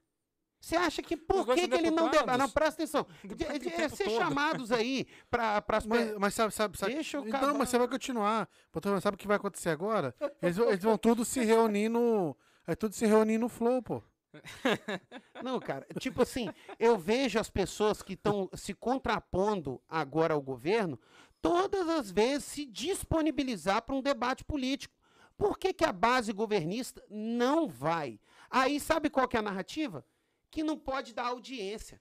Você 0.59 0.75
acha 0.77 1.01
que 1.03 1.15
por 1.17 1.45
que, 1.45 1.59
são 1.59 1.69
que 1.69 1.75
ele 1.75 1.91
não 1.91 2.09
debate? 2.09 2.37
Não, 2.39 2.49
presta 2.49 2.81
atenção. 2.83 3.05
De, 3.23 3.35
de- 3.35 3.59
tempo 3.69 3.95
ser 3.95 4.05
todo. 4.05 4.17
chamados 4.17 4.71
aí 4.71 5.05
para 5.29 5.63
as 5.67 5.85
Mas, 5.85 6.17
mas 6.17 6.33
sabe, 6.33 6.53
sabe, 6.53 6.77
sabe. 6.77 6.93
Deixa 6.93 7.17
eu 7.17 7.27
então, 7.27 7.53
mas 7.57 7.69
você 7.69 7.77
vai 7.77 7.87
continuar. 7.87 8.49
Patrão, 8.71 8.99
Sabe 8.99 9.15
o 9.15 9.17
que 9.17 9.27
vai 9.27 9.35
acontecer 9.37 9.69
agora? 9.69 10.15
Eles, 10.41 10.57
vão- 10.57 10.69
eles 10.69 10.83
vão 10.83 10.97
tudo 10.97 11.23
se 11.23 11.43
reunir 11.43 11.89
no. 11.89 12.35
É 12.65 12.75
tudo 12.75 12.95
se 12.95 13.05
reunir 13.05 13.37
no 13.37 13.49
Flow, 13.49 13.81
pô. 13.81 14.01
Não, 15.43 15.59
cara, 15.59 15.85
tipo 15.99 16.21
assim, 16.21 16.49
eu 16.79 16.97
vejo 16.97 17.37
as 17.39 17.49
pessoas 17.49 18.01
que 18.01 18.13
estão 18.13 18.49
se 18.55 18.73
contrapondo 18.73 19.81
agora 19.87 20.33
ao 20.33 20.41
governo, 20.41 20.99
todas 21.41 21.87
as 21.89 22.09
vezes 22.09 22.45
se 22.45 22.65
disponibilizar 22.65 23.81
para 23.83 23.95
um 23.95 24.01
debate 24.01 24.43
político. 24.43 24.95
Por 25.37 25.57
que, 25.57 25.73
que 25.73 25.83
a 25.83 25.91
base 25.91 26.31
governista 26.31 27.03
não 27.09 27.67
vai? 27.67 28.19
Aí 28.53 28.79
sabe 28.79 29.09
qual 29.09 29.27
que 29.27 29.35
é 29.35 29.39
a 29.39 29.43
narrativa? 29.43 30.05
Que 30.51 30.61
não 30.63 30.77
pode 30.77 31.13
dar 31.13 31.25
audiência. 31.27 31.99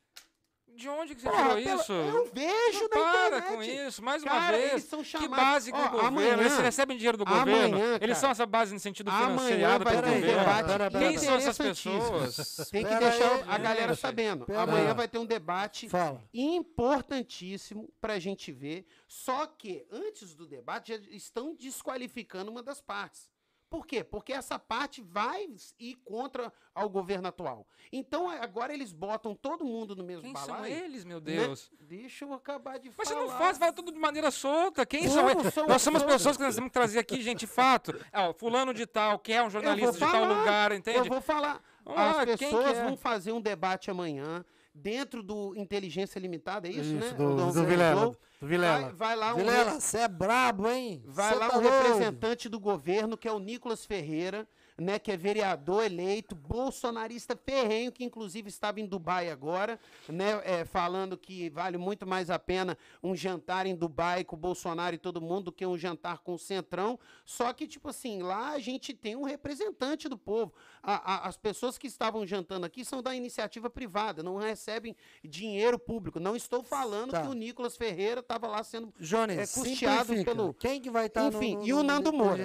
De 0.74 0.88
onde 0.88 1.14
que 1.14 1.20
você 1.20 1.28
Porra, 1.28 1.42
tirou 1.50 1.62
pela- 1.62 1.82
isso? 1.82 1.92
Eu 1.92 2.30
vejo 2.32 2.88
Não 2.88 2.88
na 2.88 3.12
para 3.12 3.26
internet. 3.38 3.46
com 3.57 3.62
isso, 3.62 4.03
mais 4.03 4.22
uma 4.22 4.30
Cara, 4.32 4.57
vez. 4.57 4.70
eles 4.72 4.84
são 4.84 5.00
Que 5.03 5.05
chamados... 5.11 5.36
base 5.36 5.70
do 5.70 5.76
Ó, 5.76 5.82
governo? 5.88 6.09
amanhã- 6.09 6.32
eles 6.38 6.57
recebem 6.59 6.96
dinheiro 6.96 7.18
do 7.18 7.24
amanhã, 7.24 7.68
governo. 7.68 7.92
cara, 7.92 8.05
eles 8.05 8.16
são 8.16 8.30
essa 8.30 8.46
base 8.46 8.72
no 8.72 8.80
sentido 8.80 9.11
Amanhã 9.11 9.36
financiado 9.36 9.84
vai 9.84 9.92
pelo 9.92 10.03
ter 10.07 10.09
um 10.09 10.20
governo. 10.20 10.38
debate 10.40 10.66
Pera, 10.66 10.90
pera, 10.90 11.09
Quem 11.09 11.18
são 11.18 11.34
essas 11.36 11.59
pessoas? 11.59 12.68
Tem 12.70 12.84
que 12.84 12.88
Pera 12.88 13.11
deixar 13.11 13.32
aí, 13.34 13.44
a 13.48 13.59
galera 13.59 13.94
sabendo. 13.94 14.46
Pera 14.46 14.62
Amanhã 14.62 14.94
vai 14.94 15.07
ter 15.09 15.18
um 15.18 15.26
debate 15.26 15.90
Fala. 15.90 16.22
importantíssimo 16.32 17.92
para 18.00 18.14
a 18.14 18.18
gente 18.18 18.50
ver. 18.50 18.86
Só 19.07 19.46
que 19.46 19.86
antes 19.90 20.34
do 20.34 20.46
debate 20.46 20.88
já 20.94 21.00
estão 21.11 21.55
desqualificando 21.55 22.50
uma 22.50 22.62
das 22.62 22.80
partes. 22.80 23.28
Por 23.73 23.87
quê? 23.87 24.05
Porque 24.05 24.35
essa 24.35 24.59
parte 24.59 25.01
vai 25.01 25.49
ir 25.79 25.95
contra 26.05 26.53
ao 26.75 26.91
governo 26.91 27.27
atual. 27.29 27.66
Então 27.91 28.29
agora 28.29 28.75
eles 28.75 28.93
botam 28.93 29.35
todo 29.35 29.64
mundo 29.64 29.97
no 29.97 30.05
mesmo 30.05 30.20
Quem 30.25 30.37
são 30.37 30.49
balaio. 30.57 30.75
eles, 30.75 31.07
meu 31.07 31.18
né? 31.20 31.25
Deus? 31.37 31.73
Deixa 31.81 32.27
eu 32.27 32.35
acabar 32.35 32.79
de 32.79 32.91
Mas 32.91 33.09
você 33.09 33.14
falar. 33.14 33.27
não 33.27 33.39
faz, 33.39 33.57
fala 33.57 33.73
tudo 33.73 33.91
de 33.91 33.99
maneira 33.99 34.31
solta. 34.31 34.85
Quem 34.85 35.09
são 35.09 35.27
eles? 35.31 35.55
são 35.55 35.66
Nós 35.66 35.81
somos 35.81 36.03
todas? 36.03 36.16
pessoas 36.18 36.37
que 36.37 36.43
nós 36.43 36.55
temos 36.55 36.68
que 36.68 36.75
trazer 36.75 36.99
aqui, 36.99 37.23
gente, 37.23 37.46
fato. 37.46 37.99
Ó, 38.13 38.34
fulano 38.34 38.75
de 38.75 38.84
tal, 38.87 39.18
que 39.18 39.33
é 39.33 39.42
um 39.42 39.49
jornalista 39.49 39.92
de 39.92 39.99
tal 40.01 40.11
falar, 40.11 40.38
lugar, 40.38 40.71
Eu 40.72 40.76
entende? 40.76 41.09
vou 41.09 41.22
falar. 41.22 41.63
Vamos 41.83 41.99
As 42.18 42.25
quem 42.38 42.51
pessoas 42.51 42.76
é? 42.76 42.84
vão 42.84 42.95
fazer 42.95 43.33
um 43.33 43.41
debate 43.41 43.91
amanhã 43.91 44.45
dentro 44.74 45.22
do 45.22 45.54
Inteligência 45.57 46.18
Limitada, 46.18 46.68
é 46.68 46.72
isso, 46.72 46.94
né? 46.94 47.11
do, 47.11 47.49
O 47.49 47.53
do 47.53 47.64
Vilela. 47.64 48.07
Do 48.07 48.16
Vai, 48.40 48.49
Vilela. 48.49 48.92
vai 48.92 49.16
lá 49.16 49.34
um 49.34 49.36
Vilela, 49.36 49.80
você 49.80 49.99
é 49.99 50.08
brabo, 50.08 50.68
hein? 50.68 51.03
Vai 51.07 51.32
Cê 51.32 51.38
lá 51.38 51.49
tá 51.49 51.58
um 51.58 51.61
representante 51.61 52.49
do 52.49 52.58
governo, 52.58 53.16
que 53.16 53.28
é 53.28 53.32
o 53.32 53.38
Nicolas 53.38 53.84
Ferreira, 53.84 54.49
né, 54.78 54.99
que 54.99 55.12
é 55.12 55.16
vereador 55.16 55.84
eleito, 55.84 56.34
bolsonarista 56.34 57.36
ferrenho, 57.36 57.92
que 57.92 58.04
inclusive 58.04 58.49
estava 58.49 58.80
em 58.80 58.86
Dubai 58.86 59.30
agora, 59.30 59.78
né, 60.08 60.40
é, 60.44 60.64
falando 60.64 61.16
que 61.16 61.50
vale 61.50 61.76
muito 61.76 62.07
mais 62.07 62.30
a 62.30 62.38
pena 62.38 62.76
um 63.03 63.14
jantar 63.14 63.66
em 63.66 63.74
Dubai 63.74 64.24
com 64.24 64.36
o 64.36 64.38
Bolsonaro 64.38 64.94
e 64.94 64.99
todo 64.99 65.20
mundo 65.20 65.46
do 65.46 65.53
que 65.53 65.66
um 65.66 65.76
jantar 65.76 66.18
com 66.18 66.34
o 66.34 66.38
Centrão. 66.38 66.99
Só 67.24 67.53
que, 67.53 67.66
tipo 67.66 67.88
assim, 67.88 68.22
lá 68.22 68.50
a 68.53 68.58
gente 68.58 68.94
tem 68.94 69.16
um 69.16 69.24
representante 69.24 70.08
do 70.08 70.16
povo. 70.16 70.53
A- 70.82 71.14
a- 71.14 71.28
as 71.28 71.36
pessoas 71.36 71.76
que 71.78 71.86
estavam 71.86 72.26
jantando 72.26 72.64
aqui 72.66 72.84
são 72.84 73.03
da 73.03 73.14
iniciativa 73.14 73.68
privada, 73.68 74.22
não 74.22 74.36
recebem 74.36 74.96
dinheiro 75.24 75.78
público. 75.78 76.18
Não 76.20 76.34
estou 76.36 76.62
falando 76.62 77.11
Tá. 77.12 77.22
que 77.22 77.28
o 77.28 77.32
Nicolas 77.34 77.76
Ferreira 77.76 78.20
estava 78.20 78.46
lá 78.46 78.62
sendo 78.64 78.92
Jones, 78.99 79.36
é 79.38 79.46
custeado 79.61 79.99
simplifica. 80.07 80.30
pelo- 80.34 80.54
Quem 80.54 80.80
que 80.80 80.90
vai 80.90 81.07
estar 81.07 81.26
Enfim, 81.26 81.54
no, 81.54 81.61
no, 81.62 81.66
e 81.66 81.72
o 81.72 81.82
Nando 81.82 82.12
Moura, 82.12 82.44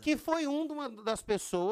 que 0.00 0.16
foi 0.16 0.46
um 0.46 0.64
uma 0.74 0.88
das 0.88 1.22
pessoas 1.22 1.63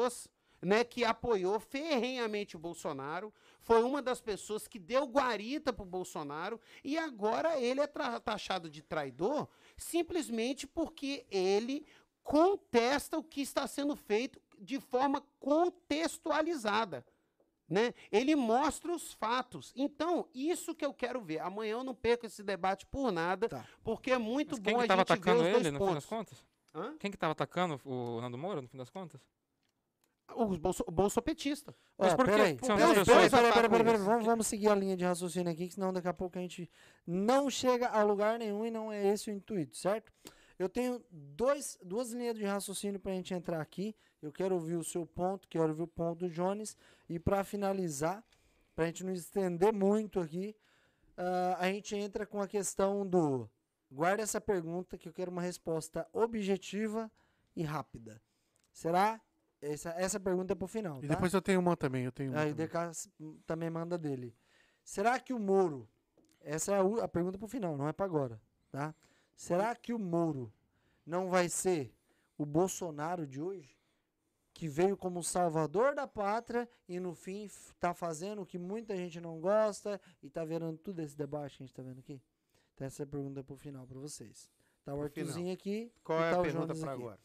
né, 0.61 0.83
que 0.83 1.03
apoiou 1.03 1.59
ferrenhamente 1.59 2.55
o 2.55 2.59
Bolsonaro, 2.59 3.33
foi 3.59 3.83
uma 3.83 4.01
das 4.01 4.21
pessoas 4.21 4.67
que 4.67 4.79
deu 4.79 5.03
guarita 5.05 5.73
para 5.73 5.83
o 5.83 5.85
Bolsonaro, 5.85 6.59
e 6.83 6.97
agora 6.97 7.59
ele 7.59 7.81
é 7.81 7.87
taxado 7.87 8.69
de 8.69 8.81
traidor 8.81 9.47
simplesmente 9.75 10.65
porque 10.65 11.25
ele 11.29 11.85
contesta 12.23 13.17
o 13.17 13.23
que 13.23 13.41
está 13.41 13.67
sendo 13.67 13.95
feito 13.95 14.41
de 14.57 14.79
forma 14.79 15.21
contextualizada. 15.39 17.05
Né? 17.67 17.93
Ele 18.11 18.35
mostra 18.35 18.91
os 18.93 19.13
fatos. 19.13 19.73
Então, 19.75 20.27
isso 20.33 20.75
que 20.75 20.85
eu 20.85 20.93
quero 20.93 21.21
ver. 21.21 21.39
Amanhã 21.39 21.71
eu 21.73 21.83
não 21.83 21.95
perco 21.95 22.25
esse 22.25 22.43
debate 22.43 22.85
por 22.85 23.11
nada, 23.11 23.49
Tá. 23.49 23.65
porque 23.83 24.11
é 24.11 24.17
muito 24.17 24.51
Mas 24.51 24.59
bom 24.59 24.69
que 24.71 24.75
a 24.75 24.79
gente 24.81 24.87
ver 24.95 25.01
atacando 25.01 25.41
os 25.41 25.47
ele, 25.47 25.71
no 25.71 25.79
fim 25.79 25.93
das 25.93 26.05
pontos. 26.05 26.43
contas? 26.75 26.97
Quem 26.99 27.09
que 27.11 27.17
tava 27.17 27.31
atacando 27.31 27.79
o 27.85 28.19
Nando 28.21 28.37
Moura, 28.37 28.61
no 28.61 28.67
fim 28.67 28.77
das 28.77 28.89
contas? 28.89 29.21
O 30.35 30.57
bolso, 30.57 30.83
o 30.87 30.91
bolsopetista. 30.91 31.75
Mas 31.97 32.13
por 32.15 32.25
quê? 32.25 32.31
peraí, 32.31 32.55
peraí, 32.55 32.77
peraí, 32.77 33.05
peraí, 33.05 33.29
peraí, 33.29 33.49
atacam 33.49 33.69
peraí, 33.69 33.83
peraí, 33.83 33.95
isso. 33.95 34.05
Vamos, 34.05 34.25
vamos 34.25 34.47
seguir 34.47 34.69
a 34.69 34.75
linha 34.75 34.97
de 34.97 35.03
raciocínio 35.03 35.51
aqui, 35.51 35.67
que 35.67 35.73
senão 35.75 35.93
daqui 35.93 36.07
a 36.07 36.13
pouco 36.13 36.37
a 36.37 36.41
gente 36.41 36.69
não 37.05 37.49
chega 37.49 37.87
a 37.87 38.01
lugar 38.03 38.39
nenhum 38.39 38.65
e 38.65 38.71
não 38.71 38.91
é 38.91 39.07
esse 39.07 39.29
o 39.29 39.33
intuito, 39.33 39.77
certo? 39.77 40.11
Eu 40.57 40.69
tenho 40.69 41.03
dois, 41.11 41.77
duas 41.83 42.11
linhas 42.11 42.35
de 42.35 42.45
raciocínio 42.45 42.99
para 42.99 43.11
a 43.11 43.15
gente 43.15 43.33
entrar 43.33 43.59
aqui. 43.61 43.95
Eu 44.21 44.31
quero 44.31 44.55
ouvir 44.55 44.75
o 44.75 44.83
seu 44.83 45.05
ponto, 45.05 45.47
quero 45.47 45.69
ouvir 45.69 45.83
o 45.83 45.87
ponto 45.87 46.19
do 46.19 46.29
Jones. 46.29 46.77
E 47.09 47.19
para 47.19 47.43
finalizar, 47.43 48.23
para 48.75 48.85
a 48.85 48.87
gente 48.87 49.03
não 49.03 49.11
estender 49.11 49.73
muito 49.73 50.19
aqui, 50.19 50.55
ah, 51.17 51.57
a 51.59 51.71
gente 51.71 51.95
entra 51.95 52.25
com 52.25 52.41
a 52.41 52.47
questão 52.47 53.05
do. 53.05 53.49
Guarda 53.91 54.23
essa 54.23 54.41
pergunta 54.41 54.97
que 54.97 55.07
eu 55.07 55.13
quero 55.13 55.29
uma 55.29 55.41
resposta 55.41 56.07
objetiva 56.11 57.11
e 57.55 57.63
rápida. 57.63 58.21
Será? 58.71 59.21
Essa, 59.71 59.89
essa 59.91 60.19
pergunta 60.19 60.53
é 60.53 60.55
pro 60.55 60.67
final. 60.67 60.99
E 61.03 61.07
tá? 61.07 61.13
depois 61.15 61.33
eu 61.33 61.41
tenho 61.41 61.59
uma 61.59 61.75
também. 61.75 62.05
Eu 62.05 62.11
tenho 62.11 62.31
uma 62.31 62.41
Aí 62.41 62.51
o 62.51 62.55
também. 62.55 63.39
Também 63.47 63.69
manda 63.69 63.97
dele. 63.97 64.35
Será 64.83 65.19
que 65.19 65.33
o 65.33 65.39
Moro 65.39 65.87
essa 66.43 66.73
é 66.73 66.75
a, 66.75 67.05
a 67.05 67.07
pergunta 67.07 67.37
pro 67.37 67.47
final, 67.47 67.77
não 67.77 67.87
é 67.87 67.93
para 67.93 68.05
agora, 68.05 68.41
tá? 68.69 68.93
Será 69.35 69.73
que 69.75 69.93
o 69.93 69.99
Moro 69.99 70.53
não 71.05 71.29
vai 71.29 71.47
ser 71.49 71.95
o 72.37 72.45
Bolsonaro 72.45 73.25
de 73.25 73.41
hoje? 73.41 73.79
Que 74.53 74.67
veio 74.67 74.95
como 74.95 75.23
salvador 75.23 75.95
da 75.95 76.05
pátria 76.05 76.69
e 76.87 76.99
no 76.99 77.15
fim 77.15 77.49
tá 77.79 77.91
fazendo 77.93 78.43
o 78.43 78.45
que 78.45 78.59
muita 78.59 78.95
gente 78.95 79.19
não 79.19 79.39
gosta 79.39 79.99
e 80.21 80.29
tá 80.29 80.45
vendo 80.45 80.77
tudo 80.77 80.99
esse 81.01 81.17
debate 81.17 81.57
que 81.57 81.63
a 81.63 81.65
gente 81.65 81.75
tá 81.75 81.81
vendo 81.81 81.99
aqui? 81.99 82.21
Então 82.75 82.85
essa 82.85 83.01
é 83.01 83.05
a 83.05 83.07
pergunta 83.07 83.43
pro 83.43 83.55
final 83.55 83.87
para 83.87 83.99
vocês. 83.99 84.51
Tá 84.83 84.93
o. 84.93 85.01
Arthurzinho 85.01 85.51
aqui 85.51 85.91
Qual 86.03 86.19
e 86.19 86.23
é 86.23 86.29
tá 86.29 86.37
a 86.37 86.39
o 86.39 86.43
pergunta 86.43 86.75
para 86.75 86.91
aqui. 86.91 87.01
agora? 87.01 87.19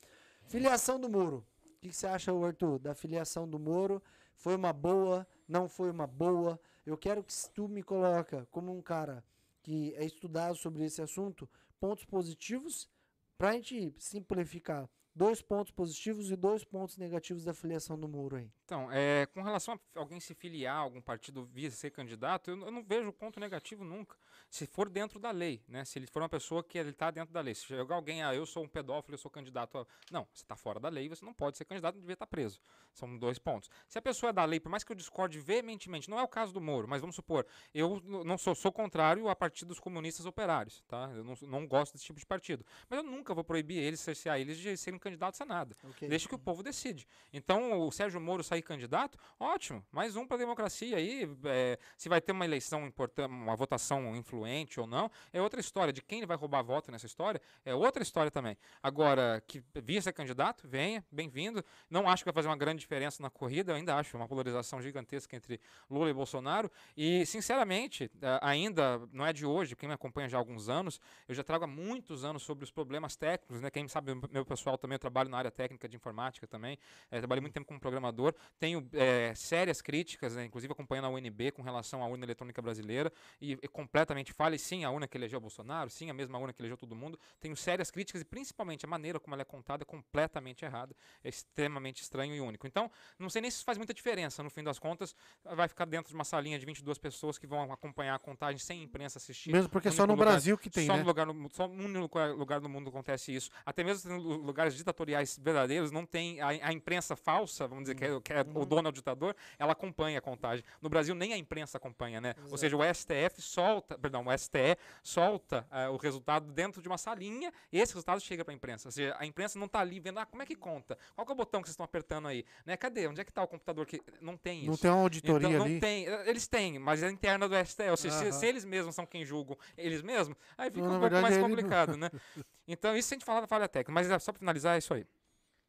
Filiação 0.47 0.99
do 0.99 1.09
Moro. 1.11 1.45
O 1.79 1.81
que, 1.81 1.91
que 1.91 1.97
você 1.97 2.09
acha, 2.09 2.33
Arthur, 2.33 2.81
da 2.81 2.93
filiação 2.93 3.49
do 3.49 3.57
Moro? 3.57 4.03
Foi 4.35 4.57
uma 4.57 4.73
boa? 4.73 5.25
Não 5.47 5.69
foi 5.69 5.89
uma 5.93 6.09
boa? 6.09 6.61
Eu 6.85 6.99
quero 6.99 7.23
que 7.23 7.33
tu 7.55 7.69
me 7.69 7.85
coloca 7.85 8.49
como 8.51 8.77
um 8.77 8.83
cara 8.83 9.25
que 9.63 9.95
é 9.95 10.05
estudado 10.05 10.57
sobre 10.57 10.85
esse 10.85 11.01
assunto, 11.01 11.49
pontos 11.79 12.05
positivos, 12.05 12.89
pra 13.37 13.53
gente 13.53 13.95
simplificar. 13.97 14.91
Dois 15.19 15.43
pontos 15.43 15.73
positivos 15.73 16.31
e 16.31 16.37
dois 16.37 16.63
pontos 16.63 16.97
negativos 16.97 17.43
da 17.43 17.53
filiação 17.53 17.99
do 17.99 18.09
Moro 18.09 18.37
aí. 18.37 18.49
Então, 18.65 18.89
é, 18.93 19.27
com 19.27 19.43
relação 19.43 19.75
a 19.75 19.99
alguém 19.99 20.21
se 20.21 20.33
filiar 20.33 20.77
a 20.77 20.79
algum 20.79 21.01
partido 21.01 21.45
via 21.45 21.69
ser 21.73 21.91
candidato, 21.91 22.53
eu, 22.53 22.61
eu 22.61 22.71
não 22.71 22.85
vejo 22.85 23.13
ponto 23.13 23.41
negativo 23.41 23.83
nunca. 23.83 24.17
Se 24.49 24.65
for 24.65 24.89
dentro 24.89 25.19
da 25.19 25.33
lei, 25.33 25.61
né? 25.67 25.85
Se 25.85 25.99
ele 25.99 26.07
for 26.07 26.23
uma 26.23 26.29
pessoa 26.29 26.63
que 26.63 26.79
ele 26.79 26.91
está 26.91 27.11
dentro 27.11 27.35
da 27.35 27.41
lei. 27.41 27.53
Se 27.53 27.65
chegar 27.65 27.97
alguém, 27.97 28.23
ah, 28.23 28.33
eu 28.33 28.47
sou 28.47 28.63
um 28.63 28.69
pedófilo, 28.69 29.15
eu 29.15 29.19
sou 29.19 29.29
candidato 29.29 29.79
a... 29.79 29.87
Não, 30.13 30.25
você 30.33 30.45
está 30.45 30.55
fora 30.55 30.79
da 30.79 30.89
lei, 30.89 31.09
você 31.09 31.25
não 31.25 31.35
pode 31.35 31.57
ser 31.57 31.65
candidato, 31.65 31.99
devia 31.99 32.13
estar 32.13 32.27
preso. 32.29 32.61
São 32.95 33.19
dois 33.19 33.41
pontos. 33.41 33.69
Se 33.89 33.99
a 33.99 34.03
pessoa 34.03 34.31
é 34.31 34.33
da 34.33 34.45
lei, 34.45 34.61
por 34.61 34.69
mais 34.69 34.85
que 34.85 34.93
eu 34.93 34.97
discorde 34.97 35.41
veementemente, 35.41 36.09
não 36.09 36.19
é 36.21 36.23
o 36.23 36.29
caso 36.29 36.53
do 36.53 36.61
Moro, 36.61 36.87
mas 36.87 37.01
vamos 37.01 37.17
supor, 37.17 37.45
eu 37.75 38.01
não 38.25 38.39
sou, 38.39 38.55
sou 38.55 38.71
contrário 38.71 39.29
a 39.29 39.35
partidos 39.35 39.81
comunistas 39.81 40.27
operários, 40.27 40.85
tá? 40.87 41.11
Eu 41.13 41.25
não, 41.25 41.35
não 41.43 41.67
gosto 41.67 41.95
desse 41.95 42.05
tipo 42.05 42.21
de 42.21 42.27
partido. 42.27 42.65
Mas 42.89 42.99
eu 42.99 43.03
nunca 43.03 43.35
vou 43.35 43.43
proibir 43.43 43.79
eles, 43.79 43.99
cercear 43.99 44.39
eles 44.39 44.57
de 44.57 44.77
serem 44.77 44.97
candidatos 44.99 45.08
a 45.17 45.45
nada. 45.45 45.77
Ok? 45.85 46.09
Deixa 46.09 46.29
que 46.29 46.35
o 46.35 46.39
povo 46.39 46.63
decide. 46.63 47.07
Então, 47.33 47.81
o 47.81 47.91
Sérgio 47.91 48.21
Moro 48.21 48.43
sair 48.43 48.63
candidato, 48.63 49.19
ótimo. 49.39 49.85
Mais 49.91 50.17
um 50.17 50.27
para 50.27 50.37
a 50.37 50.41
democracia 50.41 50.97
aí. 50.97 51.29
é, 51.45 51.79
se 51.97 52.09
vai 52.09 52.21
ter 52.21 52.33
uma 52.33 52.45
eleição 52.45 52.87
importante, 52.87 53.31
uma 53.31 53.57
votação 53.57 54.15
influente 54.17 54.81
ou 54.81 54.87
não, 54.87 55.11
é 55.33 55.41
outra 55.41 55.61
história. 55.61 55.93
De 55.93 56.03
quem 56.03 56.19
ele 56.19 56.27
vai 56.27 56.37
roubar 56.37 56.63
voto 56.63 56.91
nessa 56.91 57.07
história, 57.07 57.41
é 57.65 57.75
outra 57.75 58.03
história 58.03 58.31
também. 58.31 58.57
Agora, 58.83 59.43
que 59.47 59.63
via 59.83 60.01
ser 60.03 60.13
candidato, 60.13 60.67
venha, 60.67 61.05
bem-vindo. 61.11 61.65
Não 61.89 62.09
acho 62.09 62.23
que 62.23 62.27
vai 62.27 62.35
fazer 62.35 62.49
uma 62.49 62.57
grande 62.57 62.81
diferença 62.81 63.23
na 63.23 63.31
corrida, 63.31 63.73
eu 63.73 63.77
ainda 63.77 63.97
acho 63.97 64.17
uma 64.17 64.29
polarização 64.29 64.81
gigantesca 64.81 65.37
entre 65.37 65.61
Lula 65.91 66.11
e 66.11 66.13
Bolsonaro. 66.13 66.71
E, 66.97 67.25
sinceramente, 67.27 68.11
eh, 68.21 68.39
ainda 68.43 69.01
não 69.13 69.25
é 69.27 69.33
de 69.33 69.47
hoje, 69.47 69.77
quem 69.77 69.89
me 69.89 69.95
acompanha 69.95 70.29
já 70.29 70.37
há 70.37 70.41
alguns 70.41 70.69
anos, 70.69 71.01
eu 71.29 71.35
já 71.35 71.43
trago 71.43 71.65
há 71.65 71.67
muitos 71.67 72.25
anos 72.25 72.43
sobre 72.43 72.65
os 72.65 72.71
problemas 72.71 73.17
técnicos, 73.17 73.61
né? 73.61 73.71
Quem 73.71 73.87
sabe, 73.89 74.15
meu 74.31 74.45
pessoal 74.45 74.77
também, 74.77 74.98
eu 74.99 75.01
trabalho 75.01 75.31
na 75.31 75.39
área 75.39 75.51
técnica 75.51 75.89
de 75.89 75.97
informática 75.97 76.47
também, 76.47 76.77
eh, 77.11 77.19
trabalhei 77.19 77.41
muito 77.41 77.55
tempo 77.55 77.67
como 77.67 77.79
programador, 77.81 78.35
tenho 78.59 78.87
eh, 78.93 79.33
sérias 79.35 79.81
críticas, 79.81 80.35
né, 80.35 80.45
inclusive 80.45 80.73
acompanhando 80.73 81.07
a 81.07 81.09
UNB 81.09 81.53
com 81.53 81.63
relação 81.63 82.03
à 82.03 82.07
urna 82.07 82.25
eletrônica 82.25 82.61
brasileira, 82.61 83.13
e, 83.41 83.53
e 83.53 83.69
completamente 83.69 84.33
falha, 84.33 84.57
e 84.57 84.59
sim, 84.59 84.85
a 84.85 84.91
urna 84.91 85.07
que 85.07 85.17
elegeu 85.17 85.41
Bolsonaro, 85.41 85.89
sim, 85.89 86.11
a 86.11 86.15
mesma 86.15 86.39
urna 86.39 86.53
que 86.53 86.61
elegeu 86.61 86.77
todo 86.77 86.95
mundo, 86.97 87.19
tenho 87.41 87.57
sérias 87.57 87.91
críticas, 87.91 88.21
e 88.23 88.25
principalmente 88.25 88.85
a 88.85 88.89
maneira 88.89 89.21
como 89.21 89.35
ela 89.35 89.43
é 89.43 89.45
contada 89.45 89.85
é 89.85 89.87
completamente 89.87 90.65
errada, 90.65 90.95
é 91.23 91.29
extremamente 91.29 92.03
estranho 92.03 92.35
e 92.35 92.41
único. 92.41 92.67
Então, 92.67 92.91
não 93.19 93.31
sei 93.31 93.41
nem 93.41 93.51
se 93.51 93.57
isso 93.59 93.65
faz 93.65 93.79
muita 93.79 93.95
diferença, 93.95 94.43
no 94.43 94.51
fim 94.51 94.63
das 94.65 94.79
contas, 94.79 95.15
vai 95.45 95.69
ficar 95.69 95.85
dentro 95.85 96.09
de 96.09 96.15
uma 96.15 96.25
salinha 96.25 96.59
de 96.59 96.67
22 96.67 96.99
pessoas 96.99 97.39
que 97.39 97.47
vão 97.47 97.71
acompanhar 97.73 98.15
a 98.17 98.19
contagem 98.19 98.59
sem 98.59 98.83
imprensa 98.83 99.19
assistir. 99.19 99.53
Mesmo 99.53 99.69
porque 99.71 99.89
é 99.89 99.91
só 99.91 100.07
no 100.07 100.15
lugar- 100.15 100.27
Brasil 100.33 100.59
que 100.59 100.69
tem, 100.69 100.87
só 100.87 100.95
né? 100.95 101.01
no 101.01 101.07
lugar 101.07 101.27
no, 101.27 101.49
só 101.53 101.69
no 101.69 101.85
único 101.85 101.99
lugar- 102.01 102.31
lugar 102.35 102.61
no 102.61 102.69
mundo 102.69 102.89
acontece 102.89 103.35
isso. 103.35 103.51
Até 103.65 103.85
mesmo 103.85 104.17
lugares 104.19 104.75
ditatoriais 104.79 105.39
verdadeiros, 105.41 105.91
não 105.91 106.07
tem 106.07 106.41
a, 106.41 106.49
a 106.49 106.73
imprensa 106.73 107.15
falsa, 107.17 107.67
vamos 107.69 107.85
dizer, 107.85 107.95
que 107.95 108.05
é, 108.05 108.21
que 108.21 108.33
é 108.33 108.41
o 108.55 108.65
dono 108.65 108.89
é 108.89 108.91
o 108.91 108.93
ditador, 108.93 109.35
ela 109.59 109.73
acompanha 109.73 110.19
a 110.19 110.23
contagem. 110.23 110.65
No 110.81 110.89
Brasil, 110.89 111.15
nem 111.15 111.33
a 111.33 111.37
imprensa 111.37 111.77
acompanha, 111.77 112.21
né? 112.21 112.35
Ou 112.51 112.57
seja, 112.57 112.77
o 112.77 112.81
STF 112.83 113.43
solta, 113.43 113.99
perdão, 113.99 114.25
o 114.27 114.39
STE 114.39 114.77
solta 115.03 115.67
eh, 115.71 115.89
o 115.89 115.97
resultado 115.97 116.51
dentro 116.53 116.81
de 116.81 116.89
uma 116.89 116.99
salinha 116.99 117.53
e 117.73 117.79
esse 117.81 117.93
resultado 117.93 118.21
chega 118.21 118.45
para 118.45 118.53
a 118.53 118.57
imprensa. 118.57 118.89
Ou 118.89 118.93
seja, 118.93 119.15
a 119.19 119.27
imprensa 119.27 119.59
não 119.59 119.67
está 119.67 119.81
ali 119.81 120.01
vendo, 120.01 120.19
ah, 120.19 120.27
como 120.27 120.43
é 120.43 120.47
que 120.47 120.55
conta? 120.55 120.97
Qual 121.15 121.25
que 121.27 121.33
é 121.33 121.35
o 121.35 121.37
botão 121.37 121.61
que 121.61 121.69
vocês 121.69 121.75
estão 121.75 121.85
apertando 121.85 122.29
aí? 122.29 122.45
Né? 122.65 122.77
Cadê? 122.77 123.07
Onde 123.07 123.21
é 123.21 123.25
que 123.25 123.31
está 123.31 123.43
o 123.43 123.49
computador? 123.49 123.87
que 123.87 124.01
Não 124.21 124.37
tem 124.37 124.61
isso. 124.61 124.71
Não 124.71 124.77
tem 124.77 124.91
uma 124.91 125.01
auditoria 125.03 125.49
Então, 125.49 125.59
não 125.59 125.67
ali. 125.67 125.81
tem, 125.81 126.05
eles 126.27 126.47
têm, 126.47 126.79
mas 126.79 127.03
é 127.03 127.11
interna 127.11 127.49
do 127.49 127.55
STF. 127.57 127.91
Ou 127.91 127.97
seja, 127.97 128.17
se, 128.17 128.25
Aham. 128.25 128.33
se 128.33 128.47
eles 128.47 128.65
mesmos 128.65 128.95
são 128.95 129.05
quem 129.07 129.25
julgam 129.25 129.57
eles 129.77 130.03
mesmos, 130.03 130.37
aí 130.57 130.71
fica 130.71 130.87
Não, 130.87 130.97
um 130.97 131.01
pouco 131.01 131.17
mais 131.21 131.37
ele- 131.37 131.43
complicado, 131.49 131.97
né? 131.97 132.11
Então, 132.69 132.95
isso 132.95 133.13
a 133.13 133.17
gente 133.17 133.25
fala 133.25 133.41
da 133.41 133.47
falha 133.47 133.67
técnica, 133.67 133.91
mas 133.91 134.11
é 134.11 134.19
só 134.19 134.31
para 134.31 134.39
finalizar, 134.39 134.75
é 134.75 134.79
isso 134.79 134.93
aí. 134.93 135.07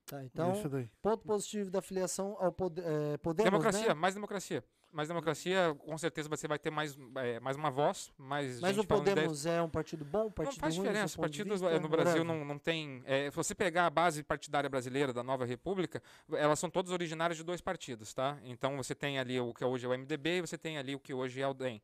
Tá, 0.06 0.24
então, 0.24 0.54
ponto 1.02 1.24
positivo 1.24 1.70
da 1.70 1.82
filiação 1.82 2.36
ao 2.40 2.52
poder, 2.52 2.84
é, 2.84 3.18
Podemos, 3.18 3.52
democracia, 3.52 3.90
né? 3.90 3.94
mais 3.94 4.16
democracia. 4.16 4.64
Mais 4.92 5.08
democracia, 5.08 5.76
com 5.86 5.96
certeza 6.00 6.28
você 6.28 6.48
vai 6.48 6.58
ter 6.58 6.72
mais, 6.72 6.98
eh, 7.18 7.40
mais 7.42 7.56
uma 7.56 7.70
voz, 7.70 8.12
mais 8.18 8.60
Mas 8.60 8.76
gente 8.76 8.86
o. 8.86 8.88
Podemos 8.88 9.46
é 9.46 9.62
um 9.62 9.70
partido 9.70 10.04
bom, 10.04 10.26
um 10.26 10.32
partido 10.32 10.56
Não 10.56 10.60
faz 10.60 10.76
ruim, 10.76 10.88
diferença. 10.88 11.20
Partidos 11.20 11.62
vista? 11.62 11.76
eh, 11.76 11.80
no 11.80 11.88
Brasil 11.88 12.24
não, 12.24 12.44
não 12.44 12.58
tem. 12.58 13.04
eh, 13.06 13.30
se 13.30 13.36
você 13.38 13.54
pegar 13.54 13.86
a 13.86 13.90
base 13.92 14.24
partidária 14.24 14.68
brasileira 14.68 15.14
da 15.14 15.22
nova 15.22 15.46
república, 15.46 16.02
elas 16.32 16.58
são 16.58 16.72
todas 16.72 16.92
originárias 16.92 17.38
de 17.38 17.44
dois 17.44 17.62
partidos, 17.62 18.16
tá? 18.16 18.40
Então 18.44 18.76
você 18.78 18.96
tem 18.96 19.20
ali 19.20 19.40
o 19.40 19.54
que 19.54 19.64
hoje 19.64 19.86
é 19.86 19.90
o 19.90 19.94
MDB 19.94 20.38
e 20.40 20.42
você 20.42 20.58
tem 20.58 20.80
ali 20.80 20.96
o 20.96 21.00
que 21.00 21.14
hoje 21.14 21.40
é 21.40 21.48
o 21.48 21.54
DEM. 21.54 21.80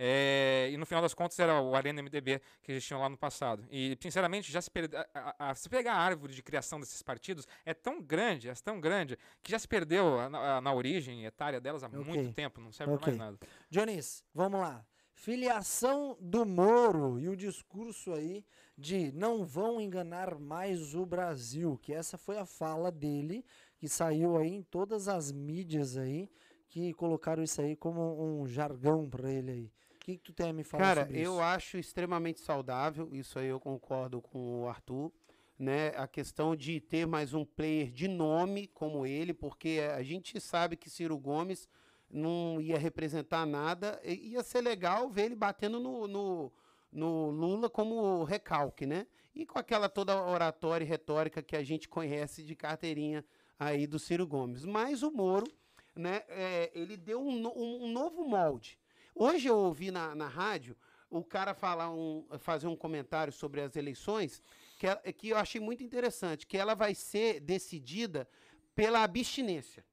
Eh, 0.00 0.70
e 0.72 0.76
no 0.76 0.86
final 0.86 1.02
das 1.02 1.12
contas 1.12 1.36
era 1.40 1.60
o 1.60 1.74
Arena 1.74 2.00
MDB 2.00 2.40
que 2.62 2.70
existiam 2.70 3.00
lá 3.00 3.08
no 3.08 3.18
passado. 3.18 3.66
E, 3.68 3.98
sinceramente, 4.00 4.52
já 4.52 4.62
se, 4.62 4.70
perde, 4.70 4.96
a, 4.96 5.50
a- 5.50 5.54
se 5.56 5.68
pegar 5.68 5.94
a 5.94 5.98
árvore 5.98 6.32
de 6.32 6.42
criação 6.42 6.78
desses 6.78 7.02
partidos, 7.02 7.46
é 7.66 7.74
tão 7.74 8.00
grande, 8.00 8.48
é 8.48 8.54
tão 8.54 8.80
grande, 8.80 9.18
que 9.42 9.50
já 9.50 9.58
se 9.58 9.66
perdeu 9.66 10.20
a- 10.20 10.60
na, 10.60 10.72
origem 10.72 11.24
etária 11.24 11.60
delas 11.60 11.82
há 11.82 11.88
Ok. 11.88 11.98
muito 12.04 12.32
tempo, 12.32 12.60
não 12.60 12.70
serve 12.70 12.92
Ok. 12.92 13.02
para 13.02 13.08
mais 13.16 13.18
nada. 13.18 13.38
Dionis, 13.68 14.22
vamos 14.32 14.60
lá. 14.60 14.86
Filiação 15.12 16.16
do 16.20 16.46
Moro 16.46 17.18
e 17.18 17.28
o 17.28 17.36
discurso 17.36 18.12
aí 18.14 18.44
de 18.76 19.10
não 19.12 19.44
vão 19.44 19.80
enganar 19.80 20.38
mais 20.38 20.94
o 20.94 21.04
Brasil, 21.04 21.76
que 21.82 21.92
essa 21.92 22.16
foi 22.16 22.38
a 22.38 22.46
fala 22.46 22.92
dele, 22.92 23.44
que 23.76 23.88
saiu 23.88 24.36
aí 24.36 24.48
em 24.54 24.62
todas 24.62 25.08
as 25.08 25.32
mídias 25.32 25.96
aí, 25.96 26.30
que 26.68 26.92
colocaram 26.94 27.42
isso 27.42 27.60
aí 27.60 27.74
como 27.74 28.40
um 28.40 28.46
jargão 28.46 29.10
pra 29.10 29.28
ele 29.30 29.50
aí. 29.50 29.72
O 30.08 30.10
que, 30.10 30.16
que 30.16 30.24
tu 30.24 30.32
tem 30.32 30.48
a 30.48 30.52
me 30.54 30.64
falar 30.64 30.84
Cara, 30.84 31.00
sobre 31.02 31.18
eu 31.20 31.32
isso? 31.34 31.40
acho 31.42 31.76
extremamente 31.76 32.40
saudável, 32.40 33.10
isso 33.14 33.38
aí 33.38 33.48
eu 33.48 33.60
concordo 33.60 34.22
com 34.22 34.62
o 34.62 34.66
Arthur, 34.66 35.12
né? 35.58 35.88
A 35.96 36.08
questão 36.08 36.56
de 36.56 36.80
ter 36.80 37.06
mais 37.06 37.34
um 37.34 37.44
player 37.44 37.90
de 37.92 38.08
nome 38.08 38.68
como 38.68 39.04
ele, 39.04 39.34
porque 39.34 39.80
a 39.94 40.02
gente 40.02 40.40
sabe 40.40 40.78
que 40.78 40.88
Ciro 40.88 41.18
Gomes 41.18 41.68
não 42.10 42.58
ia 42.58 42.78
representar 42.78 43.44
nada, 43.44 44.00
e 44.02 44.30
ia 44.30 44.42
ser 44.42 44.62
legal 44.62 45.10
ver 45.10 45.26
ele 45.26 45.34
batendo 45.36 45.78
no, 45.78 46.08
no, 46.08 46.52
no 46.90 47.28
Lula 47.30 47.68
como 47.68 48.24
recalque, 48.24 48.86
né? 48.86 49.06
E 49.34 49.44
com 49.44 49.58
aquela 49.58 49.90
toda 49.90 50.16
oratória 50.24 50.86
e 50.86 50.88
retórica 50.88 51.42
que 51.42 51.54
a 51.54 51.62
gente 51.62 51.86
conhece 51.86 52.42
de 52.42 52.56
carteirinha 52.56 53.22
aí 53.58 53.86
do 53.86 53.98
Ciro 53.98 54.26
Gomes. 54.26 54.64
Mas 54.64 55.02
o 55.02 55.10
Moro, 55.10 55.46
né, 55.94 56.22
é, 56.30 56.70
ele 56.74 56.96
deu 56.96 57.20
um, 57.20 57.38
no- 57.38 57.52
um- 57.54 57.84
um 57.84 57.92
novo 57.92 58.24
molde. 58.26 58.78
Hoje 59.20 59.48
eu 59.48 59.58
ouvi 59.58 59.90
na, 59.90 60.14
na 60.14 60.28
rádio 60.28 60.76
o 61.10 61.24
cara 61.24 61.52
falar 61.52 61.90
um, 61.90 62.24
fazer 62.38 62.68
um 62.68 62.76
comentário 62.76 63.32
sobre 63.32 63.60
as 63.60 63.74
eleições 63.74 64.40
que, 64.78 65.12
que 65.12 65.28
eu 65.30 65.36
achei 65.36 65.60
muito 65.60 65.82
interessante, 65.82 66.46
que 66.46 66.56
ela 66.56 66.76
vai 66.76 66.94
ser 66.94 67.40
decidida 67.40 68.28
pela 68.76 69.02
abstinência, 69.02 69.84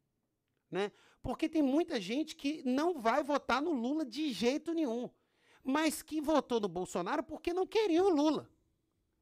né? 0.70 0.92
Porque 1.24 1.50
tem 1.50 1.64
muita 1.64 2.00
gente 2.00 2.36
que 2.36 2.62
não 2.64 3.02
vai 3.02 3.24
votar 3.24 3.64
no 3.64 3.72
Lula 3.72 4.06
de 4.06 4.32
jeito 4.32 4.76
nenhum, 4.76 5.10
mas 5.64 6.04
que 6.04 6.22
votou 6.22 6.60
no 6.60 6.68
Bolsonaro 6.68 7.24
porque 7.24 7.52
não 7.52 7.66
queria 7.66 8.04
o 8.04 8.10
Lula. 8.10 8.48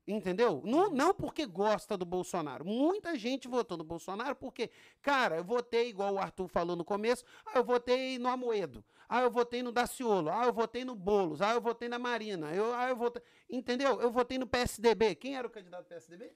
Entendeu? 0.05 0.61
Não, 0.65 0.89
não 0.89 1.13
porque 1.13 1.45
gosta 1.45 1.95
do 1.95 2.03
Bolsonaro. 2.03 2.65
Muita 2.65 3.17
gente 3.17 3.47
votou 3.47 3.77
no 3.77 3.85
Bolsonaro 3.85 4.35
porque, 4.35 4.69
cara, 5.01 5.37
eu 5.37 5.45
votei, 5.45 5.87
igual 5.87 6.15
o 6.15 6.19
Arthur 6.19 6.49
falou 6.49 6.75
no 6.75 6.83
começo, 6.83 7.23
ah, 7.45 7.53
eu 7.55 7.63
votei 7.63 8.19
no 8.19 8.27
Amoedo, 8.27 8.83
ah, 9.13 9.21
eu 9.21 9.29
votei 9.29 9.61
no 9.61 9.71
Daciolo, 9.71 10.31
ah, 10.31 10.45
eu 10.45 10.51
votei 10.51 10.83
no 10.83 10.95
Boulos, 10.95 11.39
ah, 11.39 11.53
eu 11.53 11.61
votei 11.61 11.87
na 11.87 11.99
Marina, 11.99 12.51
eu, 12.51 12.73
ah, 12.73 12.89
eu 12.89 12.95
votei. 12.95 13.21
Entendeu? 13.47 14.01
Eu 14.01 14.11
votei 14.11 14.39
no 14.39 14.47
PSDB. 14.47 15.13
Quem 15.13 15.37
era 15.37 15.45
o 15.45 15.51
candidato 15.51 15.83
do 15.83 15.87
PSDB? 15.87 16.31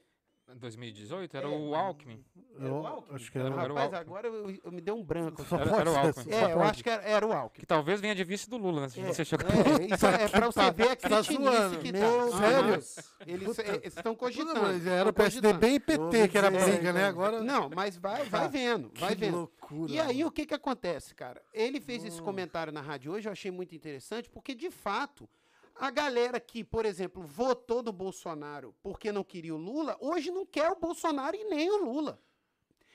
Em 0.50 0.56
2018 0.58 1.36
era 1.36 1.46
É. 1.46 1.50
o 1.50 1.74
Alckmin. 1.74 2.24
Era 2.58 2.72
o 2.72 2.86
Alckmin? 2.86 3.14
acho 3.16 3.30
que 3.30 3.38
era, 3.38 3.48
Era 3.48 3.54
o 3.56 3.76
Rapaz, 3.76 3.78
Alckmin. 3.94 4.00
agora 4.00 4.26
eu, 4.28 4.58
eu 4.64 4.72
me 4.72 4.80
deu 4.80 4.96
um 4.96 5.04
branco. 5.04 5.44
Só 5.44 5.56
Era- 5.56 5.66
pode 5.70 5.80
era 5.82 5.90
o 5.90 5.96
Alckmin. 5.98 6.32
É, 6.34 6.52
eu 6.54 6.62
acho 6.62 6.82
que 6.82 6.90
era, 6.90 7.02
era 7.02 7.26
o 7.26 7.32
Alckmin. 7.32 7.60
Que 7.60 7.66
talvez 7.66 8.00
venha 8.00 8.14
de 8.14 8.24
vice 8.24 8.48
do 8.48 8.56
Lula, 8.56 8.80
né? 8.82 8.88
Se 8.88 8.98
É, 9.00 9.04
você 9.12 9.24
chegou. 9.24 9.46
é, 9.46 9.94
isso 9.94 10.06
é 10.06 10.28
pra 10.28 10.46
você 10.46 10.70
ver 10.72 10.88
a 10.90 10.96
Tá 10.96 11.08
cretinice 11.08 11.78
que 11.82 11.92
Meu 11.92 12.30
tá. 12.30 12.38
Sério? 12.38 12.74
Eles 12.74 13.58
eles 13.58 13.58
estão 13.96 14.14
cogitando. 14.14 14.60
mas 14.62 14.86
era 14.86 15.08
o. 15.08 15.12
PSDB 15.12 15.66
e 15.74 15.80
PT 15.80 16.28
que 16.28 16.38
era 16.38 16.50
briga, 16.50 16.92
né? 16.92 17.04
Agora. 17.04 17.40
Não, 17.42 17.68
mas 17.74 17.96
vai, 17.98 18.24
vai 18.24 18.48
vendo, 18.48 18.90
vai 18.98 19.10
que 19.14 19.20
vendo. 19.20 19.36
loucura. 19.36 19.92
E 19.92 20.00
aí, 20.00 20.24
o 20.24 20.30
que 20.30 20.46
que 20.46 20.54
acontece, 20.54 21.14
cara? 21.14 21.42
Ele 21.52 21.78
fez 21.80 22.04
esse 22.04 22.22
comentário 22.22 22.72
na 22.72 22.80
rádio 22.80 23.12
hoje, 23.12 23.28
eu 23.28 23.32
achei 23.32 23.50
muito 23.50 23.74
interessante, 23.74 24.30
porque, 24.30 24.54
de 24.54 24.70
fato, 24.70 25.28
a 25.78 25.90
galera 25.90 26.40
que, 26.40 26.64
por 26.64 26.84
exemplo, 26.84 27.22
votou 27.22 27.82
no 27.82 27.92
Bolsonaro 27.92 28.74
porque 28.82 29.12
não 29.12 29.22
queria 29.24 29.54
o 29.54 29.58
Lula, 29.58 29.96
hoje 30.00 30.30
não 30.30 30.44
quer 30.44 30.70
o 30.70 30.76
Bolsonaro 30.78 31.36
e 31.36 31.44
nem 31.44 31.70
o 31.70 31.84
Lula. 31.84 32.20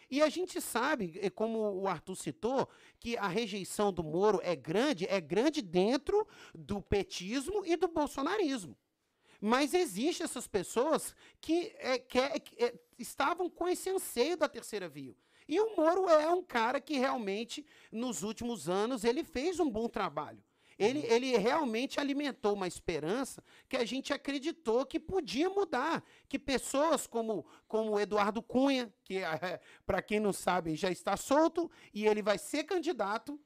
E 0.10 0.22
a 0.22 0.30
gente 0.30 0.62
sabe, 0.62 1.18
eh, 1.22 1.30
como 1.30 1.58
o 1.60 1.88
Arthur 1.88 2.16
citou, 2.16 2.70
que 3.00 3.18
a 3.18 3.28
rejeição 3.28 3.92
do 3.92 4.04
Moro 4.04 4.40
é 4.44 4.56
grande, 4.56 5.08
é 5.08 5.20
grande 5.20 5.62
dentro 5.62 6.28
do 6.54 6.82
petismo 6.82 7.66
e 7.66 7.76
do 7.76 7.88
bolsonarismo. 7.88 8.78
Mas 9.42 9.74
existem 9.74 10.24
essas 10.24 10.48
pessoas 10.48 11.16
que, 11.42 11.74
é, 11.80 11.98
que 11.98 12.20
é- 12.20 12.40
que 12.40 12.64
é- 12.64 12.80
estavam 13.00 13.50
com 13.50 13.68
esse 13.68 13.90
anseio 13.90 14.38
da 14.38 14.48
terceira 14.48 14.88
via. 14.88 15.16
E 15.48 15.60
o 15.60 15.76
Moro 15.76 16.08
é 16.08 16.30
um 16.30 16.44
cara 16.44 16.80
que 16.80 16.98
realmente, 16.98 17.66
nos 17.92 18.24
últimos 18.24 18.70
anos, 18.70 19.04
ele 19.04 19.24
fez 19.24 19.60
um 19.60 19.70
bom 19.70 19.90
trabalho. 19.90 20.44
Ele, 20.78 21.00
ele 21.08 21.38
realmente 21.38 22.00
alimentou 22.00 22.54
uma 22.54 22.68
esperança 22.68 23.44
que 23.70 23.78
a 23.78 23.86
gente 23.86 24.14
acreditou 24.14 24.86
que 24.86 25.00
podia 25.00 25.50
mudar. 25.50 26.04
Que 26.28 26.40
pessoas 26.40 27.08
como, 27.08 27.46
Eduardo 28.00 28.42
Cunha, 28.42 28.94
que, 29.04 29.22
para 29.86 30.02
quem 30.02 30.20
não 30.20 30.34
sabe, 30.34 30.76
já 30.76 30.92
está 30.92 31.16
solto, 31.18 31.70
e 31.94 32.08
ele 32.08 32.22
vai 32.22 32.38
ser 32.38 32.64
candidato 32.64 33.40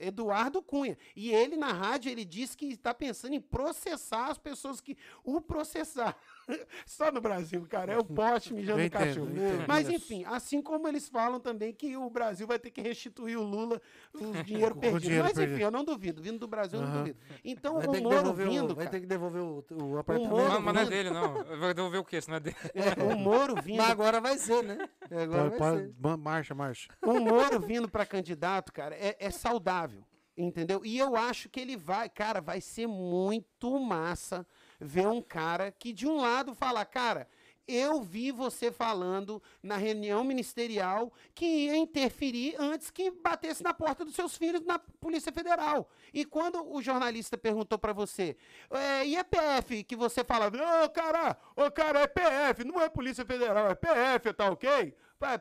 Eduardo 0.00 0.62
Cunha. 0.62 0.96
E 1.14 1.30
ele, 1.30 1.56
na 1.56 1.72
rádio, 1.72 2.10
ele 2.10 2.24
disse 2.24 2.56
que 2.56 2.66
está 2.66 2.94
pensando 2.94 3.34
em 3.34 3.40
processar 3.40 4.28
as 4.28 4.38
pessoas 4.38 4.80
que 4.80 4.96
o 5.22 5.40
processar. 5.40 6.16
Só 6.86 7.10
no 7.12 7.20
Brasil, 7.20 7.64
cara. 7.68 7.92
É 7.92 7.98
o 7.98 8.04
poste 8.04 8.52
mijando 8.54 8.80
entendo, 8.82 8.98
cachorro. 9.06 9.30
entendo. 9.30 9.64
Mas, 9.68 9.88
enfim, 9.88 10.24
assim 10.26 10.60
como 10.62 10.86
eles 10.88 11.08
falam 11.08 11.38
também 11.40 11.72
que 11.72 11.96
o 11.96 12.08
Brasil 12.10 12.46
vai 12.46 12.58
ter 12.58 12.70
que 12.70 12.80
restituir 12.80 13.36
o 13.38 13.42
Lula 13.42 13.80
o 14.14 14.42
dinheiro 14.44 14.74
O 14.74 14.78
perdido. 14.78 15.00
dinheiro 15.00 15.24
Mas, 15.24 15.32
enfim, 15.38 15.46
perdido. 15.46 15.62
eu 15.62 15.70
não 15.70 15.84
duvido. 15.84 16.22
Vindo 16.22 16.38
do 16.38 16.46
Brasil, 16.48 16.80
eu 16.80 16.86
não 16.86 16.98
duvido. 16.98 17.18
Então, 17.44 17.74
Vai 17.78 17.86
o 17.86 18.02
Moro 18.02 18.16
devolver 18.16 18.46
o, 18.46 18.50
vindo, 18.50 18.74
vai 18.74 18.84
cara, 18.84 18.90
ter 18.90 19.00
que 19.00 19.06
devolver 19.06 19.42
o, 19.42 19.64
o 19.70 19.74
Moro 19.84 19.98
apartamento. 19.98 20.36
Não, 20.36 20.60
mas 20.60 20.74
não 20.74 20.80
é 20.80 20.84
vindo. 20.84 20.90
dele, 20.90 21.10
não. 21.10 21.44
Vai 21.58 21.74
devolver 21.74 22.00
o 22.00 22.04
quê? 22.04 22.20
Se 22.20 22.28
não 22.28 22.36
é 22.36 22.40
dele. 22.40 22.56
o 23.14 23.16
Moro 23.18 23.54
vindo 23.62 23.78
Mas 23.78 23.90
agora 23.90 24.20
vai 24.20 24.38
ser, 24.38 24.62
né? 24.62 24.88
Agora 25.10 25.50
Pode- 25.50 25.58
vai 25.58 25.58
pode- 25.58 25.86
ser. 25.88 25.94
ma- 26.00 26.16
marcha, 26.16 26.54
marcha. 26.54 26.88
o 27.02 27.20
Moro 27.20 27.60
vindo 27.60 27.88
para 27.88 28.04
candidato, 28.06 28.72
cara, 28.72 28.94
é, 28.94 29.16
é 29.18 29.30
saudável. 29.30 30.02
Entendeu? 30.36 30.80
E 30.84 30.96
eu 30.96 31.16
acho 31.16 31.50
que 31.50 31.60
ele 31.60 31.76
vai, 31.76 32.08
cara, 32.08 32.40
vai 32.40 32.62
ser 32.62 32.86
muito 32.86 33.78
massa 33.78 34.46
ver 34.80 35.06
um 35.06 35.20
cara 35.20 35.70
que, 35.70 35.92
de 35.92 36.06
um 36.06 36.16
lado, 36.16 36.54
fala, 36.54 36.84
cara, 36.84 37.28
eu 37.68 38.02
vi 38.02 38.32
você 38.32 38.72
falando 38.72 39.40
na 39.62 39.76
reunião 39.76 40.24
ministerial 40.24 41.12
que 41.34 41.46
ia 41.46 41.76
interferir 41.76 42.56
antes 42.58 42.90
que 42.90 43.10
batesse 43.10 43.62
na 43.62 43.72
porta 43.72 44.04
dos 44.04 44.14
seus 44.14 44.36
filhos 44.36 44.64
na 44.64 44.78
Polícia 44.78 45.30
Federal. 45.30 45.88
E 46.12 46.24
quando 46.24 46.68
o 46.72 46.82
jornalista 46.82 47.38
perguntou 47.38 47.78
para 47.78 47.92
você, 47.92 48.36
é, 48.70 49.06
e 49.06 49.16
a 49.16 49.24
PF, 49.24 49.84
que 49.84 49.94
você 49.94 50.24
fala, 50.24 50.48
ô 50.48 50.90
cara, 50.90 51.36
ô 51.54 51.70
cara, 51.70 52.00
é 52.00 52.06
PF, 52.06 52.64
não 52.64 52.80
é 52.80 52.88
Polícia 52.88 53.24
Federal, 53.24 53.68
é 53.68 53.74
PF, 53.74 54.32
tá 54.32 54.50
ok? 54.50 54.94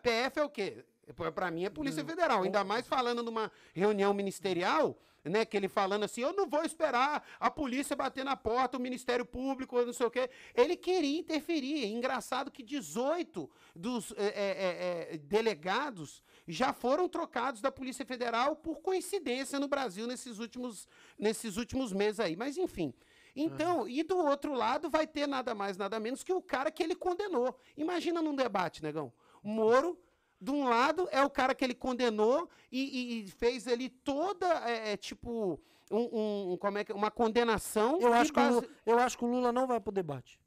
PF 0.04 0.40
é 0.40 0.44
o 0.44 0.50
quê? 0.50 0.86
Pra 1.34 1.50
mim 1.50 1.66
é 1.66 1.70
Polícia 1.72 2.06
Federal, 2.06 2.44
ainda 2.44 2.64
mais 2.64 2.88
falando 2.88 3.24
numa 3.24 3.52
reunião 3.74 4.14
ministerial, 4.14 4.96
né, 5.24 5.46
que 5.46 5.58
ele 5.58 5.68
falando 5.68 6.04
assim, 6.04 6.22
eu 6.22 6.34
não 6.34 6.48
vou 6.48 6.64
esperar 6.64 7.26
a 7.40 7.52
polícia 7.52 7.96
bater 7.96 8.24
na 8.24 8.36
porta, 8.36 8.78
o 8.78 8.82
Ministério 8.82 9.26
Público, 9.26 9.82
não 9.84 9.94
sei 9.94 10.06
o 10.06 10.12
quê. 10.12 10.30
Ele 10.56 10.76
queria 10.76 11.20
interferir. 11.20 11.86
Engraçado 11.86 12.52
que 12.52 12.64
18 12.64 13.50
dos 13.76 14.12
é, 14.14 14.16
é, 14.18 14.28
é, 14.28 15.14
é, 15.14 15.18
delegados 15.18 16.24
já 16.48 16.74
foram 16.74 17.08
trocados 17.08 17.62
da 17.62 17.72
Polícia 17.72 18.06
Federal 18.06 18.56
por 18.56 18.80
coincidência 18.82 19.60
no 19.60 19.68
Brasil 19.68 20.08
nesses 20.08 20.40
últimos, 20.40 20.88
nesses 21.18 21.58
últimos 21.58 21.92
meses 21.94 22.20
aí. 22.20 22.36
Mas, 22.36 22.58
enfim. 22.58 22.94
Então, 23.36 23.88
e 23.88 24.04
do 24.04 24.18
outro 24.18 24.54
lado 24.54 24.90
vai 24.90 25.08
ter 25.08 25.28
nada 25.28 25.54
mais, 25.54 25.78
nada 25.78 26.00
menos 26.00 26.24
que 26.24 26.34
o 26.34 26.42
cara 26.42 26.72
que 26.72 26.84
ele 26.84 26.96
condenou. 26.96 27.58
Imagina 27.78 28.22
num 28.22 28.36
debate, 28.36 28.84
negão. 28.84 29.14
Moro, 29.42 29.98
de 30.42 30.52
um 30.52 30.68
lado, 30.70 31.08
é 31.12 31.24
o 31.24 31.30
cara 31.30 31.54
que 31.54 31.64
ele 31.64 31.74
condenou 31.76 32.50
e, 32.72 32.80
e- 32.82 33.20
e 33.24 33.28
fez 33.32 33.68
ali 33.68 33.90
toda, 33.90 34.46
é, 34.70 34.94
é, 34.94 34.98
tipo, 34.98 35.60
um, 35.92 36.52
um- 36.54 36.58
como 36.58 36.78
é 36.78 36.84
que, 36.84 36.94
uma 36.94 37.12
condenação. 37.12 38.00
Eu 38.00 38.14
acho, 38.14 38.32
que 38.32 38.40
o 38.40 38.44
base- 38.44 38.56
Lula, 38.56 38.68
eu 38.86 39.00
acho 39.00 39.18
que 39.18 39.26
o 39.26 39.28
Lula 39.28 39.52
não 39.52 39.68
vai 39.68 39.80
pro 39.80 39.92
debate. 39.92 40.40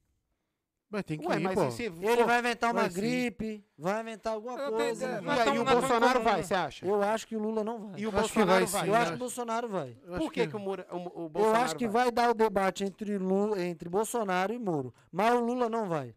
Mas 0.89 1.05
tem 1.05 1.19
que 1.19 1.27
Ué, 1.27 1.37
ir, 1.37 1.41
mas 1.41 1.55
pô. 1.55 1.67
e 1.69 1.73
se 1.73 1.85
Ele 1.85 2.23
vai 2.25 2.39
inventar 2.41 2.71
uma 2.71 2.83
vai 2.83 2.91
sim. 2.91 2.97
gripe, 3.01 3.65
vai 3.79 4.03
inventar 4.03 4.35
alguma 4.35 4.59
Eu 4.61 4.73
coisa. 4.73 5.09
tenho- 5.09 5.23
não 5.23 5.35
E 5.35 5.41
aí 5.41 5.59
o 5.59 5.63
é 5.63 5.65
Bolsonaro 5.75 6.23
vai, 6.23 6.43
você 6.43 6.53
acha? 6.55 6.87
Eu 6.87 7.03
acho 7.03 7.27
que 7.27 7.35
o 7.35 7.39
Lula 7.39 7.65
não 7.65 7.79
vai. 7.89 7.99
E 8.01 8.07
o 8.07 8.11
Acho 8.11 8.11
que 8.11 8.39
Bolsonaro 8.45 8.47
vai 8.47 8.67
vai. 8.67 8.81
sim, 8.83 8.87
Eu 8.89 8.93
né? 8.93 8.99
acho 8.99 9.11
que 9.13 9.15
o 9.17 9.19
Bolsonaro 9.19 9.69
vai. 9.71 9.97
Eu 10.07 10.19
Por 10.19 10.31
que, 10.33 10.47
que 10.47 10.55
o, 10.57 10.61
Mura- 10.61 10.87
o, 10.93 10.97
o 10.97 10.99
Eu 11.25 11.29
Bolsonaro 11.31 11.65
acho 11.65 11.77
que 11.77 11.89
vai 11.89 12.11
dar 12.13 12.31
o 12.31 12.35
debate 12.35 12.85
entre, 12.85 13.17
Lula, 13.17 13.63
entre 13.65 13.89
Bolsonaro 13.89 14.53
e 14.53 14.59
Moro. 14.59 14.93
Mas 15.11 15.33
o 15.35 15.41
Lula 15.41 15.67
não 15.71 15.89
vai. 15.89 16.15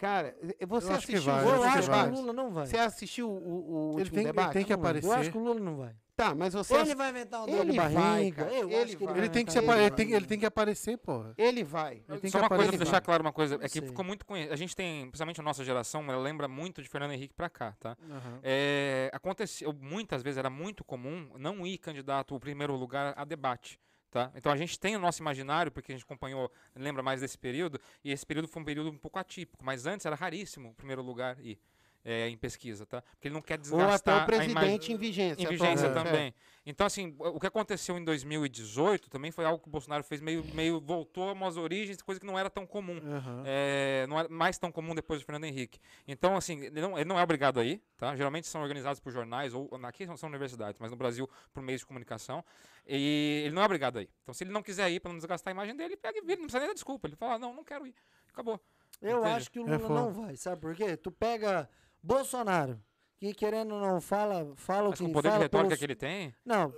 Cara, 0.00 0.34
você 0.66 0.88
Eu 0.90 0.94
acho 0.94 1.06
que 1.06 1.14
assistiu 1.14 1.22
vai, 1.22 1.44
eu 1.44 1.50
acho 1.50 1.60
que 1.60 1.78
acho 1.78 1.90
que 1.90 1.96
vai. 1.96 2.08
o 2.08 2.12
Lula 2.14 2.32
não 2.32 2.50
vai. 2.50 2.66
Você 2.66 2.78
assistiu 2.78 3.28
o, 3.30 3.34
o 3.34 3.90
Ele 3.92 3.98
último 3.98 4.10
tem, 4.14 4.18
ele 4.24 4.32
debate? 4.32 4.52
tem 4.54 4.64
que 4.64 4.68
vai. 4.70 4.76
Eu 4.76 4.80
aparecer. 4.80 5.12
acho 5.12 5.30
que 5.30 5.36
o 5.38 5.40
Lula 5.42 5.60
não 5.60 5.76
vai. 5.76 5.94
Tá, 6.16 6.34
mas 6.34 6.52
você 6.54 6.74
Ele 6.74 6.94
vai 6.94 7.10
inventar 7.10 7.46
dor 7.46 7.48
Ele 7.54 7.70
de 7.72 7.76
vai, 7.78 7.94
barriga. 7.94 8.44
cara. 8.44 8.56
eu 8.56 8.68
Ele 8.70 8.76
acho 8.82 8.96
que 8.96 9.04
vai. 9.04 9.14
ele 9.14 9.20
Ele 9.22 9.28
tem 9.30 9.44
que, 9.44 9.52
se 9.52 9.58
inventar 9.58 9.74
apa- 9.74 9.82
uma 9.82 9.86
ele, 9.86 9.96
tem, 9.96 10.12
ele 10.12 10.26
tem 10.26 10.38
que 10.38 10.46
aparecer, 10.46 10.96
porra. 10.98 11.34
ele 11.36 11.64
vai. 11.64 12.02
Ele 12.08 12.18
tem 12.20 12.30
Só 12.30 12.38
que 12.38 12.44
uma 12.44 12.48
coisa 12.48 12.62
aparecer. 12.64 12.76
pra 12.78 12.84
deixar 12.84 13.00
claro 13.02 13.22
uma 13.22 13.32
coisa, 13.32 13.58
é 13.60 13.68
que 13.68 13.80
ficou 13.82 14.04
muito 14.04 14.24
conhecido. 14.26 14.52
A 14.52 14.56
gente 14.56 14.74
tem, 14.76 15.02
principalmente 15.08 15.40
a 15.40 15.42
nossa 15.44 15.62
geração, 15.64 16.02
ela 16.04 16.18
lembra 16.22 16.46
muito 16.48 16.82
de 16.82 16.88
Fernando 16.88 17.12
Henrique 17.12 17.34
pra 17.34 17.48
cá, 17.50 17.74
tá? 17.80 17.96
Aham. 18.10 18.38
É, 18.42 19.10
aconteceu, 19.14 19.72
muitas 19.78 20.22
vezes 20.22 20.36
era 20.38 20.48
muito 20.50 20.82
comum 20.84 21.30
não 21.38 21.66
ir 21.66 21.78
candidato 21.78 22.34
o 22.34 22.40
primeiro 22.40 22.74
lugar 22.74 23.14
a 23.16 23.24
debate. 23.24 23.78
Tá? 24.10 24.32
Então 24.34 24.50
a 24.50 24.56
gente 24.56 24.78
tem 24.78 24.96
o 24.96 24.98
nosso 24.98 25.22
imaginário, 25.22 25.70
porque 25.70 25.92
a 25.92 25.94
gente 25.94 26.04
acompanhou, 26.04 26.50
lembra 26.74 27.00
mais 27.00 27.20
desse 27.20 27.38
período, 27.38 27.80
e 28.02 28.10
esse 28.10 28.26
período 28.26 28.48
foi 28.48 28.60
um 28.60 28.64
período 28.64 28.90
um 28.90 28.98
pouco 28.98 29.20
atípico, 29.20 29.64
mas 29.64 29.86
antes 29.86 30.04
era 30.04 30.16
raríssimo 30.16 30.70
o 30.70 30.74
primeiro 30.74 31.00
lugar 31.00 31.38
ir 31.38 31.60
é, 32.04 32.28
em 32.28 32.36
pesquisa, 32.36 32.86
tá? 32.86 33.02
Porque 33.02 33.28
ele 33.28 33.34
não 33.34 33.42
quer 33.42 33.54
Ou 33.58 33.62
desgastar 33.62 34.22
até 34.22 34.36
o 34.36 34.40
a 34.40 34.44
imagem 34.44 34.54
presidente 34.54 34.92
em 34.92 34.96
vigência. 34.96 35.42
em 35.42 35.46
vigência 35.46 35.88
atualmente. 35.88 36.12
também. 36.12 36.34
Então, 36.66 36.86
assim, 36.86 37.14
o 37.18 37.40
que 37.40 37.46
aconteceu 37.46 37.96
em 37.98 38.04
2018 38.04 39.08
também 39.10 39.30
foi 39.30 39.44
algo 39.44 39.58
que 39.62 39.68
o 39.68 39.70
Bolsonaro 39.70 40.04
fez 40.04 40.20
meio, 40.20 40.44
meio 40.54 40.80
voltou 40.80 41.28
a 41.28 41.32
umas 41.32 41.56
origens, 41.56 42.00
coisa 42.02 42.20
que 42.20 42.26
não 42.26 42.38
era 42.38 42.48
tão 42.50 42.66
comum. 42.66 42.98
Aham. 43.02 43.42
É, 43.46 44.06
não 44.08 44.18
era 44.18 44.28
mais 44.28 44.58
tão 44.58 44.70
comum 44.70 44.94
depois 44.94 45.20
do 45.20 45.24
Fernando 45.26 45.44
Henrique. 45.44 45.78
Então, 46.06 46.36
assim, 46.36 46.60
ele 46.64 46.80
não, 46.80 46.96
ele 46.98 47.08
não 47.08 47.18
é 47.18 47.22
obrigado 47.22 47.58
a 47.60 47.64
ir, 47.64 47.82
tá? 47.96 48.14
Geralmente 48.14 48.46
são 48.46 48.60
organizados 48.62 49.00
por 49.00 49.10
jornais, 49.12 49.52
ou 49.54 49.68
aqui 49.82 50.06
são, 50.06 50.16
são 50.16 50.28
universidades, 50.28 50.78
mas 50.78 50.90
no 50.90 50.96
Brasil 50.96 51.28
por 51.52 51.62
meios 51.62 51.80
de 51.80 51.86
comunicação. 51.86 52.44
E 52.86 53.42
ele 53.46 53.54
não 53.54 53.62
é 53.62 53.64
obrigado 53.64 53.98
a 53.98 54.02
ir. 54.02 54.10
Então, 54.22 54.34
se 54.34 54.44
ele 54.44 54.52
não 54.52 54.62
quiser 54.62 54.90
ir 54.90 55.00
para 55.00 55.10
não 55.10 55.18
desgastar 55.18 55.50
a 55.50 55.54
imagem 55.54 55.76
dele, 55.76 55.96
pega 55.96 56.18
e 56.18 56.22
vira, 56.22 56.36
não 56.36 56.44
precisa 56.44 56.58
nem 56.60 56.68
dar 56.68 56.74
desculpa. 56.74 57.08
Ele 57.08 57.16
fala, 57.16 57.38
não, 57.38 57.54
não 57.54 57.64
quero 57.64 57.86
ir. 57.86 57.94
Acabou. 58.32 58.60
Eu 59.00 59.20
Entende? 59.20 59.34
acho 59.36 59.50
que 59.50 59.58
o 59.58 59.62
É 59.66 59.76
Lula 59.76 59.88
foda. 59.88 59.94
não 60.00 60.12
vai. 60.12 60.36
Sabe 60.36 60.60
por 60.60 60.74
quê? 60.74 60.96
Tu 60.96 61.10
pega 61.10 61.68
Bolsonaro, 62.02 62.80
que 63.18 63.34
querendo 63.34 63.74
ou 63.74 63.80
não 63.80 64.00
fala, 64.00 64.52
fala 64.56 64.86
o 64.86 64.90
Mas 64.90 64.98
que 64.98 65.04
com 65.04 65.10
o 65.10 65.12
poder 65.12 65.32
de 65.32 65.38
retórica 65.38 65.68
pelos- 65.68 65.78
que 65.78 65.84
ele 65.84 65.94
tem. 65.96 66.34
Não, 66.44 66.72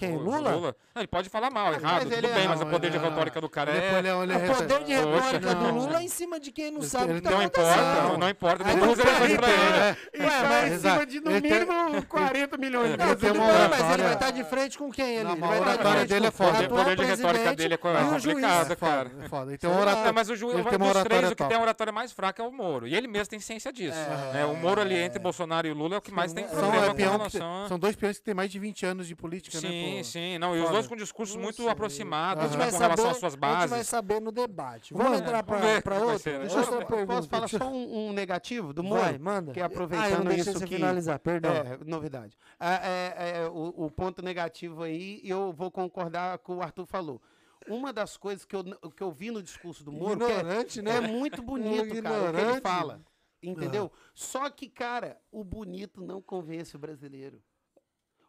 quem? 0.00 0.16
o 0.16 0.18
Lula? 0.18 0.74
Não, 0.94 1.02
ele 1.02 1.06
pode 1.06 1.28
falar 1.28 1.50
mal, 1.50 1.68
Ah, 1.68 1.74
errado, 1.76 2.06
mas 2.06 2.14
tudo 2.16 2.26
é- 2.26 2.32
bem, 2.34 2.48
mas 2.48 2.60
o 2.60 2.66
poder 2.66 2.90
de 2.90 2.98
não. 2.98 3.08
retórica 3.08 3.40
do 3.40 3.48
cara 3.48 3.70
é- 3.70 3.76
é. 3.76 3.78
é- 3.80 4.08
é 4.08 4.50
O 4.50 4.56
poder 4.56 4.84
de 4.84 4.92
retórica 4.92 5.54
do. 5.54 5.70
Lula 5.70 6.00
é 6.00 6.02
em 6.02 6.08
cima 6.08 6.40
de 6.40 6.50
quem 6.50 6.70
não 6.70 6.82
sabe 6.82 7.06
o 7.06 7.10
ele 7.12 7.20
que 7.20 7.28
tá 7.28 7.30
Não 7.30 7.42
importa, 7.42 7.70
acontecendo. 7.70 8.08
não, 8.08 8.18
não 8.18 8.28
importa. 8.28 8.64
Depois 8.64 8.98
ele 8.98 9.10
vai 9.10 9.36
pra 9.36 9.46
né? 9.46 9.96
ele. 10.12 10.26
É 10.26 10.68
em 10.74 10.78
cima 10.78 11.06
de, 11.06 11.20
no 11.20 11.30
mínimo, 11.30 12.06
40 12.08 12.56
milhões 12.56 12.90
de 12.96 13.30
uma 13.30 13.68
mas 13.68 13.92
ele 13.94 14.02
vai 14.02 14.12
estar 14.14 14.30
de 14.30 14.44
frente 14.44 14.78
com 14.78 14.90
quem 14.90 15.16
Ele 15.16 15.24
vai 15.36 15.58
estar 15.58 15.76
de 15.76 15.82
frente 15.90 16.08
dele 16.08 16.26
é 16.26 16.30
com 16.30 16.36
foda. 16.36 16.64
o 16.64 16.68
poder 16.68 16.96
de 16.96 17.04
retórica 17.04 17.54
dele 17.54 17.74
é 17.74 17.78
o 18.14 18.18
juiz. 18.18 18.34
complicado, 18.34 18.72
É 18.72 18.76
cara. 18.76 19.10
é 19.24 19.28
foda. 19.28 19.58
Lá. 19.62 19.80
oratória. 19.80 20.12
Mas 20.12 20.30
o 20.30 20.36
ju... 20.36 20.50
ele 20.50 20.64
tem 20.64 20.76
uma 20.76 20.92
dos 20.92 21.02
três, 21.04 21.30
o 21.30 21.36
que 21.36 21.44
tem 21.44 21.56
a 21.56 21.60
oratória 21.60 21.92
mais 21.92 22.12
fraca 22.12 22.42
é 22.42 22.46
o 22.46 22.50
Moro. 22.52 22.86
E 22.88 22.94
ele 22.94 23.06
mesmo 23.06 23.28
tem 23.28 23.38
ciência 23.40 23.72
disso. 23.72 23.98
né? 24.32 24.44
O 24.46 24.56
Moro 24.56 24.80
ali 24.80 24.96
entre 24.98 25.18
Bolsonaro 25.18 25.66
e 25.66 25.70
o 25.70 25.74
Lula 25.74 25.96
é 25.96 25.98
o 25.98 26.02
que 26.02 26.10
mais 26.12 26.32
tem 26.32 26.44
problema 26.46 26.86
é, 26.86 26.88
com 26.90 26.96
relação 26.96 27.68
são 27.68 27.78
dois 27.78 27.94
peões 27.96 28.18
que 28.18 28.24
têm 28.24 28.34
mais 28.34 28.50
de 28.50 28.58
20 28.58 28.86
anos 28.86 29.06
de 29.06 29.14
política, 29.14 29.60
né? 29.60 29.68
Sim, 29.98 30.02
sim. 30.02 30.38
Não, 30.38 30.56
e 30.56 30.60
os 30.60 30.70
dois 30.70 30.86
com 30.86 30.96
discursos 30.96 31.36
muito 31.36 31.68
aproximados 31.68 32.54
né, 32.56 32.66
com 32.66 32.70
saber, 32.70 32.82
relação 32.82 33.10
às 33.10 33.16
suas 33.18 33.34
a 33.34 33.36
gente 33.36 33.40
vai 33.40 33.68
bases. 33.68 33.88
saber 33.88 34.20
no 34.20 34.32
debate. 34.32 34.94
Vamos 34.94 35.20
entrar 35.20 35.44
vamos 35.44 35.80
pra, 35.82 35.98
outra? 35.98 36.18
ser, 36.18 36.38
né? 36.38 36.38
Deixa 36.40 36.56
eu 36.56 36.64
Posso, 36.64 36.78
só 36.78 36.84
perguntar. 36.84 37.14
posso 37.14 37.28
falar 37.28 37.48
só 37.48 37.70
um, 37.70 38.08
um 38.08 38.12
negativo 38.12 38.72
do 38.72 38.82
Moro? 38.82 39.02
Vai, 39.02 39.18
manda. 39.18 39.52
Que 39.52 39.60
ah, 39.60 39.64
eu 39.64 39.68
não 39.68 39.74
aproveitando 39.74 40.24
deixei 40.28 40.40
isso 40.40 40.52
você 40.52 40.66
que... 40.66 40.74
finalizar, 40.76 41.18
perdão. 41.18 41.52
É, 41.52 41.78
novidade. 41.84 42.36
Ah, 42.58 42.80
é, 42.86 43.42
é, 43.42 43.48
o, 43.48 43.84
o 43.84 43.90
ponto 43.90 44.22
negativo 44.22 44.82
aí, 44.82 45.20
eu 45.24 45.52
vou 45.52 45.70
concordar 45.70 46.38
com 46.38 46.52
o 46.52 46.56
que 46.56 46.60
o 46.60 46.64
Arthur 46.64 46.86
falou. 46.86 47.20
Uma 47.68 47.92
das 47.92 48.16
coisas 48.16 48.44
que 48.44 48.56
eu, 48.56 48.64
que 48.96 49.02
eu 49.02 49.10
vi 49.10 49.30
no 49.30 49.42
discurso 49.42 49.84
do 49.84 49.92
Moro, 49.92 50.18
que 50.18 50.24
é, 50.24 50.38
Ignorante, 50.38 50.82
né? 50.82 50.96
é 50.96 51.00
muito 51.00 51.42
bonito, 51.42 51.88
cara, 52.02 52.30
o 52.30 52.32
que 52.32 52.40
ele 52.40 52.48
Ignorante. 52.48 52.62
fala. 52.62 53.00
Entendeu? 53.42 53.90
Só 54.14 54.50
que, 54.50 54.68
cara, 54.68 55.18
o 55.30 55.42
bonito 55.42 56.02
não 56.02 56.20
convence 56.20 56.76
o 56.76 56.78
brasileiro. 56.78 57.42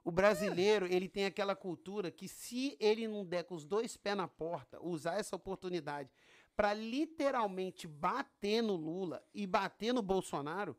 O 0.04 0.12
brasileiro, 0.12 0.88
ele 0.92 1.08
tem 1.08 1.26
aquela 1.26 1.56
cultura 1.56 2.10
que 2.10 2.28
se 2.28 2.76
ele 2.80 3.08
não 3.08 3.24
der 3.26 3.44
com 3.44 3.54
os 3.56 3.66
dois 3.66 3.96
pés 3.98 4.18
na 4.18 4.28
porta, 4.28 4.80
usar 4.82 5.20
essa 5.20 5.36
oportunidade 5.36 6.10
para 6.56 6.74
literalmente 6.74 7.88
bater 7.88 8.62
no 8.64 8.76
Lula 8.76 9.24
e 9.34 9.46
bater 9.46 9.94
no 9.94 10.02
Bolsonaro, 10.02 10.76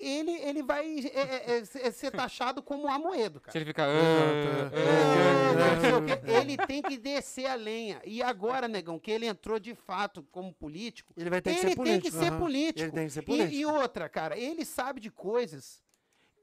ele, 0.00 0.30
ele 0.30 0.62
vai 0.62 0.86
é, 1.00 1.20
é, 1.20 1.58
é, 1.58 1.64
ser- 1.66 1.92
ser 1.92 2.10
taxado 2.10 2.62
como 2.62 2.88
amoedo, 2.88 3.40
cara. 3.40 3.52
Se 3.52 3.58
ele 3.58 3.66
fica. 3.66 3.82
Exato, 3.82 4.74
"Ah, 4.74 4.78
é. 4.78 5.72
É, 5.72 5.74
não 5.74 5.80
sei 5.82 5.92
o 5.92 6.04
quê. 6.06 6.30
Ele 6.32 6.56
tem 6.66 6.80
que 6.82 6.96
descer 6.96 7.46
a 7.46 7.54
lenha. 7.54 8.00
E 8.06 8.22
agora, 8.22 8.66
negão, 8.66 8.98
que 8.98 9.10
ele 9.10 9.26
entrou 9.26 9.60
de 9.60 9.74
fato 9.74 10.22
como 10.32 10.52
político, 10.52 11.12
Ele 11.14 11.28
vai 11.28 11.42
ter 11.42 11.50
que 11.52 11.60
ele 11.60 11.60
ser 11.60 11.66
tem 11.68 11.76
político. 11.76 12.16
que 12.18 12.24
ser 12.24 12.38
político. 12.38 12.80
Ele 12.80 12.92
tem 12.92 13.06
que 13.06 13.12
ser 13.12 13.20
E- 13.20 13.26
político. 13.26 13.52
E, 13.54 13.66
outra, 13.66 14.08
cara, 14.08 14.36
ele 14.38 14.64
sabe 14.64 14.98
de 14.98 15.10
coisas 15.10 15.82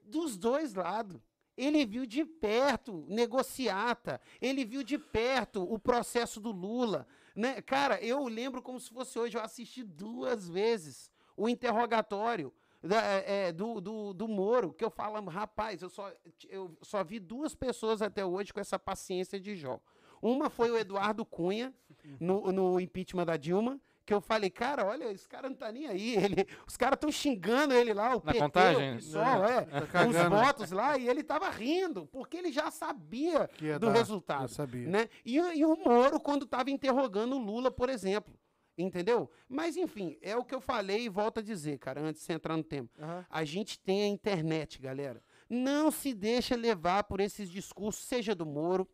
dos 0.04 0.36
dois 0.38 0.72
lados. 0.74 1.20
Ele 1.62 1.84
viu 1.84 2.06
de 2.06 2.24
perto 2.24 3.04
negociata, 3.08 4.20
ele 4.40 4.64
viu 4.64 4.82
de 4.82 4.98
perto 4.98 5.62
o 5.62 5.78
processo 5.78 6.40
do 6.40 6.50
Lula. 6.50 7.06
Né? 7.34 7.60
Cara, 7.62 8.00
eu 8.02 8.26
lembro 8.28 8.62
como 8.62 8.80
se 8.80 8.90
fosse 8.90 9.18
hoje, 9.18 9.36
eu 9.36 9.42
assisti 9.42 9.82
duas 9.82 10.48
vezes 10.48 11.10
o 11.36 11.48
interrogatório 11.48 12.52
da- 12.82 13.02
é, 13.04 13.48
é, 13.48 13.52
do, 13.52 13.80
do, 13.80 14.12
do 14.14 14.26
Moro, 14.26 14.72
que 14.72 14.84
eu 14.84 14.90
falo, 14.90 15.22
rapaz, 15.28 15.82
eu 15.82 15.90
só, 15.90 16.10
eu 16.48 16.76
só 16.82 17.04
vi 17.04 17.18
duas 17.20 17.54
pessoas 17.54 18.00
até 18.02 18.24
hoje 18.24 18.52
com 18.52 18.60
essa 18.60 18.78
paciência 18.78 19.38
de 19.38 19.54
Jó. 19.54 19.78
Uma 20.22 20.48
foi 20.50 20.70
o 20.70 20.76
Eduardo 20.78 21.24
Cunha, 21.24 21.74
no, 22.18 22.50
no 22.52 22.80
impeachment 22.80 23.26
da 23.26 23.36
Dilma, 23.36 23.78
que 24.06 24.12
eu 24.14 24.20
falei, 24.20 24.50
cara, 24.50 24.84
olha, 24.84 25.10
esse 25.12 25.28
cara 25.28 25.48
não 25.48 25.56
tá 25.56 25.70
nem 25.70 25.86
aí. 25.86 26.14
Ele, 26.16 26.46
os 26.66 26.76
caras 26.76 26.96
estão 26.96 27.12
xingando 27.12 27.72
ele 27.74 27.92
lá, 27.94 28.16
o 28.16 28.22
Na 28.24 28.32
PT, 28.32 28.38
contagem? 28.38 28.92
o 28.94 28.96
PSOL, 28.96 29.44
é, 29.44 29.62
Tá 29.86 30.06
os 30.06 30.16
votos 30.28 30.70
lá, 30.72 30.98
e 30.98 31.08
ele 31.08 31.22
tava 31.22 31.48
rindo, 31.50 32.06
porque 32.06 32.36
ele 32.36 32.50
já 32.50 32.70
sabia 32.70 33.48
do 33.78 33.86
dar, 33.86 33.92
resultado. 33.92 34.42
Eu 34.44 34.48
sabia. 34.48 34.88
Né? 34.88 35.08
E, 35.24 35.40
o- 35.40 35.52
e 35.52 35.64
o 35.64 35.76
Moro, 35.76 36.18
quando 36.18 36.44
estava 36.44 36.70
interrogando 36.70 37.36
o 37.36 37.38
Lula, 37.38 37.70
por 37.70 37.88
exemplo. 37.88 38.34
Entendeu? 38.78 39.30
Mas, 39.48 39.76
enfim, 39.76 40.16
é 40.22 40.34
o 40.36 40.44
que 40.44 40.54
eu 40.54 40.60
falei 40.60 41.04
e 41.04 41.08
volto 41.08 41.38
a 41.40 41.42
dizer, 41.42 41.78
cara, 41.78 42.00
antes 42.00 42.22
de 42.22 42.26
você 42.26 42.32
entrar 42.32 42.56
no 42.56 42.64
tema. 42.64 42.88
Aham. 42.98 43.26
A 43.28 43.44
gente 43.44 43.78
tem 43.78 44.02
a 44.04 44.06
internet, 44.06 44.80
galera. 44.80 45.22
Não 45.48 45.90
se 45.90 46.14
deixa 46.14 46.56
levar 46.56 47.04
por 47.04 47.20
esses 47.20 47.50
discursos, 47.50 48.04
seja 48.06 48.34
do 48.34 48.46
Moro, 48.46 48.88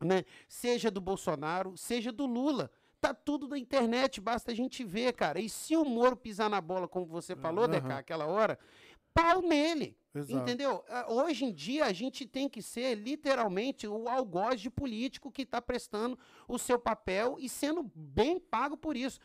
né? 0.00 0.24
seja 0.48 0.90
do 0.90 1.00
Bolsonaro, 1.00 1.76
seja 1.76 2.10
do 2.10 2.26
Lula. 2.26 2.70
Tá 3.02 3.12
tudo 3.12 3.48
na 3.48 3.58
internet, 3.58 4.20
basta 4.20 4.52
a 4.52 4.54
gente 4.54 4.84
ver, 4.84 5.12
cara. 5.12 5.40
E 5.40 5.48
se 5.48 5.76
o 5.76 5.84
Moro 5.84 6.16
pisar 6.16 6.48
na 6.48 6.60
bola, 6.60 6.86
como 6.86 7.04
você 7.04 7.34
falou, 7.34 7.64
Aham. 7.64 7.72
Deca, 7.72 7.98
aquela 7.98 8.26
hora, 8.26 8.56
pau 9.12 9.42
nele. 9.42 9.98
Exato. 10.14 10.40
Entendeu? 10.40 10.84
Ah, 10.88 11.06
Hoje 11.08 11.44
em 11.46 11.52
dia 11.52 11.86
a 11.86 11.92
gente 11.92 12.24
tem 12.24 12.48
que 12.48 12.62
ser 12.62 12.94
literalmente 12.94 13.88
o 13.88 14.08
algoz 14.08 14.60
de 14.60 14.70
político 14.70 15.32
que 15.32 15.42
está 15.42 15.60
prestando 15.60 16.16
o 16.46 16.58
seu 16.60 16.78
papel 16.78 17.36
e 17.40 17.48
sendo 17.48 17.90
bem 17.92 18.38
pago 18.38 18.76
por 18.76 18.96
isso. 18.96 19.18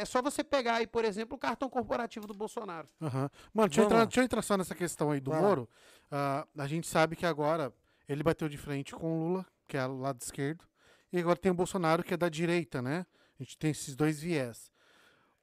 É 0.00 0.04
só 0.04 0.20
você 0.20 0.42
pegar 0.42 0.76
aí, 0.76 0.86
por 0.88 1.04
exemplo, 1.04 1.36
o 1.36 1.38
cartão 1.38 1.70
corporativo 1.70 2.26
do 2.26 2.34
Bolsonaro. 2.34 2.88
Aham. 3.00 3.30
Mano, 3.54 3.68
deixa 3.68 3.82
eu, 3.82 3.84
entrar, 3.84 4.04
deixa 4.04 4.20
eu 4.20 4.24
entrar 4.24 4.42
só 4.42 4.56
nessa 4.56 4.74
questão 4.74 5.12
aí 5.12 5.20
do 5.20 5.30
Vai. 5.30 5.40
Moro. 5.42 5.68
Ah, 6.10 6.44
a 6.58 6.66
gente 6.66 6.88
sabe 6.88 7.14
que 7.14 7.24
agora 7.24 7.72
ele 8.08 8.24
bateu 8.24 8.48
de 8.48 8.58
frente 8.58 8.92
com 8.92 9.06
o 9.06 9.28
Lula, 9.28 9.46
que 9.68 9.76
é 9.76 9.86
o 9.86 10.00
lado 10.00 10.20
esquerdo, 10.20 10.64
e 11.12 11.18
agora 11.18 11.36
tem 11.36 11.50
o 11.52 11.54
Bolsonaro, 11.54 12.02
que 12.02 12.14
é 12.14 12.16
da 12.16 12.28
direita, 12.28 12.80
né? 12.80 13.04
A 13.38 13.42
gente 13.42 13.58
tem 13.58 13.70
esses 13.70 13.94
dois 13.96 14.20
viés. 14.20 14.70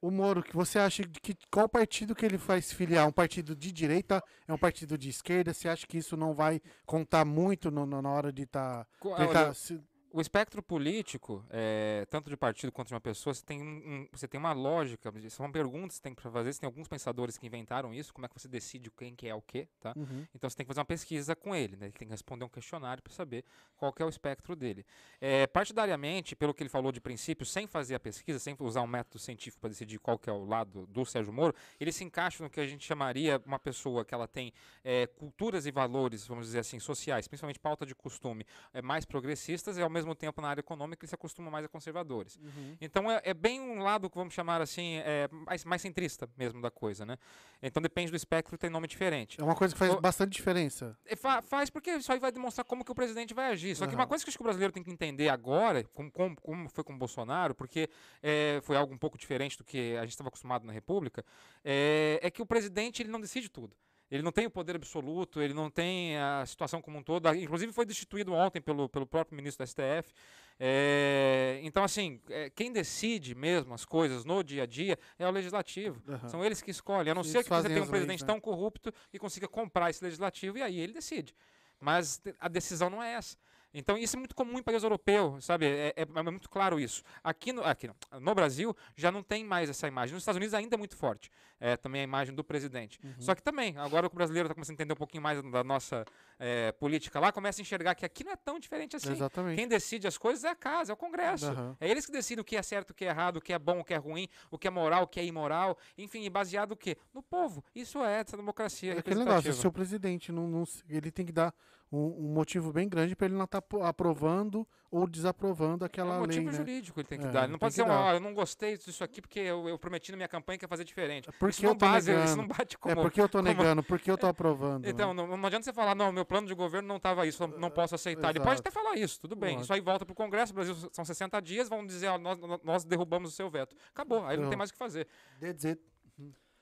O 0.02 0.10
Moro, 0.10 0.42
que 0.42 0.56
você 0.56 0.78
acha 0.78 1.02
que 1.04 1.36
qual 1.50 1.68
partido 1.68 2.14
que 2.14 2.24
ele 2.24 2.38
faz 2.38 2.72
filiar? 2.72 3.06
Um 3.06 3.12
partido 3.12 3.54
de 3.54 3.70
direita? 3.70 4.22
É 4.48 4.52
um 4.52 4.56
partido 4.56 4.96
de 4.96 5.10
esquerda? 5.10 5.52
Você 5.52 5.68
acha 5.68 5.86
que 5.86 5.98
isso 5.98 6.16
não 6.16 6.32
vai 6.32 6.58
contar 6.86 7.24
muito 7.26 7.70
no- 7.70 7.84
no- 7.84 8.00
na 8.00 8.10
hora 8.10 8.32
de 8.32 8.44
estar. 8.44 8.86
tá 9.28 9.54
se- 9.54 9.80
O 10.12 10.20
espectro 10.20 10.60
político, 10.60 11.44
é, 11.50 12.04
tanto 12.10 12.28
de 12.28 12.36
partido 12.36 12.72
quanto 12.72 12.88
de 12.88 12.94
uma 12.94 13.00
pessoa, 13.00 13.32
você 13.32 13.44
tem, 13.44 13.62
um- 13.62 13.66
um- 13.66 14.08
você 14.10 14.26
tem 14.26 14.40
uma 14.40 14.52
lógica, 14.52 15.12
são 15.28 15.50
perguntas 15.52 15.90
que 15.90 15.94
você 15.98 16.02
tem 16.02 16.14
para 16.14 16.28
fazer, 16.32 16.52
você 16.52 16.58
tem 16.60 16.66
alguns 16.66 16.88
pensadores 16.88 17.38
que 17.38 17.46
inventaram 17.46 17.94
isso, 17.94 18.12
como 18.12 18.26
é 18.26 18.28
que 18.28 18.34
você 18.40 18.48
decide 18.48 18.90
quem 18.90 19.14
que 19.14 19.28
é 19.28 19.34
o 19.36 19.40
quê, 19.40 19.68
tá? 19.78 19.92
Uhum. 19.96 20.26
Então 20.34 20.50
você 20.50 20.56
tem 20.56 20.66
que 20.66 20.68
fazer 20.68 20.80
uma 20.80 20.84
pesquisa 20.84 21.36
com 21.36 21.54
ele, 21.54 21.76
né? 21.76 21.86
Ele 21.86 21.92
tem 21.92 22.08
que 22.08 22.12
responder 22.12 22.44
um 22.44 22.48
questionário 22.48 23.00
para 23.00 23.12
saber 23.12 23.44
qual 23.76 23.92
que 23.92 24.02
é 24.02 24.04
o 24.04 24.08
espectro 24.08 24.56
dele. 24.56 24.84
É, 25.20 25.46
partidariamente, 25.46 26.34
pelo 26.34 26.52
que 26.52 26.64
ele 26.64 26.70
falou 26.70 26.90
de 26.90 27.00
princípio, 27.00 27.46
sem 27.46 27.68
fazer 27.68 27.94
a 27.94 28.00
pesquisa, 28.00 28.40
sem 28.40 28.56
usar 28.58 28.82
um 28.82 28.88
método 28.88 29.20
científico 29.20 29.60
para 29.60 29.70
decidir 29.70 30.00
qual 30.00 30.18
que 30.18 30.28
é 30.28 30.32
o 30.32 30.44
lado 30.44 30.88
do 30.88 31.04
Sérgio 31.04 31.32
Moro, 31.32 31.54
ele 31.78 31.92
se 31.92 32.02
encaixa 32.02 32.42
no 32.42 32.50
que 32.50 32.58
a 32.58 32.66
gente 32.66 32.84
chamaria 32.84 33.40
uma 33.46 33.60
pessoa 33.60 34.04
que 34.04 34.12
ela 34.12 34.26
tem 34.26 34.52
é, 34.82 35.06
culturas 35.06 35.66
e 35.66 35.70
valores, 35.70 36.26
vamos 36.26 36.46
dizer 36.46 36.58
assim, 36.58 36.80
sociais, 36.80 37.28
principalmente 37.28 37.60
pauta 37.60 37.86
de 37.86 37.94
costume, 37.94 38.44
é, 38.74 38.82
mais 38.82 39.04
progressistas 39.04 39.78
e 39.78 39.82
ao 39.82 39.88
mesmo 39.88 39.99
tempo 40.14 40.40
na 40.40 40.48
área 40.48 40.60
econômica 40.60 41.04
ele 41.04 41.08
se 41.08 41.14
acostuma 41.14 41.50
mais 41.50 41.64
a 41.64 41.68
conservadores. 41.68 42.38
Então 42.80 43.10
é, 43.10 43.20
é 43.24 43.34
bem 43.34 43.60
um 43.60 43.82
lado 43.82 44.08
que 44.10 44.16
vamos 44.16 44.34
chamar 44.34 44.60
assim, 44.60 44.96
é, 45.04 45.28
mais, 45.32 45.64
mais 45.64 45.82
centrista 45.82 46.28
mesmo 46.36 46.60
da 46.60 46.70
coisa, 46.70 47.04
né? 47.06 47.16
Então 47.62 47.82
depende 47.82 48.10
do 48.10 48.16
espectro, 48.16 48.56
tem 48.58 48.70
nome 48.70 48.86
diferente. 48.88 49.40
É 49.40 49.44
uma 49.44 49.54
coisa 49.54 49.74
que 49.74 49.78
faz 49.78 49.92
O- 49.92 50.00
bastante 50.00 50.32
diferença. 50.32 50.96
É, 51.04 51.14
fa- 51.16 51.42
faz 51.42 51.70
porque 51.70 51.90
isso 51.92 52.12
aí 52.12 52.18
vai 52.18 52.32
demonstrar 52.32 52.64
como 52.64 52.84
que 52.84 52.92
o 52.92 52.94
presidente 52.94 53.34
vai 53.34 53.52
agir. 53.52 53.74
Só 53.76 53.86
que 53.86 53.94
uma 53.94 54.06
coisa 54.06 54.24
que 54.24 54.30
acho 54.30 54.38
que 54.38 54.42
o 54.42 54.44
brasileiro 54.44 54.72
tem 54.72 54.82
que 54.82 54.90
entender 54.90 55.28
agora, 55.28 55.84
como, 55.94 56.10
como, 56.10 56.36
como 56.40 56.68
foi 56.68 56.82
com 56.84 56.94
o 56.94 56.98
Bolsonaro, 56.98 57.54
porque 57.54 57.88
é, 58.22 58.60
foi 58.62 58.76
algo 58.76 58.92
um 58.94 58.98
pouco 58.98 59.18
diferente 59.18 59.56
do 59.58 59.64
que 59.64 59.96
a 59.96 60.02
gente 60.02 60.10
estava 60.12 60.28
acostumado 60.28 60.66
na 60.66 60.72
República, 60.72 61.24
é, 61.64 62.18
é 62.22 62.30
que 62.30 62.40
o 62.42 62.46
presidente 62.46 63.02
ele 63.02 63.10
não 63.10 63.20
decide 63.20 63.48
tudo. 63.48 63.76
Ele 64.10 64.22
não 64.22 64.32
tem 64.32 64.46
o 64.46 64.50
poder 64.50 64.74
absoluto, 64.74 65.40
ele 65.40 65.54
não 65.54 65.70
tem 65.70 66.16
a 66.18 66.44
situação 66.44 66.82
como 66.82 66.98
um 66.98 67.02
todo. 67.02 67.32
Inclusive 67.34 67.72
foi 67.72 67.86
destituído 67.86 68.32
ontem 68.32 68.60
pelo, 68.60 68.88
pelo 68.88 69.06
próprio 69.06 69.36
ministro 69.36 69.64
da 69.64 69.66
STF. 69.66 70.12
É, 70.58 71.60
então, 71.62 71.84
assim, 71.84 72.20
é, 72.28 72.50
quem 72.50 72.72
decide 72.72 73.34
mesmo 73.34 73.72
as 73.72 73.84
coisas 73.84 74.24
no 74.24 74.42
dia 74.42 74.64
a 74.64 74.66
dia 74.66 74.98
é 75.18 75.26
o 75.26 75.30
legislativo. 75.30 76.02
Aham. 76.08 76.28
São 76.28 76.44
eles 76.44 76.60
que 76.60 76.70
escolhem. 76.70 77.12
A 77.12 77.14
não 77.14 77.22
Eles 77.22 77.32
ser 77.32 77.44
que 77.44 77.48
você 77.48 77.68
tenha 77.68 77.78
um 77.78 77.82
leis, 77.82 77.90
presidente 77.90 78.20
né? 78.22 78.26
tão 78.26 78.40
corrupto 78.40 78.92
que 79.10 79.18
consiga 79.18 79.46
comprar 79.46 79.90
esse 79.90 80.02
legislativo 80.02 80.58
e 80.58 80.62
aí 80.62 80.78
ele 80.78 80.92
decide. 80.92 81.34
Mas 81.80 82.20
a 82.38 82.48
decisão 82.48 82.90
não 82.90 83.02
é 83.02 83.14
essa. 83.14 83.38
Então 83.72 83.96
isso 83.96 84.16
é 84.16 84.18
muito 84.18 84.34
comum 84.34 84.58
em 84.58 84.62
país 84.62 84.82
europeu, 84.82 85.40
sabe? 85.40 85.66
É, 85.66 85.94
é- 85.96 86.02
é 86.02 86.22
muito 86.22 86.48
claro 86.50 86.78
isso. 86.80 87.02
Aqui 87.22 87.52
no, 87.52 87.62
aqui 87.64 87.86
não. 87.86 88.20
no 88.20 88.34
Brasil 88.34 88.76
já 88.96 89.12
não 89.12 89.22
tem 89.22 89.44
mais 89.44 89.70
essa 89.70 89.86
imagem. 89.86 90.14
Nos 90.14 90.22
Estados 90.22 90.36
Unidos 90.36 90.54
ainda 90.54 90.74
é 90.74 90.78
muito 90.78 90.96
forte. 90.96 91.30
É, 91.58 91.76
também 91.76 92.00
a 92.00 92.04
imagem 92.04 92.34
do 92.34 92.42
presidente. 92.42 92.98
Uhum. 93.04 93.14
Só 93.18 93.34
que 93.34 93.42
também, 93.42 93.76
agora 93.76 94.06
o 94.06 94.10
brasileiro 94.10 94.46
está 94.46 94.54
começando 94.54 94.72
a 94.72 94.76
entender 94.76 94.92
um 94.94 94.96
pouquinho 94.96 95.22
mais 95.22 95.42
da 95.42 95.62
nossa 95.62 96.04
é, 96.40 96.72
política 96.72 97.20
lá, 97.20 97.30
começa 97.30 97.60
a 97.60 97.62
enxergar 97.62 97.94
que 97.94 98.04
aqui 98.04 98.24
não 98.24 98.32
é 98.32 98.36
tão 98.36 98.58
diferente 98.58 98.96
assim. 98.96 99.12
Exatamente. 99.12 99.56
Quem 99.56 99.68
decide 99.68 100.06
as 100.08 100.16
coisas 100.16 100.42
é 100.42 100.48
a 100.48 100.54
casa, 100.56 100.90
é 100.90 100.94
o 100.94 100.96
Congresso. 100.96 101.46
Aham. 101.50 101.76
É 101.78 101.88
eles 101.88 102.06
que 102.06 102.12
decidem 102.12 102.40
o 102.40 102.44
que 102.44 102.56
é 102.56 102.62
certo, 102.62 102.90
o 102.90 102.94
que 102.94 103.04
é 103.04 103.08
errado, 103.08 103.36
o 103.36 103.40
que 103.40 103.52
é 103.52 103.58
bom, 103.58 103.80
o 103.80 103.84
que 103.84 103.92
é 103.92 103.98
ruim, 103.98 104.26
o 104.50 104.56
que 104.58 104.66
é 104.66 104.70
moral, 104.70 105.02
o 105.02 105.06
que 105.06 105.20
é 105.20 105.24
imoral. 105.24 105.76
Enfim, 105.98 106.28
baseado 106.30 106.72
o 106.72 106.76
quê? 106.76 106.96
No 107.14 107.22
povo. 107.22 107.62
Isso 107.74 108.02
é 108.02 108.20
essa 108.20 108.36
democracia 108.36 108.94
É 108.94 108.98
aquele 108.98 109.20
negócio, 109.20 109.52
se 109.52 109.66
o 109.66 109.70
presidente 109.72 110.32
não, 110.32 110.48
não 110.48 110.64
ele 110.88 111.10
tem 111.10 111.26
que 111.26 111.32
dar 111.32 111.54
um, 111.92 112.26
um 112.30 112.32
motivo 112.32 112.72
bem 112.72 112.88
grande 112.88 113.14
para 113.14 113.26
ele 113.26 113.34
não 113.36 113.44
estar 113.44 113.62
aprovando 113.82 114.66
ou 114.92 115.06
desaprovando 115.08 115.84
É 115.84 115.86
aquela 115.86 116.16
um 116.16 116.20
motivo 116.20 116.44
lei, 116.46 116.52
né? 116.52 116.56
jurídico 116.58 117.00
ele 117.00 117.06
tem 117.08 117.18
que 117.18 117.26
É, 117.26 117.30
dar. 117.30 117.42
Ele 117.44 117.52
não 117.52 117.58
pode 117.58 117.74
ser 117.74 117.82
um, 117.82 117.90
ah, 117.92 118.14
eu 118.14 118.20
não 118.20 118.32
gostei 118.34 118.76
disso 118.76 119.02
aqui 119.04 119.20
porque 119.20 119.38
eu, 119.40 119.68
eu 119.68 119.78
prometi 119.78 120.10
na 120.10 120.16
minha 120.16 120.28
campanha 120.28 120.58
que 120.58 120.64
ia 120.64 120.68
fazer 120.68 120.84
diferente. 120.84 121.28
Porque 121.38 121.50
isso, 121.56 121.62
não 121.62 121.70
eu 121.70 121.74
tô 121.76 121.86
base, 121.86 122.10
isso 122.10 122.18
negando. 122.20 122.36
não 122.42 122.48
bate 122.48 122.78
como. 122.78 122.92
É 122.92 123.02
porque 123.02 123.20
eu 123.20 123.28
tô 123.28 123.38
como- 123.38 123.48
negando, 123.48 123.82
porque 123.82 124.10
eu 124.10 124.16
tô 124.18 124.26
aprovando. 124.28 124.84
né? 124.84 124.90
Então, 124.90 125.12
não, 125.14 125.36
não 125.36 125.46
adianta 125.46 125.64
você 125.64 125.72
falar, 125.72 125.94
não, 125.94 126.10
meu 126.12 126.24
plano 126.30 126.46
de 126.46 126.54
governo 126.54 126.86
não 126.86 126.96
estava 126.96 127.26
isso, 127.26 127.44
não, 127.44 127.58
não 127.58 127.70
posso 127.70 127.96
aceitar. 127.96 128.30
Ele 128.30 128.38
pode 128.38 128.52
exato. 128.52 128.68
até 128.68 128.70
falar 128.70 128.96
isso, 128.96 129.20
tudo 129.20 129.34
bem. 129.34 129.60
Isso 129.60 129.72
aí 129.72 129.80
volta 129.80 130.06
pro 130.06 130.14
Congresso, 130.14 130.52
o 130.52 130.54
Brasil 130.54 130.76
são 130.92 131.04
60 131.04 131.42
dias, 131.42 131.68
vão 131.68 131.84
dizer, 131.84 132.06
ó, 132.06 132.18
nós, 132.18 132.38
nós 132.62 132.84
derrubamos 132.84 133.32
o 133.32 133.36
seu 133.36 133.50
veto. 133.50 133.74
Acabou, 133.90 134.24
aí 134.24 134.36
não 134.36 134.44
tem 134.44 134.52
Não. 134.52 134.58
mais 134.58 134.70
o 134.70 134.72
que 134.72 134.78
fazer. 134.78 135.08
Dedezito. 135.40 135.82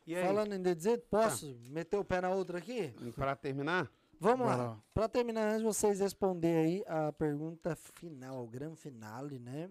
E 0.06 0.16
aí, 0.16 0.24
Falando 0.26 0.54
em 0.54 0.62
Dedezito, 0.62 1.06
posso 1.10 1.54
meter 1.68 1.98
o 1.98 2.04
pé 2.04 2.22
na 2.22 2.30
outra 2.30 2.56
aqui? 2.56 2.94
para 3.14 3.36
terminar, 3.36 3.90
Vamos 4.20 4.46
Vai 4.46 4.56
lá. 4.56 4.82
Pra 4.92 5.08
terminar, 5.08 5.46
antes 5.46 5.58
de 5.58 5.64
vocês 5.64 6.00
responder 6.00 6.56
aí 6.56 6.84
a 6.88 7.12
pergunta 7.12 7.76
final, 7.76 8.42
o 8.42 8.48
grande 8.48 8.76
finale, 8.76 9.38
né? 9.38 9.70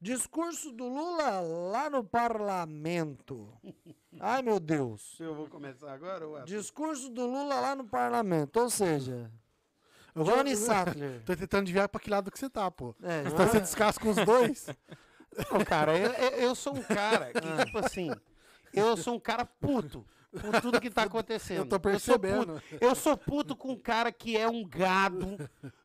Discurso 0.00 0.72
do 0.72 0.88
Lula 0.88 1.40
lá 1.40 1.90
no 1.90 2.02
parlamento. 2.02 3.52
Ai, 4.18 4.42
meu 4.42 4.58
Deus. 4.58 5.16
eu 5.20 5.34
vou 5.34 5.46
começar 5.48 5.92
agora 5.92 6.26
ou 6.26 6.42
Discurso 6.44 7.10
do 7.10 7.26
Lula 7.26 7.60
lá 7.60 7.74
no 7.76 7.84
parlamento. 7.84 8.58
Ou 8.60 8.70
seja, 8.70 9.30
Eu 10.14 10.24
vou- 10.24 10.34
Johnny 10.36 10.56
Sattler. 10.56 11.22
Tô 11.26 11.36
tentando 11.36 11.64
desviar 11.66 11.88
pra 11.88 12.00
que 12.00 12.10
lado 12.10 12.30
que 12.30 12.38
você 12.38 12.48
tá, 12.48 12.70
pô. 12.70 12.94
É, 13.02 13.24
Você 13.24 13.36
tá 13.36 13.48
se 13.48 13.60
descasca 13.60 14.02
com 14.02 14.10
os 14.10 14.16
dois? 14.24 14.66
Não, 15.52 15.64
cara, 15.64 15.96
eu, 15.96 16.10
eu- 16.12 16.38
eu 16.48 16.54
sou 16.54 16.74
um 16.74 16.82
cara 16.82 17.32
que, 17.32 17.64
tipo 17.66 17.78
assim, 17.78 18.10
eu 18.74 18.96
sou 18.96 19.14
um 19.14 19.20
cara 19.20 19.44
puto 19.44 20.04
com 20.32 20.60
tudo 20.60 20.80
que 20.80 20.90
tá 20.90 21.02
acontecendo. 21.04 21.58
Eu 21.58 21.66
tô 21.66 21.74
sou 21.76 21.80
percebendo. 21.80 22.54
puto- 22.54 22.62
Eu 22.84 22.94
sou 22.96 23.16
puto 23.16 23.54
com 23.56 23.72
um 23.72 23.78
cara 23.78 24.10
que 24.10 24.36
é 24.36 24.48
um 24.48 24.64
gado, 24.66 25.36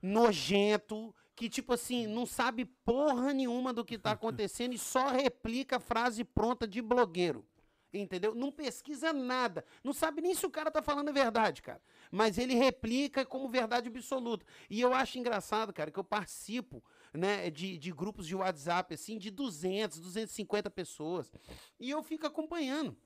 nojento, 0.02 1.14
que, 1.36 1.50
tipo 1.50 1.74
assim, 1.74 2.08
não 2.08 2.26
sabe 2.26 2.66
porra 2.66 3.34
nenhuma 3.34 3.74
do 3.74 3.84
que 3.84 3.98
tá 3.98 4.12
acontecendo 4.12 4.74
e 4.74 4.78
só 4.78 5.10
replica 5.10 5.80
frase 5.80 6.24
pronta 6.24 6.68
de 6.68 6.82
blogueiro. 6.82 7.46
Entendeu? 7.94 8.36
Não 8.36 8.52
pesquisa 8.52 9.14
nada. 9.14 9.64
Não 9.84 9.94
sabe 9.94 10.22
nem 10.22 10.36
se 10.36 10.46
o 10.46 10.50
cara 10.50 10.70
tá 10.70 10.82
falando 10.82 11.10
a 11.10 11.14
verdade, 11.14 11.62
cara. 11.62 11.82
Mas 12.12 12.38
ele 12.38 12.54
replica 12.54 13.26
como 13.26 13.50
verdade 13.50 13.88
absoluta. 13.88 14.46
E 14.70 14.82
eu 14.82 14.94
acho 14.94 15.18
engraçado, 15.18 15.72
cara, 15.72 15.92
que 15.92 16.00
eu 16.00 16.04
participo 16.04 16.84
né, 17.14 17.50
de, 17.50 17.78
de 17.78 17.92
grupos 17.92 18.28
de 18.28 18.36
WhatsApp, 18.36 18.94
assim, 18.94 19.18
de 19.18 19.32
200, 19.32 20.00
250 20.00 20.70
pessoas. 20.70 21.32
E 21.80 21.90
eu 21.90 22.04
fico 22.04 22.28
acompanhando. 22.28 22.98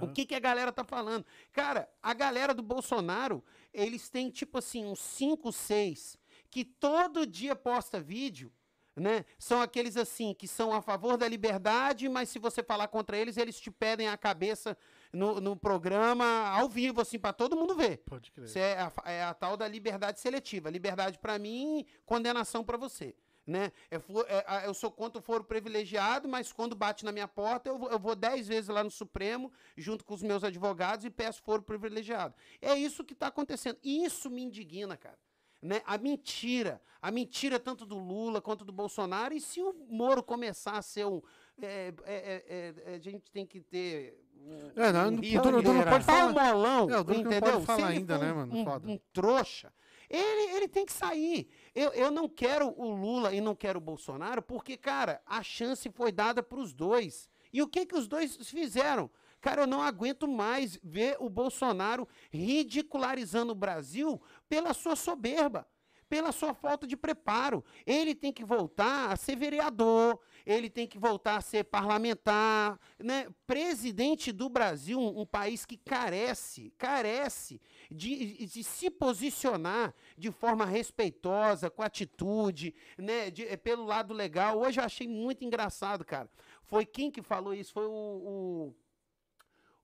O 0.00 0.08
que, 0.08 0.26
que 0.26 0.34
a 0.34 0.40
galera 0.40 0.70
tá 0.70 0.84
falando? 0.84 1.24
Cara, 1.50 1.88
a 2.02 2.12
galera 2.12 2.54
do 2.54 2.62
Bolsonaro, 2.62 3.42
eles 3.72 4.08
têm 4.08 4.30
tipo 4.30 4.58
assim, 4.58 4.84
uns 4.84 5.00
5, 5.00 5.50
6, 5.50 6.18
que 6.52 6.66
todo 6.66 7.26
dia 7.26 7.56
posta 7.56 7.98
vídeo, 7.98 8.52
né? 8.94 9.24
São 9.38 9.62
aqueles 9.62 9.96
assim, 9.96 10.34
que 10.34 10.46
são 10.46 10.74
a 10.74 10.82
favor 10.82 11.16
da 11.16 11.26
liberdade, 11.26 12.10
mas 12.10 12.28
se 12.28 12.38
você 12.38 12.62
falar 12.62 12.88
contra 12.88 13.16
eles, 13.16 13.38
eles 13.38 13.58
te 13.58 13.70
pedem 13.70 14.06
a 14.06 14.18
cabeça 14.18 14.76
no, 15.10 15.40
no 15.40 15.56
programa 15.56 16.26
ao 16.50 16.68
vivo, 16.68 17.00
assim, 17.00 17.18
para 17.18 17.32
todo 17.32 17.56
mundo 17.56 17.74
ver. 17.74 18.02
Pode 18.04 18.30
crer. 18.30 18.44
Isso 18.44 18.58
é 18.58 18.78
a, 18.78 18.92
é 19.10 19.24
a 19.24 19.32
tal 19.32 19.56
da 19.56 19.66
liberdade 19.66 20.20
seletiva. 20.20 20.68
Liberdade 20.68 21.18
para 21.18 21.38
mim, 21.38 21.86
condenação 22.04 22.62
para 22.62 22.76
você. 22.76 23.16
Né? 23.46 23.72
É 23.90 23.96
é, 23.96 24.66
eu 24.66 24.74
sou 24.74 24.90
contra 24.90 25.20
o 25.20 25.22
foro 25.22 25.42
privilegiado, 25.42 26.28
mas 26.28 26.52
quando 26.52 26.76
bate 26.76 27.02
na 27.02 27.12
minha 27.12 27.26
porta, 27.26 27.70
eu 27.70 27.78
vou, 27.78 27.90
eu 27.90 27.98
vou 27.98 28.14
dez 28.14 28.46
vezes 28.46 28.68
lá 28.68 28.84
no 28.84 28.90
Supremo, 28.90 29.50
junto 29.74 30.04
com 30.04 30.12
os 30.12 30.22
meus 30.22 30.44
advogados, 30.44 31.06
e 31.06 31.10
peço 31.10 31.42
foro 31.42 31.62
privilegiado. 31.62 32.34
É 32.60 32.74
isso 32.74 33.02
que 33.02 33.14
está 33.14 33.28
acontecendo. 33.28 33.78
E 33.82 34.04
isso 34.04 34.28
me 34.28 34.42
indigna, 34.42 34.98
cara. 34.98 35.18
Né? 35.62 35.80
A 35.86 35.96
mentira. 35.96 36.82
A 37.00 37.10
mentira 37.10 37.58
tanto 37.58 37.86
do 37.86 37.96
Lula 37.98 38.40
quanto 38.40 38.64
do 38.64 38.72
Bolsonaro. 38.72 39.32
E 39.34 39.40
se 39.40 39.60
o 39.62 39.72
Moro 39.88 40.22
começar 40.22 40.72
a 40.72 40.82
ser 40.82 41.06
um. 41.06 41.22
é, 41.60 41.94
é, 42.04 42.74
é, 42.84 42.92
é, 42.92 42.94
a 42.96 42.98
gente 42.98 43.30
tem 43.30 43.46
que 43.46 43.60
ter. 43.60 44.18
Um, 44.36 44.72
É, 44.82 44.92
não, 44.92 45.08
um 45.08 45.10
não- 45.12 45.20
rio 45.22 45.40
não 45.44 45.62
de 45.62 45.84
pode 45.88 46.04
falar. 46.04 46.34
palmolão, 46.34 46.90
É, 46.90 46.98
o 46.98 47.04
Duro 47.04 47.18
não 47.18 47.24
pode 47.24 47.36
entendeu? 47.36 47.60
Falar 47.60 47.78
ele 47.90 47.98
ainda, 47.98 48.18
né, 48.18 48.32
um- 48.32 48.64
mano? 48.64 48.88
Um, 48.88 48.92
um 48.94 49.00
trouxa. 49.12 49.72
Ele, 50.10 50.56
ele 50.56 50.68
tem 50.68 50.84
que 50.84 50.92
sair. 50.92 51.48
Eu, 51.74 51.90
eu 51.92 52.10
não 52.10 52.28
quero 52.28 52.74
o 52.76 52.90
Lula 52.92 53.32
e 53.32 53.40
não 53.40 53.54
quero 53.54 53.78
o 53.78 53.80
Bolsonaro, 53.80 54.42
porque, 54.42 54.76
cara, 54.76 55.22
a 55.24 55.42
chance 55.44 55.88
foi 55.90 56.10
dada 56.12 56.42
para 56.42 56.58
os 56.58 56.72
dois. 56.74 57.30
E 57.52 57.62
o 57.62 57.68
que, 57.68 57.86
que 57.86 57.94
os 57.94 58.06
dois 58.08 58.36
fizeram? 58.48 59.08
Cara, 59.40 59.62
eu 59.62 59.66
não 59.66 59.80
aguento 59.82 60.28
mais 60.28 60.78
ver 60.82 61.16
o 61.18 61.28
Bolsonaro 61.30 62.06
ridicularizando 62.30 63.52
o 63.52 63.56
Brasil 63.56 64.20
pela 64.52 64.74
sua 64.74 64.94
soberba, 64.94 65.66
pela 66.10 66.30
sua 66.30 66.52
falta 66.52 66.86
de 66.86 66.94
preparo. 66.94 67.64
Ele 67.86 68.14
tem 68.14 68.30
que 68.30 68.44
voltar 68.44 69.10
a 69.10 69.16
ser 69.16 69.34
vereador, 69.34 70.20
ele 70.44 70.68
tem 70.68 70.86
que 70.86 70.98
voltar 70.98 71.36
a 71.36 71.40
ser 71.40 71.64
parlamentar, 71.64 72.78
né? 72.98 73.28
Presidente 73.46 74.30
do 74.30 74.50
Brasil, 74.50 74.98
um, 75.00 75.20
um 75.22 75.24
país 75.24 75.64
que 75.64 75.78
carece, 75.78 76.70
carece 76.76 77.62
de, 77.90 78.44
de 78.44 78.62
se 78.62 78.90
posicionar 78.90 79.94
de 80.18 80.30
forma 80.30 80.66
respeitosa, 80.66 81.70
com 81.70 81.80
atitude, 81.82 82.74
né? 82.98 83.30
de- 83.30 83.46
eh, 83.48 83.56
pelo 83.56 83.86
lado 83.86 84.12
legal. 84.12 84.58
Hoje 84.58 84.80
eu 84.80 84.84
achei 84.84 85.08
muito 85.08 85.42
engraçado, 85.46 86.04
cara. 86.04 86.28
Foi 86.62 86.84
quem 86.84 87.10
que 87.10 87.22
falou 87.22 87.54
isso? 87.54 87.72
Foi 87.72 87.86
o, 87.86 88.74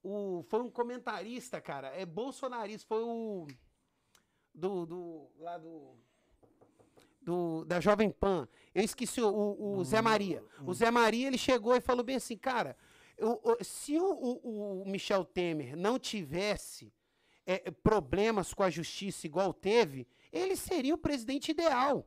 o, 0.03 0.11
o- 0.39 0.43
foi 0.43 0.61
um 0.61 0.70
comentarista, 0.70 1.59
cara. 1.59 1.89
É 1.89 2.05
bolsonarista, 2.05 2.86
foi 2.86 3.03
o 3.03 3.47
do, 4.59 4.85
do 4.86 5.26
lá 5.39 5.56
do 5.59 5.97
do, 7.22 7.64
da 7.64 7.78
Jovem 7.80 8.10
Pan. 8.10 8.48
Eu 8.74 8.82
esqueci 8.82 9.20
o, 9.20 9.28
o- 9.28 9.76
o 9.78 9.85
Zé 9.85 10.01
Maria. 10.01 10.43
O 10.64 10.72
Zé 10.74 10.90
Maria, 10.90 11.26
ele 11.26 11.36
chegou 11.39 11.74
e 11.76 11.80
falou 11.80 12.02
bem 12.05 12.16
assim, 12.16 12.36
cara, 12.36 12.76
eu- 13.16 13.40
eu- 13.44 13.59
se 13.62 13.98
o, 13.98 14.05
o- 14.12 14.82
o 14.82 14.89
Michel 14.89 15.24
Temer 15.24 15.76
não 15.76 15.98
tivesse 15.98 16.93
é, 17.47 17.70
problemas 17.70 18.52
com 18.52 18.62
a 18.62 18.70
justiça 18.70 19.26
igual 19.26 19.52
teve, 19.55 20.06
ele 20.32 20.55
seria 20.55 20.94
o 20.94 20.98
presidente 20.98 21.51
ideal 21.51 22.06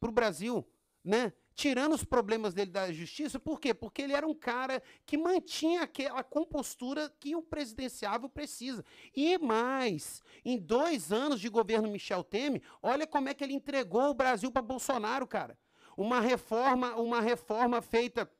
para 0.00 0.08
o 0.08 0.12
Brasil, 0.12 0.66
né? 1.04 1.32
Tirando 1.58 1.92
os 1.92 2.04
problemas 2.04 2.54
dele 2.54 2.70
da 2.70 2.92
justiça, 2.92 3.36
por 3.36 3.58
quê? 3.58 3.74
Porque 3.74 4.02
ele 4.02 4.12
era 4.12 4.24
um 4.24 4.32
cara 4.32 4.80
que 5.04 5.18
mantinha 5.18 5.82
aquela 5.82 6.22
compostura 6.22 7.12
que 7.18 7.34
o 7.34 7.42
presidenciável 7.42 8.28
precisa. 8.28 8.84
E 9.12 9.36
mais, 9.38 10.22
em 10.44 10.56
dois 10.56 11.10
anos 11.10 11.40
de 11.40 11.48
governo 11.48 11.90
Michel 11.90 12.22
Temer, 12.22 12.62
olha 12.80 13.08
como 13.08 13.28
é 13.28 13.34
que 13.34 13.42
ele 13.42 13.54
entregou 13.54 14.08
o 14.08 14.14
Brasil 14.14 14.52
para 14.52 14.62
Bolsonaro, 14.62 15.26
cara. 15.26 15.58
Uma 15.96 16.20
reforma, 16.20 16.94
uma 16.94 17.20
reforma 17.20 17.82
feita. 17.82 18.30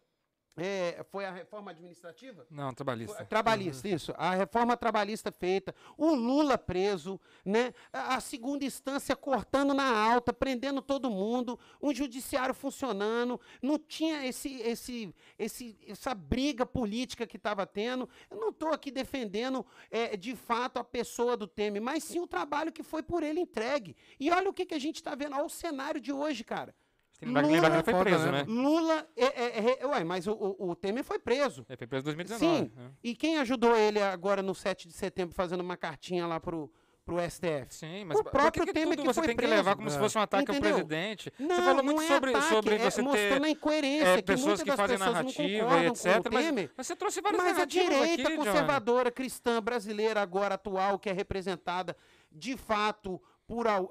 É, 0.59 1.05
foi 1.11 1.25
a 1.25 1.31
reforma 1.31 1.71
administrativa? 1.71 2.47
Não, 2.51 2.73
trabalhista. 2.73 3.25
Trabalhista, 3.25 3.89
isso. 3.89 4.13
A 4.17 4.35
reforma 4.35 4.77
trabalhista 4.77 5.31
feita, 5.31 5.75
o 5.97 6.15
Lula 6.15 6.59
preso, 6.59 7.21
né? 7.45 7.73
A 7.93 8.21
segunda 8.21 8.65
instância 8.65 9.15
cortando 9.15 9.73
na 9.73 9.89
alta, 9.89 10.33
prendendo 10.33 10.83
todo 10.83 11.11
mundo, 11.11 11.59
um 11.81 11.95
judiciário 11.95 12.55
funcionando, 12.55 13.41
não 13.63 13.79
tinha 13.79 14.27
esse, 14.27 14.61
esse, 14.61 15.15
esse, 15.39 15.79
essa 15.87 16.15
briga 16.15 16.67
política 16.67 17.27
que 17.27 17.37
estava 17.37 17.67
tendo. 17.67 18.09
Eu 18.31 18.39
não 18.39 18.51
estou 18.51 18.73
aqui 18.73 18.91
defendendo, 18.91 19.65
eh, 19.91 20.17
de 20.17 20.35
fato, 20.35 20.79
a 20.79 20.85
pessoa 20.85 21.37
do 21.37 21.47
Temer, 21.47 21.81
mas 21.81 22.05
sim 22.05 22.21
o 22.21 22.27
trabalho 22.27 22.73
que 22.73 22.83
foi 22.83 23.03
por 23.03 23.23
ele 23.23 23.41
entregue. 23.41 23.97
E 24.19 24.31
olha 24.31 24.51
o 24.51 24.53
que, 24.53 24.67
que 24.67 24.75
a 24.75 24.79
gente 24.79 24.97
está 24.97 25.15
vendo, 25.15 25.35
olha 25.35 25.45
o 25.45 25.51
cenário 25.51 26.01
de 26.01 26.13
hoje, 26.13 26.45
cara. 26.45 26.75
Tem 27.19 27.29
que 27.29 27.35
lembrar 27.35 27.43
que 27.43 27.53
lembrar 27.53 27.71
que 27.71 27.77
ele 27.77 27.83
foi 27.83 27.93
Foda, 27.95 28.05
preso, 28.05 28.31
né? 28.33 28.45
Lula, 28.47 29.07
é, 29.17 29.25
é, 29.25 29.79
é, 29.81 29.87
ué, 29.87 30.05
mas 30.05 30.27
o, 30.29 30.33
o, 30.33 30.71
o 30.71 30.77
Temer 30.77 31.03
foi 31.03 31.19
preso. 31.19 31.67
Ele 31.69 31.77
foi 31.77 31.87
preso 31.87 32.03
em 32.03 32.15
2019. 32.15 32.57
Sim. 32.57 32.73
né? 32.77 32.91
E 33.03 33.15
quem 33.17 33.39
ajudou 33.39 33.75
ele 33.77 34.01
agora 34.01 34.41
no 34.41 34.55
7 34.55 34.87
de 34.87 34.95
setembro 34.95 35.35
fazendo 35.35 35.61
uma 35.61 35.77
cartinha 35.77 36.29
lá 36.29 36.39
pro, 36.39 36.71
pro 37.05 37.17
STF? 37.29 37.67
Sim, 37.75 38.05
mas 38.05 38.19
O 38.21 38.23
próprio 38.23 38.65
que, 38.65 38.73
que 38.73 38.73
Temer 38.73 38.97
que 38.97 39.03
você 39.05 39.15
foi 39.21 39.27
tem 39.27 39.37
que 39.37 39.43
preso? 39.43 39.55
levar 39.57 39.75
como 39.75 39.91
se 39.91 39.97
É. 39.97 39.99
fosse 39.99 40.17
um 40.17 40.21
ataque 40.21 40.45
Entendeu? 40.53 40.71
ao 40.71 40.75
presidente? 40.87 41.33
Não, 41.41 41.57
você 41.57 41.63
falou 41.63 41.83
muito 41.83 42.03
é 42.03 42.07
sobre, 42.07 42.31
ataque, 42.31 42.55
sobre 42.55 42.75
é 42.77 42.79
você 42.79 43.03
mostrando 43.03 43.43
a 43.43 43.47
ter 43.47 43.51
incoerência, 43.51 44.07
é, 44.07 44.17
que 44.19 44.23
pessoas 44.23 44.63
que 44.63 44.69
das 44.69 44.77
fazem 44.77 44.99
narrativa 44.99 45.83
e 45.83 45.87
etc. 45.87 46.05
Mas, 46.33 46.71
mas 46.77 46.87
você 46.87 46.95
trouxe 46.95 47.21
várias 47.21 47.43
Mas 47.43 47.59
a 47.59 47.65
direita 47.65 48.29
aqui, 48.29 48.37
conservadora 48.37 49.11
cristã 49.11 49.61
brasileira 49.61 50.23
agora 50.23 50.55
atual, 50.55 51.01
que 51.01 51.11
é 51.11 51.13
representada 51.13 51.97
de 52.31 52.57
fato 52.57 53.21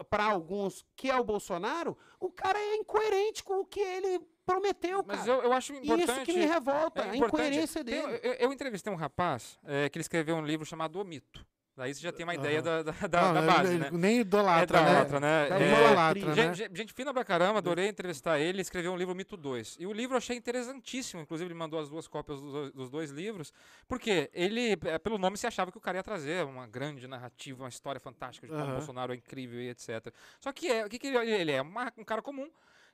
para 0.09 0.23
alguns, 0.25 0.85
que 0.95 1.09
é 1.09 1.19
o 1.19 1.23
Bolsonaro, 1.23 1.97
o 2.19 2.29
cara 2.29 2.59
é 2.59 2.75
incoerente 2.75 3.43
com 3.43 3.61
o 3.61 3.65
que 3.65 3.79
ele 3.79 4.19
prometeu, 4.45 5.03
cara. 5.03 5.17
Mas 5.17 5.27
eu, 5.27 5.41
eu 5.41 5.51
acho 5.51 5.73
importante... 5.73 6.03
Isso 6.03 6.21
que 6.25 6.33
me 6.33 6.45
revolta, 6.45 7.01
é 7.01 7.09
a 7.09 7.15
incoerência 7.15 7.83
Tem- 7.83 8.01
dele. 8.01 8.19
eu, 8.23 8.33
eu 8.33 8.53
entrevistei 8.53 8.91
um 8.91 8.95
rapaz 8.95 9.59
é, 9.65 9.89
que 9.89 9.97
ele 9.97 10.01
escreveu 10.01 10.35
um 10.35 10.45
livro 10.45 10.65
chamado 10.65 10.99
O 10.99 11.03
Mito. 11.03 11.45
Daí 11.77 11.93
você 11.93 12.01
já 12.01 12.11
tem 12.11 12.23
uma 12.23 12.33
ideia 12.33 12.59
Aham. 12.59 12.63
da, 12.63 12.91
da, 12.91 13.07
da- 13.07 13.21
Não, 13.21 13.33
da 13.35 13.39
ele- 13.39 13.47
base, 13.51 13.73
ele 13.75 13.79
né? 13.83 13.89
Nem 13.93 14.19
idolatra, 14.21 14.79
é 14.79 14.83
né? 14.83 14.99
outra, 14.99 15.19
né? 15.19 15.47
Da 15.49 15.59
É, 15.59 15.71
idolatra, 15.85 16.25
né? 16.35 16.53
Gente, 16.55 16.75
gente- 16.75 16.93
fina 16.93 17.13
pra 17.13 17.23
caramba, 17.23 17.59
adorei 17.59 17.87
entrevistar 17.87 18.39
ele. 18.39 18.61
Escreveu 18.61 18.91
um 18.91 18.97
livro 18.97 19.13
Mito 19.13 19.37
2. 19.37 19.77
E 19.79 19.85
o 19.85 19.93
livro 19.93 20.15
eu 20.15 20.17
achei 20.17 20.35
interessantíssimo. 20.35 21.21
Inclusive, 21.21 21.47
ele 21.47 21.53
mandou 21.57 21.79
as 21.79 21.87
duas 21.87 22.07
cópias 22.07 22.41
dos, 22.41 22.51
dois- 22.51 22.71
dos 22.73 22.89
dois 22.89 23.11
livros. 23.11 23.53
Porque 23.87 24.27
ele, 24.33 24.71
é, 24.85 24.97
pelo 24.97 25.19
nome, 25.19 25.37
se 25.37 25.45
achava 25.45 25.71
que 25.71 25.77
o 25.77 25.81
cara 25.81 25.97
ia 25.99 26.03
trazer 26.03 26.43
uma 26.45 26.65
grande 26.65 27.07
narrativa, 27.07 27.61
uma 27.63 27.69
história 27.69 28.01
fantástica 28.01 28.47
de 28.47 28.53
como 28.53 28.65
Aham. 28.65 28.73
Bolsonaro 28.73 29.13
é 29.13 29.15
incrível 29.15 29.61
e 29.61 29.69
etc. 29.69 30.11
Só 30.41 30.51
que 30.51 30.67
é, 30.71 30.83
o 30.83 30.89
que, 30.89 30.97
que 30.97 31.07
ele, 31.07 31.17
ele 31.31 31.51
é? 31.51 31.61
Uma- 31.61 31.93
um 31.95 32.03
cara 32.03 32.23
comum. 32.23 32.49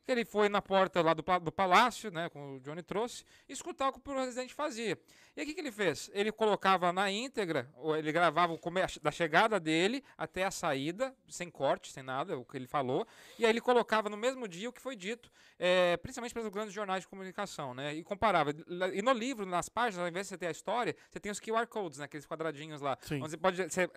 Que 0.06 0.12
ele 0.12 0.26
foi 0.26 0.50
na 0.50 0.62
porta 0.62 1.02
lá 1.02 1.14
do, 1.14 1.24
do 1.40 1.52
palácio, 1.52 2.12
né, 2.12 2.30
como 2.30 2.58
o 2.58 2.60
Johnny 2.60 2.84
trouxe, 2.84 3.24
escutar 3.48 3.90
o 3.90 3.94
que 3.94 4.00
o 4.00 4.02
presidente 4.02 4.54
fazia. 4.54 4.98
E 5.36 5.40
aí 5.40 5.46
o 5.46 5.48
que, 5.48 5.56
que 5.56 5.62
ele 5.62 5.72
fez? 5.72 6.12
Ele 6.14 6.32
colocava 6.32 6.92
na 6.92 7.10
íntegra, 7.10 7.70
ou 7.76 7.96
ele 7.96 8.12
gravava 8.12 8.54
o 8.54 8.60
da 9.02 9.12
chegada 9.12 9.60
dele 9.60 10.04
até 10.18 10.44
a 10.44 10.52
saída, 10.52 11.16
sem 11.28 11.50
corte, 11.50 11.92
sem 11.92 12.04
nada, 12.04 12.38
o 12.38 12.46
que 12.46 12.58
ele 12.58 12.68
falou, 12.68 13.08
e 13.40 13.46
aí 13.46 13.52
ele 13.52 13.62
colocava 13.62 14.10
no 14.10 14.18
mesmo 14.18 14.48
dia 14.48 14.70
o 14.70 14.74
que 14.74 14.82
foi 14.82 14.96
dito, 14.96 15.32
eh, 15.58 15.98
principalmente 15.98 16.34
pelos 16.34 16.50
grandes 16.50 16.74
jornais 16.74 17.02
de 17.02 17.08
comunicação, 17.08 17.74
né, 17.74 17.94
e 17.94 18.04
comparava. 18.04 18.52
E 18.94 19.02
no 19.02 19.14
livro, 19.14 19.46
nas 19.46 19.70
páginas, 19.70 20.04
ao 20.04 20.08
invés 20.08 20.26
de 20.26 20.30
você 20.30 20.38
ter 20.38 20.48
a 20.48 20.52
história, 20.52 20.96
você 21.10 21.20
tem 21.20 21.32
os 21.32 21.40
QR 21.40 21.66
codes, 21.68 21.98
né, 21.98 22.06
aqueles 22.06 22.28
quadradinhos 22.28 22.82
lá, 22.82 22.98
Sim. 23.02 23.22
onde 23.22 23.32
você 23.32 23.38
pode, 23.38 23.64
você, 23.64 23.84
eh, 23.84 23.90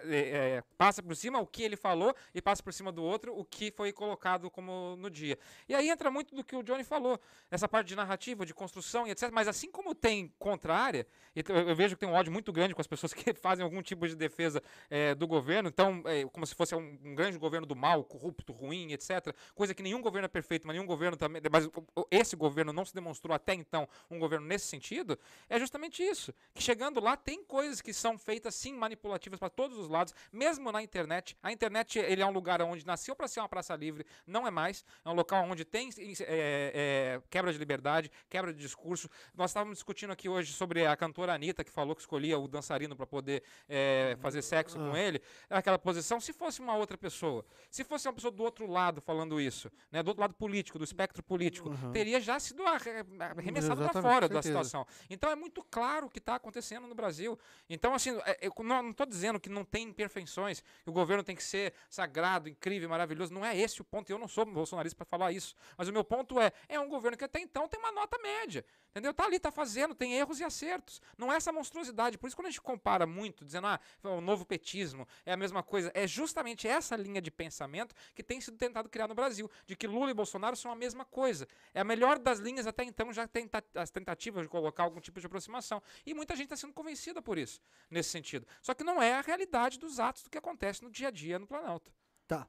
eh, 0.59 0.65
passa 0.79 1.03
por 1.03 1.17
cima 1.17 1.41
o 1.41 1.47
que 1.47 1.63
ele 1.63 1.77
falou 1.77 2.15
e 2.35 2.41
passa 2.41 2.63
por 2.63 2.73
cima 2.73 2.93
do 2.93 3.03
outro 3.03 3.37
o 3.37 3.45
que 3.45 3.71
foi 3.71 3.93
colocado 3.93 4.51
como 4.51 4.97
no 4.97 5.11
dia. 5.11 5.39
E 5.69 5.75
aí 5.75 5.91
entra 5.97 6.11
muito 6.11 6.35
do 6.35 6.45
que 6.45 6.55
o 6.55 6.63
Johnny 6.63 6.85
falou, 6.85 7.19
essa 7.51 7.67
parte 7.67 7.89
de 7.89 7.97
narrativa, 7.97 8.45
de 8.45 8.53
construção 8.53 9.07
e 9.07 9.11
etc. 9.11 9.31
Mas 9.33 9.49
assim 9.49 9.71
como 9.71 9.95
tem 9.95 10.33
contrária, 10.39 11.07
eu 11.35 11.75
vejo 11.75 11.97
que 11.97 12.01
tem 12.01 12.09
um 12.09 12.13
ódio 12.13 12.31
muito 12.31 12.53
grande 12.53 12.75
com 12.75 12.81
as 12.81 12.87
pessoas 12.87 13.13
que 13.15 13.33
fazem 13.35 13.65
algum 13.65 13.83
tipo 13.83 14.07
de 14.07 14.15
defesa 14.15 14.63
eh, 14.91 15.15
do 15.15 15.27
governo, 15.27 15.69
então, 15.69 16.03
eh, 16.07 16.27
como 16.33 16.47
se 16.47 16.55
fosse 16.55 16.75
um, 16.75 16.99
um 17.03 17.15
grande 17.15 17.39
governo 17.39 17.67
do 17.67 17.75
mal, 17.75 18.05
corrupto, 18.05 18.53
ruim, 18.53 18.93
etc. 18.93 19.35
Coisa 19.55 19.75
que 19.75 19.83
nenhum 19.83 20.01
governo 20.01 20.27
é 20.27 20.29
perfeito, 20.29 20.67
mas 20.67 20.75
nenhum 20.75 20.87
governo 20.87 21.17
também. 21.17 21.41
Mas 21.51 21.69
esse 22.11 22.37
governo 22.37 22.73
não 22.73 22.85
se 22.85 22.95
demonstrou 22.95 23.35
até 23.35 23.55
então 23.55 23.89
um 24.11 24.19
governo 24.19 24.47
nesse 24.47 24.67
sentido, 24.67 25.19
é 25.49 25.59
justamente 25.59 26.03
isso. 26.03 26.33
Que 26.55 26.63
chegando 26.63 27.01
lá 27.01 27.17
tem 27.17 27.43
coisas 27.43 27.81
que 27.81 27.93
são 27.93 28.19
feitas 28.19 28.55
sim 28.55 28.75
manipulativas 28.75 29.39
para 29.39 29.49
todos 29.49 29.79
os 29.79 29.89
lados, 29.89 30.15
mesmo 30.31 30.71
na 30.71 30.83
internet. 30.83 31.37
A 31.43 31.51
internet 31.51 31.99
ele 31.99 32.23
é 32.23 32.27
um 32.27 32.33
lugar 32.33 32.61
onde 32.61 32.87
nasceu 32.87 33.17
para 33.17 33.27
ser 33.27 33.41
uma 33.41 33.49
praça 33.49 33.75
livre, 33.75 34.07
não 34.27 34.47
é 34.47 34.51
mais. 34.51 34.85
É 35.05 35.09
um 35.09 35.15
local 35.15 35.45
onde 35.45 35.65
tem 35.65 35.86
é, 35.99 36.73
é, 37.21 37.23
quebra 37.31 37.53
de 37.53 37.59
liberdade, 37.59 38.11
quebra 38.29 38.53
de 38.53 38.59
discurso. 38.61 39.09
Nós 39.35 39.51
estávamos 39.51 39.79
discutindo 39.79 40.11
aqui 40.13 40.29
hoje 40.29 40.53
sobre 40.53 40.87
a 40.87 40.97
cantora 40.97 41.35
Anitta, 41.35 41.63
que 41.65 41.71
falou 41.71 41.95
que 41.95 42.01
escolhia 42.01 42.39
o 42.39 42.49
dançarino 42.49 42.95
para 42.97 43.07
poder 43.07 43.43
é, 43.69 44.17
fazer 44.21 44.43
sexo 44.43 44.77
com 44.79 44.97
ele, 44.97 45.21
naquela 45.49 45.79
posição. 45.79 46.21
Se 46.21 46.33
fosse 46.33 46.61
uma 46.61 46.75
outra 46.77 46.97
pessoa, 46.99 47.45
se 47.71 47.85
fosse 47.85 48.07
uma 48.09 48.15
pessoa 48.15 48.31
do 48.31 48.43
outro 48.43 48.67
lado 48.67 49.01
falando 49.01 49.41
isso, 49.41 49.71
né, 49.91 50.03
do 50.03 50.09
outro 50.09 50.21
lado 50.21 50.35
político, 50.35 50.79
do 50.79 50.85
espectro 50.85 51.23
político, 51.23 51.71
teria 51.93 52.21
já 52.21 52.39
sido 52.41 52.65
arre- 52.67 53.05
arremessado 53.21 53.81
para 53.83 53.93
fora 54.03 54.29
da 54.29 54.35
situação. 54.49 54.87
Então 55.11 55.31
é 55.31 55.37
muito 55.37 55.63
claro 55.71 56.07
o 56.07 56.11
que 56.11 56.19
está 56.19 56.35
acontecendo 56.37 56.87
no 56.87 56.95
Brasil. 56.95 57.39
Então, 57.69 57.95
assim, 57.95 58.17
é, 58.25 58.39
eu 58.47 58.53
não 58.65 58.91
estou 58.91 59.07
dizendo 59.07 59.39
que 59.41 59.49
não 59.49 59.65
tem 59.65 59.89
imperfeições, 59.89 60.61
que 60.61 60.91
o 60.91 60.93
governo 60.93 61.23
tem 61.23 61.35
que 61.37 61.43
ser 61.45 61.73
sagrado, 61.89 62.49
incrível, 62.49 62.89
maravilhoso. 62.89 63.33
Não 63.33 63.45
é 63.45 63.57
esse 63.57 63.81
o 63.81 63.85
ponto. 63.85 64.11
Eu 64.11 64.19
não 64.19 64.29
sou 64.29 64.45
bolsonarista 64.45 64.97
para 64.97 65.05
falar 65.07 65.33
isso. 65.33 65.55
Mas 65.77 65.89
o 65.89 65.93
meu 65.93 66.05
ponto 66.05 66.41
é: 66.41 66.53
é 66.69 66.79
um 66.81 66.89
governo 66.89 67.17
que 67.17 67.25
até 67.25 67.41
então 67.41 67.69
tem 67.69 67.79
uma 67.79 67.93
nota 67.93 68.19
média. 68.19 68.65
Entendeu? 68.91 69.13
Tá 69.13 69.27
ali, 69.27 69.39
tá 69.39 69.51
fazendo, 69.53 69.95
tem 69.95 70.15
erros 70.15 70.41
e 70.41 70.45
acertos. 70.45 71.03
Não 71.19 71.31
é 71.31 71.37
essa 71.37 71.53
monstruosidade. 71.53 72.17
Por 72.17 72.29
isso, 72.29 72.35
quando 72.37 72.47
a 72.47 72.51
gente 72.51 72.63
compara 72.63 73.07
muito, 73.07 73.45
dizendo, 73.45 73.67
ah, 73.67 73.79
o 74.03 74.23
novo 74.23 74.47
petismo 74.47 75.07
é 75.27 75.35
a 75.35 75.37
mesma 75.37 75.63
coisa, 75.63 75.93
é 75.95 76.07
justamente 76.07 76.67
essa 76.67 76.97
linha 76.97 77.21
de 77.21 77.31
pensamento 77.31 77.95
que 78.15 78.23
tem 78.23 78.41
sido 78.41 78.57
tentado 78.57 78.89
criar 78.89 79.07
no 79.07 79.15
Brasil, 79.15 79.51
de 79.67 79.77
que 79.77 79.87
Lula 79.87 80.11
e 80.11 80.15
Bolsonaro 80.15 80.57
são 80.57 80.73
a 80.73 80.75
mesma 80.75 81.05
coisa. 81.05 81.47
É 81.75 81.81
a 81.81 81.85
melhor 81.85 82.19
das 82.19 82.39
linhas 82.39 82.67
até 82.67 82.85
então, 82.85 83.13
já 83.13 83.29
tem 83.29 83.47
ta- 83.47 83.63
as 83.75 83.91
tentativas 83.91 84.45
de 84.45 84.49
colocar 84.49 84.85
algum 84.85 84.99
tipo 84.99 85.21
de 85.21 85.27
aproximação. 85.27 85.83
E 86.07 86.15
muita 86.15 86.35
gente 86.35 86.47
está 86.47 86.57
sendo 86.57 86.73
convencida 86.73 87.21
por 87.21 87.37
isso, 87.37 87.61
nesse 87.91 88.09
sentido. 88.09 88.47
Só 88.63 88.73
que 88.73 88.83
não 88.83 89.03
é 89.03 89.13
a 89.13 89.21
realidade 89.21 89.79
dos 89.79 90.01
atos 90.01 90.23
do 90.23 90.31
que 90.31 90.39
acontece 90.39 90.83
no 90.83 90.91
dia 90.91 91.09
a 91.09 91.11
dia 91.11 91.39
no 91.39 91.47
Planalto. 91.47 91.93
Tá. 92.27 92.49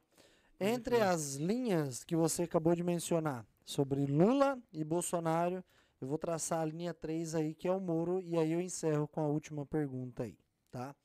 Entre 0.59 0.99
as 1.01 1.35
linhas 1.35 2.03
que 2.03 2.15
você 2.15 2.43
acabou 2.43 2.73
de 2.73 2.83
mencionar 2.83 3.45
sobre 3.63 4.07
Lula 4.07 4.59
e 4.73 4.83
Bolsonaro, 4.83 5.63
eu 6.01 6.07
vou 6.07 6.17
traçar 6.17 6.61
a 6.61 6.65
linha 6.65 6.95
3 6.95 7.35
aí, 7.35 7.53
que 7.53 7.67
é 7.67 7.71
o 7.71 7.79
Moro, 7.79 8.19
e 8.23 8.35
aí 8.35 8.53
eu 8.53 8.59
encerro 8.59 9.07
com 9.07 9.21
a 9.21 9.27
última 9.27 9.67
pergunta 9.67 10.23
aí, 10.23 10.35
tá? 10.71 10.95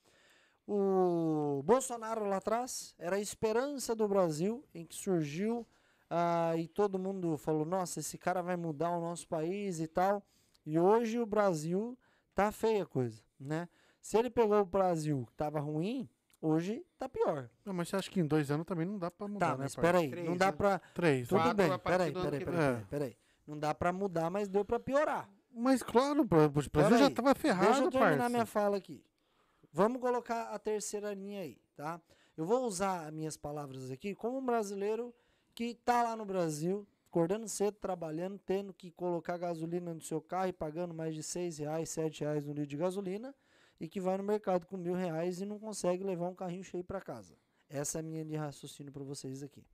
O 0.66 1.62
Bolsonaro 1.64 2.24
lá 2.24 2.38
atrás 2.38 2.94
era 2.98 3.16
a 3.16 3.20
esperança 3.20 3.94
do 3.94 4.08
Brasil, 4.08 4.64
em 4.74 4.86
que 4.86 4.94
surgiu 4.94 5.66
ah, 6.08 6.56
e 6.56 6.66
todo 6.66 6.98
mundo 6.98 7.36
falou: 7.36 7.66
nossa, 7.66 8.00
esse 8.00 8.16
cara 8.16 8.40
vai 8.40 8.56
mudar 8.56 8.90
o 8.90 9.00
nosso 9.00 9.28
país 9.28 9.80
e 9.80 9.86
tal. 9.86 10.22
E 10.64 10.78
hoje 10.78 11.18
o 11.18 11.26
Brasil 11.26 11.98
tá 12.34 12.50
feia 12.50 12.84
a 12.84 12.86
coisa, 12.86 13.22
né? 13.38 13.68
Se 14.00 14.16
ele 14.16 14.30
pegou 14.30 14.60
o 14.60 14.64
Brasil 14.64 15.26
que 15.26 15.34
tava 15.34 15.60
ruim, 15.60 16.08
hoje 16.42 16.84
tá 16.98 17.08
pior. 17.08 17.48
Não, 17.64 17.72
mas 17.72 17.88
você 17.88 17.96
acha 17.96 18.10
que 18.10 18.20
em 18.20 18.26
dois 18.26 18.50
anos 18.50 18.66
também 18.66 18.84
não 18.84 18.98
dá 18.98 19.10
pra 19.10 19.26
mudar, 19.26 19.46
Tá, 19.46 19.52
né, 19.52 19.58
mas 19.64 19.74
parça? 19.74 19.92
peraí, 19.92 20.10
Três, 20.10 20.28
não 20.28 20.36
dá 20.36 20.46
né? 20.46 20.52
pra. 20.52 20.78
Três. 20.92 21.28
Tudo 21.28 21.38
Quatro 21.38 21.54
bem, 21.56 21.66
peraí, 21.78 21.78
peraí, 21.80 22.12
que 22.12 22.20
peraí, 22.20 22.44
vem. 22.44 22.44
peraí, 22.54 22.84
peraí. 22.90 23.16
Não 23.46 23.58
dá 23.58 23.74
pra 23.74 23.92
mudar, 23.92 24.28
mas 24.30 24.48
deu 24.48 24.64
pra 24.64 24.78
piorar. 24.78 25.30
Mas 25.54 25.82
claro, 25.82 26.20
o 26.20 26.24
Brasil 26.24 26.70
Pera 26.70 26.98
já 26.98 27.10
tava 27.10 27.32
Deixa 27.34 27.48
eu 27.48 27.54
ferrado, 27.56 27.90
terminar 27.90 28.16
parça. 28.16 28.28
minha 28.28 28.46
fala 28.46 28.76
aqui. 28.76 29.04
Vamos 29.72 30.00
colocar 30.00 30.50
a 30.50 30.58
terceira 30.58 31.14
linha 31.14 31.40
aí, 31.40 31.58
tá? 31.76 32.00
Eu 32.36 32.44
vou 32.44 32.64
usar 32.66 33.06
as 33.06 33.12
minhas 33.12 33.36
palavras 33.36 33.90
aqui 33.90 34.14
como 34.14 34.38
um 34.38 34.44
brasileiro 34.44 35.14
que 35.54 35.74
tá 35.74 36.02
lá 36.02 36.16
no 36.16 36.24
Brasil, 36.24 36.86
acordando 37.10 37.46
cedo, 37.48 37.74
trabalhando, 37.78 38.38
tendo 38.38 38.72
que 38.72 38.90
colocar 38.90 39.36
gasolina 39.36 39.92
no 39.92 40.00
seu 40.00 40.20
carro 40.20 40.48
e 40.48 40.52
pagando 40.52 40.94
mais 40.94 41.14
de 41.14 41.22
seis 41.22 41.58
reais, 41.58 41.90
sete 41.90 42.20
reais 42.22 42.44
no 42.46 42.52
litro 42.52 42.66
de 42.66 42.76
gasolina, 42.78 43.34
e 43.82 43.88
que 43.88 44.00
vai 44.00 44.16
no 44.16 44.22
mercado 44.22 44.64
com 44.64 44.76
mil 44.76 44.94
reais 44.94 45.40
e 45.40 45.44
não 45.44 45.58
consegue 45.58 46.04
levar 46.04 46.28
um 46.28 46.36
carrinho 46.36 46.62
cheio 46.62 46.84
para 46.84 47.00
casa. 47.00 47.34
Essa 47.68 47.98
é 47.98 48.00
a 48.00 48.02
minha 48.02 48.24
de 48.24 48.36
raciocínio 48.36 48.92
para 48.92 49.02
vocês 49.02 49.42
aqui. 49.42 49.66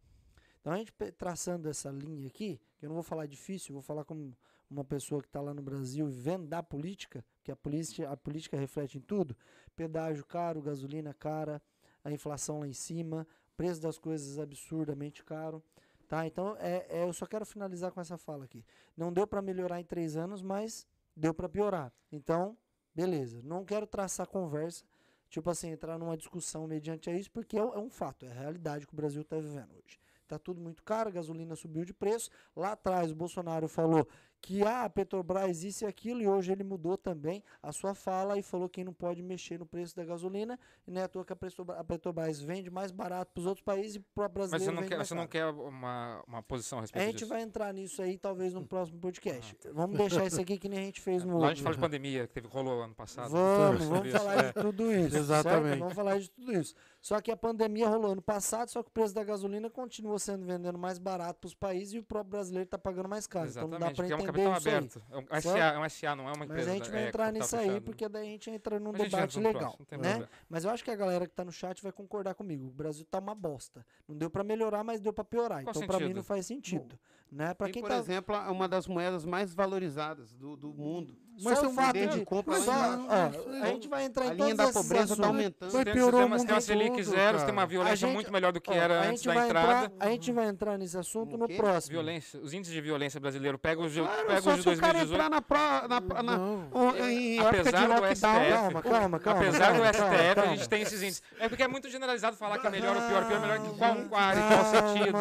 Então 0.62 0.72
a 0.72 0.78
gente 0.78 0.90
traçando 1.18 1.68
essa 1.68 1.90
linha 1.90 2.26
aqui, 2.26 2.58
que 2.78 2.86
eu 2.86 2.88
não 2.88 2.94
vou 2.94 3.02
falar 3.02 3.26
difícil, 3.26 3.74
vou 3.74 3.82
falar 3.82 4.06
como 4.06 4.34
uma 4.70 4.82
pessoa 4.82 5.20
que 5.20 5.28
está 5.28 5.42
lá 5.42 5.52
no 5.52 5.60
Brasil 5.60 6.06
vivendo 6.06 6.46
da 6.46 6.62
política, 6.62 7.22
que 7.44 7.52
a 7.52 7.56
política, 7.56 8.10
a 8.10 8.16
política 8.16 8.56
reflete 8.56 8.96
em 8.96 9.00
tudo, 9.02 9.36
pedágio 9.76 10.24
caro, 10.24 10.62
gasolina 10.62 11.12
cara, 11.12 11.60
a 12.02 12.10
inflação 12.10 12.60
lá 12.60 12.66
em 12.66 12.72
cima, 12.72 13.26
preço 13.58 13.82
das 13.82 13.98
coisas 13.98 14.38
absurdamente 14.38 15.22
caro. 15.22 15.62
Tá? 16.08 16.26
Então 16.26 16.56
é, 16.60 16.86
é- 16.88 17.04
eu 17.04 17.12
só 17.12 17.26
quero 17.26 17.44
finalizar 17.44 17.92
com 17.92 18.00
essa 18.00 18.16
fala 18.16 18.46
aqui. 18.46 18.64
Não 18.96 19.12
deu 19.12 19.26
para 19.26 19.42
melhorar 19.42 19.78
em 19.78 19.84
três 19.84 20.16
anos, 20.16 20.40
mas 20.40 20.86
deu 21.14 21.34
para 21.34 21.46
piorar. 21.46 21.92
Então, 22.10 22.56
beleza. 22.94 23.40
Não 23.42 23.64
quero 23.64 23.86
traçar 23.86 24.26
conversa, 24.26 24.84
tipo 25.28 25.48
assim, 25.50 25.68
entrar 25.68 25.98
numa 25.98 26.16
discussão 26.16 26.66
mediante 26.66 27.08
a 27.10 27.14
isso, 27.14 27.30
porque 27.30 27.56
é, 27.56 27.60
é 27.60 27.78
um 27.78 27.90
fato, 27.90 28.26
é 28.26 28.30
a 28.30 28.34
realidade 28.34 28.86
que 28.86 28.92
o 28.92 28.96
Brasil 28.96 29.22
está 29.22 29.36
vivendo 29.36 29.72
hoje. 29.72 29.98
Tá 30.26 30.38
tudo 30.38 30.60
muito 30.60 30.82
caro, 30.82 31.08
a 31.08 31.12
gasolina 31.12 31.56
subiu 31.56 31.86
de 31.86 31.94
preço. 31.94 32.30
Lá 32.54 32.72
atrás 32.72 33.10
o 33.10 33.14
Bolsonaro 33.14 33.66
falou 33.66 34.06
que 34.40 34.62
ah, 34.62 34.84
a 34.84 34.90
Petrobras 34.90 35.62
isso 35.64 35.84
e 35.84 35.86
aquilo, 35.86 36.22
e 36.22 36.28
hoje 36.28 36.52
ele 36.52 36.62
mudou 36.62 36.96
também 36.96 37.42
a 37.62 37.72
sua 37.72 37.94
fala 37.94 38.38
e 38.38 38.42
falou 38.42 38.68
que 38.68 38.84
não 38.84 38.92
pode 38.92 39.22
mexer 39.22 39.58
no 39.58 39.66
preço 39.66 39.96
da 39.96 40.04
gasolina, 40.04 40.58
e 40.86 40.90
não 40.90 41.00
é 41.00 41.04
à 41.04 41.08
toa 41.08 41.24
que 41.24 41.32
a 41.32 41.36
Petrobras, 41.36 41.78
a 41.78 41.84
Petrobras 41.84 42.40
vende 42.40 42.70
mais 42.70 42.90
barato 42.92 43.32
para 43.32 43.40
os 43.40 43.46
outros 43.46 43.64
países 43.64 43.96
e 43.96 44.00
para 44.00 44.22
o 44.22 44.24
Mas 44.24 44.32
brasileiro 44.32 44.64
você 44.64 44.70
não 44.70 44.80
vende 44.82 44.88
quer, 44.96 45.04
você 45.04 45.14
não 45.14 45.26
quer 45.26 45.46
uma, 45.46 46.22
uma 46.26 46.42
posição 46.42 46.78
a 46.78 46.80
A 46.80 46.82
respeito 46.82 47.04
gente 47.06 47.14
disso? 47.18 47.28
vai 47.28 47.42
entrar 47.42 47.72
nisso 47.74 48.00
aí 48.00 48.16
talvez 48.16 48.54
no 48.54 48.64
próximo 48.66 48.98
podcast. 49.00 49.56
Vamos 49.72 49.98
deixar 49.98 50.24
isso 50.26 50.40
aqui 50.40 50.56
que 50.56 50.68
nem 50.68 50.78
a 50.78 50.82
gente 50.82 51.00
fez 51.00 51.24
no 51.24 51.38
Lá 51.38 51.46
a 51.46 51.48
gente 51.48 51.58
outro. 51.58 51.64
fala 51.64 51.74
de 51.74 51.80
pandemia, 51.80 52.26
que 52.26 52.32
teve, 52.34 52.46
rolou 52.48 52.80
ano 52.82 52.94
passado. 52.94 53.30
Vamos, 53.30 53.82
Sobre 53.82 53.86
vamos 53.94 54.08
isso. 54.08 54.18
falar 54.18 54.38
É. 54.38 54.42
de 54.48 54.52
tudo 54.62 54.92
isso. 54.92 55.10
certo? 55.10 55.16
Exatamente. 55.16 55.78
Vamos 55.80 55.94
falar 55.94 56.18
de 56.18 56.30
tudo 56.30 56.52
isso. 56.52 56.74
Só 57.00 57.20
que 57.20 57.30
a 57.30 57.36
pandemia 57.36 57.88
rolou 57.88 58.12
ano 58.12 58.22
passado, 58.22 58.68
só 58.70 58.82
que 58.82 58.88
o 58.88 58.92
preço 58.92 59.14
da 59.14 59.24
gasolina 59.24 59.68
continua 59.70 60.18
sendo 60.18 60.44
vendendo 60.46 60.78
mais 60.78 60.98
barato 60.98 61.40
para 61.40 61.46
os 61.48 61.54
países 61.54 61.94
e 61.94 61.98
o 61.98 62.02
próprio 62.04 62.30
brasileiro 62.30 62.64
está 62.64 62.78
pagando 62.78 63.08
mais 63.08 63.26
caro. 63.26 63.48
Então 63.48 63.62
não 63.62 63.70
dá 63.70 63.76
Exatamente, 63.76 63.96
para 63.96 64.04
é 64.04 64.08
um 64.08 64.18
entender 64.18 64.27
capital 64.32 64.56
isso 64.58 64.68
aí. 64.68 64.74
aberto. 64.74 65.02
É 65.10 65.16
um? 65.18 65.40
SA, 65.40 65.58
é 65.58 65.78
um 65.78 65.88
SA, 65.88 66.16
não 66.16 66.24
é 66.28 66.32
uma 66.32 66.38
Mas 66.38 66.50
empresa. 66.50 66.70
a 66.70 66.74
gente 66.74 66.90
vai 66.90 67.02
é, 67.04 67.08
entrar 67.08 67.32
nisso 67.32 67.56
aí, 67.56 67.66
fechado. 67.66 67.82
porque 67.82 68.08
daí 68.08 68.22
a 68.28 68.30
gente 68.30 68.50
entra 68.50 68.78
num 68.80 68.92
gente 68.96 69.10
debate 69.10 69.40
legal, 69.40 69.76
próximo, 69.76 70.02
né? 70.02 70.28
Mas 70.48 70.64
eu 70.64 70.70
acho 70.70 70.84
que 70.84 70.90
a 70.90 70.96
galera 70.96 71.26
que 71.26 71.34
tá 71.34 71.44
no 71.44 71.52
chat 71.52 71.82
vai 71.82 71.92
concordar 71.92 72.34
comigo. 72.34 72.66
O 72.66 72.70
Brasil 72.70 73.06
tá 73.10 73.18
uma 73.18 73.34
bosta. 73.34 73.84
Não 74.06 74.16
deu 74.16 74.30
para 74.30 74.44
melhorar, 74.44 74.84
mas 74.84 75.00
deu 75.00 75.12
para 75.12 75.24
piorar. 75.24 75.62
Qual 75.62 75.74
então 75.74 75.86
para 75.86 76.06
mim 76.06 76.14
não 76.14 76.22
faz 76.22 76.46
sentido, 76.46 76.98
né? 77.30 77.54
Para 77.54 77.68
E, 77.68 77.72
quem 77.72 77.82
por 77.82 77.88
tá 77.88 77.98
exemplo, 77.98 78.34
é 78.34 78.50
uma 78.50 78.68
das 78.68 78.86
moedas 78.86 79.24
mais 79.24 79.54
valorizadas 79.54 80.32
do, 80.34 80.56
do 80.56 80.72
mundo. 80.72 81.16
Só 81.38 81.48
Mas 81.50 81.58
o 81.58 81.60
tem 81.62 81.70
um 81.70 81.74
fato 81.74 81.92
de 81.98 82.06
de 82.08 82.24
compra 82.24 82.58
só, 82.60 82.72
embaixo. 82.72 83.06
ó, 83.08 83.62
a 83.62 83.66
gente 83.68 83.88
vai 83.88 84.04
entrar 84.04 84.24
A 84.24 84.26
em 84.28 84.30
linha 84.34 84.56
todos 84.56 84.74
da 84.74 84.80
pobreza 84.82 85.12
está 85.14 85.26
aumentando. 85.26 85.70
Vai 85.72 85.84
tem, 85.84 85.92
o 86.02 86.06
uma, 86.06 86.10
tem 86.12 86.20
uma 86.26 86.36
mundo 86.38 86.60
Selic 86.60 87.02
zero, 87.04 87.38
você 87.38 87.44
tem 87.44 87.52
uma 87.54 87.66
violência 87.66 87.96
gente- 87.96 88.12
muito 88.14 88.32
melhor 88.32 88.52
do 88.52 88.60
que 88.60 88.70
Ó, 88.70 88.74
era 88.74 89.00
a 89.00 89.04
antes 89.04 89.22
da 89.22 89.46
entrada. 89.46 89.84
entrar, 89.86 89.92
a 90.06 90.10
gente 90.10 90.32
vai 90.32 90.46
entrar 90.48 90.76
nesse 90.78 90.98
assunto 90.98 91.34
O 91.34 91.38
no 91.38 91.48
próximo. 91.48 91.92
Violência, 91.92 92.40
os 92.40 92.52
índices 92.52 92.74
de 92.74 92.80
violência 92.80 93.20
brasileiro, 93.20 93.58
pega 93.58 93.80
os, 93.80 93.92
de- 93.92 93.98
só 94.42 94.54
os 94.54 94.62
se 94.62 94.68
o 94.68 94.76
cara 94.78 94.92
2018. 95.04 95.12
entrar 95.14 95.30
na, 95.30 95.40
pro, 95.40 95.58
na, 95.88 96.22
na, 96.22 96.36
Não. 96.38 96.68
o- 96.72 97.46
Apesar 97.46 97.86
do. 97.86 98.06
STF, 98.06 98.20
Calma, 98.20 98.82
calma, 98.82 99.18
calma. 99.20 99.40
Apesar 99.40 99.72
do 99.74 99.84
STF, 99.84 100.40
a 100.40 100.46
gente 100.56 100.68
tem 100.68 100.82
esses 100.82 101.02
índices. 101.02 101.22
É 101.38 101.48
porque 101.48 101.62
é 101.62 101.68
muito 101.68 101.88
generalizado 101.88 102.36
falar 102.36 102.58
que 102.58 102.66
é 102.66 102.70
melhor 102.70 102.96
ou 102.96 103.02
pior, 103.02 103.26
pior, 103.28 103.40
melhor 103.40 103.58
que 103.60 103.78
qual, 103.78 103.96
qual, 104.08 104.32
sentido. 104.64 105.18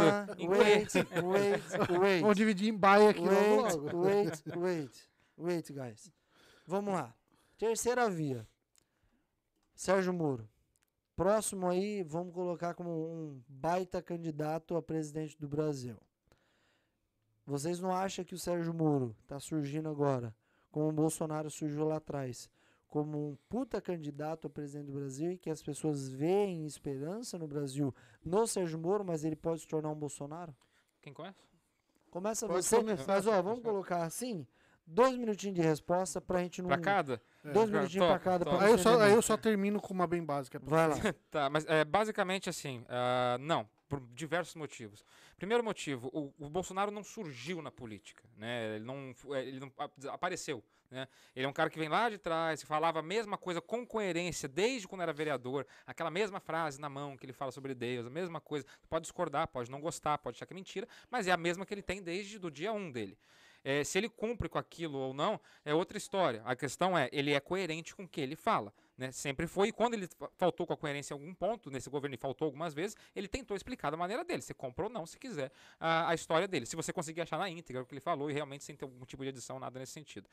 Wait, 0.50 0.94
wait, 1.24 2.00
wait. 2.00 2.22
Vamos 2.22 2.36
dividir 2.36 2.70
em 2.70 2.74
baia 2.78 3.10
aqui 3.12 3.22
Wait, 3.22 3.74
logo. 3.74 3.98
wait, 4.06 4.44
wait, 4.56 4.92
wait, 5.38 5.72
guys. 5.72 6.12
Vamos 6.66 6.94
lá. 6.94 7.16
Terceira 7.58 8.10
via. 8.10 8.48
Sérgio 9.76 10.14
Moro. 10.14 10.50
Próximo 11.16 11.68
aí, 11.68 12.04
vamos 12.04 12.34
colocar 12.34 12.74
como 12.74 12.90
um 12.92 13.42
baita 13.48 14.02
candidato 14.02 14.76
a 14.76 14.82
presidente 14.82 15.38
do 15.40 15.48
Brasil. 15.48 15.98
Vocês 17.46 17.80
não 17.80 17.92
acham 17.92 18.26
que 18.26 18.36
o 18.36 18.40
Sérgio 18.40 18.74
Moro 18.74 19.16
está 19.24 19.40
surgindo 19.40 19.88
agora, 19.90 20.36
como 20.70 20.90
o 20.90 20.92
Bolsonaro 20.92 21.50
surgiu 21.50 21.88
lá 21.88 21.96
atrás, 21.96 22.50
como 22.88 23.32
um 23.32 23.38
puta 23.50 23.82
candidato 23.82 24.48
a 24.48 24.50
presidente 24.50 24.88
do 24.88 24.94
Brasil 25.00 25.32
e 25.32 25.38
que 25.38 25.50
as 25.50 25.62
pessoas 25.64 26.10
veem 26.10 26.66
esperança 26.66 27.38
no 27.38 27.48
Brasil 27.48 27.96
no 28.24 28.46
Sérgio 28.46 28.78
Moro, 28.78 29.04
mas 29.06 29.24
ele 29.24 29.36
pode 29.36 29.62
se 29.62 29.68
tornar 29.68 29.90
um 29.90 29.96
Bolsonaro? 29.96 30.56
Quem 31.02 31.14
conhece? 31.14 31.40
Começa 32.12 32.48
Pode 32.48 32.66
você, 32.66 32.78
começar. 32.78 33.06
mas 33.08 33.26
ó, 33.28 33.42
vamos 33.42 33.64
colocar 33.64 34.04
assim, 34.04 34.46
dois 34.88 35.16
minutinhos 35.18 35.56
de 35.56 35.62
resposta 35.62 36.20
pra 36.22 36.40
gente 36.40 36.62
não... 36.62 36.70
Pra 36.70 36.78
cada? 36.80 37.22
Dois 37.44 37.70
Pra- 37.70 37.80
minutinhos 37.80 38.06
pra 38.08 38.16
top, 38.16 38.24
cada 38.24 38.46
pra 38.46 38.66
Aí 38.66 38.72
eu, 38.72 38.78
só, 38.78 39.00
aí 39.02 39.14
eu 39.14 39.22
só 39.22 39.38
termino 39.38 39.80
com 39.80 39.94
uma 39.94 40.08
bem 40.08 40.24
básica. 40.24 40.60
Vai 40.64 40.88
lá. 40.88 40.96
Tá, 41.30 41.50
mas 41.50 41.66
é, 41.68 41.84
basicamente 41.86 42.50
assim, 42.50 42.84
ah, 42.90 43.38
não, 43.40 43.70
por 43.88 44.00
diversos 44.14 44.56
motivos. 44.56 45.04
Primeiro 45.38 45.64
motivo, 45.64 46.10
o, 46.14 46.34
o 46.46 46.50
Bolsonaro 46.50 46.90
não 46.90 47.04
surgiu 47.04 47.62
na 47.62 47.70
política, 47.70 48.24
né? 48.36 48.76
Ele 48.78 48.86
não, 48.86 49.14
é, 49.36 49.42
ele 49.46 49.60
não 49.60 49.72
ap- 49.78 50.06
apareceu, 50.08 50.64
né? 50.90 51.08
Ele 51.36 51.46
é 51.46 51.50
um 51.50 51.54
cara 51.54 51.70
que 51.70 51.78
vem 51.78 51.88
lá 51.90 52.10
de 52.10 52.18
trás, 52.18 52.62
que 52.62 52.68
falava 52.68 53.00
a 53.00 53.04
mesma 53.04 53.38
coisa 53.38 53.62
com 53.62 53.86
coerência 53.86 54.50
desde 54.50 54.88
quando 54.88 55.02
era 55.02 55.14
vereador, 55.14 55.66
aquela 55.86 56.10
mesma 56.10 56.40
frase 56.40 56.82
na 56.82 56.90
mão 56.90 57.16
que 57.16 57.26
ele 57.26 57.34
fala 57.34 57.52
sobre 57.52 57.76
Deus, 57.76 58.08
a 58.08 58.10
mesma 58.10 58.42
coisa. 58.42 58.66
Pode 58.90 59.04
discordar, 59.04 59.48
pode 59.48 59.70
não 59.70 59.80
gostar, 59.80 60.18
pode 60.18 60.38
achar 60.38 60.46
que 60.48 60.54
é 60.54 60.56
mentira, 60.56 60.88
mas 61.12 61.28
é 61.28 61.32
a 61.32 61.38
mesma 61.38 61.66
que 61.66 61.74
ele 61.74 61.84
tem 61.84 62.02
desde 62.02 62.40
do 62.40 62.50
dia 62.50 62.74
1 62.74 62.92
dele. 62.92 63.18
É, 63.70 63.84
se 63.84 63.98
ele 63.98 64.08
cumpre 64.08 64.48
com 64.48 64.58
aquilo 64.58 64.98
ou 64.98 65.14
não, 65.14 65.38
é 65.66 65.74
outra 65.74 65.98
história. 65.98 66.42
A 66.46 66.56
questão 66.56 66.98
é, 66.98 67.10
ele 67.12 67.34
é 67.34 67.40
coerente 67.42 67.94
com 67.94 68.04
o 68.04 68.08
que 68.08 68.22
ele 68.22 68.34
fala. 68.34 68.74
Né? 68.98 69.12
Sempre 69.12 69.46
foi. 69.46 69.68
E 69.68 69.72
quando 69.72 69.94
ele 69.94 70.08
fa- 70.08 70.30
faltou 70.36 70.66
com 70.66 70.74
a 70.74 70.78
coerência 70.78 71.14
em 71.14 71.18
algum 71.18 71.34
ponto, 71.34 71.70
nesse 71.70 71.88
governo 71.88 72.16
ele 72.16 72.20
faltou 72.20 72.48
algumas 72.48 72.74
vezes, 72.74 72.98
ele 73.16 73.28
tentou 73.28 73.56
explicar 73.56 73.92
da 73.92 73.98
maneira 73.98 74.26
dele. 74.26 74.42
Você 74.42 74.56
compra 74.56 74.86
ou 74.86 74.92
não, 74.92 75.06
se 75.06 75.20
quiser, 75.20 75.52
a, 75.80 76.10
a 76.10 76.16
história 76.16 76.48
dele. 76.48 76.66
Se 76.66 76.76
você 76.76 76.92
conseguir 76.92 77.22
achar 77.22 77.38
na 77.38 77.48
íntegra 77.48 77.84
o 77.84 77.86
que 77.86 77.94
ele 77.94 78.02
falou 78.02 78.30
e 78.32 78.34
realmente 78.34 78.64
sem 78.64 78.76
ter 78.76 78.86
algum 78.86 79.06
tipo 79.06 79.22
de 79.22 79.30
edição, 79.30 79.60
nada 79.60 79.80
nesse 79.80 79.92
sentido. 79.92 80.28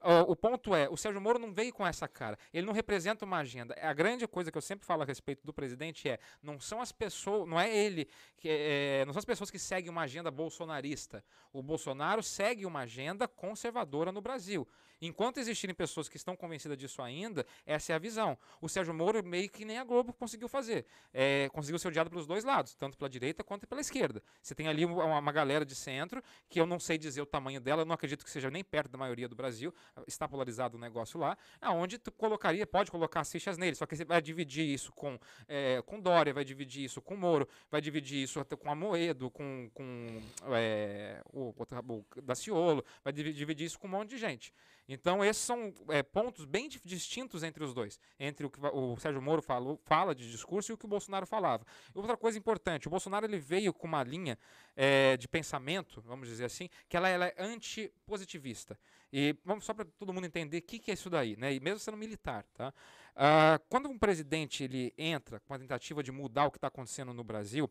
Ó, 0.00 0.22
o 0.22 0.34
ponto 0.34 0.74
é, 0.74 0.88
o 0.88 0.96
Sérgio 0.96 1.20
Moro 1.20 1.38
não 1.38 1.52
veio 1.52 1.72
com 1.72 1.86
essa 1.86 2.08
cara. 2.08 2.36
Ele 2.52 2.66
não 2.66 2.72
representa 2.72 3.24
uma 3.24 3.38
agenda. 3.38 3.76
A 3.80 3.92
grande 3.92 4.26
coisa 4.26 4.50
que 4.50 4.58
eu 4.58 4.62
sempre 4.62 4.84
falo 4.84 5.02
a 5.02 5.06
respeito 5.06 5.46
do 5.46 5.52
presidente 5.52 6.08
é, 6.08 6.18
não 6.42 6.58
são 6.58 6.80
as 6.80 6.90
pessoas, 6.90 7.48
não 7.48 7.60
é 7.60 7.72
ele, 7.72 8.08
que, 8.36 8.48
é, 8.48 9.04
não 9.06 9.12
são 9.12 9.20
as 9.20 9.24
pessoas 9.24 9.48
que 9.48 9.60
seguem 9.60 9.90
uma 9.90 10.02
agenda 10.02 10.28
bolsonarista. 10.30 11.24
O 11.52 11.62
Bolsonaro 11.62 12.20
segue 12.20 12.66
uma 12.66 12.80
agenda 12.80 13.28
conservadora 13.28 14.10
no 14.10 14.20
Brasil. 14.20 14.66
Enquanto 15.00 15.38
existirem 15.38 15.74
pessoas 15.74 16.08
que 16.08 16.16
estão 16.16 16.36
convencidas 16.36 16.76
disso 16.76 17.00
ainda, 17.02 17.46
essa 17.64 17.92
é 17.92 17.96
a 17.96 17.98
visão. 17.98 18.36
O 18.60 18.68
Sérgio 18.68 18.92
Moro, 18.92 19.24
meio 19.24 19.48
que 19.48 19.64
nem 19.64 19.78
a 19.78 19.84
Globo 19.84 20.12
conseguiu 20.12 20.48
fazer. 20.48 20.86
É, 21.12 21.48
conseguiu 21.52 21.78
ser 21.78 21.88
odiado 21.88 22.10
pelos 22.10 22.26
dois 22.26 22.44
lados, 22.44 22.74
tanto 22.74 22.98
pela 22.98 23.08
direita 23.08 23.44
quanto 23.44 23.66
pela 23.66 23.80
esquerda. 23.80 24.22
Você 24.42 24.54
tem 24.54 24.68
ali 24.68 24.84
uma, 24.84 25.18
uma 25.18 25.32
galera 25.32 25.64
de 25.64 25.74
centro, 25.74 26.22
que 26.48 26.60
eu 26.60 26.66
não 26.66 26.78
sei 26.80 26.98
dizer 26.98 27.22
o 27.22 27.26
tamanho 27.26 27.60
dela, 27.60 27.84
não 27.84 27.94
acredito 27.94 28.24
que 28.24 28.30
seja 28.30 28.50
nem 28.50 28.64
perto 28.64 28.90
da 28.90 28.98
maioria 28.98 29.28
do 29.28 29.36
Brasil, 29.36 29.72
está 30.06 30.26
polarizado 30.28 30.76
o 30.76 30.80
negócio 30.80 31.18
lá, 31.18 31.36
aonde 31.60 31.98
tu 31.98 32.10
colocaria, 32.10 32.66
pode 32.66 32.90
colocar 32.90 33.20
as 33.20 33.30
fichas 33.30 33.56
nele, 33.56 33.76
só 33.76 33.86
que 33.86 33.96
você 33.96 34.04
vai 34.04 34.20
dividir 34.20 34.66
isso 34.66 34.92
com, 34.92 35.18
é, 35.46 35.82
com 35.82 36.00
Dória, 36.00 36.32
vai 36.32 36.44
dividir 36.44 36.84
isso 36.84 37.00
com 37.00 37.16
Moro, 37.16 37.48
vai 37.70 37.80
dividir 37.80 38.22
isso 38.22 38.40
até 38.40 38.56
com 38.56 38.70
Amoedo, 38.70 39.30
com, 39.30 39.70
com 39.74 40.20
é, 40.52 41.22
o, 41.32 41.54
o, 41.56 42.04
o 42.16 42.22
Daciolo, 42.22 42.84
vai 43.04 43.12
divi- 43.12 43.32
dividir 43.32 43.66
isso 43.66 43.78
com 43.78 43.86
um 43.86 43.90
monte 43.90 44.10
de 44.10 44.18
gente. 44.18 44.52
Então, 44.88 45.22
esses 45.22 45.42
são 45.42 45.74
é, 45.90 46.02
pontos 46.02 46.46
bem 46.46 46.68
distintos 46.82 47.42
entre 47.42 47.62
os 47.62 47.74
dois. 47.74 48.00
Entre 48.18 48.46
o 48.46 48.50
que 48.50 48.58
o 48.60 48.96
Sérgio 48.96 49.20
Moro 49.20 49.42
falou, 49.42 49.76
fala 49.84 50.14
de 50.14 50.30
discurso 50.30 50.72
e 50.72 50.74
o 50.74 50.78
que 50.78 50.86
o 50.86 50.88
Bolsonaro 50.88 51.26
falava. 51.26 51.64
Outra 51.94 52.16
coisa 52.16 52.38
importante, 52.38 52.88
o 52.88 52.90
Bolsonaro 52.90 53.26
ele 53.26 53.38
veio 53.38 53.74
com 53.74 53.86
uma 53.86 54.02
linha 54.02 54.38
é, 54.74 55.16
de 55.18 55.28
pensamento, 55.28 56.00
vamos 56.00 56.26
dizer 56.26 56.46
assim, 56.46 56.70
que 56.88 56.96
ela, 56.96 57.08
ela 57.08 57.26
é 57.26 57.34
antipositivista. 57.38 58.78
E 59.12 59.36
vamos 59.44 59.64
só 59.64 59.74
para 59.74 59.84
todo 59.84 60.12
mundo 60.12 60.26
entender 60.26 60.58
o 60.58 60.62
que, 60.62 60.78
que 60.78 60.90
é 60.90 60.94
isso 60.94 61.08
daí, 61.10 61.36
né? 61.36 61.52
E 61.54 61.60
mesmo 61.60 61.78
sendo 61.78 61.96
militar, 61.96 62.44
tá? 62.54 62.72
Ah, 63.16 63.60
quando 63.68 63.88
um 63.88 63.98
presidente 63.98 64.62
ele 64.62 64.94
entra 64.96 65.40
com 65.40 65.52
a 65.52 65.58
tentativa 65.58 66.02
de 66.02 66.12
mudar 66.12 66.46
o 66.46 66.50
que 66.50 66.58
está 66.58 66.68
acontecendo 66.68 67.12
no 67.12 67.24
Brasil, 67.24 67.70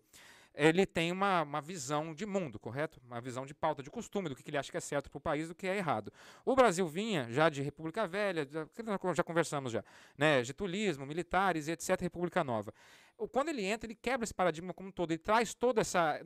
ele 0.57 0.85
tem 0.85 1.11
uma, 1.11 1.43
uma 1.43 1.61
visão 1.61 2.13
de 2.13 2.25
mundo, 2.25 2.59
correto? 2.59 2.99
Uma 3.05 3.21
visão 3.21 3.45
de 3.45 3.53
pauta, 3.53 3.83
de 3.83 3.91
costume, 3.91 4.27
do 4.27 4.35
que 4.35 4.49
ele 4.49 4.57
acha 4.57 4.71
que 4.71 4.77
é 4.77 4.81
certo 4.81 5.09
para 5.09 5.17
o 5.17 5.21
país, 5.21 5.47
do 5.47 5.55
que 5.55 5.67
é 5.67 5.77
errado. 5.77 6.11
O 6.43 6.55
Brasil 6.55 6.87
vinha 6.87 7.27
já 7.29 7.47
de 7.47 7.61
República 7.61 8.07
Velha, 8.07 8.47
já, 8.51 8.67
já 9.13 9.23
conversamos 9.23 9.71
já, 9.71 9.83
né? 10.17 10.43
Getulismo, 10.43 11.05
militares 11.05 11.67
e 11.67 11.71
etc., 11.71 12.01
República 12.01 12.43
Nova. 12.43 12.73
Quando 13.31 13.49
ele 13.49 13.63
entra, 13.63 13.87
ele 13.87 13.95
quebra 13.95 14.23
esse 14.23 14.33
paradigma 14.33 14.73
como 14.73 14.89
um 14.89 14.91
todo, 14.91 15.11
ele 15.11 15.17
traz 15.17 15.53
toda 15.53 15.81
essa 15.81 16.19